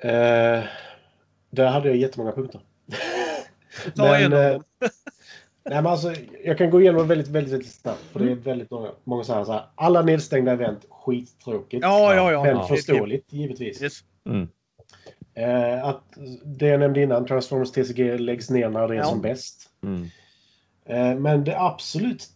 Eh, 0.03 0.65
där 1.51 1.67
hade 1.67 1.89
jag 1.89 1.97
jättemånga 1.97 2.33
punkter. 2.33 2.61
Ta 3.97 4.03
Men, 4.05 4.23
en 4.23 4.33
av 4.33 4.39
eh, 4.39 4.53
dem. 4.53 4.63
Nej, 5.71 5.83
men 5.83 5.87
alltså, 5.87 6.15
jag 6.45 6.59
kan 6.59 6.71
gå 6.71 6.81
igenom 6.81 7.09
väldigt, 7.09 7.29
väldigt, 7.29 7.53
väldigt 7.53 7.73
snabbt. 7.73 8.01
För 8.13 8.21
Mm. 8.21 8.35
det 8.35 8.41
är 8.41 8.45
väldigt 8.45 8.71
många, 8.71 8.91
många 9.05 9.25
så 9.25 9.35
här, 9.35 9.45
så 9.45 9.53
här. 9.53 9.65
Alla 9.75 10.03
nedstängda 10.03 10.53
event, 10.53 10.87
skittråkigt. 10.91 11.83
Ja, 11.83 12.15
ja, 12.15 12.33
ja. 12.33 12.43
Men 12.45 12.57
Ja. 12.57 12.67
förståeligt, 12.69 13.33
givetvis. 13.33 13.83
Yes. 13.83 13.99
Mm. 14.29 14.49
Eh, 15.35 15.85
att 15.85 16.03
det 16.45 16.67
jag 16.67 16.81
nämnde 16.81 17.03
innan, 17.03 17.27
Transformers 17.27 17.71
TCG 17.73 18.19
läggs 18.19 18.51
ner 18.51 18.69
när 18.69 18.89
det 18.89 18.95
är 18.95 18.99
Ja. 18.99 19.05
som 19.05 19.21
bäst. 19.21 19.71
Mm. 19.83 20.03
Eh, 20.85 21.21
men 21.21 21.45
det 21.45 21.61
absolut 21.61 22.29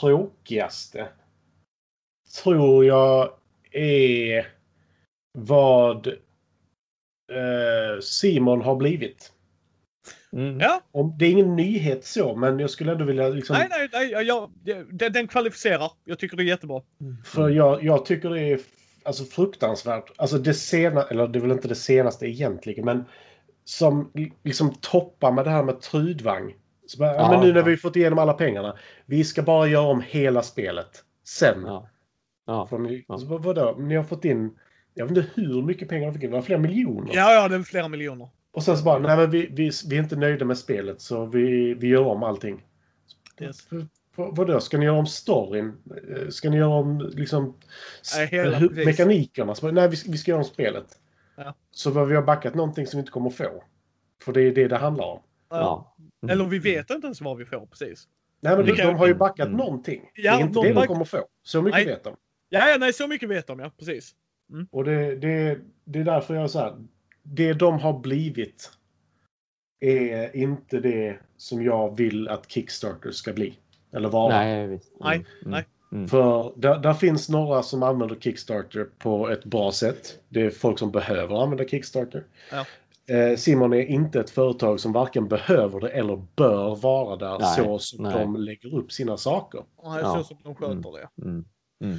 tråkigaste 0.00 1.08
tror 2.42 2.84
jag 2.84 3.30
är 3.72 4.46
vad 5.38 6.06
eh, 7.32 8.00
Simon 8.00 8.62
har 8.62 8.76
blivit. 8.76 9.32
Mm. 10.36 10.60
Ja, 10.60 10.80
Om, 10.92 11.14
det 11.18 11.26
är 11.26 11.30
ingen 11.30 11.56
nyhet 11.56 12.04
så, 12.04 12.36
men 12.36 12.58
jag 12.58 12.70
skulle 12.70 12.92
ändå 12.92 13.04
vilja 13.04 13.28
liksom... 13.28 13.56
nej, 13.58 13.66
nej, 13.70 13.88
nej. 13.92 14.10
Jag, 14.10 14.22
jag, 14.24 14.50
den, 14.90 15.12
den 15.12 15.28
kvalificerar. 15.28 15.92
Jag 16.04 16.18
tycker 16.18 16.36
det 16.36 16.42
är 16.42 16.44
jättebra. 16.44 16.82
För 17.24 17.48
jag, 17.48 17.84
jag 17.84 18.04
tycker 18.06 18.30
det 18.30 18.40
är 18.42 18.60
alltså, 19.02 19.24
fruktansvärt. 19.24 20.12
Alltså 20.16 20.38
det 20.38 20.54
senaste, 20.54 21.10
eller 21.14 21.28
det 21.28 21.38
är 21.38 21.40
väl 21.40 21.50
inte 21.50 21.68
det 21.68 21.74
senaste 21.74 22.26
egentligen, 22.26 22.84
men 22.84 23.04
som 23.64 24.10
li- 24.14 24.32
liksom 24.44 24.74
toppar 24.80 25.32
med 25.32 25.44
det 25.44 25.50
här 25.50 25.62
med 25.62 25.80
Trudvang. 25.80 26.54
Så 26.86 26.98
bara, 26.98 27.14
ja, 27.14 27.30
men 27.30 27.40
nu 27.40 27.52
när 27.52 27.60
ja. 27.60 27.64
vi 27.66 27.76
fått 27.76 27.96
igenom 27.96 28.18
alla 28.18 28.32
pengarna. 28.32 28.76
Vi 29.06 29.24
ska 29.24 29.42
bara 29.42 29.66
göra 29.66 29.86
om 29.86 30.02
hela 30.06 30.42
spelet. 30.42 31.04
Sen. 31.24 31.62
Ja. 31.66 31.88
Ja. 32.46 32.68
Ni, 32.78 33.04
Ja. 33.08 33.18
så 33.18 33.26
vad- 33.26 33.42
vadå? 33.42 33.76
Ni 33.78 33.94
har 33.94 34.04
fått 34.04 34.24
in, 34.24 34.58
jag 34.94 35.06
vet 35.06 35.16
inte 35.16 35.30
hur 35.34 35.62
mycket 35.62 35.88
pengar 35.88 36.06
de 36.06 36.12
fick 36.12 36.22
in, 36.22 36.30
det 36.30 36.36
var 36.36 36.42
flera 36.42 36.60
miljoner. 36.60 37.10
Ja, 37.14 37.32
ja, 37.32 37.48
det 37.48 37.54
är 37.56 37.62
flera 37.62 37.88
miljoner. 37.88 38.28
Och 38.56 38.62
sen 38.62 38.76
så 38.78 38.84
bara, 38.84 38.98
nej 38.98 39.16
men 39.16 39.30
vi, 39.30 39.46
vi, 39.52 39.70
vi 39.88 39.96
är 39.96 40.02
inte 40.02 40.16
nöjda 40.16 40.44
med 40.44 40.58
spelet 40.58 41.00
så 41.00 41.26
vi, 41.26 41.74
vi 41.74 41.86
gör 41.88 42.04
om 42.04 42.22
allting. 42.22 42.64
Yes. 43.40 43.62
För, 43.66 43.86
för, 44.14 44.30
vadå, 44.32 44.60
ska 44.60 44.78
ni 44.78 44.84
göra 44.84 44.98
om 44.98 45.06
storyn? 45.06 45.72
Eh, 46.10 46.28
Ska 46.28 46.50
ni 46.50 46.56
göra 46.56 46.68
om 46.74 47.10
liksom 47.14 47.56
Nej, 48.16 48.26
hela- 48.26 48.60
mekanikerna? 48.60 49.54
Så 49.54 49.70
nej, 49.70 49.88
vi, 49.88 49.96
ska- 49.96 50.10
vi 50.12 50.18
ska 50.18 50.30
göra 50.30 50.38
om 50.38 50.44
spelet. 50.44 50.86
Ja. 51.36 51.54
Så 51.70 51.90
vad 51.90 52.08
vi 52.08 52.14
har 52.14 52.22
backat 52.22 52.54
någonting 52.54 52.86
som 52.86 52.98
vi 52.98 53.00
inte 53.00 53.12
kommer 53.12 53.30
få. 53.30 53.64
För 54.24 54.32
det 54.32 54.40
är 54.42 54.54
det 54.54 54.68
det 54.68 54.76
handlar 54.76 55.04
om. 55.04 55.20
Ja. 55.50 55.96
Mm. 56.22 56.32
Eller 56.32 56.44
vi 56.44 56.58
vet 56.58 56.90
inte 56.90 57.06
ens 57.06 57.20
vad 57.20 57.36
vi 57.36 57.44
får 57.44 57.66
precis. 57.66 58.08
Nej, 58.40 58.56
men 58.56 58.66
Det 58.66 58.72
de, 58.72 58.82
de 58.82 58.94
har 58.96 59.06
ju 59.06 59.14
backat 59.14 59.46
Mm. 59.46 59.58
någonting. 59.58 60.10
Ja, 60.14 60.32
det 60.36 60.42
är 60.42 60.42
inte 60.42 60.54
de 60.54 60.62
det 60.62 60.68
de 60.68 60.74
back- 60.74 60.86
kommer 60.88 61.04
få. 61.04 61.26
Så 61.42 61.62
mycket 61.62 61.78
Nej. 61.78 61.86
vet 61.86 62.04
de. 62.04 62.16
Ja, 62.48 62.68
ja, 62.68 62.76
nej, 62.78 62.92
så 62.92 63.06
mycket 63.08 63.28
vet 63.28 63.46
de 63.46 63.58
ja. 63.58 63.70
Precis. 63.78 64.14
Och 64.70 64.84
det, 64.84 65.16
det, 65.16 65.58
det 65.84 65.98
är 65.98 66.04
därför 66.04 66.34
jag 66.34 66.50
så 66.50 66.58
här. 66.58 66.76
Det 67.32 67.52
de 67.52 67.78
har 67.78 67.98
blivit 67.98 68.70
är 69.80 70.36
inte 70.36 70.80
det 70.80 71.18
som 71.36 71.62
jag 71.64 71.96
vill 71.96 72.28
att 72.28 72.50
Kickstarter 72.50 73.10
ska 73.10 73.32
bli. 73.32 73.58
Eller 73.92 74.08
vara. 74.08 74.28
Nej, 74.38 74.66
visst. 74.66 74.90
Mm. 74.90 75.00
Nej, 75.08 75.16
Mm. 75.16 75.26
nej. 75.52 75.64
Mm. 75.92 76.08
För 76.08 76.52
där, 76.56 76.78
där 76.78 76.94
finns 76.94 77.28
några 77.28 77.62
som 77.62 77.82
använder 77.82 78.16
Kickstarter 78.16 78.86
på 78.98 79.28
ett 79.28 79.44
bra 79.44 79.72
sätt. 79.72 80.18
Det 80.28 80.42
är 80.42 80.50
folk 80.50 80.78
som 80.78 80.90
behöver 80.90 81.42
använda 81.42 81.64
Kickstarter. 81.68 82.24
Ja. 82.52 82.64
Eh, 83.14 83.36
Simon 83.36 83.72
är 83.72 83.86
inte 83.86 84.20
ett 84.20 84.30
företag 84.30 84.80
som 84.80 84.92
varken 84.92 85.28
behöver 85.28 85.80
det 85.80 85.88
eller 85.88 86.26
bör 86.36 86.76
vara 86.76 87.16
där 87.16 87.38
Nej, 87.38 87.56
så 87.56 87.78
som 87.78 88.02
nej. 88.04 88.12
de 88.12 88.36
lägger 88.36 88.74
upp 88.74 88.92
sina 88.92 89.16
saker. 89.16 89.62
Nej, 89.84 90.00
Ja. 90.02 90.14
så 90.18 90.24
som 90.24 90.36
de 90.42 90.54
sköter 90.54 90.92
det. 90.92 91.08
Mm. 91.22 91.44
Mm. 91.84 91.96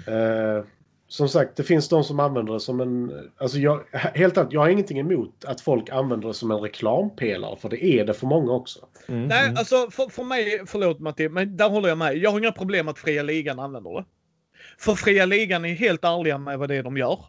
Eh, 0.58 0.64
som 1.08 1.30
sagt, 1.30 1.56
det 1.56 1.64
finns 1.64 1.90
de 1.90 2.04
som 2.04 2.20
använder 2.20 2.54
det 2.54 2.60
som 2.60 2.82
en... 2.82 3.12
Alltså 3.38 3.58
jag, 3.58 3.84
helt 3.92 4.38
ärligt, 4.38 4.54
jag 4.54 4.62
har 4.62 4.70
ingenting 4.70 5.00
emot 5.00 5.46
att 5.46 5.62
folk 5.62 5.90
använder 5.90 6.28
det 6.28 6.34
som 6.34 6.52
en 6.52 6.58
reklampelare, 6.60 7.58
för 7.60 7.70
det 7.70 7.86
är 7.86 8.06
det 8.06 8.14
för 8.14 8.28
många 8.28 8.52
också. 8.52 8.80
Mm. 9.08 9.28
Nej, 9.28 9.46
Mm. 9.46 9.58
alltså 9.58 9.92
för, 9.92 10.10
för 10.10 10.24
mig, 10.24 10.62
förlåt 10.68 11.00
Matti, 11.00 11.30
men 11.30 11.58
där 11.58 11.70
håller 11.70 11.90
jag 11.90 11.98
med. 11.98 12.18
Jag 12.18 12.32
har 12.32 12.40
inga 12.40 12.52
problem 12.52 12.88
att 12.88 13.00
fria 13.00 13.24
ligan 13.24 13.60
använder 13.60 13.94
det. 13.96 14.06
För 14.80 14.96
fria 14.96 15.26
ligan 15.26 15.66
är 15.66 15.74
helt 15.74 16.04
ärliga 16.04 16.38
med 16.38 16.60
vad 16.60 16.70
det 16.70 16.76
är 16.76 16.84
de 16.84 16.98
gör. 16.98 17.20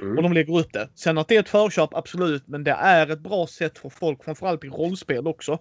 Mm. 0.00 0.16
Och 0.16 0.22
de 0.22 0.32
lägger 0.32 0.58
upp 0.58 0.72
det. 0.72 0.88
Sen 0.94 1.18
att 1.18 1.28
det 1.28 1.36
är 1.36 1.40
ett 1.40 1.48
förköp, 1.48 1.94
absolut. 1.94 2.46
Men 2.46 2.64
det 2.64 2.70
är 2.70 3.10
ett 3.10 3.20
bra 3.20 3.46
sätt 3.46 3.78
för 3.78 3.88
folk, 3.88 4.24
framförallt 4.24 4.64
i 4.64 4.68
rollspel 4.68 5.26
också. 5.26 5.58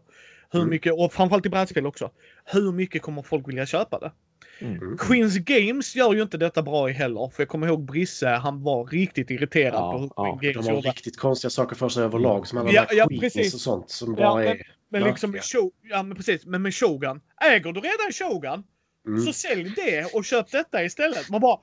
Hur 0.51 0.59
Mm. 0.59 0.69
mycket, 0.69 0.93
och 0.93 1.13
framförallt 1.13 1.45
i 1.45 1.49
brädspel 1.49 1.85
också. 1.87 2.11
Hur 2.45 2.71
mycket 2.71 3.01
kommer 3.01 3.21
folk 3.21 3.47
vilja 3.47 3.65
köpa 3.65 3.99
det? 3.99 4.11
Mm. 4.61 4.97
Queens 4.97 5.37
Games 5.37 5.95
gör 5.95 6.13
ju 6.13 6.21
inte 6.21 6.37
detta 6.37 6.61
bra 6.61 6.89
i 6.89 6.93
heller. 6.93 7.29
För 7.35 7.43
jag 7.43 7.49
kommer 7.49 7.67
ihåg 7.67 7.85
Brisse, 7.85 8.27
han 8.29 8.63
var 8.63 8.85
riktigt 8.85 9.29
irriterad 9.31 9.73
Ja, 9.73 9.91
på 9.91 9.99
hur 9.99 10.09
ja. 10.15 10.39
Games 10.41 10.57
De 10.65 10.69
har 10.71 10.75
gjorde. 10.75 10.89
riktigt 10.89 11.17
konstiga 11.17 11.49
saker 11.49 11.75
för 11.75 11.89
sig 11.89 12.03
överlag, 12.03 12.47
som 12.47 12.57
alla 12.57 12.71
Ja, 12.71 12.85
ja, 12.91 13.07
precis. 13.19 13.53
och 13.53 13.59
sånt 13.61 13.89
som 13.89 14.15
Ja, 14.17 14.23
bara 14.23 14.35
men- 14.35 14.47
är... 14.47 14.71
Men 14.89 15.03
liksom, 15.03 15.31
märkliga. 15.31 15.61
show, 15.61 15.71
ja 15.83 16.03
men 16.03 16.17
precis, 16.17 16.45
men 16.45 16.61
med 16.61 16.75
Shogun. 16.75 17.21
Äger 17.41 17.71
du 17.71 17.79
redan 17.79 18.11
Shogun, 18.13 18.63
Mm. 19.07 19.19
så 19.21 19.33
sälj 19.33 19.73
det 19.75 20.13
och 20.13 20.25
köp 20.25 20.51
detta 20.51 20.83
istället. 20.83 21.29
Man 21.29 21.41
bara... 21.41 21.59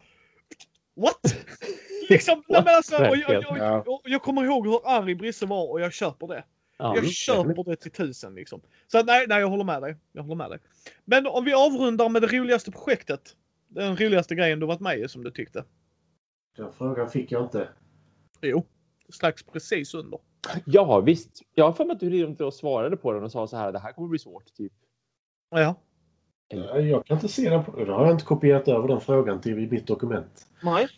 What? 0.97 1.21
liksom, 2.09 2.43
nej, 2.49 2.63
men 2.65 2.75
alltså, 2.75 2.97
och 2.97 3.17
jag, 3.17 3.33
jag, 3.33 3.45
Ja. 3.59 3.83
jag, 3.87 4.01
jag 4.05 4.23
kommer 4.23 4.45
ihåg 4.45 4.67
hur 4.67 4.81
arg 4.85 5.15
Brisse 5.15 5.47
var 5.47 5.71
och 5.71 5.81
jag 5.81 5.93
köper 5.93 6.27
det. 6.27 6.45
Ja. 6.79 6.97
Jag 6.97 7.09
köper 7.09 7.65
det 7.65 7.77
till 7.77 7.91
tusen 7.91 8.35
liksom. 8.35 8.61
Så 8.87 8.99
att, 8.99 9.07
nej, 9.07 9.27
nej, 9.29 9.41
jag 9.41 9.49
håller 9.49 9.65
med 9.65 9.83
dig. 9.83 9.97
Jag 10.13 10.23
håller 10.23 10.35
med 10.35 10.51
dig. 10.51 10.59
Men 11.05 11.27
om 11.27 11.45
vi 11.45 11.53
avrundar 11.55 12.09
med 12.09 12.23
det 12.23 12.29
roligaste 12.29 12.71
projektet. 12.71 13.37
Den 13.69 13.97
roligaste 13.97 14.35
grejen 14.35 14.61
du 14.61 14.67
varit 14.67 14.81
med 14.81 14.99
i 14.99 15.09
som 15.09 15.25
du 15.25 15.31
tyckte. 15.31 15.65
Den 16.57 16.73
frågan 16.73 17.11
fick 17.11 17.33
jag 17.33 17.45
inte. 17.45 17.69
Jo, 18.43 18.67
strax 19.09 19.43
precis 19.43 19.95
under. 19.95 20.19
ja, 20.65 21.01
visst. 21.01 21.43
Jag 21.55 21.65
har 21.65 21.73
för 21.73 21.85
mig 21.85 21.95
att 21.95 22.01
du 22.01 22.11
ringde 22.11 22.45
och 22.45 22.55
svarade 22.55 22.97
på 22.97 23.13
den 23.13 23.23
och 23.23 23.33
sa 23.33 23.47
så 23.47 23.57
här, 23.57 23.73
det 23.73 23.79
här 23.79 23.93
kommer 23.93 24.09
bli 24.09 24.19
svårt. 24.19 24.55
Typ. 24.55 24.73
Ja. 25.51 25.75
Jag 26.81 27.07
kan 27.07 27.17
inte 27.17 27.29
se 27.29 27.51
den. 27.51 27.65
På, 27.65 27.85
då 27.85 27.93
har 27.93 28.05
jag 28.05 28.15
inte 28.15 28.25
kopierat 28.25 28.69
över 28.69 28.89
den 28.89 29.01
frågan 29.01 29.41
till 29.41 29.57
mitt 29.57 29.87
dokument. 29.87 30.47
Nej. 30.63 30.89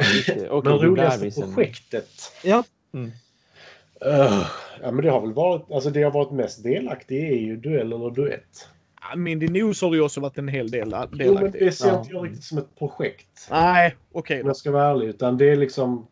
Just 0.00 0.26
det. 0.26 0.50
Okej, 0.50 0.72
Men 0.72 0.82
roligaste 0.82 1.42
projektet? 1.54 2.10
Ja. 2.44 2.64
Mm. 2.92 3.10
Öh, 4.04 4.46
ja, 4.82 4.90
men 4.90 5.04
det 5.04 5.10
har 5.10 5.20
väl 5.20 5.32
varit... 5.32 5.70
Alltså 5.70 5.90
det 5.90 6.02
har 6.02 6.10
varit 6.10 6.30
mest 6.30 6.62
delaktig 6.62 7.24
är 7.32 7.36
ju 7.36 7.56
duell 7.56 7.92
eller 7.92 8.10
duett. 8.10 8.68
Ja, 9.10 9.16
Mindy 9.16 9.48
News 9.48 9.82
har 9.82 9.94
ju 9.94 10.00
också 10.00 10.20
varit 10.20 10.38
en 10.38 10.48
hel 10.48 10.70
del 10.70 10.88
Jo, 10.92 11.06
men 11.10 11.18
delaktig. 11.18 11.60
det 11.66 11.72
ser 11.72 11.88
Ja. 11.88 11.98
inte 11.98 12.12
jag 12.12 12.24
riktigt 12.24 12.44
som 12.44 12.58
ett 12.58 12.78
projekt. 12.78 13.48
Nej, 13.50 13.96
okej 14.12 14.36
Om 14.40 14.42
då. 14.46 14.48
jag 14.48 14.56
ska 14.56 14.70
vara 14.70 14.90
ärlig. 14.90 15.06
Utan 15.08 15.38
det 15.38 15.50
är 15.50 15.56
liksom... 15.56 16.06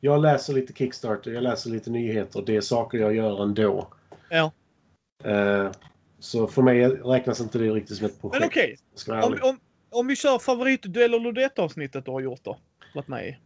Jag 0.00 0.20
läser 0.22 0.52
lite 0.54 0.72
Kickstarter, 0.72 1.30
jag 1.30 1.42
läser 1.42 1.70
lite 1.70 1.90
nyheter. 1.90 2.42
Det 2.46 2.56
är 2.56 2.60
saker 2.60 2.98
jag 2.98 3.14
gör 3.14 3.42
ändå. 3.42 3.88
Ja. 4.30 4.52
Eh, 5.24 5.70
så 6.18 6.46
för 6.46 6.62
mig 6.62 6.86
räknas 6.88 7.40
inte 7.40 7.58
det 7.58 7.70
riktigt 7.70 7.96
som 7.96 8.06
ett 8.06 8.20
projekt. 8.20 8.40
Men 8.40 8.48
okej, 8.48 8.76
vara 9.06 9.26
om, 9.26 9.38
om, 9.42 9.60
om 9.90 10.06
vi 10.06 10.16
kör 10.16 10.38
favoritduell 10.38 11.14
eller 11.14 11.32
duett 11.32 11.58
avsnittet 11.58 12.04
du 12.04 12.10
har 12.10 12.20
gjort 12.20 12.44
då? 12.44 12.58
Varit 12.94 13.08
med 13.08 13.28
i. 13.28 13.36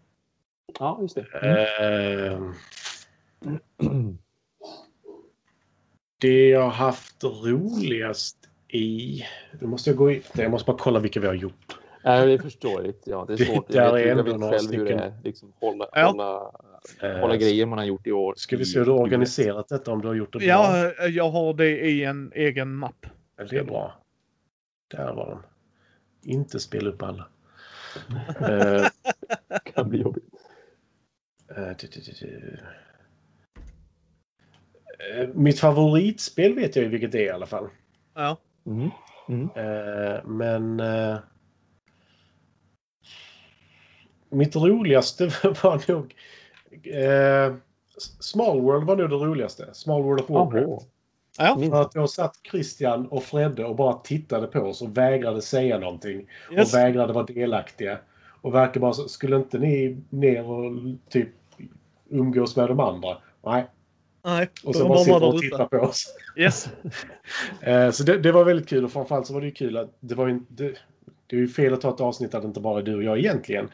Ja, 0.78 0.98
just 1.02 1.14
det. 1.14 1.26
Mm. 1.42 2.32
Eh, 2.32 2.50
det 6.20 6.48
jag 6.48 6.68
haft 6.70 7.24
roligast 7.24 8.36
i... 8.68 9.22
Nu 9.60 9.66
måste 9.66 9.90
jag 9.90 9.96
gå 9.96 10.10
in. 10.10 10.22
Jag 10.34 10.50
måste 10.50 10.66
bara 10.66 10.78
kolla 10.78 11.00
vilka 11.00 11.20
vi 11.20 11.26
har 11.26 11.34
gjort. 11.34 11.78
Ja, 12.02 12.24
det 12.24 12.32
är 12.32 12.38
förståeligt. 12.38 13.02
Ja, 13.06 13.24
det 13.28 13.32
är 13.32 13.36
Det 13.36 13.44
svårt. 13.44 13.68
där 13.68 13.80
Jag 13.84 13.92
vet, 13.92 14.02
är 14.04 14.08
jag 14.08 14.22
vet 14.24 14.40
själv 14.60 14.72
hur 14.72 14.84
det 14.84 14.92
är. 14.92 15.14
Liksom, 15.24 15.52
hålla, 15.60 15.88
Ja. 15.92 16.06
hålla 16.06 16.52
kolla 17.20 17.36
grejer 17.36 17.66
man 17.66 17.78
har 17.78 17.84
gjort 17.84 18.06
i 18.06 18.12
år. 18.12 18.34
Ska 18.36 18.56
vi 18.56 18.64
se 18.64 18.78
hur 18.78 18.86
du 18.86 18.90
har 18.92 18.98
organiserat 18.98 19.68
detta 19.68 19.92
om 19.92 20.02
du 20.02 20.08
har 20.08 20.14
gjort 20.14 20.32
det 20.32 20.38
bra? 20.38 20.46
Ja, 20.48 20.92
jag 21.06 21.30
har 21.30 21.54
det 21.54 21.80
i 21.88 22.04
en 22.04 22.32
egen 22.34 22.74
mapp. 22.74 23.06
Ja, 23.36 23.44
det 23.44 23.56
är 23.58 23.64
bra. 23.64 24.02
Där 24.90 25.14
var 25.14 25.28
den. 25.28 25.38
Inte 26.34 26.60
spela 26.60 26.90
upp 26.90 27.02
alla. 27.02 27.26
Eh, 28.48 28.86
kan 29.74 29.88
bli 29.88 30.00
jobbigt. 30.00 30.24
eh, 31.56 31.68
du, 31.80 31.86
du, 31.86 32.00
du, 32.00 32.12
du. 32.20 32.58
Eh, 32.58 32.58
Mitt 35.34 35.60
favoritspel 35.60 36.54
vet 36.54 36.76
jag 36.76 36.82
ju 36.82 36.88
vilket 36.88 37.12
det 37.12 37.18
är 37.18 37.26
i 37.26 37.30
alla 37.30 37.46
fall. 37.46 37.68
Ja. 38.14 38.36
Mm. 38.66 38.90
Mm. 39.28 39.48
Eh, 39.54 40.24
Men... 40.24 40.80
eh, 40.80 41.16
Mitt 44.30 44.56
roligaste 44.56 45.24
var 45.62 45.90
nog... 45.92 46.14
eh, 46.94 47.54
Small 48.20 48.60
World 48.60 48.86
var 48.86 48.96
nog 48.96 49.10
det 49.10 49.16
roligaste. 49.16 49.68
Small 49.72 50.02
World 50.02 50.20
of 50.20 50.30
Warcraft. 50.30 50.88
Ja, 51.38 51.58
För 51.70 51.80
att 51.82 51.94
jag 51.94 52.10
satt 52.10 52.36
Christian 52.50 53.06
och 53.06 53.22
Fredde 53.22 53.64
och 53.64 53.76
bara 53.76 53.92
tittade 53.92 54.46
på 54.46 54.60
oss 54.60 54.82
och 54.82 54.96
vägrade 54.96 55.42
säga 55.42 55.78
någonting. 55.78 56.28
yes. 56.52 56.74
Och 56.74 56.78
vägrade 56.78 57.12
vara 57.12 57.24
delaktiga. 57.24 57.98
Och 58.42 58.54
verkar 58.54 58.80
bara 58.80 58.92
så, 58.92 59.08
skulle 59.08 59.36
inte 59.36 59.58
ni 59.58 59.96
ner 60.10 60.50
och 60.50 60.72
typ 61.08 61.28
umgås 62.10 62.56
med 62.56 62.68
de 62.68 62.80
andra? 62.80 63.16
Nej. 63.44 63.64
Nej, 64.24 64.48
Och 64.64 64.76
så 64.76 64.88
bara 64.88 64.98
sitter 64.98 65.24
och 65.24 65.40
tittar 65.40 65.66
på 65.66 65.76
oss. 65.76 66.14
Yes. 66.36 66.68
Eh, 67.60 67.90
så 67.90 68.02
det, 68.02 68.18
det 68.18 68.32
var 68.32 68.44
väldigt 68.44 68.68
kul 68.68 68.84
och 68.84 68.92
framförallt 68.92 69.26
så 69.26 69.34
var 69.34 69.40
det 69.40 69.46
ju 69.46 69.52
kul 69.52 69.76
att 69.76 69.96
det 70.00 70.14
var 70.14 70.26
ju. 70.28 70.40
Det, 70.48 70.74
det 71.26 71.36
är 71.36 71.40
ju 71.40 71.48
fel 71.48 71.74
att 71.74 71.80
ta 71.80 71.90
ett 71.94 72.00
avsnitt 72.00 72.32
där 72.32 72.40
det 72.40 72.46
inte 72.46 72.60
bara 72.60 72.78
är 72.78 72.82
du 72.82 72.94
och 72.96 73.02
jag 73.02 73.18
egentligen. 73.18 73.68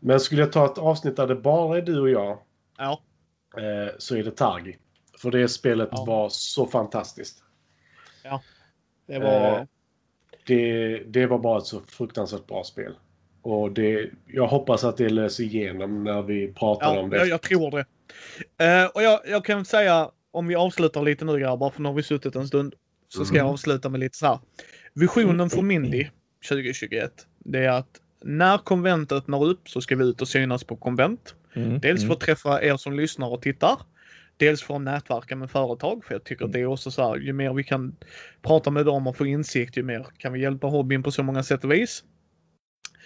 Men 0.00 0.20
skulle 0.20 0.40
jag 0.42 0.52
ta 0.52 0.64
ett 0.64 0.78
avsnitt 0.78 1.16
där 1.16 1.26
det 1.26 1.34
bara 1.34 1.78
är 1.78 1.82
du 1.82 2.00
och 2.00 2.10
jag 2.10 2.38
Ja. 2.78 3.00
eh, 3.56 3.92
så 3.98 4.16
är 4.16 4.22
det 4.24 4.30
Targi. 4.36 4.76
För 5.18 5.30
det 5.30 5.48
spelet 5.48 5.88
Ja. 5.92 6.04
var 6.04 6.28
så 6.28 6.66
fantastiskt. 6.66 7.42
Det 9.06 9.18
var... 9.18 9.58
Eh, 9.58 9.62
Det, 10.46 10.98
det 11.06 11.26
var 11.26 11.38
bara 11.38 11.58
ett 11.58 11.64
så 11.66 11.80
fruktansvärt 11.80 12.46
bra 12.46 12.64
spel. 12.64 12.94
Och 13.42 13.72
det, 13.72 14.10
jag 14.26 14.46
hoppas 14.46 14.84
att 14.84 14.96
det 14.96 15.08
löser 15.08 15.44
igenom 15.44 16.04
när 16.04 16.22
vi 16.22 16.52
pratar 16.52 16.94
Ja, 16.94 17.00
om 17.00 17.10
det. 17.10 17.16
jag, 17.16 17.28
jag 17.28 17.42
tror 17.42 17.70
det. 17.70 17.84
Eh, 18.58 18.84
och 18.94 19.02
jag, 19.02 19.20
jag 19.26 19.44
kan 19.44 19.64
säga, 19.64 20.10
om 20.30 20.46
vi 20.46 20.54
avslutar 20.54 21.02
lite 21.02 21.24
nu 21.24 21.38
grabbar, 21.38 21.70
för 21.70 21.82
nu 21.82 21.88
har 21.88 21.94
vi 21.96 22.02
suttit 22.02 22.36
en 22.36 22.48
stund, 22.48 22.74
så 23.08 23.24
ska 23.24 23.34
Mm. 23.36 23.46
jag 23.46 23.52
avsluta 23.52 23.88
med 23.88 24.00
lite 24.00 24.18
så 24.18 24.26
här. 24.26 24.38
Visionen 24.94 25.50
för 25.50 25.62
Mindy 25.62 26.06
2021, 26.48 27.12
det 27.38 27.58
är 27.64 27.68
att 27.68 28.00
när 28.24 28.58
konvent 28.58 29.12
öppnar 29.12 29.44
upp 29.44 29.68
så 29.68 29.80
ska 29.80 29.96
vi 29.96 30.04
ut 30.04 30.22
och 30.22 30.28
synas 30.28 30.64
på 30.64 30.76
konvent. 30.76 31.34
Mm. 31.54 31.80
Dels 31.80 32.00
för 32.00 32.04
Mm. 32.06 32.12
att 32.12 32.20
träffa 32.20 32.62
er 32.62 32.76
som 32.76 32.92
lyssnar 32.96 33.28
och 33.28 33.42
tittar. 33.42 33.76
Dels 34.36 34.62
för 34.62 34.74
att 34.76 34.80
nätverka 34.82 35.36
med 35.36 35.50
företag, 35.50 36.04
för 36.04 36.14
jag 36.14 36.24
tycker 36.24 36.44
att 36.44 36.52
det 36.52 36.60
är 36.60 36.66
också 36.66 36.90
så 36.90 37.08
här, 37.08 37.16
ju 37.16 37.32
mer 37.32 37.52
vi 37.54 37.64
kan 37.64 37.96
prata 38.42 38.70
med 38.70 38.86
dem 38.86 39.06
och 39.06 39.16
få 39.16 39.26
insikt, 39.26 39.76
ju 39.76 39.82
mer 39.82 40.06
kan 40.18 40.32
vi 40.32 40.40
hjälpa 40.40 40.66
hobbyn 40.66 41.02
på 41.02 41.10
så 41.10 41.22
många 41.22 41.42
sätt 41.42 41.64
och 41.64 41.72
vis. 41.72 42.04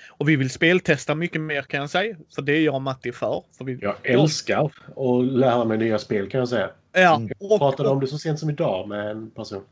Och 0.09 0.29
vi 0.29 0.37
vill 0.37 0.51
speltesta 0.51 1.15
mycket 1.15 1.41
mer 1.41 1.63
kan 1.63 1.81
jag 1.81 1.91
säga, 1.91 2.17
för 2.35 2.43
det 2.43 2.53
är 2.53 2.61
jag 2.61 2.75
och 2.75 2.83
Matti 2.83 3.13
för. 3.13 3.43
för 3.59 3.65
vi, 3.65 3.79
Jag 3.81 3.97
älskar 4.03 4.65
att 4.97 5.25
lära 5.25 5.65
mig 5.65 5.79
nya 5.79 5.99
spel 5.99 6.31
kan 6.31 6.39
jag 6.39 6.49
säga. 6.49 6.71
Ja. 6.93 7.23
Jag 7.39 7.59
pratade 7.59 7.89
och, 7.89 7.95
om 7.95 8.01
det 8.01 8.07
så 8.07 8.19
sent 8.19 8.39
som 8.39 8.51
idag 8.51 8.89
med 8.89 9.11
en 9.11 9.31
person. 9.31 9.63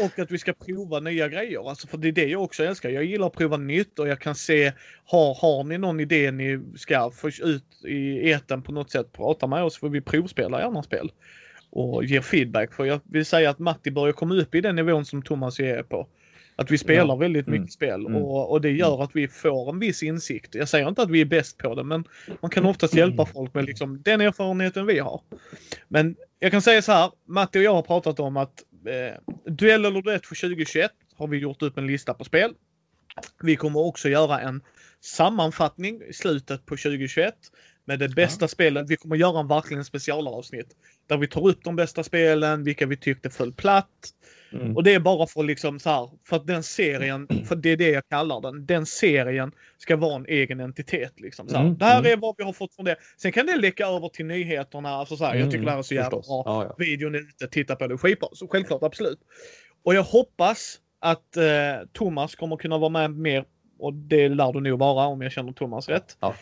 och 0.00 0.18
att 0.18 0.30
vi 0.30 0.38
ska 0.38 0.52
prova 0.52 1.00
nya 1.00 1.28
grejer. 1.28 1.68
Alltså 1.68 1.86
för 1.86 1.98
det 1.98 2.08
är 2.08 2.12
det 2.12 2.26
jag 2.26 2.42
också 2.42 2.64
älskar. 2.64 2.90
Jag 2.90 3.04
gillar 3.04 3.26
att 3.26 3.32
prova 3.32 3.56
nytt 3.56 3.98
och 3.98 4.08
jag 4.08 4.20
kan 4.20 4.34
se, 4.34 4.72
har, 5.04 5.34
har 5.34 5.64
ni 5.64 5.78
någon 5.78 6.00
idé 6.00 6.30
ni 6.30 6.60
ska 6.76 7.10
få 7.10 7.28
ut 7.28 7.84
i 7.84 8.30
eten 8.30 8.62
på 8.62 8.72
något 8.72 8.90
sätt, 8.90 9.12
prata 9.12 9.46
med 9.46 9.62
oss 9.62 9.78
för 9.78 9.88
vi 9.88 10.00
provspelar 10.00 10.60
gärna 10.60 10.82
spel. 10.82 11.12
Och 11.70 12.04
ger 12.04 12.20
feedback. 12.20 12.74
För 12.74 12.84
jag 12.84 13.00
vill 13.04 13.26
säga 13.26 13.50
att 13.50 13.58
Matti 13.58 13.90
börjar 13.90 14.12
komma 14.12 14.34
upp 14.34 14.54
i 14.54 14.60
den 14.60 14.76
nivån 14.76 15.04
som 15.04 15.22
Thomas 15.22 15.60
är 15.60 15.82
på. 15.82 16.08
Att 16.58 16.70
vi 16.70 16.78
spelar 16.78 17.14
Ja. 17.14 17.16
väldigt 17.16 17.46
mycket 17.46 17.58
Mm. 17.58 17.68
spel 17.68 18.06
Mm. 18.06 18.16
och, 18.22 18.50
och 18.50 18.60
det 18.60 18.70
gör 18.70 19.02
att 19.02 19.10
vi 19.16 19.28
får 19.28 19.68
en 19.72 19.78
viss 19.78 20.02
insikt. 20.02 20.54
Jag 20.54 20.68
säger 20.68 20.88
inte 20.88 21.02
att 21.02 21.10
vi 21.10 21.20
är 21.20 21.24
bäst 21.24 21.58
på 21.58 21.74
det 21.74 21.84
men 21.84 22.04
man 22.40 22.50
kan 22.50 22.66
oftast 22.66 22.94
hjälpa 22.94 23.26
folk 23.26 23.54
med 23.54 23.64
liksom 23.64 24.02
den 24.02 24.20
erfarenheten 24.20 24.86
vi 24.86 24.98
har. 24.98 25.20
Men 25.88 26.16
jag 26.38 26.50
kan 26.50 26.62
säga 26.62 26.82
så 26.82 26.92
här, 26.92 27.10
Matti 27.26 27.58
och 27.58 27.62
jag 27.62 27.74
har 27.74 27.82
pratat 27.82 28.20
om 28.20 28.36
att 28.36 28.62
eh, 28.86 29.52
duell 29.52 29.84
eller 29.84 30.02
duett 30.02 30.26
för 30.26 30.34
2021 30.34 30.90
har 31.16 31.26
vi 31.28 31.38
gjort 31.38 31.62
upp 31.62 31.78
en 31.78 31.86
lista 31.86 32.14
på 32.14 32.24
spel. 32.24 32.54
Vi 33.42 33.56
kommer 33.56 33.80
också 33.80 34.08
göra 34.08 34.40
en 34.40 34.60
sammanfattning 35.00 36.02
i 36.08 36.12
slutet 36.12 36.66
på 36.66 36.76
2021 36.76 37.34
med 37.86 37.98
det 37.98 38.08
bästa 38.08 38.48
spelet. 38.48 38.90
Vi 38.90 38.96
kommer 38.96 39.16
göra 39.16 39.40
en 39.40 39.48
verkligen 39.48 39.84
specialavsnitt 39.84 40.76
där 41.06 41.16
vi 41.16 41.28
tar 41.28 41.48
upp 41.48 41.64
de 41.64 41.76
bästa 41.76 42.02
spelen, 42.02 42.64
vilka 42.64 42.86
vi 42.86 42.96
tyckte 42.96 43.30
föll 43.30 43.52
platt. 43.52 44.12
Mm. 44.52 44.76
Och 44.76 44.84
det 44.84 44.94
är 44.94 45.00
bara 45.00 45.26
för 45.26 45.42
liksom 45.42 45.78
så 45.78 45.90
här, 45.90 46.10
för 46.28 46.36
att 46.36 46.46
den 46.46 46.62
serien, 46.62 47.28
för 47.48 47.56
det 47.56 47.70
är 47.70 47.76
det 47.76 47.90
jag 47.90 48.08
kallar 48.08 48.40
den, 48.40 48.66
den 48.66 48.86
serien 48.86 49.52
ska 49.78 49.96
vara 49.96 50.16
en 50.16 50.26
egen 50.26 50.60
entitet. 50.60 51.20
Liksom, 51.20 51.48
så 51.48 51.56
här. 51.56 51.64
Mm, 51.64 51.78
Det 51.78 51.84
här 51.84 51.98
mm. 51.98 52.12
är 52.12 52.16
vad 52.16 52.34
vi 52.38 52.44
har 52.44 52.52
fått 52.52 52.74
från 52.74 52.84
det. 52.84 52.96
Sen 53.16 53.32
kan 53.32 53.46
det 53.46 53.56
läcka 53.56 53.86
över 53.86 54.08
till 54.08 54.26
nyheterna. 54.26 54.88
Alltså 54.88 55.16
så 55.16 55.24
här, 55.24 55.34
jag 55.34 55.50
tycker 55.50 55.64
det 55.64 55.70
här 55.70 55.78
är 55.78 55.82
så 55.82 55.94
jävla 55.94 56.10
Förstås. 56.10 56.28
bra. 56.28 56.42
Ja, 56.46 56.64
ja. 56.64 56.74
Videon 56.78 57.14
är 57.14 57.18
ute, 57.18 57.46
titta 57.48 57.76
på 57.76 57.86
det, 57.86 57.98
skitbra. 57.98 58.28
Så 58.32 58.48
självklart, 58.48 58.82
absolut. 58.82 59.18
Och 59.84 59.94
jag 59.94 60.02
hoppas 60.02 60.78
att 61.00 61.36
eh, 61.36 61.44
Thomas 61.92 62.34
kommer 62.34 62.56
kunna 62.56 62.78
vara 62.78 62.90
med 62.90 63.10
mer 63.10 63.44
och 63.78 63.94
det 63.94 64.28
lär 64.28 64.52
du 64.52 64.60
nog 64.60 64.78
vara 64.78 65.06
om 65.06 65.22
jag 65.22 65.32
känner 65.32 65.52
Thomas 65.52 65.88
rätt. 65.88 66.16
Ja. 66.20 66.34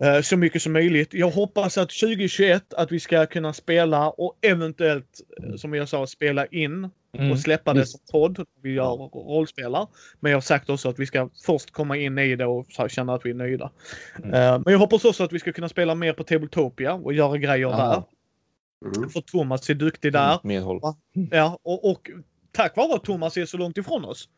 Eh, 0.00 0.20
Så 0.20 0.36
mycket 0.36 0.62
som 0.62 0.72
möjligt. 0.72 1.14
Jag 1.14 1.30
hoppas 1.30 1.78
att 1.78 1.90
2021 1.90 2.74
att 2.74 2.92
vi 2.92 3.00
ska 3.00 3.26
kunna 3.26 3.52
spela 3.52 4.10
och 4.10 4.38
eventuellt, 4.42 5.20
eh, 5.42 5.54
som 5.56 5.74
jag 5.74 5.88
sa, 5.88 6.06
spela 6.06 6.46
in 6.46 6.90
Mm. 7.18 7.30
och 7.32 7.38
släppa 7.38 7.74
det 7.74 7.86
som 7.86 8.00
podd. 8.12 8.46
Vi 8.62 8.72
gör 8.72 8.96
rollspelar. 9.28 9.86
Men 10.20 10.32
jag 10.32 10.36
har 10.36 10.42
sagt 10.42 10.70
också 10.70 10.88
att 10.88 10.98
vi 10.98 11.06
ska 11.06 11.28
först 11.46 11.70
komma 11.70 11.96
in 11.96 12.18
i 12.18 12.36
det 12.36 12.46
och 12.46 12.66
känna 12.88 13.14
att 13.14 13.26
vi 13.26 13.30
är 13.30 13.34
nöjda. 13.34 13.70
Mm. 14.18 14.34
Eh, 14.34 14.60
Men 14.64 14.72
jag 14.72 14.78
hoppas 14.78 15.04
också 15.04 15.24
att 15.24 15.32
vi 15.32 15.38
ska 15.38 15.52
kunna 15.52 15.68
spela 15.68 15.94
mer 15.94 16.12
på 16.12 16.24
Tabletopia 16.24 16.94
och 16.94 17.12
göra 17.14 17.36
grejer 17.38 17.56
Ja. 17.58 17.76
där. 18.82 18.96
Mm. 18.96 19.10
För 19.10 19.20
Thomas 19.20 19.70
är 19.70 19.74
duktig 19.74 20.12
där. 20.12 20.38
Medhåll. 20.42 20.80
Ja, 21.30 21.58
och, 21.62 21.90
och 21.90 22.10
tack 22.52 22.76
vare 22.76 22.94
att 22.94 23.04
Thomas 23.04 23.36
är 23.36 23.46
så 23.46 23.56
långt 23.56 23.78
ifrån 23.78 24.04
oss. 24.04 24.28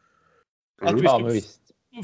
Att 0.83 0.89
Mm. 0.91 1.01
vi 1.01 1.07
Ja, 1.07 1.11
ska 1.15 1.19
men 1.25 1.33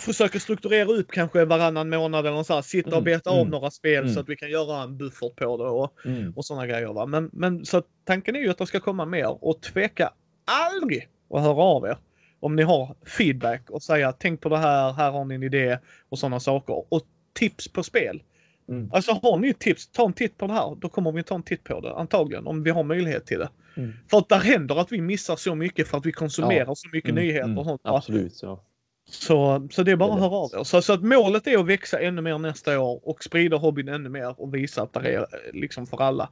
försöka 0.01 0.41
strukturera 0.41 0.89
upp 0.89 1.11
kanske 1.11 1.45
varannan 1.45 1.89
månad 1.89 2.27
eller 2.27 2.43
så 2.43 2.55
här, 2.55 2.63
sitta 2.63 2.89
och 2.89 2.95
Mm, 2.95 3.05
beta 3.05 3.31
av 3.31 3.39
mm, 3.39 3.51
några 3.51 3.71
spel 3.71 4.03
mm. 4.03 4.15
så 4.15 4.21
att 4.21 4.29
vi 4.29 4.37
kan 4.37 4.51
göra 4.51 4.83
en 4.83 4.97
buffert 4.97 5.37
på 5.37 5.57
det 5.57 5.65
och, 5.65 5.93
Mm. 6.07 6.33
och 6.37 6.45
sådana 6.45 6.67
grejer. 6.67 6.93
Va? 6.93 7.07
Men, 7.07 7.31
men 7.33 7.65
så 7.65 7.83
tanken 8.05 8.37
är 8.37 8.41
ju 8.41 8.51
att 8.51 8.59
det 8.59 8.67
ska 8.67 8.81
komma 8.81 9.05
mer 9.05 9.45
och 9.45 9.63
tveka 9.63 10.13
aldrig 10.45 11.09
att 11.35 11.43
höra 11.43 11.63
av 11.63 11.85
er. 11.87 11.97
Om 12.41 12.57
ni 12.57 12.63
har 12.63 12.97
feedback 13.07 13.71
och 13.71 13.83
säga 13.83 14.13
tänk 14.13 14.41
på 14.41 14.49
det 14.49 14.59
här, 14.59 14.93
här 14.93 15.11
har 15.11 15.25
ni 15.25 15.35
en 15.35 15.43
idé 15.43 15.79
och 16.09 16.19
sådana 16.19 16.41
saker. 16.41 16.85
Och 16.95 17.03
tips 17.33 17.69
på 17.69 17.83
spel. 17.83 18.23
Mm. 18.69 18.91
Alltså 18.93 19.13
har 19.13 19.39
ni 19.39 19.55
tips, 19.55 19.89
ta 19.89 20.05
en 20.07 20.13
titt 20.13 20.39
på 20.39 20.47
det 20.47 20.53
här. 20.53 20.77
Då 20.81 20.89
kommer 20.89 21.13
vi 21.13 21.23
ta 21.23 21.35
en 21.35 21.43
titt 21.43 21.65
på 21.65 21.81
det 21.81 21.95
antagligen 21.95 22.47
om 22.47 22.63
vi 22.63 22.71
har 22.71 22.83
möjlighet 22.83 23.27
till 23.27 23.39
det. 23.39 23.49
Mm. 23.77 23.93
För 24.11 24.19
att 24.19 24.29
där 24.29 24.39
händer 24.39 24.77
att 24.81 24.93
vi 24.93 25.01
missar 25.01 25.37
så 25.37 25.55
mycket 25.55 25.89
för 25.89 25.99
att 25.99 26.07
vi 26.07 26.13
konsumerar 26.13 26.67
Ja. 26.67 26.75
så 26.75 26.89
mycket 26.93 27.11
Mm, 27.11 27.25
nyheter 27.25 27.45
mm, 27.45 27.59
och 27.59 27.65
sånt. 27.65 27.81
Absolut. 27.85 28.35
Så. 28.35 28.61
Så, 29.07 29.69
så 29.71 29.83
det 29.83 29.93
är 29.93 29.97
bara 29.97 30.15
att 30.15 30.21
höra 30.21 30.37
av 30.37 30.51
er. 30.55 30.65
Så, 30.65 30.83
så 30.83 30.93
att 30.93 31.03
målet 31.03 31.47
är 31.47 31.59
att 31.59 31.67
växa 31.67 32.01
ännu 32.01 32.23
mer 32.23 32.39
nästa 32.39 32.81
år 32.81 33.09
och 33.09 33.25
sprida 33.25 33.57
hobbyn 33.57 33.89
ännu 33.89 34.09
mer 34.09 34.41
och 34.41 34.55
visa 34.55 34.83
att 34.83 34.93
det 34.93 35.15
är 35.15 35.21
eh, 35.21 35.27
liksom 35.53 35.87
för 35.87 36.03
alla. 36.03 36.31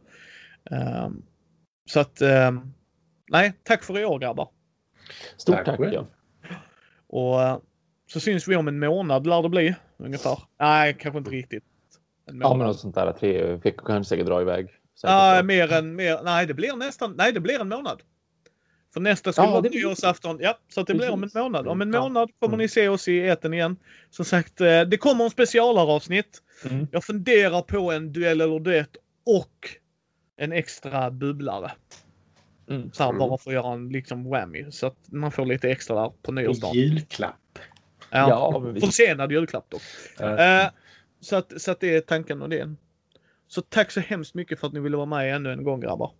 Ehm, 0.70 1.23
så 1.90 2.01
att, 2.01 2.20
ehm, 2.20 2.73
nej, 3.28 3.53
tack 3.62 3.85
för 3.85 3.99
i 3.99 4.05
år 4.05 4.19
grabbar. 4.19 4.49
Stort 5.36 5.57
Tack 5.57 5.65
tack. 5.65 5.81
ja. 5.93 6.07
Och 7.07 7.43
eh, 7.43 7.59
så 8.07 8.20
syns 8.20 8.49
vi 8.49 8.57
om 8.57 8.69
en 8.69 8.78
månad 8.78 9.27
lär 9.27 9.43
det 9.43 9.49
bli 9.49 9.74
ungefär. 9.97 10.39
Nej, 10.61 10.97
kanske 10.99 11.19
inte 11.19 11.31
riktigt. 11.31 11.65
En 12.28 12.40
Ja, 12.40 12.55
men 12.55 12.66
något 12.66 12.81
sånt 12.81 12.94
där. 12.94 13.12
Tre 13.12 13.55
veckor 13.55 13.86
kanske 13.86 14.09
säkert 14.09 14.27
dra 14.27 14.40
iväg. 14.40 14.69
Säkert 15.01 15.44
mer 15.44 15.73
än, 15.73 15.94
mer, 15.94 16.20
nej, 16.23 16.47
det 16.47 16.55
blir 16.55 16.77
nästan, 16.77 17.15
nej, 17.16 17.32
det 17.32 17.40
blir 17.40 17.61
en 17.61 17.69
månad. 17.69 18.03
För 18.94 19.01
nästa 19.01 19.32
skulle 19.32 19.47
Ja, 19.48 19.52
vara 19.52 19.69
nyårsafton. 19.70 20.39
Ja, 20.40 20.59
så 20.69 20.81
att 20.81 20.86
det 20.86 20.94
blir 20.94 21.10
om 21.10 21.14
en 21.14 21.20
Precis. 21.28 21.35
månad. 21.35 21.69
Om 21.69 21.82
en 21.82 21.90
månad 21.90 22.31
kommer 22.39 22.55
Mm. 22.55 22.62
ni 22.64 22.69
se 22.69 22.89
oss 22.89 23.09
i 23.09 23.19
eten 23.19 23.55
igen. 23.55 23.77
Som 24.10 24.24
sagt, 24.24 24.60
eh, 24.60 24.81
det 24.82 24.97
kommer 24.97 25.24
en 25.24 25.31
specialaravsnitt. 25.31 26.43
Mm. 26.70 26.86
Jag 26.93 27.05
funderar 27.05 27.62
på 27.62 27.93
en 27.93 28.12
duell 28.12 28.40
eller 28.40 28.60
duett 28.60 28.97
och 29.27 29.69
en 30.36 30.52
extra 30.52 31.10
bubblare. 31.10 31.73
Mm. 32.70 32.90
Så 32.93 33.02
här, 33.02 33.10
Mm. 33.10 33.19
bara 33.19 33.39
för 33.39 33.51
att 33.51 33.55
göra 33.55 33.73
en 33.73 33.89
liksom 33.89 34.24
whammy. 34.31 34.70
Så 34.70 34.86
att 34.86 34.97
man 35.06 35.32
får 35.32 35.47
lite 35.47 35.70
extra 35.70 36.01
där 36.02 36.12
på 36.23 36.32
nyårsdagen. 36.32 36.74
Julklapp. 36.77 37.59
Ja. 38.10 38.28
Ja. 38.28 38.81
Försenad 38.81 39.32
julklapp 39.32 39.70
dock. 39.70 39.82
Eh, 40.20 40.66
så, 41.20 41.36
att, 41.36 41.60
så 41.62 41.70
att 41.70 41.81
det 41.81 41.97
är 41.97 42.01
tanken 42.01 42.43
och 42.43 42.48
det. 42.48 42.74
Så 43.48 43.60
tack 43.62 43.90
så 43.90 44.01
hemskt 44.01 44.35
mycket 44.35 44.60
för 44.60 44.66
att 44.66 44.73
ni 44.73 44.81
ville 44.81 44.97
vara 44.97 45.06
med 45.06 45.35
ännu 45.36 45.52
en 45.52 45.64
gång 45.64 45.81
grabbar. 45.81 46.10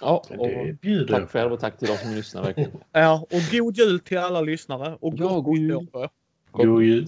Ja, 0.00 0.24
och 0.38 0.48
det 0.48 0.80
bjuder 0.80 1.20
tack 1.20 1.30
själv 1.30 1.52
och 1.52 1.60
tack 1.60 1.78
till 1.78 1.88
de 1.88 1.96
som 1.96 2.14
lyssnar 2.14 2.42
verkligen. 2.42 2.70
Ja, 2.92 3.26
och 3.30 3.40
god 3.52 3.76
jul 3.76 4.00
till 4.00 4.18
alla 4.18 4.40
lyssnare. 4.40 4.96
Och 5.00 5.14
Ja, 5.16 5.40
god 5.40 5.58
jul. 5.58 5.88
er. 5.94 6.08
God 6.52 6.82
jul. 6.82 7.06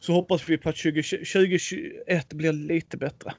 Så 0.00 0.12
hoppas 0.12 0.48
vi 0.48 0.58
på 0.58 0.68
att 0.68 0.76
20, 0.76 1.02
2021 1.02 2.32
blir 2.32 2.52
lite 2.52 2.96
bättre. 2.96 3.34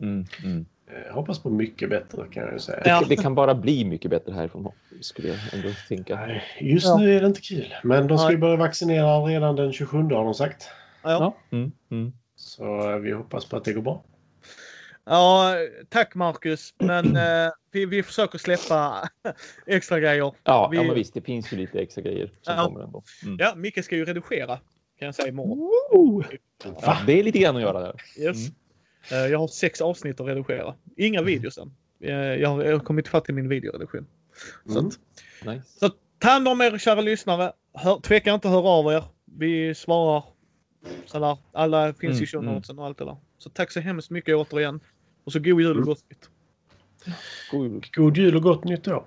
Mm, 0.00 0.24
mm. 0.44 0.66
Jag 1.06 1.12
hoppas 1.14 1.38
på 1.38 1.50
mycket 1.50 1.90
bättre 1.90 2.26
kan 2.32 2.42
jag 2.42 2.52
ju 2.52 2.58
säga. 2.58 2.82
Ja. 2.84 3.04
Det, 3.08 3.16
kan 3.16 3.34
bara 3.34 3.54
bli 3.54 3.84
mycket 3.84 4.10
bättre 4.10 4.32
härifrån 4.32 4.72
skulle 5.00 5.28
jag 5.28 5.38
ändå 5.52 5.68
tänka. 5.88 6.16
Nej, 6.26 6.42
just 6.60 6.86
Ja. 6.86 6.96
nu 6.96 7.16
är 7.16 7.20
det 7.20 7.26
inte 7.26 7.40
kul. 7.40 7.74
Men 7.84 8.06
de 8.06 8.18
ska 8.18 8.30
ju 8.30 8.38
börja 8.38 8.56
vaccinera 8.56 9.18
redan 9.18 9.56
den 9.56 9.72
27 9.72 9.98
har 9.98 10.24
de 10.24 10.34
sagt. 10.34 10.68
Ja. 11.02 11.10
Ja. 11.10 11.56
Mm, 11.56 11.72
mm. 11.90 12.12
Så 12.36 12.90
eh, 12.90 12.96
vi 12.96 13.12
hoppas 13.12 13.44
på 13.44 13.56
att 13.56 13.64
det 13.64 13.72
går 13.72 13.82
bra. 13.82 14.02
Ja, 15.04 15.54
tack 15.88 16.14
Marcus. 16.14 16.74
Men 16.78 17.16
eh, 17.16 17.50
vi, 17.70 17.86
vi 17.86 18.02
försöker 18.02 18.38
släppa 18.38 19.08
extra 19.66 20.00
grejer. 20.00 20.32
Ja, 20.44 20.68
Vi- 20.68 20.76
ja, 20.76 20.82
men 20.82 20.94
visst, 20.94 21.14
det 21.14 21.20
finns 21.20 21.52
ju 21.52 21.56
lite 21.56 21.80
extra 21.80 22.02
grejer 22.02 22.26
som 22.42 22.54
Ja. 22.56 22.64
kommer 22.64 22.80
ändå. 22.80 23.02
Mm. 23.22 23.36
Ja, 23.40 23.54
Micke 23.56 23.84
ska 23.84 23.96
ju 23.96 24.04
redigera. 24.04 24.56
Kan 24.98 25.06
jag 25.06 25.14
säga 25.14 25.28
imorgon. 25.28 26.24
Ja, 26.82 26.98
det 27.06 27.18
är 27.18 27.22
lite 27.22 27.38
grann 27.38 27.56
att 27.56 27.62
göra 27.62 27.80
där. 27.80 27.94
Yes. 28.18 28.36
Eh, 29.12 29.18
jag 29.18 29.38
har 29.38 29.48
sex 29.48 29.80
avsnitt 29.80 30.20
att 30.20 30.26
redigera. 30.26 30.74
Inga 30.96 31.22
videos 31.22 31.58
än. 31.58 31.72
Eh, 32.00 32.14
jag, 32.14 32.48
har, 32.48 32.78
kommit 32.78 33.08
fatt 33.08 33.28
i 33.28 33.32
min 33.32 33.48
videoredigering. 33.48 34.06
Så 34.66 34.72
Mm. 34.78 34.86
att, 34.86 34.98
Nice. 35.46 35.78
Så 35.78 35.90
ta 36.18 36.28
hand 36.28 36.48
om 36.48 36.60
er 36.60 36.78
kära 36.78 37.00
lyssnare. 37.00 37.52
Hör, 37.74 38.00
tveka 38.00 38.34
inte 38.34 38.48
att 38.48 38.54
höra 38.54 38.68
av 38.68 38.92
er. 38.92 39.04
Vi 39.38 39.74
svarar. 39.74 40.24
Sådär. 41.06 41.38
Alla 41.52 41.94
finns 41.94 42.12
Mm, 42.12 42.22
i 42.22 42.26
show 42.26 42.42
mm. 42.42 42.56
och 42.78 42.86
allt 42.86 42.98
det 42.98 43.04
där. 43.04 43.16
Så 43.42 43.50
tack 43.50 43.72
så 43.72 43.80
hemskt 43.80 44.10
mycket 44.10 44.36
återigen. 44.36 44.80
Och 45.24 45.32
så 45.32 45.38
god 45.38 45.60
jul 45.60 45.78
och 45.78 45.84
gott 45.84 46.10
nytt. 46.10 46.30
God 47.50 47.72
jul. 47.72 47.86
God 47.92 48.16
jul 48.16 48.36
och 48.36 48.42
gott 48.42 48.64
nytt 48.64 48.88
år. 48.88 49.04